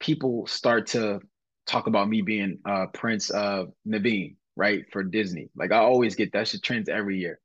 people 0.00 0.46
start 0.46 0.88
to 0.88 1.20
talk 1.66 1.86
about 1.86 2.08
me 2.08 2.22
being 2.22 2.58
uh 2.64 2.86
Prince 2.92 3.30
of 3.30 3.72
Naveen, 3.86 4.36
right? 4.56 4.84
For 4.92 5.02
Disney. 5.02 5.50
Like 5.56 5.72
I 5.72 5.78
always 5.78 6.14
get 6.14 6.32
that 6.32 6.48
shit 6.48 6.62
trends 6.62 6.88
every 6.88 7.18
year. 7.18 7.40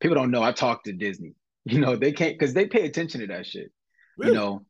People 0.00 0.16
don't 0.16 0.30
know 0.30 0.42
I 0.42 0.52
talk 0.52 0.84
to 0.84 0.92
Disney. 0.92 1.34
You 1.64 1.78
know, 1.78 1.94
they 1.94 2.10
can't 2.10 2.36
because 2.36 2.54
they 2.54 2.66
pay 2.66 2.86
attention 2.86 3.20
to 3.20 3.28
that 3.28 3.46
shit. 3.46 3.70
Really? 4.18 4.32
You 4.32 4.36
know, 4.36 4.66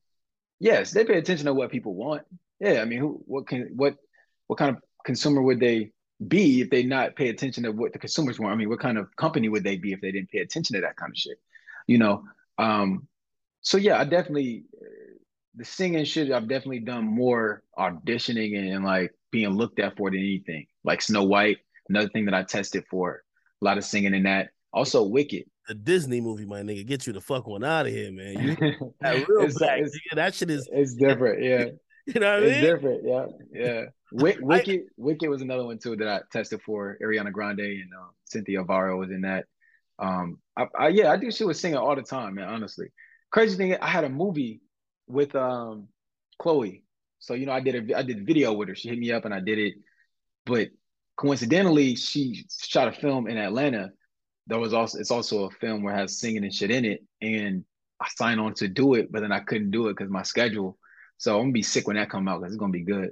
yes, 0.60 0.90
they 0.90 1.06
pay 1.06 1.16
attention 1.16 1.46
to 1.46 1.54
what 1.54 1.70
people 1.70 1.94
want. 1.94 2.22
Yeah, 2.60 2.80
I 2.80 2.84
mean, 2.84 3.00
who, 3.00 3.22
what 3.26 3.48
can, 3.48 3.70
what, 3.74 3.96
what 4.46 4.59
kind 4.59 4.76
of 4.76 4.82
consumer 5.04 5.42
would 5.42 5.59
they 5.59 5.90
be 6.28 6.60
if 6.60 6.70
they 6.70 6.84
not 6.84 7.16
pay 7.16 7.28
attention 7.28 7.64
to 7.64 7.72
what 7.72 7.92
the 7.92 7.98
consumers 7.98 8.38
want? 8.38 8.52
I 8.52 8.56
mean, 8.56 8.68
what 8.68 8.78
kind 8.78 8.98
of 8.98 9.09
company 9.16 9.48
would 9.48 9.64
they 9.64 9.76
be 9.76 9.92
if 9.92 10.00
they 10.00 10.12
didn't 10.12 10.30
pay 10.30 10.38
attention 10.38 10.74
to 10.74 10.82
that 10.82 10.96
kind 10.96 11.10
of 11.10 11.16
shit? 11.16 11.38
You 11.88 11.98
know, 11.98 12.24
um, 12.59 13.09
so 13.62 13.78
yeah, 13.78 13.98
I 13.98 14.04
definitely 14.04 14.64
the 15.54 15.64
singing 15.64 16.04
shit. 16.04 16.32
I've 16.32 16.48
definitely 16.48 16.80
done 16.80 17.04
more 17.04 17.62
auditioning 17.78 18.58
and, 18.58 18.68
and 18.68 18.84
like 18.84 19.12
being 19.30 19.50
looked 19.50 19.78
at 19.78 19.96
for 19.96 20.10
than 20.10 20.20
anything. 20.20 20.66
Like 20.84 21.02
Snow 21.02 21.24
White, 21.24 21.58
another 21.88 22.08
thing 22.08 22.24
that 22.26 22.34
I 22.34 22.42
tested 22.42 22.84
for. 22.90 23.22
A 23.60 23.64
lot 23.64 23.78
of 23.78 23.84
singing 23.84 24.14
in 24.14 24.24
that. 24.24 24.50
Also, 24.72 25.04
Wicked. 25.04 25.44
A 25.68 25.74
Disney 25.74 26.20
movie, 26.20 26.44
my 26.44 26.62
nigga, 26.62 26.84
get 26.84 27.06
you 27.06 27.12
the 27.12 27.20
fuck 27.20 27.46
one 27.46 27.62
out 27.62 27.86
of 27.86 27.92
here, 27.92 28.10
man. 28.10 28.42
You, 28.42 28.94
that 29.00 29.28
real 29.28 29.44
it's, 29.44 29.58
it's, 29.60 29.98
that 30.14 30.34
shit 30.34 30.50
is. 30.50 30.68
It's 30.72 30.94
different, 30.94 31.42
yeah. 31.42 31.66
You 32.04 32.18
know 32.18 32.34
what 32.34 32.42
it's 32.42 32.56
I 32.56 32.60
mean? 32.60 32.64
It's 32.64 32.74
different, 32.74 33.02
yeah, 33.54 33.62
yeah. 33.62 33.84
Wicked, 34.10 34.80
Wicked 34.96 35.28
was 35.28 35.40
another 35.40 35.64
one 35.64 35.78
too 35.78 35.94
that 35.94 36.08
I 36.08 36.20
tested 36.32 36.60
for. 36.62 36.98
Ariana 37.00 37.30
Grande 37.30 37.60
and 37.60 37.90
uh, 37.96 38.08
Cynthia 38.24 38.64
Erivo 38.64 38.98
was 38.98 39.10
in 39.10 39.20
that. 39.20 39.44
Um, 40.00 40.38
I, 40.56 40.66
I, 40.76 40.88
yeah, 40.88 41.12
I 41.12 41.18
think 41.20 41.32
she 41.32 41.44
was 41.44 41.60
singing 41.60 41.78
all 41.78 41.94
the 41.94 42.02
time, 42.02 42.34
man. 42.34 42.48
Honestly, 42.48 42.88
crazy 43.30 43.56
thing, 43.56 43.76
I 43.76 43.86
had 43.86 44.02
a 44.02 44.08
movie 44.08 44.62
with 45.12 45.34
um 45.36 45.89
Chloe. 46.39 46.84
So 47.18 47.34
you 47.34 47.47
know, 47.47 47.52
I 47.52 47.60
did 47.60 47.90
a 47.90 47.98
I 47.98 48.02
did 48.02 48.18
a 48.18 48.24
video 48.24 48.52
with 48.52 48.68
her. 48.68 48.74
She 48.74 48.89
hit 48.89 48.98
me 48.98 49.12
up 49.12 49.24
and 49.24 49.34
I 49.34 49.40
did 49.40 49.59
it. 49.59 49.74
But 50.44 50.68
coincidentally, 51.16 51.94
she 51.94 52.44
shot 52.51 52.89
a 52.89 52.93
film 52.93 53.28
in 53.28 53.36
Atlanta. 53.36 53.90
There 54.48 54.59
was 54.59 54.74
also 54.74 54.98
it's 54.98 55.10
also 55.10 55.44
a 55.44 55.51
film 55.51 55.82
where 55.82 55.94
it 55.94 55.98
has 55.98 56.18
singing 56.18 56.43
and 56.43 56.52
shit 56.52 56.70
in 56.70 56.84
it, 56.84 57.05
and 57.20 57.64
I 58.01 58.09
signed 58.16 58.40
on 58.40 58.55
to 58.55 58.66
do 58.66 58.94
it, 58.94 59.12
but 59.12 59.20
then 59.20 59.30
I 59.30 59.40
couldn't 59.40 59.70
do 59.70 59.86
it 59.86 59.97
because 59.97 60.10
my 60.10 60.22
schedule. 60.22 60.78
So 61.18 61.36
I'm 61.36 61.44
gonna 61.44 61.52
be 61.52 61.62
sick 61.62 61.86
when 61.86 61.97
that 61.97 62.10
come 62.10 62.26
out 62.26 62.40
because 62.40 62.52
it's 62.52 62.59
gonna 62.59 62.72
be 62.72 62.82
good. 62.82 63.10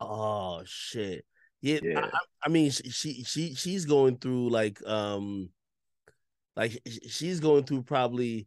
Oh 0.00 0.62
shit! 0.64 1.26
Yeah, 1.60 1.80
yeah. 1.82 2.06
I, 2.06 2.18
I, 2.44 2.48
mean, 2.48 2.70
she 2.70 3.24
she 3.24 3.54
she's 3.54 3.84
going 3.84 4.16
through 4.16 4.48
like 4.48 4.80
um, 4.86 5.50
like 6.56 6.80
she's 7.06 7.40
going 7.40 7.64
through 7.64 7.82
probably 7.82 8.46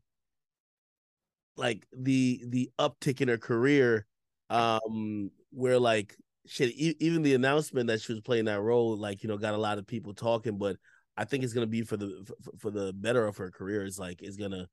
like 1.62 1.86
the 1.96 2.44
the 2.48 2.72
uptick 2.80 3.22
in 3.22 3.28
her 3.28 3.38
career, 3.38 4.08
um, 4.50 5.30
where 5.52 5.78
like 5.78 6.16
shit, 6.48 6.74
even 6.76 7.22
the 7.22 7.36
announcement 7.36 7.88
that 7.88 8.02
she 8.02 8.12
was 8.12 8.22
playing 8.22 8.46
that 8.46 8.62
role, 8.62 8.98
like 8.98 9.22
you 9.22 9.30
know, 9.30 9.38
got 9.38 9.54
a 9.54 9.58
lot 9.58 9.78
of 9.78 9.86
people 9.86 10.14
talking. 10.16 10.58
But 10.58 10.78
I 11.16 11.24
think 11.24 11.44
it's 11.44 11.54
gonna 11.54 11.68
be 11.68 11.84
for 11.84 11.98
the 11.98 12.26
for, 12.44 12.52
for 12.58 12.72
the 12.72 12.94
better 12.94 13.28
of 13.28 13.38
her 13.38 13.52
career. 13.52 13.86
It's 13.86 14.00
like 14.00 14.24
it's 14.24 14.38
gonna 14.38 14.68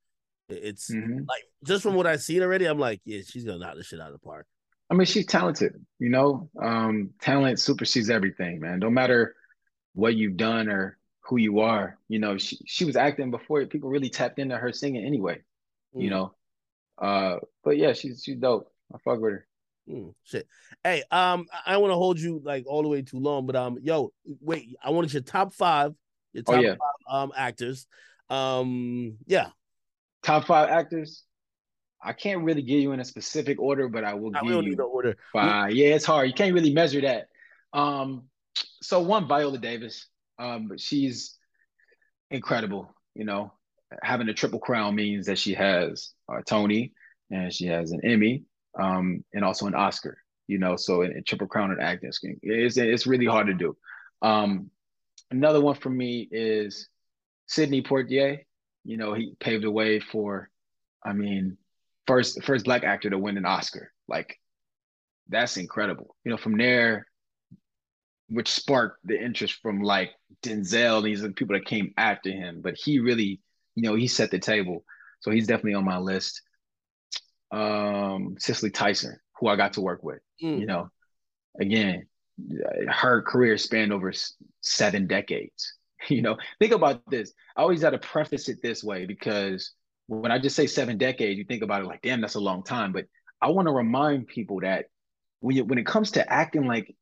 it's 0.48 0.90
mm-hmm. 0.90 1.19
like 1.28 1.43
just 1.62 1.82
from 1.82 1.94
what 1.94 2.06
I've 2.06 2.23
seen 2.23 2.43
already, 2.43 2.65
I'm 2.65 2.78
like, 2.78 3.02
yeah, 3.05 3.20
she's 3.23 3.44
gonna 3.44 3.59
knock 3.59 3.77
the 3.77 3.85
shit 3.85 4.01
out 4.01 4.09
of 4.09 4.15
the 4.15 4.27
park. 4.27 4.47
I 4.90 4.94
mean, 4.94 5.05
she's 5.05 5.27
talented, 5.27 5.74
you 5.98 6.09
know. 6.09 6.48
Um, 6.60 7.10
talent 7.20 7.60
supersedes 7.60 8.09
everything, 8.09 8.60
man. 8.60 8.78
No 8.78 8.89
matter 8.89 9.35
what 9.93 10.15
you've 10.15 10.39
done 10.39 10.70
or 10.70 10.97
who 11.24 11.36
you 11.36 11.60
are, 11.60 11.98
you 12.09 12.19
know, 12.19 12.39
she 12.39 12.59
she 12.66 12.86
was 12.86 12.97
acting 12.97 13.31
before 13.31 13.66
people 13.66 13.90
really 13.90 14.09
tapped 14.09 14.39
into 14.39 14.56
her 14.56 14.73
singing 14.73 15.05
anyway. 15.05 15.43
Mm. 15.94 16.02
You 16.02 16.10
know. 16.10 16.35
Uh, 17.01 17.37
but 17.65 17.77
yeah, 17.77 17.93
she's 17.93 18.23
she's 18.25 18.37
dope. 18.37 18.70
I 18.95 18.99
fuck 18.99 19.20
with 19.20 19.33
her. 19.33 19.47
Mm, 19.89 20.15
shit. 20.25 20.47
Hey, 20.85 21.03
um, 21.11 21.47
I 21.65 21.77
want 21.79 21.91
to 21.93 21.97
hold 21.97 22.19
you 22.19 22.41
like 22.45 22.66
all 22.66 22.83
the 22.83 22.89
way 22.89 23.03
too 23.03 23.19
long, 23.19 23.47
but 23.47 23.57
um, 23.57 23.79
yo, 23.81 24.12
wait, 24.41 24.77
I 24.83 24.91
wanted 24.91 25.12
your 25.12 25.23
top 25.23 25.55
five, 25.55 25.95
your 26.33 26.45
oh, 26.47 26.53
top 26.53 26.61
oh, 26.61 26.62
yeah. 26.62 26.70
five 26.73 27.15
um 27.23 27.33
actors. 27.37 27.87
Um, 28.29 29.16
yeah, 29.27 29.49
top 30.23 30.47
five 30.47 30.69
actors. 30.69 31.25
I 32.03 32.12
can't 32.12 32.45
really 32.45 32.62
give 32.62 32.81
you 32.81 32.93
in 32.93 33.01
a 33.01 33.05
specific 33.05 33.59
order, 33.61 33.89
but 33.89 34.05
I 34.05 34.15
will 34.15 34.33
I 34.37 34.43
give 34.43 34.65
you 34.65 34.77
the 34.77 34.85
order. 34.85 35.16
Five. 35.33 35.73
Yeah, 35.73 35.95
it's 35.95 36.05
hard. 36.05 36.29
You 36.29 36.35
can't 36.35 36.55
really 36.55 36.73
measure 36.73 37.01
that. 37.01 37.29
Um, 37.73 38.25
so 38.83 39.01
one 39.01 39.27
Viola 39.27 39.59
Davis. 39.59 40.07
Um, 40.39 40.73
she's 40.77 41.37
incredible. 42.31 42.95
You 43.15 43.25
know, 43.25 43.53
having 44.02 44.28
a 44.28 44.35
triple 44.35 44.59
crown 44.59 44.94
means 44.94 45.27
that 45.27 45.39
she 45.39 45.55
has 45.55 46.12
a 46.31 46.43
Tony 46.43 46.93
and 47.31 47.52
she 47.52 47.66
has 47.66 47.93
an 47.93 48.01
Emmy, 48.05 48.44
um, 48.78 49.24
and 49.35 49.44
also 49.44 49.66
an 49.66 49.74
Oscar. 49.74 50.19
You 50.47 50.59
know, 50.59 50.77
so 50.77 51.02
a, 51.02 51.20
triple 51.23 51.47
crown 51.47 51.73
in 51.73 51.81
acting, 51.81 52.10
it's 52.43 52.77
it's 52.77 53.06
really 53.06 53.27
hard 53.27 53.48
to 53.48 53.55
do. 53.55 53.77
Um, 54.23 54.70
another 55.31 55.60
one 55.60 55.74
for 55.74 55.90
me 55.90 56.27
is 56.31 56.89
Sidney 57.47 57.82
Poitier 57.82 58.40
you 58.89 58.97
know, 58.97 59.12
he 59.12 59.35
paved 59.39 59.65
the 59.65 59.70
way 59.70 60.01
for, 60.01 60.48
I 61.05 61.12
mean, 61.12 61.59
first 62.06 62.43
first 62.43 62.65
black 62.65 62.85
actor 62.85 63.10
to 63.10 63.19
win 63.19 63.36
an 63.36 63.44
Oscar. 63.44 63.93
Like, 64.09 64.39
that's 65.28 65.59
incredible. 65.59 66.16
You 66.24 66.31
know, 66.31 66.39
from 66.39 66.56
there, 66.56 67.06
which 68.31 68.51
sparked 68.51 69.01
the 69.05 69.23
interest 69.23 69.59
from 69.60 69.82
like 69.82 70.12
Denzel. 70.43 71.05
These 71.05 71.23
are 71.23 71.28
the 71.28 71.35
people 71.35 71.55
that 71.55 71.66
came 71.66 71.93
after 71.98 72.31
him, 72.31 72.62
but 72.62 72.77
he 72.82 72.98
really, 72.98 73.43
you 73.79 73.89
know, 73.89 73.95
he 73.95 74.09
set 74.09 74.31
the 74.31 74.39
table. 74.39 74.85
So 75.21 75.31
he's 75.31 75.47
definitely 75.47 75.75
on 75.75 75.85
my 75.85 75.99
list. 75.99 76.43
Um, 77.53 78.35
Cicely 78.39 78.71
Tyson, 78.71 79.19
who 79.39 79.47
I 79.47 79.57
got 79.57 79.75
to 79.75 79.81
work 79.81 80.03
with. 80.03 80.19
Mm. 80.43 80.61
You 80.61 80.67
know, 80.67 80.91
again, 81.61 82.07
her 82.89 83.23
career 83.23 83.57
spanned 83.57 83.93
over 83.93 84.13
seven 84.61 85.07
decades. 85.07 85.75
You 86.09 86.23
know, 86.23 86.37
think 86.61 86.73
about 86.73 87.03
this. 87.11 87.33
I 87.57 87.63
always 87.63 87.81
got 87.81 87.91
to 87.91 87.99
preface 87.99 88.49
it 88.49 88.63
this 88.63 88.85
way 88.85 89.05
because 89.05 89.73
when 90.07 90.31
I 90.31 90.39
just 90.39 90.55
say 90.55 90.69
seven 90.69 90.97
decades, 90.97 91.37
you 91.37 91.45
think 91.45 91.65
about 91.65 91.83
it 91.83 91.87
like, 91.87 92.03
damn, 92.03 92.21
that's 92.21 92.37
a 92.37 92.41
long 92.41 92.63
time. 92.63 92.93
But 92.93 93.07
I 93.43 93.49
want 93.49 93.67
to 93.67 93.73
remind 93.73 94.29
people 94.29 94.61
that 94.61 94.87
when 95.41 95.57
you, 95.57 95.65
when 95.65 95.77
it 95.77 95.87
comes 95.87 96.13
to 96.13 96.33
acting, 96.33 96.67
like 96.67 96.95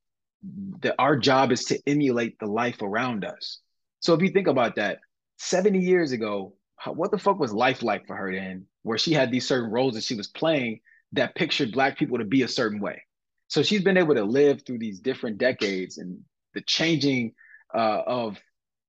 that 0.80 0.94
our 0.98 1.14
job 1.14 1.52
is 1.52 1.64
to 1.64 1.78
emulate 1.86 2.38
the 2.38 2.46
life 2.46 2.80
around 2.80 3.22
us. 3.26 3.60
So 4.00 4.14
if 4.14 4.22
you 4.22 4.30
think 4.30 4.46
about 4.46 4.76
that, 4.76 5.00
70 5.38 5.78
years 5.78 6.12
ago, 6.12 6.54
what 6.84 7.10
the 7.10 7.18
fuck 7.18 7.38
was 7.38 7.52
life 7.52 7.82
like 7.82 8.06
for 8.06 8.16
her 8.16 8.32
then, 8.32 8.66
where 8.82 8.98
she 8.98 9.12
had 9.12 9.30
these 9.30 9.46
certain 9.46 9.70
roles 9.70 9.94
that 9.94 10.04
she 10.04 10.14
was 10.14 10.28
playing 10.28 10.80
that 11.12 11.34
pictured 11.34 11.72
black 11.72 11.98
people 11.98 12.18
to 12.18 12.24
be 12.24 12.42
a 12.42 12.48
certain 12.48 12.80
way. 12.80 13.02
So 13.48 13.62
she's 13.62 13.82
been 13.82 13.96
able 13.96 14.14
to 14.14 14.24
live 14.24 14.62
through 14.64 14.78
these 14.78 15.00
different 15.00 15.38
decades 15.38 15.98
and 15.98 16.18
the 16.54 16.60
changing 16.62 17.32
uh, 17.74 18.02
of 18.06 18.38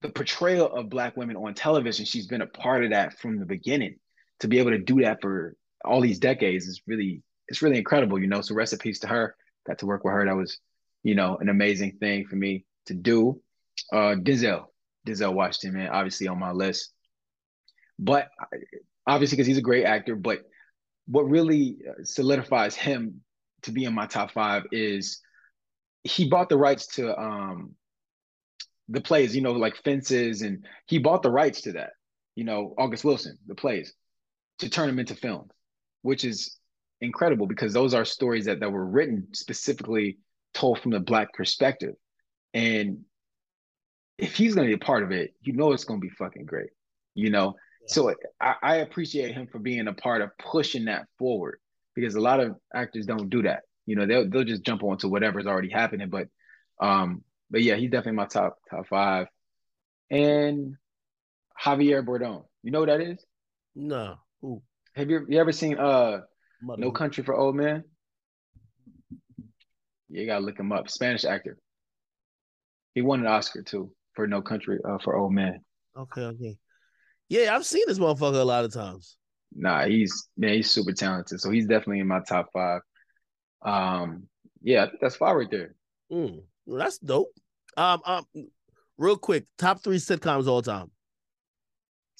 the 0.01 0.09
portrayal 0.09 0.71
of 0.71 0.89
black 0.89 1.17
women 1.17 1.35
on 1.35 1.53
television 1.53 2.05
she's 2.05 2.27
been 2.27 2.41
a 2.41 2.47
part 2.47 2.83
of 2.83 2.91
that 2.91 3.17
from 3.19 3.39
the 3.39 3.45
beginning. 3.45 3.97
To 4.41 4.47
be 4.47 4.59
able 4.59 4.71
to 4.71 4.77
do 4.77 5.01
that 5.01 5.19
for 5.21 5.55
all 5.83 6.01
these 6.01 6.19
decades 6.19 6.67
is 6.67 6.81
really 6.85 7.23
it's 7.47 7.61
really 7.61 7.77
incredible 7.77 8.19
you 8.19 8.27
know? 8.27 8.41
So 8.41 8.53
recipes 8.53 8.99
to 8.99 9.07
her. 9.07 9.35
Got 9.65 9.79
to 9.79 9.85
work 9.85 10.03
with 10.03 10.13
her. 10.13 10.25
That 10.25 10.35
was 10.35 10.59
you 11.03 11.15
know 11.15 11.37
an 11.37 11.49
amazing 11.49 11.97
thing 11.99 12.25
for 12.25 12.35
me 12.35 12.65
to 12.87 12.93
do. 12.93 13.41
Uh 13.91 14.15
denzel 14.15 14.65
denzel 15.07 15.33
washington 15.33 15.79
man 15.79 15.89
obviously 15.89 16.27
on 16.27 16.39
my 16.39 16.51
list 16.51 16.93
but 17.99 18.29
obviously 19.05 19.35
because 19.35 19.47
he's 19.47 19.57
a 19.57 19.61
great 19.61 19.85
actor 19.85 20.15
but 20.15 20.43
what 21.07 21.29
really 21.29 21.77
solidifies 22.03 22.75
him 22.75 23.21
to 23.63 23.71
be 23.71 23.85
in 23.85 23.93
my 23.93 24.05
top 24.05 24.31
five 24.31 24.63
is 24.71 25.21
he 26.03 26.29
bought 26.29 26.49
the 26.49 26.57
rights 26.57 26.87
to 26.87 27.17
um 27.17 27.75
the 28.89 29.01
plays, 29.01 29.35
you 29.35 29.41
know, 29.41 29.51
like 29.51 29.75
fences, 29.83 30.41
and 30.41 30.65
he 30.85 30.97
bought 30.97 31.21
the 31.21 31.31
rights 31.31 31.61
to 31.61 31.73
that. 31.73 31.91
You 32.35 32.45
know, 32.45 32.73
August 32.77 33.03
Wilson, 33.03 33.37
the 33.47 33.55
plays, 33.55 33.93
to 34.59 34.69
turn 34.69 34.87
them 34.87 34.99
into 34.99 35.15
films, 35.15 35.51
which 36.03 36.23
is 36.23 36.57
incredible 37.01 37.47
because 37.47 37.73
those 37.73 37.93
are 37.93 38.05
stories 38.05 38.45
that 38.45 38.59
that 38.59 38.71
were 38.71 38.85
written 38.85 39.27
specifically 39.33 40.17
told 40.53 40.79
from 40.79 40.91
the 40.91 40.99
black 40.99 41.33
perspective, 41.33 41.95
and 42.53 42.99
if 44.17 44.35
he's 44.35 44.55
going 44.55 44.67
to 44.67 44.75
be 44.75 44.81
a 44.81 44.85
part 44.85 45.03
of 45.03 45.11
it, 45.11 45.33
you 45.41 45.53
know 45.53 45.73
it's 45.73 45.83
going 45.83 45.99
to 45.99 46.07
be 46.07 46.13
fucking 46.13 46.45
great. 46.45 46.69
You 47.13 47.29
know. 47.29 47.55
So 47.87 48.13
I, 48.41 48.55
I 48.61 48.75
appreciate 48.77 49.33
him 49.33 49.47
for 49.47 49.59
being 49.59 49.87
a 49.87 49.93
part 49.93 50.21
of 50.21 50.31
pushing 50.37 50.85
that 50.85 51.07
forward 51.17 51.59
because 51.95 52.15
a 52.15 52.21
lot 52.21 52.39
of 52.39 52.55
actors 52.73 53.05
don't 53.05 53.29
do 53.29 53.43
that. 53.43 53.61
You 53.85 53.95
know, 53.95 54.05
they'll 54.05 54.29
they'll 54.29 54.43
just 54.43 54.63
jump 54.63 54.83
onto 54.83 55.07
whatever's 55.07 55.47
already 55.47 55.69
happening. 55.69 56.09
But 56.09 56.27
um, 56.79 57.23
but 57.49 57.63
yeah, 57.63 57.75
he's 57.75 57.89
definitely 57.89 58.17
my 58.17 58.25
top 58.27 58.57
top 58.69 58.87
five. 58.87 59.27
And 60.11 60.75
Javier 61.61 62.05
Bardem, 62.05 62.43
you 62.63 62.71
know 62.71 62.81
what 62.81 62.89
that 62.89 63.01
is? 63.01 63.23
No. 63.75 64.17
Who? 64.41 64.61
Have 64.95 65.09
you 65.09 65.25
you 65.29 65.39
ever 65.39 65.51
seen 65.51 65.77
uh 65.77 66.21
Mother 66.61 66.81
No 66.81 66.91
Country 66.91 67.23
for 67.23 67.35
Old 67.35 67.55
Men? 67.55 67.83
Yeah, 70.09 70.21
you 70.21 70.27
gotta 70.27 70.45
look 70.45 70.59
him 70.59 70.71
up. 70.71 70.89
Spanish 70.89 71.25
actor. 71.25 71.57
He 72.93 73.01
won 73.01 73.21
an 73.21 73.27
Oscar 73.27 73.61
too 73.61 73.91
for 74.13 74.27
No 74.27 74.41
Country 74.41 74.79
uh, 74.83 74.97
for 74.97 75.15
Old 75.15 75.33
Men. 75.33 75.61
Okay, 75.95 76.21
okay. 76.21 76.57
Yeah, 77.29 77.55
I've 77.55 77.65
seen 77.65 77.83
this 77.87 77.99
motherfucker 77.99 78.39
a 78.39 78.45
lot 78.45 78.65
of 78.65 78.73
times. 78.73 79.17
Nah, 79.55 79.85
he's 79.85 80.29
man, 80.37 80.53
he's 80.53 80.69
super 80.69 80.93
talented. 80.93 81.39
So 81.41 81.49
he's 81.49 81.65
definitely 81.65 81.99
in 81.99 82.07
my 82.07 82.21
top 82.21 82.49
five. 82.53 82.81
Um, 83.61 84.23
yeah, 84.61 84.83
I 84.83 84.87
think 84.87 85.01
that's 85.01 85.15
five 85.15 85.35
right 85.35 85.49
there. 85.49 85.75
Mm, 86.11 86.41
well, 86.65 86.79
that's 86.79 86.99
dope. 86.99 87.33
Um, 87.75 88.01
um, 88.05 88.25
real 88.97 89.17
quick, 89.17 89.45
top 89.57 89.83
three 89.83 89.97
sitcoms 89.97 90.47
all 90.47 90.61
time. 90.61 90.91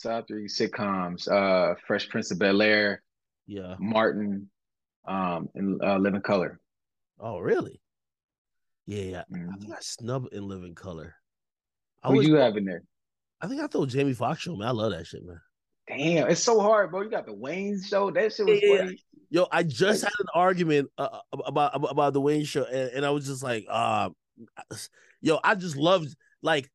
Top 0.01 0.27
three 0.27 0.47
sitcoms: 0.47 1.29
uh, 1.29 1.75
Fresh 1.85 2.09
Prince 2.09 2.31
of 2.31 2.39
Bel 2.39 2.61
Air, 2.61 3.01
yeah, 3.47 3.75
Martin, 3.79 4.49
um, 5.07 5.49
and 5.55 5.81
uh, 5.81 5.97
Living 5.97 6.21
Color. 6.21 6.59
Oh, 7.19 7.39
really? 7.39 7.81
Yeah, 8.85 9.23
mm-hmm. 9.31 9.49
I 9.53 9.57
think 9.57 9.73
I 9.73 9.79
snub 9.81 10.27
in 10.31 10.47
Living 10.47 10.75
Color. 10.75 11.15
Who 12.03 12.21
do 12.21 12.27
you 12.27 12.35
have 12.35 12.55
in 12.57 12.65
there? 12.65 12.83
I 13.41 13.47
think 13.47 13.61
I 13.61 13.67
told 13.67 13.89
Jamie 13.89 14.13
Foxx 14.13 14.41
show, 14.41 14.55
man. 14.55 14.67
I 14.67 14.71
love 14.71 14.91
that 14.91 15.05
shit, 15.05 15.25
man. 15.25 15.39
Damn, 15.87 16.29
it's 16.29 16.43
so 16.43 16.59
hard, 16.59 16.91
bro. 16.91 17.01
You 17.01 17.09
got 17.09 17.25
the 17.25 17.33
Wayans 17.33 17.85
show. 17.85 18.11
That 18.11 18.33
shit 18.33 18.45
was 18.45 18.59
yeah, 18.61 18.77
funny. 18.77 19.03
Yo, 19.29 19.47
I 19.51 19.63
just 19.63 20.03
had 20.03 20.13
an 20.19 20.27
argument 20.33 20.89
uh, 20.97 21.19
uh 21.31 21.37
about 21.45 21.71
about 21.75 22.13
the 22.13 22.21
Wayans 22.21 22.47
show, 22.47 22.63
and, 22.63 22.91
and 22.91 23.05
I 23.05 23.11
was 23.11 23.25
just 23.25 23.43
like, 23.43 23.65
uh, 23.69 24.09
yo, 25.21 25.39
I 25.43 25.55
just 25.55 25.77
loved 25.77 26.15
like, 26.41 26.69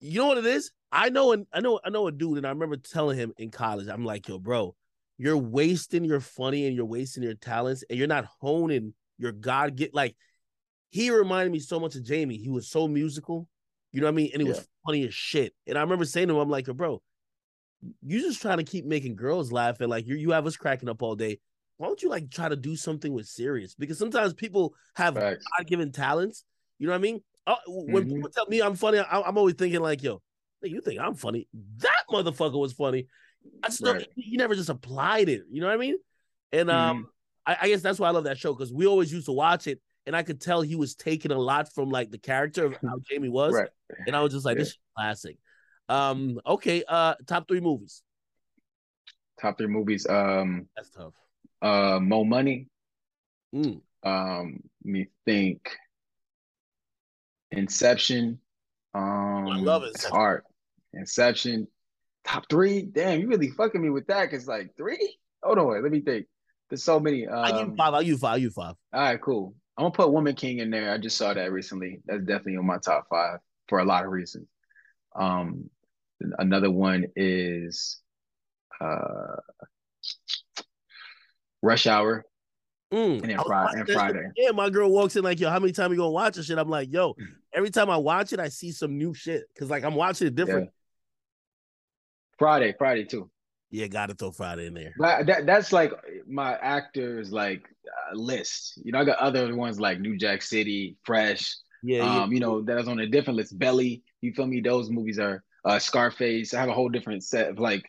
you 0.00 0.20
know 0.20 0.28
what 0.28 0.38
it 0.38 0.46
is? 0.46 0.70
I 0.92 1.08
know, 1.08 1.32
and 1.32 1.46
I 1.52 1.60
know, 1.60 1.80
I 1.84 1.90
know 1.90 2.06
a 2.06 2.12
dude, 2.12 2.38
and 2.38 2.46
I 2.46 2.50
remember 2.50 2.76
telling 2.76 3.18
him 3.18 3.32
in 3.36 3.50
college, 3.50 3.88
I'm 3.88 4.04
like, 4.04 4.28
yo, 4.28 4.38
bro, 4.38 4.76
you're 5.18 5.36
wasting 5.36 6.04
your 6.04 6.20
funny 6.20 6.66
and 6.66 6.76
you're 6.76 6.84
wasting 6.84 7.22
your 7.22 7.34
talents, 7.34 7.82
and 7.88 7.98
you're 7.98 8.06
not 8.06 8.26
honing 8.40 8.94
your 9.18 9.32
God 9.32 9.76
get 9.76 9.94
like. 9.94 10.14
He 10.90 11.10
reminded 11.10 11.50
me 11.50 11.58
so 11.58 11.80
much 11.80 11.96
of 11.96 12.04
Jamie. 12.04 12.36
He 12.36 12.50
was 12.50 12.68
so 12.68 12.86
musical, 12.86 13.48
you 13.90 14.00
know 14.00 14.06
what 14.06 14.12
I 14.12 14.14
mean, 14.14 14.30
and 14.32 14.40
he 14.40 14.46
yeah. 14.46 14.54
was 14.54 14.68
funny 14.84 15.06
as 15.06 15.14
shit. 15.14 15.54
And 15.66 15.78
I 15.78 15.82
remember 15.82 16.04
saying 16.04 16.28
to 16.28 16.34
him, 16.34 16.40
I'm 16.40 16.50
like, 16.50 16.66
bro, 16.66 17.02
you 18.02 18.20
just 18.20 18.40
trying 18.40 18.58
to 18.58 18.64
keep 18.64 18.84
making 18.84 19.16
girls 19.16 19.52
laugh 19.52 19.80
and 19.80 19.90
like 19.90 20.06
you 20.06 20.16
you 20.16 20.30
have 20.30 20.46
us 20.46 20.56
cracking 20.56 20.88
up 20.88 21.02
all 21.02 21.14
day. 21.14 21.38
Why 21.76 21.88
don't 21.88 22.02
you 22.02 22.08
like 22.08 22.30
try 22.30 22.48
to 22.48 22.56
do 22.56 22.76
something 22.76 23.12
with 23.12 23.26
serious? 23.26 23.74
Because 23.74 23.98
sometimes 23.98 24.32
people 24.32 24.74
have 24.94 25.14
God 25.14 25.38
given 25.66 25.90
talents. 25.92 26.44
You 26.78 26.86
know 26.86 26.92
what 26.92 26.98
I 26.98 27.02
mean? 27.02 27.22
Uh, 27.46 27.56
when 27.66 28.04
mm-hmm. 28.04 28.14
people 28.14 28.30
tell 28.30 28.46
me 28.46 28.60
I'm 28.60 28.76
funny, 28.76 28.98
I, 28.98 29.28
am 29.28 29.36
always 29.36 29.54
thinking 29.54 29.80
like, 29.80 30.02
yo, 30.02 30.22
you 30.62 30.80
think 30.80 31.00
I'm 31.00 31.14
funny? 31.14 31.48
That 31.78 32.04
motherfucker 32.10 32.58
was 32.58 32.72
funny. 32.72 33.06
I 33.62 33.70
still 33.70 33.94
right. 33.94 34.06
he 34.16 34.36
never 34.36 34.54
just 34.54 34.70
applied 34.70 35.28
it. 35.28 35.42
You 35.50 35.60
know 35.60 35.66
what 35.66 35.74
I 35.74 35.78
mean? 35.78 35.96
And 36.52 36.70
um, 36.70 36.96
mm-hmm. 36.96 37.06
I, 37.46 37.56
I 37.62 37.68
guess 37.68 37.82
that's 37.82 37.98
why 37.98 38.08
I 38.08 38.12
love 38.12 38.24
that 38.24 38.38
show 38.38 38.52
because 38.52 38.72
we 38.72 38.86
always 38.86 39.12
used 39.12 39.26
to 39.26 39.32
watch 39.32 39.66
it, 39.66 39.80
and 40.06 40.16
I 40.16 40.22
could 40.22 40.40
tell 40.40 40.62
he 40.62 40.76
was 40.76 40.94
taking 40.94 41.32
a 41.32 41.38
lot 41.38 41.72
from 41.72 41.90
like 41.90 42.10
the 42.10 42.18
character 42.18 42.66
of 42.66 42.76
how 42.82 42.98
Jamie 43.10 43.28
was, 43.28 43.52
right. 43.52 43.68
And 44.06 44.16
I 44.16 44.20
was 44.20 44.32
just 44.32 44.44
like, 44.44 44.56
yeah. 44.56 44.60
this 44.60 44.68
is 44.68 44.78
classic. 44.96 45.38
Um, 45.88 46.40
okay, 46.46 46.84
uh, 46.88 47.14
top 47.26 47.48
three 47.48 47.60
movies. 47.60 48.02
Top 49.40 49.58
three 49.58 49.66
movies. 49.66 50.06
Um, 50.08 50.68
that's 50.76 50.90
tough. 50.90 51.12
Uh, 51.60 51.98
Mo 52.00 52.24
Money. 52.24 52.68
Mm. 53.54 53.80
Um, 54.02 54.60
let 54.84 54.92
me 54.92 55.08
think. 55.24 55.76
Inception. 57.50 58.38
Um, 58.94 59.48
I 59.48 59.58
love 59.58 59.82
it. 59.82 59.90
It's 59.94 60.04
hard. 60.04 60.42
Inception. 60.92 61.68
Top 62.24 62.48
three. 62.48 62.82
Damn, 62.82 63.20
you 63.20 63.28
really 63.28 63.50
fucking 63.50 63.80
me 63.80 63.90
with 63.90 64.06
that. 64.06 64.30
Cause 64.30 64.46
like 64.46 64.76
three. 64.76 65.16
Hold 65.42 65.58
on, 65.58 65.82
let 65.82 65.92
me 65.92 66.00
think. 66.00 66.26
There's 66.70 66.82
so 66.82 66.98
many. 66.98 67.26
Um, 67.26 67.44
I 67.44 67.52
give 67.52 67.68
you 67.68 67.76
five. 67.76 67.94
I 67.94 68.00
give 68.00 68.08
you 68.08 68.18
five. 68.18 68.32
I 68.32 68.36
give 68.36 68.44
you 68.44 68.50
five. 68.50 68.74
All 68.92 69.00
right, 69.00 69.20
cool. 69.20 69.54
I'm 69.76 69.84
gonna 69.84 69.94
put 69.94 70.12
Woman 70.12 70.34
King 70.34 70.58
in 70.58 70.70
there. 70.70 70.92
I 70.92 70.98
just 70.98 71.16
saw 71.16 71.34
that 71.34 71.52
recently. 71.52 72.00
That's 72.06 72.24
definitely 72.24 72.54
in 72.54 72.66
my 72.66 72.78
top 72.78 73.08
five 73.10 73.40
for 73.68 73.78
a 73.78 73.84
lot 73.84 74.04
of 74.04 74.10
reasons. 74.10 74.46
Um, 75.14 75.70
another 76.38 76.70
one 76.70 77.06
is 77.16 78.00
uh, 78.80 79.36
Rush 81.62 81.86
Hour. 81.86 82.24
Mm, 82.92 83.22
and 83.22 83.30
then 83.30 83.38
Friday. 83.44 83.80
And 83.80 83.88
Friday. 83.88 84.28
Yeah, 84.36 84.50
my 84.52 84.70
girl 84.70 84.90
walks 84.90 85.16
in 85.16 85.24
like, 85.24 85.40
yo, 85.40 85.50
how 85.50 85.58
many 85.58 85.72
times 85.72 85.90
you 85.90 85.96
gonna 85.96 86.10
watch 86.10 86.36
this 86.36 86.46
shit? 86.46 86.58
I'm 86.58 86.68
like, 86.68 86.92
yo, 86.92 87.16
every 87.52 87.70
time 87.70 87.90
I 87.90 87.96
watch 87.96 88.32
it, 88.32 88.40
I 88.40 88.48
see 88.48 88.70
some 88.70 88.96
new 88.98 89.14
shit 89.14 89.44
because 89.52 89.70
like 89.70 89.84
I'm 89.84 89.94
watching 89.94 90.28
it 90.28 90.34
different. 90.34 90.66
Yeah. 90.66 90.70
Friday, 92.38 92.74
Friday 92.78 93.04
too. 93.04 93.30
Yeah, 93.70 93.88
gotta 93.88 94.14
throw 94.14 94.30
Friday 94.30 94.66
in 94.66 94.74
there. 94.74 94.94
But 94.96 95.26
that 95.26 95.46
that's 95.46 95.72
like 95.72 95.92
my 96.28 96.54
actors 96.58 97.32
like 97.32 97.66
uh, 97.86 98.14
list. 98.14 98.80
You 98.84 98.92
know, 98.92 99.00
I 99.00 99.04
got 99.04 99.18
other 99.18 99.54
ones 99.56 99.80
like 99.80 99.98
New 99.98 100.16
Jack 100.16 100.42
City, 100.42 100.96
Fresh. 101.04 101.56
Yeah, 101.84 102.00
um, 102.00 102.30
yeah. 102.30 102.34
you 102.34 102.40
know, 102.40 102.62
that's 102.62 102.88
on 102.88 102.98
a 102.98 103.06
different 103.06 103.36
list. 103.36 103.58
Belly, 103.58 104.02
you 104.22 104.32
feel 104.32 104.46
me? 104.46 104.62
Those 104.62 104.88
movies 104.88 105.18
are 105.18 105.44
uh, 105.66 105.78
Scarface. 105.78 106.54
I 106.54 106.60
have 106.60 106.70
a 106.70 106.72
whole 106.72 106.88
different 106.88 107.22
set 107.22 107.50
of 107.50 107.58
like 107.58 107.84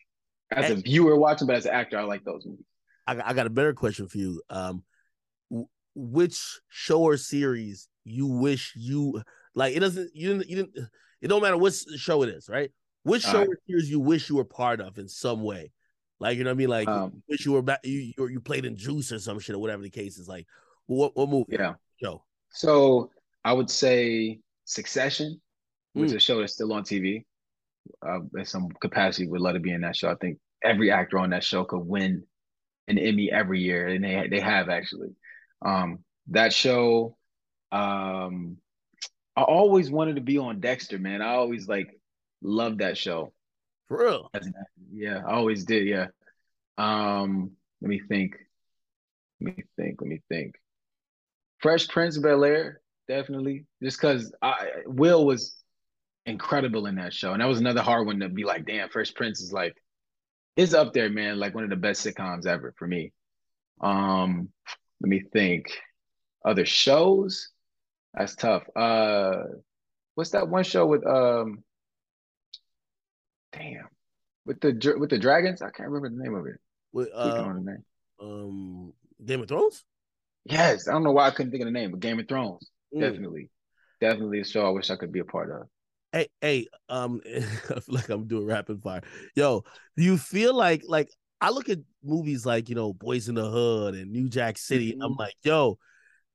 as 0.52 0.70
a 0.70 0.76
viewer 0.76 1.16
watching, 1.16 1.48
but 1.48 1.56
as 1.56 1.66
an 1.66 1.72
actor, 1.72 1.98
I 1.98 2.04
like 2.04 2.26
those 2.26 2.46
movies. 2.46 2.66
I, 3.08 3.22
I 3.24 3.34
got 3.34 3.48
a 3.48 3.50
better 3.50 3.74
question 3.74 4.10
for 4.10 4.18
you. 4.18 4.42
Um, 4.50 4.84
w- 5.50 5.70
which 5.96 6.60
show 6.68 7.04
or 7.04 7.16
series 7.16 7.88
you 8.04 8.28
wish 8.28 8.74
you 8.76 9.24
like? 9.56 9.78
It 9.78 9.80
doesn't. 9.80 10.12
You 10.14 10.34
didn't. 10.34 10.50
You 10.50 10.56
didn't. 10.58 10.90
It 11.22 11.30
don't 11.30 11.42
matter 11.42 11.58
what 11.58 11.74
show 11.96 12.22
it 12.24 12.30
is, 12.30 12.50
right? 12.50 12.72
Which 13.04 13.24
show 13.24 13.40
right. 13.40 13.48
or 13.48 13.60
series 13.66 13.90
you 13.90 14.02
wish 14.02 14.30
you 14.30 14.36
were 14.36 14.44
part 14.44 14.82
of 14.82 14.98
in 14.98 15.08
some 15.08 15.42
way? 15.42 15.72
Like 16.20 16.38
you 16.38 16.44
know 16.44 16.50
what 16.50 16.56
I 16.56 16.58
mean? 16.58 16.70
Like 16.70 16.88
um, 16.90 17.24
wish 17.30 17.46
you 17.46 17.54
were 17.54 17.62
back. 17.62 17.80
You 17.86 18.14
you 18.18 18.42
played 18.42 18.66
in 18.66 18.76
Juice 18.76 19.14
or 19.14 19.20
some 19.20 19.40
shit 19.40 19.56
or 19.56 19.60
whatever 19.60 19.84
the 19.84 19.90
case 19.90 20.18
is. 20.18 20.28
Like 20.28 20.48
what 20.86 21.16
what 21.16 21.30
movie? 21.30 21.56
Yeah. 21.58 21.76
Show. 22.02 22.26
So 22.52 23.10
I 23.46 23.54
would 23.54 23.70
say 23.70 24.40
Succession, 24.66 25.40
which 25.94 26.06
mm. 26.06 26.08
is 26.08 26.14
a 26.14 26.20
show 26.20 26.40
that's 26.40 26.54
still 26.54 26.74
on 26.74 26.84
TV. 26.84 27.24
Uh, 28.06 28.22
in 28.36 28.46
some 28.46 28.70
capacity, 28.82 29.28
would 29.28 29.40
love 29.40 29.54
to 29.54 29.60
be 29.60 29.72
in 29.72 29.82
that 29.82 29.96
show. 29.96 30.10
I 30.10 30.16
think 30.16 30.40
every 30.64 30.90
actor 30.92 31.20
on 31.20 31.30
that 31.30 31.44
show 31.44 31.64
could 31.64 31.86
win 31.86 32.24
an 32.88 32.98
Emmy 32.98 33.32
every 33.32 33.62
year, 33.62 33.88
and 33.88 34.04
they 34.04 34.28
they 34.30 34.40
have 34.40 34.70
actually. 34.70 35.10
Um, 35.64 36.00
that 36.30 36.52
show, 36.52 37.16
um, 37.72 38.58
I 39.36 39.44
always 39.44 39.92
wanted 39.92 40.16
to 40.16 40.22
be 40.22 40.40
on 40.40 40.60
Dexter, 40.60 40.98
man. 40.98 41.22
I 41.22 41.36
always 41.36 41.68
like 41.68 42.00
loved 42.42 42.80
that 42.80 42.98
show. 42.98 43.32
For 43.88 44.00
real? 44.00 44.32
Yeah, 44.92 45.22
I 45.26 45.34
always 45.34 45.66
did. 45.66 45.88
Yeah. 45.88 46.08
Um, 46.80 47.52
let 47.82 47.90
me 47.90 48.00
think. 48.00 48.38
Let 49.40 49.58
me 49.58 49.64
think. 49.78 50.02
Let 50.02 50.08
me 50.08 50.22
think. 50.30 50.56
Fresh 51.60 51.88
Prince 51.90 52.18
of 52.18 52.24
Bel 52.24 52.44
Air, 52.44 52.82
definitely. 53.08 53.66
Just 53.82 54.00
because 54.00 54.34
I 54.42 54.68
Will 54.86 55.26
was 55.26 55.56
incredible 56.26 56.88
in 56.88 56.96
that 56.96 57.14
show, 57.14 57.34
and 57.34 57.42
that 57.42 57.48
was 57.48 57.60
another 57.60 57.82
hard 57.82 58.08
one 58.08 58.20
to 58.20 58.30
be 58.30 58.44
like, 58.44 58.66
damn, 58.66 58.90
Fresh 58.90 59.14
Prince 59.14 59.42
is 59.42 59.54
like, 59.54 59.76
is 60.56 60.74
up 60.74 60.94
there, 60.94 61.10
man. 61.10 61.40
Like 61.40 61.56
one 61.56 61.64
of 61.64 61.70
the 61.70 61.76
best 61.76 62.06
sitcoms 62.06 62.46
ever 62.46 62.74
for 62.78 62.88
me. 62.88 63.12
Um, 63.82 64.50
let 65.02 65.10
me 65.10 65.24
think. 65.34 65.68
Other 66.46 66.66
shows, 66.66 67.50
that's 68.14 68.36
tough. 68.36 68.64
Uh, 68.76 69.38
what's 70.14 70.30
that 70.30 70.48
one 70.48 70.64
show 70.64 70.86
with 70.86 71.06
um? 71.08 71.64
Damn, 73.52 73.88
with 74.46 74.62
the 74.62 74.96
with 75.00 75.10
the 75.10 75.18
dragons. 75.18 75.64
I 75.64 75.72
can't 75.72 75.90
remember 75.90 76.10
the 76.10 76.24
name 76.24 76.36
of 76.36 76.46
it. 76.46 76.60
With 76.94 77.10
uh, 77.14 77.44
um, 78.22 78.94
Game 79.26 79.42
of 79.42 79.48
Thrones. 79.48 79.84
Yes, 80.46 80.88
I 80.88 80.92
don't 80.92 81.04
know 81.04 81.12
why 81.12 81.26
I 81.28 81.32
couldn't 81.32 81.52
think 81.52 81.62
of 81.62 81.68
the 81.68 81.72
name, 81.72 81.90
but 81.92 82.00
Game 82.00 82.20
of 82.20 82.28
Thrones, 82.28 82.70
mm. 82.96 83.02
definitely, 83.02 83.50
definitely 84.00 84.40
a 84.40 84.46
show 84.46 84.66
I 84.66 84.70
wish 84.70 84.90
I 84.90 84.96
could 84.96 85.12
be 85.12 85.20
a 85.20 85.26
part 85.26 85.52
of. 85.52 85.68
Hey, 86.12 86.28
hey, 86.42 86.68
um, 86.90 87.22
I 87.26 87.40
feel 87.80 87.82
like 87.90 88.10
I'm 88.10 88.28
doing 88.28 88.46
rapid 88.46 88.82
fire. 88.82 89.02
Yo, 89.36 89.64
do 89.98 90.04
you 90.04 90.18
feel 90.18 90.54
like 90.54 90.84
like 90.88 91.10
I 91.42 91.50
look 91.50 91.70
at 91.70 91.80
movies 92.04 92.46
like 92.46 92.70
you 92.70 92.76
know 92.76 92.94
Boys 92.94 93.28
in 93.28 93.36
the 93.36 93.50
Hood 93.50 93.96
and 93.96 94.12
New 94.12 94.30
Jack 94.30 94.58
City, 94.58 94.92
mm-hmm. 94.92 95.02
and 95.02 95.12
I'm 95.12 95.16
like, 95.16 95.36
yo, 95.44 95.78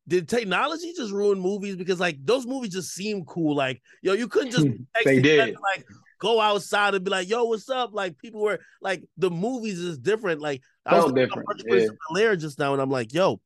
did 0.06 0.28
technology 0.28 0.92
just 0.96 1.12
ruin 1.12 1.40
movies 1.40 1.76
because 1.76 2.00
like 2.00 2.18
those 2.24 2.46
movies 2.46 2.72
just 2.72 2.92
seem 2.94 3.24
cool? 3.24 3.54
Like, 3.54 3.80
yo, 4.02 4.12
you 4.12 4.28
couldn't 4.28 4.50
just 4.50 4.66
they 5.04 5.20
did 5.20 5.56
like 5.62 5.86
go 6.20 6.40
outside 6.40 6.94
and 6.94 7.04
be 7.04 7.10
like, 7.10 7.28
yo, 7.28 7.44
what's 7.44 7.70
up? 7.70 7.90
Like 7.92 8.18
people 8.18 8.42
were 8.42 8.60
like 8.82 9.04
the 9.16 9.30
movies 9.30 9.78
is 9.78 9.98
different. 9.98 10.40
Like 10.40 10.62
I 10.84 10.98
was 10.98 11.12
different. 11.12 11.46
Yeah. 11.66 12.34
just 12.34 12.58
now, 12.58 12.72
and 12.72 12.82
I'm 12.82 12.90
like, 12.90 13.14
yo, 13.14 13.40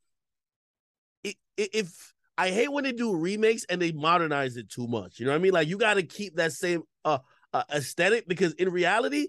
if 1.56 2.13
I 2.36 2.50
hate 2.50 2.72
when 2.72 2.84
they 2.84 2.92
do 2.92 3.14
remakes 3.14 3.64
and 3.68 3.80
they 3.80 3.92
modernize 3.92 4.56
it 4.56 4.70
too 4.70 4.86
much. 4.86 5.20
You 5.20 5.26
know 5.26 5.32
what 5.32 5.38
I 5.38 5.42
mean? 5.42 5.52
Like 5.52 5.68
you 5.68 5.78
got 5.78 5.94
to 5.94 6.02
keep 6.02 6.36
that 6.36 6.52
same 6.52 6.82
uh, 7.04 7.18
uh, 7.52 7.62
aesthetic 7.72 8.26
because 8.26 8.54
in 8.54 8.70
reality, 8.70 9.28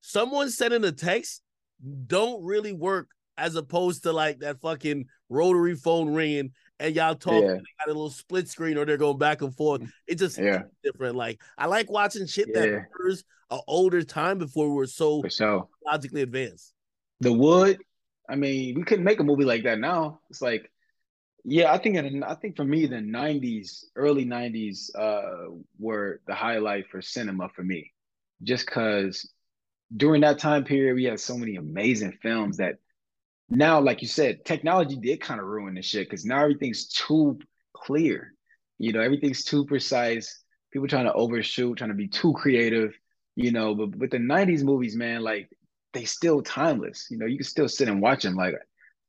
someone 0.00 0.50
sending 0.50 0.84
a 0.84 0.92
text 0.92 1.42
don't 2.06 2.44
really 2.44 2.72
work 2.72 3.08
as 3.36 3.56
opposed 3.56 4.04
to 4.04 4.12
like 4.12 4.38
that 4.40 4.60
fucking 4.60 5.06
rotary 5.28 5.74
phone 5.74 6.14
ringing 6.14 6.52
and 6.78 6.94
y'all 6.94 7.14
talking 7.14 7.42
yeah. 7.42 7.54
got 7.54 7.86
a 7.86 7.92
little 7.92 8.10
split 8.10 8.48
screen 8.48 8.76
or 8.76 8.84
they're 8.84 8.96
going 8.96 9.18
back 9.18 9.42
and 9.42 9.54
forth. 9.54 9.82
It 10.06 10.16
just 10.16 10.38
yeah. 10.38 10.62
different. 10.82 11.16
Like 11.16 11.40
I 11.58 11.66
like 11.66 11.90
watching 11.90 12.26
shit 12.26 12.48
yeah. 12.54 12.60
that 12.60 12.84
was 13.04 13.24
an 13.50 13.60
older 13.66 14.02
time 14.02 14.38
before 14.38 14.68
we 14.68 14.74
were 14.74 14.86
so 14.86 15.22
sure. 15.28 15.68
logically 15.84 16.22
advanced. 16.22 16.72
The 17.20 17.32
Wood, 17.32 17.78
I 18.28 18.36
mean, 18.36 18.74
we 18.76 18.84
couldn't 18.84 19.04
make 19.04 19.20
a 19.20 19.24
movie 19.24 19.44
like 19.44 19.64
that 19.64 19.78
now. 19.78 20.20
It's 20.30 20.42
like 20.42 20.70
yeah, 21.44 21.72
I 21.72 21.78
think 21.78 21.96
in, 21.96 22.22
I 22.22 22.34
think 22.34 22.56
for 22.56 22.64
me 22.64 22.86
the 22.86 22.96
'90s, 22.96 23.84
early 23.96 24.24
'90s, 24.24 24.90
uh, 24.94 25.54
were 25.78 26.20
the 26.26 26.34
highlight 26.34 26.88
for 26.90 27.02
cinema 27.02 27.50
for 27.50 27.62
me, 27.62 27.92
just 28.42 28.66
because 28.66 29.30
during 29.94 30.22
that 30.22 30.38
time 30.38 30.64
period 30.64 30.94
we 30.94 31.04
had 31.04 31.20
so 31.20 31.36
many 31.36 31.56
amazing 31.56 32.18
films 32.22 32.56
that 32.56 32.76
now, 33.50 33.78
like 33.80 34.00
you 34.00 34.08
said, 34.08 34.44
technology 34.46 34.96
did 34.96 35.20
kind 35.20 35.38
of 35.38 35.46
ruin 35.46 35.74
the 35.74 35.82
shit 35.82 36.08
because 36.08 36.24
now 36.24 36.40
everything's 36.40 36.88
too 36.88 37.38
clear. 37.74 38.32
You 38.78 38.92
know, 38.92 39.00
everything's 39.00 39.44
too 39.44 39.66
precise. 39.66 40.42
People 40.72 40.88
trying 40.88 41.04
to 41.04 41.12
overshoot, 41.12 41.76
trying 41.76 41.90
to 41.90 41.94
be 41.94 42.08
too 42.08 42.32
creative. 42.32 42.94
You 43.36 43.52
know, 43.52 43.74
but 43.74 43.94
with 43.96 44.10
the 44.10 44.18
'90s 44.18 44.62
movies, 44.62 44.96
man, 44.96 45.22
like 45.22 45.50
they 45.92 46.04
still 46.04 46.40
timeless. 46.40 47.08
You 47.10 47.18
know, 47.18 47.26
you 47.26 47.36
can 47.36 47.44
still 47.44 47.68
sit 47.68 47.88
and 47.88 48.00
watch 48.00 48.22
them. 48.22 48.34
Like 48.34 48.54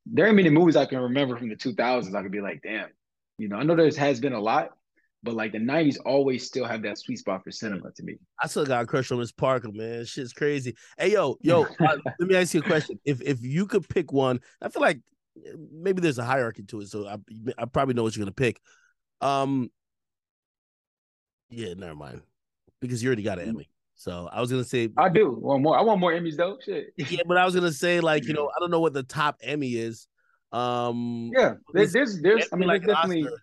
there 0.05 0.27
are 0.27 0.33
many 0.33 0.49
movies 0.49 0.75
I 0.75 0.85
can 0.85 0.99
remember 0.99 1.37
from 1.37 1.49
the 1.49 1.55
2000s. 1.55 2.15
I 2.15 2.21
could 2.21 2.31
be 2.31 2.41
like, 2.41 2.61
damn, 2.61 2.89
you 3.37 3.47
know, 3.49 3.57
I 3.57 3.63
know 3.63 3.75
there 3.75 3.89
has 3.97 4.19
been 4.19 4.33
a 4.33 4.39
lot, 4.39 4.69
but 5.23 5.33
like 5.33 5.51
the 5.51 5.57
90s 5.57 5.97
always 6.05 6.45
still 6.45 6.65
have 6.65 6.83
that 6.83 6.97
sweet 6.97 7.17
spot 7.17 7.43
for 7.43 7.51
cinema 7.51 7.91
to 7.91 8.03
me. 8.03 8.17
I 8.41 8.47
still 8.47 8.65
got 8.65 8.83
a 8.83 8.85
crush 8.85 9.11
on 9.11 9.19
Miss 9.19 9.31
Parker, 9.31 9.71
man. 9.71 10.05
Shit's 10.05 10.33
crazy. 10.33 10.75
Hey, 10.97 11.13
yo, 11.13 11.37
yo, 11.41 11.63
uh, 11.79 11.97
let 12.19 12.29
me 12.29 12.35
ask 12.35 12.53
you 12.53 12.61
a 12.61 12.63
question. 12.63 12.99
If 13.03 13.21
if 13.21 13.41
you 13.41 13.65
could 13.65 13.87
pick 13.89 14.11
one, 14.11 14.39
I 14.61 14.69
feel 14.69 14.81
like 14.81 15.01
maybe 15.71 16.01
there's 16.01 16.19
a 16.19 16.23
hierarchy 16.23 16.63
to 16.63 16.81
it, 16.81 16.87
so 16.87 17.07
I, 17.07 17.17
I 17.57 17.65
probably 17.65 17.95
know 17.95 18.03
what 18.03 18.15
you're 18.15 18.23
gonna 18.23 18.33
pick. 18.33 18.61
Um, 19.21 19.71
yeah, 21.49 21.73
never 21.73 21.95
mind, 21.95 22.21
because 22.79 23.01
you 23.01 23.09
already 23.09 23.23
got 23.23 23.39
an 23.39 23.49
Emmy. 23.49 23.69
So 23.95 24.29
I 24.31 24.41
was 24.41 24.51
gonna 24.51 24.63
say 24.63 24.89
I 24.97 25.09
do 25.09 25.31
want 25.31 25.63
more. 25.63 25.77
I 25.77 25.81
want 25.81 25.99
more 25.99 26.11
Emmys 26.11 26.35
though. 26.35 26.57
Shit. 26.63 26.93
Yeah, 27.09 27.21
but 27.25 27.37
I 27.37 27.45
was 27.45 27.55
gonna 27.55 27.71
say 27.71 28.01
like 28.01 28.25
you 28.25 28.33
know 28.33 28.47
I 28.47 28.59
don't 28.59 28.71
know 28.71 28.81
what 28.81 28.93
the 28.93 29.03
top 29.03 29.39
Emmy 29.41 29.75
is. 29.75 30.07
Um. 30.51 31.31
Yeah, 31.33 31.55
there's 31.73 31.93
there's, 31.93 32.21
there's 32.21 32.47
I 32.51 32.57
mean 32.57 32.67
like 32.67 32.85
definitely. 32.85 33.23
Oscar, 33.23 33.37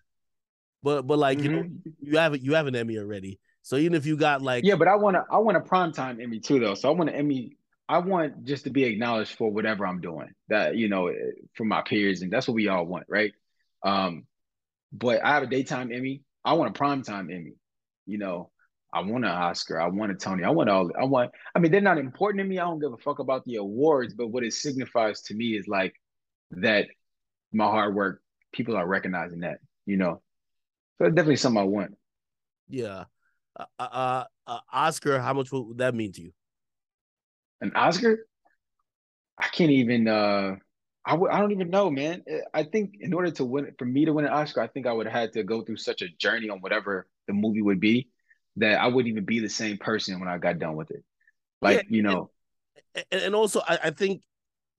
but 0.83 1.01
but 1.07 1.17
like 1.17 1.39
mm-hmm. 1.39 1.45
you 1.45 1.51
know 1.51 1.69
you 2.01 2.17
have 2.17 2.37
you 2.37 2.53
have 2.53 2.67
an 2.67 2.75
Emmy 2.75 2.97
already. 2.97 3.39
So 3.63 3.77
even 3.77 3.95
if 3.95 4.05
you 4.05 4.17
got 4.17 4.41
like 4.41 4.63
yeah, 4.63 4.75
but 4.75 4.87
I 4.87 4.95
want 4.95 5.15
to 5.15 5.23
I 5.31 5.37
want 5.39 5.57
a 5.57 5.61
primetime 5.61 6.21
Emmy 6.21 6.39
too 6.39 6.59
though. 6.59 6.75
So 6.75 6.89
I 6.89 6.91
want 6.91 7.09
an 7.09 7.15
Emmy. 7.15 7.57
I 7.89 7.97
want 7.97 8.45
just 8.45 8.65
to 8.65 8.69
be 8.69 8.83
acknowledged 8.83 9.35
for 9.37 9.51
whatever 9.51 9.87
I'm 9.87 10.01
doing. 10.01 10.29
That 10.49 10.75
you 10.75 10.89
know 10.89 11.11
for 11.55 11.65
my 11.65 11.81
peers 11.81 12.21
and 12.21 12.31
that's 12.31 12.47
what 12.47 12.55
we 12.55 12.67
all 12.67 12.85
want, 12.85 13.05
right? 13.07 13.33
Um, 13.83 14.25
but 14.91 15.23
I 15.23 15.33
have 15.33 15.43
a 15.43 15.47
daytime 15.47 15.91
Emmy. 15.91 16.21
I 16.45 16.53
want 16.53 16.75
a 16.75 16.79
primetime 16.79 17.33
Emmy. 17.33 17.53
You 18.05 18.17
know, 18.17 18.51
I 18.93 19.01
want 19.01 19.25
an 19.25 19.31
Oscar. 19.31 19.81
I 19.81 19.87
want 19.87 20.11
a 20.11 20.15
Tony. 20.15 20.43
I 20.43 20.51
want 20.51 20.69
all. 20.69 20.91
I 20.99 21.03
want. 21.03 21.31
I 21.55 21.59
mean, 21.59 21.71
they're 21.71 21.81
not 21.81 21.97
important 21.97 22.43
to 22.43 22.47
me. 22.47 22.59
I 22.59 22.65
don't 22.65 22.79
give 22.79 22.93
a 22.93 22.97
fuck 22.97 23.19
about 23.19 23.43
the 23.45 23.55
awards. 23.55 24.13
But 24.13 24.27
what 24.27 24.43
it 24.43 24.53
signifies 24.53 25.23
to 25.23 25.33
me 25.33 25.57
is 25.57 25.67
like 25.67 25.95
that 26.51 26.87
my 27.51 27.65
hard 27.65 27.95
work. 27.95 28.21
People 28.53 28.75
are 28.75 28.87
recognizing 28.87 29.39
that. 29.39 29.57
You 29.85 29.97
know, 29.97 30.21
so 30.97 31.05
it's 31.05 31.15
definitely 31.15 31.37
something 31.37 31.59
I 31.61 31.65
want. 31.65 31.95
Yeah. 32.69 33.05
Uh, 33.59 33.65
uh, 33.79 34.23
uh, 34.47 34.59
Oscar. 34.71 35.19
How 35.19 35.33
much 35.33 35.51
would 35.51 35.79
that 35.79 35.95
mean 35.95 36.11
to 36.13 36.21
you? 36.21 36.33
An 37.61 37.71
Oscar? 37.75 38.27
I 39.39 39.47
can't 39.47 39.71
even. 39.71 40.07
uh 40.07 40.55
I 41.05 41.11
w- 41.11 41.31
I 41.31 41.39
don't 41.39 41.51
even 41.51 41.69
know, 41.69 41.89
man. 41.89 42.23
I 42.53 42.63
think 42.63 42.95
in 43.01 43.13
order 43.13 43.29
to 43.31 43.43
win, 43.43 43.73
for 43.77 43.83
me 43.83 44.05
to 44.05 44.13
win 44.13 44.23
an 44.23 44.31
Oscar, 44.31 44.61
I 44.61 44.67
think 44.67 44.87
I 44.87 44.93
would 44.93 45.05
have 45.05 45.13
had 45.13 45.33
to 45.33 45.43
go 45.43 45.61
through 45.61 45.77
such 45.77 46.01
a 46.01 46.07
journey 46.07 46.49
on 46.49 46.59
whatever 46.59 47.07
the 47.27 47.33
movie 47.33 47.61
would 47.61 47.81
be 47.81 48.07
that 48.57 48.79
I 48.79 48.87
wouldn't 48.87 49.11
even 49.11 49.25
be 49.25 49.39
the 49.39 49.49
same 49.49 49.77
person 49.77 50.19
when 50.19 50.29
I 50.29 50.37
got 50.37 50.59
done 50.59 50.75
with 50.75 50.91
it. 50.91 51.03
Like, 51.61 51.77
yeah, 51.77 51.83
you 51.89 52.03
know. 52.03 52.29
And, 53.11 53.21
and 53.23 53.35
also 53.35 53.61
I, 53.67 53.79
I 53.85 53.89
think 53.91 54.21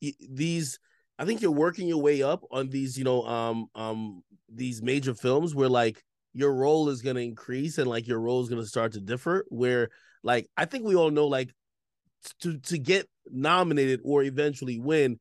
these 0.01 0.79
I 1.19 1.25
think 1.25 1.43
you're 1.43 1.51
working 1.51 1.89
your 1.89 2.03
way 2.03 2.23
up 2.23 2.45
on 2.51 2.69
these, 2.69 2.99
you 2.99 3.05
know, 3.05 3.23
um 3.25 3.67
um 3.75 4.23
these 4.53 4.83
major 4.83 5.15
films 5.15 5.55
where 5.55 5.69
like 5.69 6.03
your 6.33 6.55
role 6.55 6.89
is 6.89 7.03
going 7.03 7.17
to 7.17 7.23
increase 7.23 7.79
and 7.79 7.89
like 7.89 8.07
your 8.07 8.21
role 8.21 8.43
is 8.43 8.49
going 8.49 8.61
to 8.61 8.69
start 8.69 8.93
to 8.93 9.01
differ 9.01 9.45
where 9.49 9.89
like 10.23 10.49
I 10.57 10.65
think 10.65 10.85
we 10.85 10.95
all 10.97 11.11
know 11.11 11.27
like 11.27 11.51
to 12.41 12.59
to 12.59 12.79
get 12.79 13.09
nominated 13.31 14.01
or 14.05 14.23
eventually 14.23 14.79
win 14.79 15.19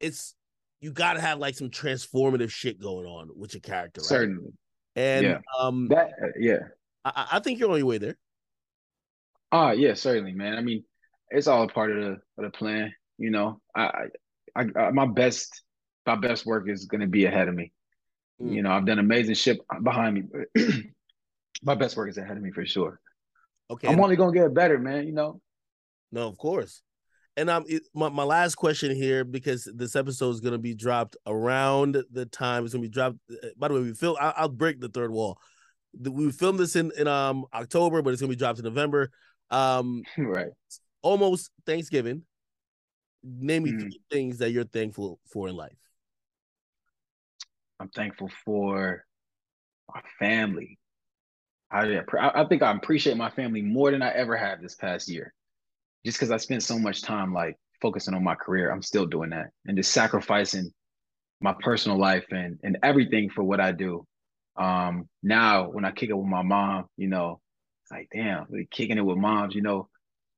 it's 0.00 0.34
you 0.80 0.92
got 0.92 1.14
to 1.14 1.20
have 1.20 1.38
like 1.38 1.54
some 1.54 1.70
transformative 1.70 2.50
shit 2.50 2.80
going 2.80 3.06
on 3.06 3.30
with 3.36 3.54
your 3.54 3.60
character 3.60 4.00
right? 4.00 4.08
certainly 4.08 4.52
and 4.96 5.24
yeah. 5.24 5.38
um 5.58 5.88
that 5.88 6.10
uh, 6.22 6.28
yeah 6.38 6.58
I, 7.04 7.28
I 7.32 7.38
think 7.40 7.58
you're 7.58 7.70
on 7.70 7.78
your 7.78 7.86
way 7.86 7.98
there. 7.98 8.16
Ah, 9.50 9.68
uh, 9.68 9.72
yeah, 9.72 9.94
certainly, 9.94 10.32
man. 10.32 10.54
I 10.54 10.60
mean, 10.60 10.84
it's 11.30 11.46
all 11.46 11.64
a 11.64 11.68
part 11.68 11.90
of 11.90 11.96
the 11.98 12.10
of 12.10 12.44
the 12.44 12.50
plan. 12.50 12.92
You 13.18 13.30
know, 13.30 13.60
I, 13.76 14.06
I, 14.56 14.66
I 14.76 14.90
my 14.90 15.06
best, 15.06 15.62
my 16.06 16.16
best 16.16 16.46
work 16.46 16.68
is 16.68 16.86
going 16.86 17.00
to 17.00 17.06
be 17.06 17.26
ahead 17.26 17.48
of 17.48 17.54
me. 17.54 17.72
Mm. 18.40 18.54
You 18.54 18.62
know, 18.62 18.72
I've 18.72 18.86
done 18.86 18.98
amazing 18.98 19.34
shit 19.34 19.58
behind 19.82 20.14
me, 20.14 20.22
but 20.22 20.62
my 21.62 21.74
best 21.74 21.96
work 21.96 22.08
is 22.08 22.18
ahead 22.18 22.36
of 22.36 22.42
me 22.42 22.50
for 22.50 22.64
sure. 22.64 23.00
Okay, 23.70 23.88
I'm 23.88 24.00
only 24.00 24.16
gonna 24.16 24.32
get 24.32 24.52
better, 24.54 24.78
man. 24.78 25.06
You 25.06 25.12
know. 25.12 25.40
No, 26.10 26.28
of 26.28 26.36
course. 26.36 26.82
And 27.36 27.48
um, 27.48 27.64
it, 27.66 27.82
my 27.94 28.10
my 28.10 28.24
last 28.24 28.56
question 28.56 28.94
here 28.94 29.24
because 29.24 29.70
this 29.74 29.96
episode 29.96 30.30
is 30.30 30.40
gonna 30.40 30.58
be 30.58 30.74
dropped 30.74 31.16
around 31.26 32.02
the 32.10 32.26
time 32.26 32.64
it's 32.64 32.74
gonna 32.74 32.82
be 32.82 32.88
dropped. 32.88 33.16
Uh, 33.30 33.48
by 33.56 33.68
the 33.68 33.74
way, 33.74 33.80
we 33.80 33.94
feel 33.94 34.16
I'll, 34.20 34.34
I'll 34.36 34.48
break 34.48 34.80
the 34.80 34.88
third 34.88 35.10
wall 35.10 35.38
we 35.98 36.30
filmed 36.32 36.58
this 36.58 36.76
in 36.76 36.92
in 36.96 37.06
um 37.06 37.44
October, 37.52 38.02
but 38.02 38.12
it's 38.12 38.20
gonna 38.20 38.30
be 38.30 38.36
dropped 38.36 38.58
in 38.58 38.64
November. 38.64 39.10
Um, 39.50 40.02
right. 40.18 40.50
Almost 41.02 41.50
Thanksgiving. 41.66 42.22
Name 43.24 43.64
me 43.64 43.72
mm. 43.72 43.80
three 43.80 44.00
things 44.10 44.38
that 44.38 44.50
you're 44.50 44.64
thankful 44.64 45.20
for 45.26 45.48
in 45.48 45.56
life. 45.56 45.76
I'm 47.78 47.88
thankful 47.88 48.30
for 48.44 49.04
my 49.92 50.00
family. 50.18 50.78
I, 51.70 52.00
I 52.18 52.44
think 52.46 52.62
I 52.62 52.70
appreciate 52.72 53.16
my 53.16 53.30
family 53.30 53.62
more 53.62 53.90
than 53.90 54.02
I 54.02 54.10
ever 54.10 54.36
have 54.36 54.60
this 54.60 54.74
past 54.74 55.08
year. 55.08 55.32
Just 56.04 56.18
because 56.18 56.30
I 56.30 56.36
spent 56.36 56.62
so 56.62 56.78
much 56.78 57.02
time 57.02 57.32
like 57.32 57.56
focusing 57.80 58.14
on 58.14 58.22
my 58.22 58.34
career, 58.34 58.70
I'm 58.70 58.82
still 58.82 59.06
doing 59.06 59.30
that 59.30 59.50
and 59.66 59.76
just 59.76 59.92
sacrificing 59.92 60.70
my 61.40 61.54
personal 61.60 61.98
life 61.98 62.24
and 62.30 62.58
and 62.62 62.78
everything 62.82 63.30
for 63.30 63.42
what 63.42 63.60
I 63.60 63.72
do. 63.72 64.06
Um, 64.56 65.08
now 65.22 65.70
when 65.70 65.84
I 65.84 65.90
kick 65.92 66.10
it 66.10 66.16
with 66.16 66.26
my 66.26 66.42
mom, 66.42 66.86
you 66.96 67.08
know, 67.08 67.40
it's 67.82 67.90
like, 67.90 68.08
damn, 68.12 68.46
really 68.50 68.68
kicking 68.70 68.98
it 68.98 69.04
with 69.04 69.16
moms, 69.16 69.54
you 69.54 69.62
know, 69.62 69.88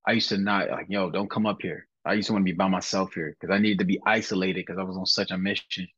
I 0.06 0.12
used 0.12 0.28
to 0.28 0.38
not 0.38 0.70
like, 0.70 0.86
yo, 0.88 1.10
don't 1.10 1.30
come 1.30 1.46
up 1.46 1.62
here. 1.62 1.86
I 2.04 2.14
used 2.14 2.26
to 2.26 2.34
want 2.34 2.44
to 2.44 2.52
be 2.52 2.56
by 2.56 2.68
myself 2.68 3.14
here 3.14 3.34
because 3.38 3.54
I 3.54 3.58
needed 3.58 3.78
to 3.78 3.84
be 3.86 4.00
isolated 4.04 4.64
because 4.66 4.78
I 4.78 4.84
was 4.84 4.96
on 4.96 5.06
such 5.06 5.30
a 5.30 5.38
mission. 5.38 5.88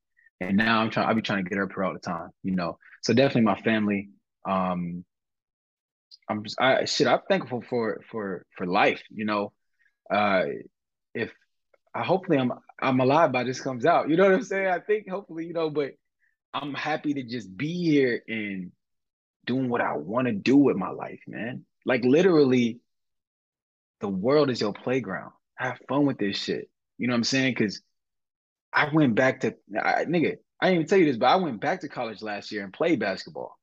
And 0.41 0.57
now 0.57 0.81
I'm 0.81 0.91
trying, 0.91 1.09
I'll 1.09 1.15
be 1.15 1.23
trying 1.23 1.45
to 1.45 1.49
get 1.49 1.59
her 1.59 1.65
up 1.65 1.73
here 1.75 1.85
all 1.85 1.95
the 1.95 1.99
time, 1.99 2.31
you 2.43 2.55
know. 2.55 2.79
So 3.03 3.13
definitely 3.13 3.43
my 3.43 3.61
family. 3.61 4.11
Um, 4.49 5.05
I'm 6.29 6.45
just, 6.45 6.61
I 6.61 6.85
shit, 6.85 7.07
I'm 7.07 7.21
thankful 7.29 7.63
for 7.69 8.01
for 8.11 8.45
for 8.57 8.67
life, 8.67 9.03
you 9.11 9.25
know. 9.25 9.53
Uh, 10.11 10.45
if 11.15 11.33
I 11.95 12.05
hopefully 12.05 12.39
I'm 12.39 12.53
I'm 12.81 13.01
alive 13.01 13.33
by 13.33 13.45
this 13.45 13.61
comes 13.61 13.87
out, 13.87 14.09
you 14.11 14.17
know 14.17 14.25
what 14.25 14.35
I'm 14.35 14.43
saying? 14.43 14.69
I 14.69 14.81
think 14.81 15.09
hopefully, 15.09 15.47
you 15.47 15.53
know, 15.53 15.71
but 15.71 15.93
I'm 16.55 16.75
happy 16.75 17.15
to 17.15 17.23
just 17.23 17.55
be 17.57 17.73
here 17.83 18.23
and 18.27 18.73
doing 19.47 19.69
what 19.69 19.81
I 19.81 19.97
want 19.97 20.27
to 20.27 20.33
do 20.33 20.57
with 20.57 20.77
my 20.77 20.91
life, 20.91 21.21
man. 21.27 21.65
Like 21.85 22.05
literally, 22.05 22.81
the 24.01 24.09
world 24.09 24.51
is 24.51 24.61
your 24.61 24.73
playground. 24.73 25.33
Have 25.57 25.79
fun 25.89 26.07
with 26.07 26.19
this 26.19 26.37
shit. 26.37 26.69
You 26.99 27.09
know 27.09 27.13
what 27.13 27.19
I'm 27.19 27.25
saying? 27.25 27.55
Because 27.57 27.81
I 28.73 28.89
went 28.93 29.15
back 29.15 29.41
to 29.41 29.55
I, 29.81 30.05
nigga. 30.05 30.37
I 30.61 30.69
didn't 30.69 30.75
even 30.77 30.87
tell 30.87 30.99
you 30.99 31.05
this, 31.05 31.19
but 31.19 31.27
I 31.27 31.37
went 31.37 31.61
back 31.61 31.83
to 31.83 31.89
college 31.89 32.23
last 32.23 32.51
year 32.51 32.65
and 32.65 32.73
played 32.73 32.99
basketball. 32.99 33.59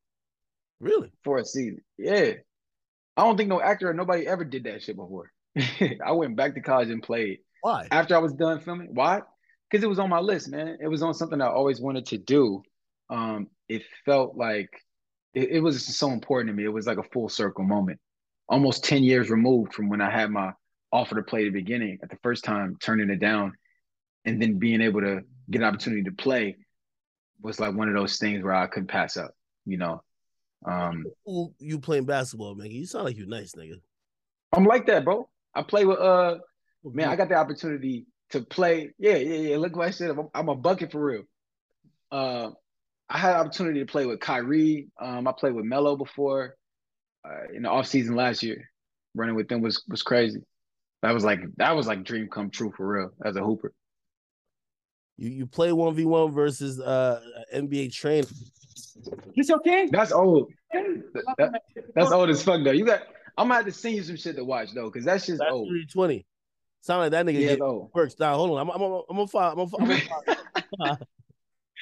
Really? 0.80 1.10
For 1.24 1.38
a 1.38 1.44
season. 1.44 1.82
Yeah. 1.98 2.34
I 3.16 3.22
don't 3.22 3.36
think 3.36 3.48
no 3.48 3.60
actor 3.60 3.90
or 3.90 3.94
nobody 3.94 4.26
ever 4.26 4.44
did 4.44 4.64
that 4.64 4.82
shit 4.82 4.96
before. 4.96 5.32
I 6.04 6.12
went 6.12 6.36
back 6.36 6.54
to 6.54 6.60
college 6.60 6.90
and 6.90 7.02
played. 7.02 7.38
Why? 7.62 7.88
After 7.90 8.14
I 8.14 8.18
was 8.18 8.32
done 8.32 8.60
filming. 8.60 8.90
Why? 8.92 9.22
Because 9.70 9.82
it 9.84 9.88
was 9.88 9.98
on 9.98 10.10
my 10.10 10.20
list, 10.20 10.50
man. 10.50 10.78
It 10.80 10.88
was 10.88 11.02
on 11.02 11.14
something 11.14 11.40
I 11.40 11.48
always 11.48 11.80
wanted 11.80 12.06
to 12.06 12.18
do. 12.18 12.62
Um, 13.10 13.48
it 13.68 13.82
felt 14.04 14.36
like 14.36 14.70
it, 15.34 15.50
it 15.50 15.60
was 15.60 15.84
so 15.84 16.10
important 16.10 16.48
to 16.48 16.54
me. 16.54 16.64
It 16.64 16.72
was 16.72 16.86
like 16.86 16.98
a 16.98 17.02
full 17.02 17.28
circle 17.28 17.64
moment. 17.64 18.00
Almost 18.48 18.84
10 18.84 19.02
years 19.02 19.30
removed 19.30 19.74
from 19.74 19.88
when 19.88 20.00
I 20.00 20.10
had 20.10 20.30
my 20.30 20.52
offer 20.92 21.16
to 21.16 21.22
play 21.22 21.44
the 21.44 21.50
beginning 21.50 21.98
at 22.02 22.10
the 22.10 22.18
first 22.22 22.44
time, 22.44 22.76
turning 22.80 23.10
it 23.10 23.18
down, 23.18 23.52
and 24.24 24.40
then 24.40 24.58
being 24.58 24.80
able 24.80 25.00
to 25.00 25.22
get 25.50 25.62
an 25.62 25.68
opportunity 25.68 26.02
to 26.04 26.12
play 26.12 26.56
was 27.42 27.60
like 27.60 27.74
one 27.74 27.88
of 27.88 27.94
those 27.94 28.18
things 28.18 28.42
where 28.42 28.54
I 28.54 28.66
couldn't 28.66 28.88
pass 28.88 29.16
up, 29.16 29.32
you 29.66 29.76
know. 29.76 30.02
Um 30.66 31.04
you 31.58 31.78
playing 31.80 32.06
basketball, 32.06 32.54
man. 32.54 32.70
You 32.70 32.86
sound 32.86 33.04
like 33.04 33.18
you're 33.18 33.26
nice, 33.26 33.52
nigga. 33.52 33.80
I'm 34.52 34.64
like 34.64 34.86
that, 34.86 35.04
bro. 35.04 35.28
I 35.54 35.62
play 35.62 35.84
with 35.84 35.98
uh 35.98 36.36
man, 36.84 37.08
I 37.08 37.16
got 37.16 37.28
the 37.28 37.34
opportunity 37.34 38.06
to 38.30 38.40
play. 38.42 38.90
Yeah, 38.98 39.16
yeah, 39.16 39.50
yeah. 39.50 39.56
Look 39.58 39.76
what 39.76 39.88
I 39.88 39.90
said. 39.90 40.10
I'm, 40.10 40.28
I'm 40.34 40.48
a 40.48 40.54
bucket 40.54 40.92
for 40.92 41.04
real. 41.04 41.24
Uh, 42.10 42.50
I 43.08 43.18
had 43.18 43.34
an 43.34 43.40
opportunity 43.40 43.80
to 43.80 43.86
play 43.86 44.06
with 44.06 44.20
Kyrie. 44.20 44.88
Um, 45.00 45.28
I 45.28 45.32
played 45.32 45.54
with 45.54 45.64
Melo 45.64 45.96
before 45.96 46.56
uh, 47.24 47.52
in 47.54 47.62
the 47.62 47.70
off 47.70 47.86
season 47.86 48.16
last 48.16 48.42
year. 48.42 48.70
Running 49.14 49.36
with 49.36 49.48
them 49.48 49.60
was 49.60 49.82
was 49.88 50.02
crazy. 50.02 50.40
That 51.02 51.12
was 51.12 51.24
like 51.24 51.40
that 51.56 51.76
was 51.76 51.86
like 51.86 52.02
dream 52.02 52.28
come 52.28 52.50
true 52.50 52.72
for 52.76 52.86
real 52.86 53.10
as 53.24 53.36
a 53.36 53.44
hooper. 53.44 53.72
You 55.16 55.30
you 55.30 55.46
play 55.46 55.70
one 55.72 55.94
v 55.94 56.04
one 56.04 56.32
versus 56.32 56.80
uh 56.80 57.20
NBA 57.54 57.92
train. 57.92 58.24
It's 59.34 59.50
okay. 59.50 59.88
That's 59.90 60.12
old. 60.12 60.50
That, 60.72 61.60
that's 61.94 62.10
old 62.10 62.30
as 62.30 62.42
fuck 62.42 62.64
though. 62.64 62.72
You 62.72 62.84
got. 62.86 63.02
I'm 63.36 63.46
gonna 63.48 63.56
have 63.56 63.64
to 63.66 63.72
send 63.72 63.96
you 63.96 64.02
some 64.02 64.16
shit 64.16 64.36
to 64.36 64.44
watch 64.44 64.72
though, 64.74 64.90
because 64.90 65.04
that's 65.04 65.26
just 65.26 65.38
that's 65.40 65.52
old. 65.52 65.68
320. 65.68 66.24
Sound 66.80 67.00
like 67.00 67.10
that 67.12 67.26
nigga 67.26 67.40
Yeah, 67.40 67.48
get 67.48 67.58
though. 67.60 67.90
works. 67.94 68.16
Now 68.18 68.34
hold 68.36 68.50
on. 68.52 68.58
I'm 68.58 68.70
I'm 68.70 68.82
I'm 68.82 69.02
I'm 69.08 69.16
gonna 69.16 69.26
file. 69.28 69.50
I'm 69.52 69.68
gonna 69.68 70.00
file. 70.78 70.98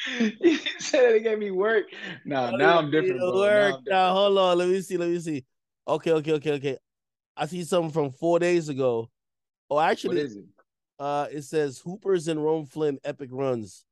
you 0.18 0.58
said 0.78 1.14
it 1.14 1.22
gave 1.22 1.38
me 1.38 1.50
work. 1.50 1.84
Nah, 2.24 2.50
now 2.50 2.78
I'm 2.78 2.90
different. 2.90 3.20
Bro. 3.20 3.30
Now 3.32 3.38
Work. 3.38 3.74
I'm 3.74 3.84
Now, 3.86 4.12
hold 4.14 4.38
on. 4.38 4.58
Let 4.58 4.68
me 4.68 4.80
see. 4.80 4.96
Let 4.96 5.10
me 5.10 5.18
see. 5.20 5.44
Okay, 5.86 6.12
okay, 6.12 6.32
okay, 6.32 6.52
okay. 6.52 6.78
I 7.36 7.46
see 7.46 7.64
something 7.64 7.90
from 7.90 8.10
four 8.10 8.38
days 8.38 8.68
ago. 8.68 9.10
Oh, 9.70 9.80
actually, 9.80 10.20
is 10.20 10.36
it? 10.36 10.44
uh, 10.98 11.26
it 11.30 11.42
says 11.42 11.78
Hoopers 11.78 12.28
and 12.28 12.42
Rome 12.42 12.66
Flynn 12.66 12.98
epic 13.04 13.30
runs. 13.32 13.84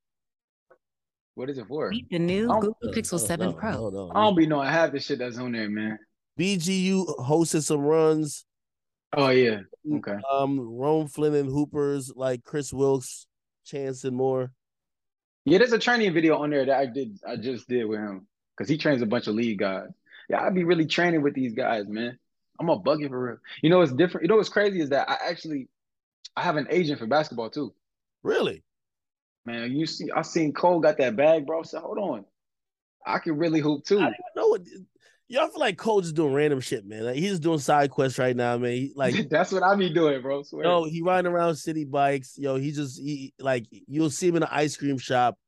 What 1.34 1.48
is 1.48 1.58
it 1.58 1.66
for? 1.66 1.88
Meet 1.90 2.10
the 2.10 2.18
new 2.18 2.48
Google 2.48 2.76
Pixel 2.92 3.14
Oh, 3.14 3.18
7 3.18 3.46
no, 3.50 3.52
Pro. 3.54 3.72
hold 3.72 3.94
on. 3.94 4.10
I 4.16 4.20
don't 4.24 4.36
be 4.36 4.46
knowing 4.46 4.68
half 4.68 4.92
the 4.92 5.00
shit 5.00 5.18
that's 5.20 5.38
on 5.38 5.52
there, 5.52 5.70
man. 5.70 5.98
BGU 6.38 7.18
hosted 7.20 7.62
some 7.62 7.80
runs. 7.80 8.44
Oh 9.14 9.30
yeah. 9.30 9.60
Okay. 9.90 10.16
Um, 10.30 10.60
Rome 10.60 11.08
Flynn 11.08 11.34
and 11.34 11.48
Hoopers 11.48 12.12
like 12.14 12.44
Chris 12.44 12.72
Wilkes, 12.72 13.26
Chance 13.64 14.04
and 14.04 14.16
more. 14.16 14.52
Yeah, 15.50 15.58
there's 15.58 15.72
a 15.72 15.80
training 15.80 16.14
video 16.14 16.38
on 16.38 16.50
there 16.50 16.64
that 16.64 16.78
I 16.78 16.86
did. 16.86 17.18
I 17.26 17.34
just 17.34 17.68
did 17.68 17.84
with 17.84 17.98
him 17.98 18.28
because 18.56 18.68
he 18.68 18.78
trains 18.78 19.02
a 19.02 19.06
bunch 19.06 19.26
of 19.26 19.34
league 19.34 19.58
guys. 19.58 19.88
Yeah, 20.28 20.42
I'd 20.42 20.54
be 20.54 20.62
really 20.62 20.86
training 20.86 21.22
with 21.22 21.34
these 21.34 21.54
guys, 21.54 21.88
man. 21.88 22.16
I'm 22.60 22.68
a 22.68 22.78
bucket 22.78 23.08
for 23.08 23.20
real. 23.20 23.36
You 23.60 23.68
know 23.68 23.78
what's 23.78 23.92
different? 23.92 24.22
You 24.22 24.28
know 24.28 24.36
what's 24.36 24.48
crazy 24.48 24.80
is 24.80 24.90
that 24.90 25.10
I 25.10 25.16
actually 25.28 25.66
I 26.36 26.42
have 26.42 26.56
an 26.56 26.68
agent 26.70 27.00
for 27.00 27.08
basketball 27.08 27.50
too. 27.50 27.74
Really? 28.22 28.62
Man, 29.44 29.72
you 29.72 29.86
see, 29.86 30.12
I 30.14 30.22
seen 30.22 30.52
Cole 30.52 30.78
got 30.78 30.98
that 30.98 31.16
bag, 31.16 31.46
bro. 31.46 31.64
So 31.64 31.80
hold 31.80 31.98
on, 31.98 32.24
I 33.04 33.18
can 33.18 33.36
really 33.36 33.58
hoop 33.58 33.84
too. 33.84 33.98
I 33.98 34.02
don't 34.02 34.14
know 34.36 34.46
what. 34.46 34.62
Y'all 35.32 35.46
feel 35.46 35.60
like 35.60 35.78
Cole 35.78 36.00
just 36.00 36.16
doing 36.16 36.34
random 36.34 36.58
shit, 36.58 36.84
man. 36.84 37.04
Like, 37.04 37.14
he's 37.14 37.38
doing 37.38 37.60
side 37.60 37.88
quests 37.92 38.18
right 38.18 38.34
now, 38.34 38.58
man. 38.58 38.72
He, 38.72 38.92
like 38.96 39.14
That's 39.30 39.52
what 39.52 39.62
I 39.62 39.76
be 39.76 39.88
doing, 39.88 40.20
bro. 40.22 40.42
Swear. 40.42 40.64
No, 40.64 40.82
he 40.82 41.02
riding 41.02 41.30
around 41.30 41.54
city 41.54 41.84
bikes. 41.84 42.34
Yo, 42.36 42.56
he 42.56 42.72
just 42.72 42.98
he 43.00 43.32
like 43.38 43.66
you'll 43.70 44.10
see 44.10 44.26
him 44.26 44.34
in 44.36 44.42
an 44.42 44.48
ice 44.50 44.76
cream 44.76 44.98
shop. 44.98 45.38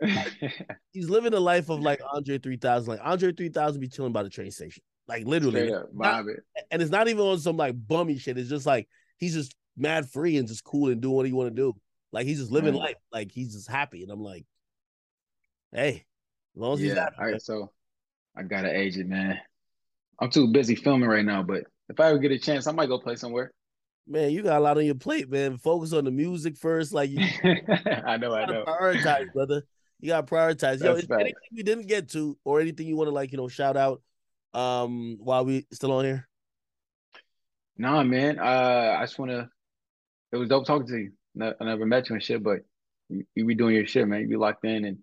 He's 0.92 1.10
living 1.10 1.32
the 1.32 1.40
life 1.40 1.70
of 1.70 1.80
like 1.80 2.00
Andre 2.14 2.38
3000. 2.38 2.88
Like 2.88 3.00
Andre 3.02 3.32
3000 3.32 3.80
be 3.80 3.88
chilling 3.88 4.12
by 4.12 4.22
the 4.22 4.30
train 4.30 4.52
station. 4.52 4.84
Like 5.08 5.26
literally. 5.26 5.72
Up, 5.72 5.88
Not- 5.92 6.24
and 6.70 6.80
it's 6.80 6.92
not 6.92 7.08
even 7.08 7.24
on 7.24 7.38
some 7.40 7.56
like 7.56 7.74
bummy 7.88 8.18
shit. 8.18 8.38
It's 8.38 8.48
just 8.48 8.64
like 8.64 8.88
he's 9.16 9.34
just 9.34 9.56
mad 9.76 10.08
free 10.08 10.36
and 10.36 10.46
just 10.46 10.62
cool 10.62 10.88
and 10.90 11.00
doing 11.00 11.16
what 11.16 11.26
he 11.26 11.32
want 11.32 11.48
to 11.48 11.54
do. 11.60 11.74
Like 12.12 12.26
he's 12.26 12.38
just 12.38 12.52
living 12.52 12.74
life. 12.74 12.94
Like 13.12 13.32
he's 13.32 13.54
just 13.54 13.68
happy. 13.68 14.02
And 14.04 14.12
I'm 14.12 14.22
like, 14.22 14.44
hey, 15.72 16.04
as 16.54 16.60
long 16.60 16.74
as 16.74 16.80
he's 16.80 16.94
Yeah. 16.94 17.00
happy. 17.00 17.16
All 17.18 17.26
right. 17.26 17.42
So 17.42 17.72
I 18.36 18.42
got 18.42 18.64
an 18.64 18.74
agent, 18.74 19.08
man. 19.08 19.38
I'm 20.18 20.30
too 20.30 20.48
busy 20.48 20.74
filming 20.74 21.08
right 21.08 21.24
now, 21.24 21.42
but 21.42 21.64
if 21.88 22.00
I 22.00 22.08
ever 22.08 22.18
get 22.18 22.32
a 22.32 22.38
chance, 22.38 22.66
I 22.66 22.72
might 22.72 22.88
go 22.88 22.98
play 22.98 23.16
somewhere. 23.16 23.52
Man, 24.06 24.30
you 24.30 24.42
got 24.42 24.58
a 24.58 24.60
lot 24.60 24.78
on 24.78 24.84
your 24.84 24.94
plate, 24.94 25.30
man. 25.30 25.58
Focus 25.58 25.92
on 25.92 26.04
the 26.04 26.10
music 26.10 26.56
first. 26.56 26.92
Like 26.92 27.10
you 27.10 27.18
I 27.44 28.16
know, 28.16 28.34
I 28.34 28.46
know. 28.46 28.64
prioritize, 28.64 29.32
brother. 29.32 29.62
You 30.00 30.08
gotta 30.08 30.26
prioritize. 30.26 30.80
Yo, 30.80 30.88
That's 30.94 31.02
is 31.02 31.08
there 31.08 31.20
anything 31.20 31.34
we 31.54 31.62
didn't 31.62 31.86
get 31.86 32.08
to, 32.10 32.36
or 32.44 32.60
anything 32.60 32.88
you 32.88 32.96
want 32.96 33.08
to 33.08 33.14
like, 33.14 33.30
you 33.30 33.38
know, 33.38 33.48
shout 33.48 33.76
out 33.76 34.02
um 34.54 35.18
while 35.20 35.44
we 35.44 35.66
still 35.72 35.92
on 35.92 36.04
here? 36.04 36.28
Nah, 37.78 38.02
man. 38.02 38.38
Uh, 38.38 38.96
I 38.98 39.02
just 39.04 39.18
wanna. 39.18 39.48
It 40.32 40.36
was 40.36 40.48
dope 40.48 40.66
talking 40.66 40.86
to 40.88 40.98
you. 40.98 41.12
I 41.40 41.64
never 41.64 41.86
met 41.86 42.08
you 42.08 42.14
and 42.14 42.22
shit, 42.22 42.42
but 42.42 42.60
you, 43.08 43.24
you 43.34 43.44
be 43.44 43.54
doing 43.54 43.74
your 43.74 43.86
shit, 43.86 44.08
man. 44.08 44.22
You 44.22 44.28
be 44.28 44.36
locked 44.36 44.64
in, 44.64 44.84
and 44.84 44.98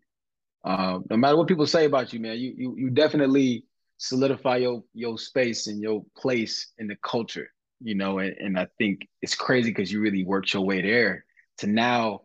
um, 0.69 1.05
no 1.09 1.17
matter 1.17 1.37
what 1.37 1.47
people 1.47 1.65
say 1.67 1.85
about 1.85 2.13
you, 2.13 2.19
man, 2.19 2.37
you 2.37 2.53
you 2.57 2.75
you 2.77 2.89
definitely 2.91 3.65
solidify 3.97 4.57
your 4.57 4.83
your 4.93 5.17
space 5.17 5.67
and 5.67 5.81
your 5.81 6.05
place 6.17 6.73
in 6.77 6.87
the 6.87 6.97
culture. 7.03 7.49
You 7.81 7.95
know, 7.95 8.19
and, 8.19 8.35
and 8.39 8.59
I 8.59 8.67
think 8.77 9.07
it's 9.21 9.35
crazy 9.35 9.71
because 9.71 9.91
you 9.91 10.01
really 10.01 10.23
worked 10.25 10.53
your 10.53 10.63
way 10.65 10.81
there 10.81 11.25
to 11.59 11.67
now. 11.67 12.21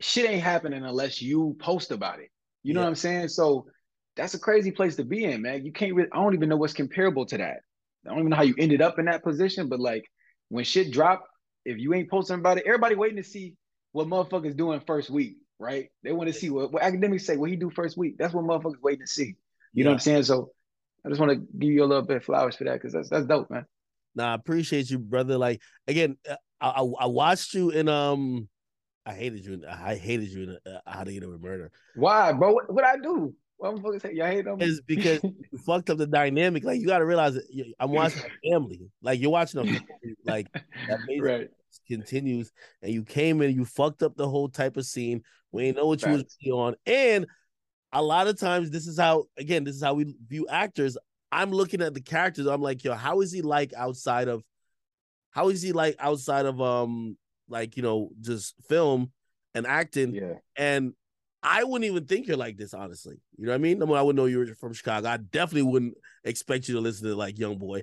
Shit 0.00 0.28
ain't 0.28 0.42
happening 0.42 0.84
unless 0.84 1.22
you 1.22 1.56
post 1.60 1.92
about 1.92 2.20
it. 2.20 2.30
You 2.64 2.74
know 2.74 2.80
Yeah. 2.80 2.84
what 2.86 2.90
I'm 2.90 2.94
saying? 2.96 3.28
So 3.28 3.66
that's 4.16 4.34
a 4.34 4.38
crazy 4.38 4.72
place 4.72 4.96
to 4.96 5.04
be 5.04 5.24
in, 5.24 5.42
man. 5.42 5.64
You 5.64 5.72
can't 5.72 5.94
really. 5.94 6.10
I 6.12 6.16
don't 6.16 6.34
even 6.34 6.48
know 6.48 6.56
what's 6.56 6.74
comparable 6.74 7.26
to 7.26 7.38
that. 7.38 7.60
I 8.06 8.10
don't 8.10 8.18
even 8.18 8.30
know 8.30 8.36
how 8.36 8.42
you 8.42 8.54
ended 8.58 8.82
up 8.82 8.98
in 8.98 9.06
that 9.06 9.22
position, 9.24 9.68
but 9.68 9.80
like 9.80 10.04
when 10.50 10.64
shit 10.64 10.92
drop, 10.92 11.24
if 11.64 11.78
you 11.78 11.94
ain't 11.94 12.10
posting 12.10 12.38
about 12.40 12.58
it, 12.58 12.64
everybody 12.66 12.96
waiting 12.96 13.16
to 13.18 13.22
see 13.22 13.56
what 13.92 14.08
motherfuckers 14.08 14.56
doing 14.56 14.80
first 14.86 15.10
week, 15.10 15.36
right? 15.62 15.90
They 16.02 16.12
want 16.12 16.26
to 16.26 16.34
see 16.34 16.50
what, 16.50 16.72
what 16.72 16.82
Akademiks 16.82 17.22
say, 17.22 17.36
what 17.36 17.48
he 17.48 17.56
do 17.56 17.70
first 17.70 17.96
week. 17.96 18.16
That's 18.18 18.34
what 18.34 18.44
motherfuckers 18.44 18.82
waiting 18.82 19.06
to 19.06 19.10
see. 19.10 19.36
You 19.72 19.84
know 19.84 19.90
what 19.90 19.94
I'm 19.94 20.00
saying? 20.00 20.24
So 20.24 20.50
I 21.06 21.08
just 21.08 21.20
want 21.20 21.30
to 21.30 21.36
give 21.58 21.70
you 21.70 21.84
a 21.84 21.86
little 21.86 22.04
bit 22.04 22.18
of 22.18 22.24
flowers 22.24 22.56
for 22.56 22.64
that 22.64 22.74
because 22.74 22.92
that's 22.92 23.08
that's 23.08 23.26
dope, 23.26 23.50
man. 23.50 23.64
Nah, 24.14 24.32
I 24.32 24.34
appreciate 24.34 24.90
you, 24.90 24.98
brother. 24.98 25.38
Like 25.38 25.62
again, 25.86 26.18
uh, 26.28 26.36
I 26.60 26.68
I, 26.68 27.04
I 27.04 27.06
watched 27.06 27.54
you 27.54 27.70
in 27.70 27.88
um, 27.88 28.48
I 29.06 29.14
hated 29.14 29.46
you. 29.46 29.54
In, 29.54 29.64
I 29.64 29.94
hated 29.94 30.28
you 30.28 30.42
in 30.42 30.72
uh, 30.72 30.80
How 30.86 31.04
to 31.04 31.12
Get 31.12 31.22
Away 31.22 31.32
with 31.32 31.42
Murder. 31.42 31.70
Why, 31.94 32.32
bro? 32.32 32.52
What 32.52 32.72
what 32.72 32.84
I 32.84 32.98
do? 32.98 33.34
What 33.56 33.76
motherfuckers 33.76 34.02
say? 34.02 34.14
Y'all 34.14 34.26
hate 34.26 34.44
them. 34.44 34.60
Is 34.60 34.80
because 34.80 35.22
you 35.22 35.58
fucked 35.64 35.88
up 35.88 35.98
the 35.98 36.06
dynamic. 36.06 36.64
Like 36.64 36.80
you 36.80 36.86
got 36.88 36.98
to 36.98 37.06
realize 37.06 37.34
that 37.34 37.44
you- 37.50 37.72
I'm 37.78 37.92
watching 37.92 38.22
a 38.44 38.50
family. 38.50 38.80
Like 39.00 39.20
you're 39.20 39.30
watching 39.30 39.60
family. 39.60 39.80
Like 40.24 40.52
that 40.52 40.98
right. 41.20 41.48
Continues, 41.86 42.52
and 42.82 42.92
you 42.92 43.04
came 43.04 43.42
in, 43.42 43.54
you 43.54 43.64
fucked 43.64 44.02
up 44.02 44.16
the 44.16 44.28
whole 44.28 44.48
type 44.48 44.76
of 44.76 44.86
scene. 44.86 45.22
We 45.50 45.64
ain't 45.64 45.76
know 45.76 45.86
what 45.86 46.02
you 46.02 46.12
was 46.12 46.36
on, 46.50 46.74
and 46.86 47.26
a 47.92 48.02
lot 48.02 48.26
of 48.26 48.38
times 48.38 48.70
this 48.70 48.86
is 48.86 48.98
how 48.98 49.24
again 49.36 49.64
this 49.64 49.76
is 49.76 49.82
how 49.82 49.94
we 49.94 50.14
view 50.26 50.46
actors. 50.48 50.96
I'm 51.30 51.50
looking 51.50 51.82
at 51.82 51.94
the 51.94 52.00
characters. 52.00 52.46
I'm 52.46 52.62
like, 52.62 52.84
yo, 52.84 52.94
how 52.94 53.20
is 53.20 53.32
he 53.32 53.42
like 53.42 53.72
outside 53.74 54.28
of? 54.28 54.42
How 55.30 55.48
is 55.48 55.62
he 55.62 55.72
like 55.72 55.96
outside 55.98 56.46
of 56.46 56.60
um 56.60 57.16
like 57.48 57.76
you 57.76 57.82
know 57.82 58.10
just 58.20 58.54
film 58.68 59.12
and 59.54 59.66
acting? 59.66 60.14
Yeah. 60.14 60.34
And 60.56 60.94
I 61.42 61.64
wouldn't 61.64 61.90
even 61.90 62.06
think 62.06 62.28
you're 62.28 62.36
like 62.36 62.56
this, 62.56 62.72
honestly. 62.72 63.16
You 63.36 63.46
know 63.46 63.52
what 63.52 63.56
I 63.56 63.58
mean? 63.58 63.82
I, 63.82 63.86
mean, 63.86 63.96
I 63.96 64.02
wouldn't 64.02 64.16
know 64.16 64.26
you 64.26 64.38
were 64.38 64.54
from 64.54 64.72
Chicago. 64.74 65.08
I 65.08 65.16
definitely 65.16 65.62
wouldn't 65.62 65.94
expect 66.24 66.68
you 66.68 66.74
to 66.74 66.80
listen 66.80 67.08
to 67.08 67.16
like 67.16 67.34
YoungBoy. 67.34 67.82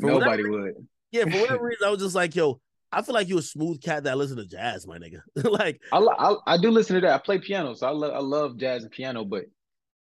For 0.00 0.06
Nobody 0.06 0.48
would. 0.48 0.86
Yeah, 1.10 1.24
for 1.24 1.40
whatever 1.40 1.64
reason, 1.64 1.86
I 1.86 1.90
was 1.90 2.00
just 2.00 2.14
like, 2.14 2.34
yo, 2.36 2.60
I 2.92 3.02
feel 3.02 3.14
like 3.14 3.28
you 3.28 3.38
a 3.38 3.42
smooth 3.42 3.80
cat 3.82 4.04
that 4.04 4.18
listen 4.18 4.36
to 4.36 4.46
jazz, 4.46 4.86
my 4.86 4.98
nigga. 4.98 5.22
like, 5.50 5.80
I, 5.92 5.98
I 5.98 6.34
I 6.46 6.56
do 6.58 6.70
listen 6.70 6.94
to 6.96 7.00
that. 7.02 7.14
I 7.14 7.18
play 7.18 7.38
piano, 7.38 7.74
so 7.74 7.86
I 7.86 7.90
love 7.90 8.12
I 8.14 8.18
love 8.20 8.56
jazz 8.58 8.82
and 8.82 8.92
piano, 8.92 9.24
but 9.24 9.46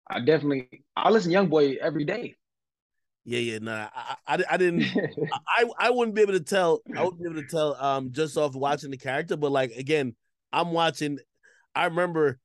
I 0.08 0.20
definitely 0.20 0.84
I 0.96 1.10
listen 1.10 1.32
to 1.32 1.38
YoungBoy 1.38 1.78
every 1.78 2.04
day. 2.04 2.36
yeah, 3.24 3.40
yeah, 3.40 3.58
nah, 3.58 3.88
I, 3.94 4.16
I, 4.28 4.44
I 4.52 4.56
didn't, 4.56 4.84
I, 5.48 5.64
I 5.78 5.90
wouldn't 5.90 6.14
be 6.14 6.22
able 6.22 6.34
to 6.34 6.40
tell, 6.40 6.80
I 6.94 7.02
wouldn't 7.02 7.20
be 7.22 7.28
able 7.28 7.42
to 7.42 7.48
tell, 7.48 7.74
um, 7.74 8.12
just 8.12 8.36
off 8.36 8.54
watching 8.54 8.90
the 8.92 8.96
character, 8.96 9.36
but 9.36 9.50
like 9.50 9.72
again, 9.72 10.14
I'm 10.52 10.70
watching. 10.72 11.18
I 11.74 11.86
remember 11.86 12.38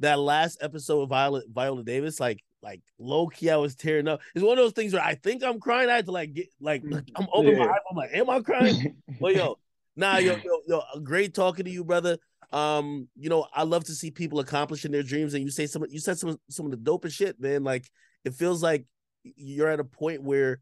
that 0.00 0.18
last 0.18 0.58
episode 0.60 1.02
of 1.02 1.08
Viola 1.08 1.42
Viola 1.50 1.82
Davis, 1.82 2.20
like, 2.20 2.44
like 2.62 2.82
low 2.98 3.26
key, 3.28 3.50
I 3.50 3.56
was 3.56 3.74
tearing 3.74 4.06
up. 4.06 4.20
It's 4.34 4.44
one 4.44 4.58
of 4.58 4.64
those 4.64 4.72
things 4.72 4.92
where 4.92 5.02
I 5.02 5.14
think 5.16 5.42
I'm 5.42 5.58
crying. 5.60 5.88
I 5.90 5.96
had 5.96 6.06
to 6.06 6.12
like 6.12 6.34
get, 6.34 6.48
like, 6.60 6.82
I'm 7.16 7.26
open 7.32 7.58
my 7.58 7.64
eyes. 7.64 7.80
I'm 7.90 7.96
like, 7.96 8.10
am 8.14 8.30
I 8.30 8.40
crying? 8.40 8.96
Well, 9.18 9.32
yo, 9.32 9.58
nah, 9.96 10.18
yo, 10.18 10.36
yo, 10.44 10.60
yo, 10.66 11.00
great 11.00 11.34
talking 11.34 11.64
to 11.64 11.70
you, 11.70 11.84
brother. 11.84 12.18
Um, 12.52 13.08
you 13.16 13.30
know, 13.30 13.46
I 13.54 13.62
love 13.62 13.84
to 13.84 13.94
see 13.94 14.10
people 14.10 14.40
accomplishing 14.40 14.92
their 14.92 15.02
dreams, 15.02 15.34
and 15.34 15.42
you 15.42 15.50
say 15.50 15.66
some, 15.66 15.84
you 15.88 16.00
said 16.00 16.18
some, 16.18 16.36
some 16.50 16.66
of 16.66 16.72
the 16.72 16.78
dopest 16.78 17.12
shit, 17.12 17.40
man. 17.40 17.64
Like, 17.64 17.88
it 18.24 18.34
feels 18.34 18.62
like 18.62 18.84
you're 19.22 19.68
at 19.68 19.80
a 19.80 19.84
point 19.84 20.22
where 20.22 20.60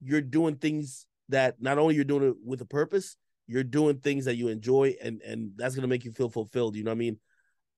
you're 0.00 0.20
doing 0.20 0.56
things 0.56 1.06
that 1.30 1.60
not 1.60 1.78
only 1.78 1.94
you're 1.94 2.04
doing 2.04 2.28
it 2.28 2.34
with 2.44 2.60
a 2.60 2.66
purpose, 2.66 3.16
you're 3.46 3.64
doing 3.64 3.98
things 3.98 4.26
that 4.26 4.36
you 4.36 4.48
enjoy, 4.48 4.94
and 5.02 5.20
and 5.22 5.52
that's 5.56 5.74
gonna 5.74 5.88
make 5.88 6.04
you 6.04 6.12
feel 6.12 6.30
fulfilled. 6.30 6.76
You 6.76 6.84
know 6.84 6.90
what 6.90 6.96
I 6.96 6.98
mean? 6.98 7.18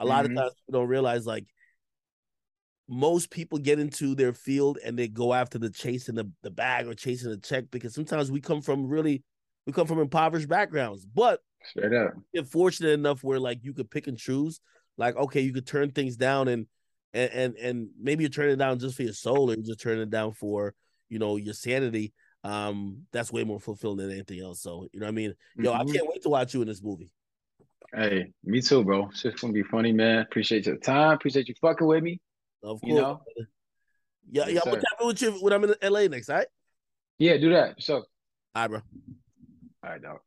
A 0.01 0.05
lot 0.05 0.25
Mhm. 0.25 0.31
of 0.33 0.37
times 0.37 0.53
people 0.67 0.81
don't 0.81 0.89
realize 0.89 1.27
like 1.27 1.47
most 2.89 3.31
people 3.31 3.59
get 3.59 3.79
into 3.79 4.15
their 4.15 4.33
field 4.33 4.79
and 4.85 4.99
they 4.99 5.09
go 5.09 5.35
after 5.35 5.59
the 5.59 5.71
chasing 5.71 6.15
the, 6.15 6.31
the 6.43 6.51
bag 6.51 6.87
or 6.87 6.95
chasing 6.95 7.31
the 7.31 7.37
check 7.37 7.65
because 7.71 7.95
sometimes 7.95 8.31
we 8.31 8.41
come 8.41 8.63
from 8.63 8.87
really 8.87 9.25
we 9.67 9.73
come 9.73 9.87
from 9.87 9.99
impoverished 9.99 10.49
backgrounds. 10.49 11.05
But 11.05 11.41
Straight 11.65 11.93
up. 11.93 12.15
fortunate 12.49 12.91
enough 12.91 13.25
where 13.25 13.41
like 13.41 13.59
you 13.65 13.75
could 13.75 13.91
pick 13.91 14.07
and 14.07 14.17
choose. 14.17 14.61
Like, 14.97 15.17
okay, 15.17 15.41
you 15.41 15.53
could 15.53 15.67
turn 15.67 15.91
things 15.91 16.17
down 16.17 16.49
and 16.49 16.67
and 17.13 17.33
and, 17.33 17.57
and 17.57 17.89
maybe 18.01 18.23
you're 18.23 18.31
turning 18.31 18.53
it 18.55 18.59
down 18.59 18.79
just 18.79 18.97
for 18.97 19.03
your 19.03 19.13
soul 19.13 19.51
or 19.51 19.55
you're 19.55 19.65
just 19.65 19.81
turning 19.81 20.03
it 20.03 20.11
down 20.11 20.33
for, 20.33 20.75
you 21.09 21.19
know, 21.19 21.37
your 21.37 21.55
sanity. 21.55 22.13
Um, 22.45 23.03
that's 23.13 23.33
way 23.33 23.43
more 23.43 23.59
fulfilling 23.59 23.97
than 23.99 24.13
anything 24.13 24.41
else. 24.41 24.63
So, 24.63 24.87
you 24.93 25.01
know 25.01 25.07
what 25.07 25.11
I 25.11 25.15
mean? 25.15 25.35
Yo, 25.57 25.73
I 25.73 25.83
Mhm. 25.83 25.93
can't 25.93 26.09
wait 26.09 26.23
to 26.23 26.29
watch 26.29 26.55
you 26.55 26.63
in 26.63 26.69
this 26.69 26.83
movie. 26.83 27.11
Hey, 27.93 28.33
me 28.45 28.61
too, 28.61 28.85
bro. 28.85 29.09
It's 29.09 29.23
just 29.23 29.41
gonna 29.41 29.53
be 29.53 29.65
funny, 29.65 29.93
man. 29.93 30.21
Appreciate 30.21 30.67
your 30.67 30.77
time. 30.77 31.15
Appreciate 31.15 31.49
you 31.49 31.55
fucking 31.61 31.87
with 31.87 32.05
me. 32.05 32.21
Of 32.63 32.81
course. 32.81 32.89
You 32.89 32.95
know? 32.95 33.23
Yeah, 33.37 33.43
Yes, 34.47 34.51
yeah, 34.55 34.61
I'm 34.61 34.71
gonna 34.71 34.81
tap 34.81 35.07
with 35.07 35.23
you 35.23 35.33
when 35.33 35.53
I'm 35.53 35.65
in 35.65 35.75
LA 35.83 36.09
next, 36.09 36.29
all 36.29 36.37
right? 36.37 36.47
Yeah, 37.19 37.37
do 37.39 37.51
that. 37.51 37.83
So, 37.83 37.97
All 37.97 38.05
right, 38.55 38.69
bro. 38.69 38.81
Right, 39.93 40.03
dog. 40.03 40.21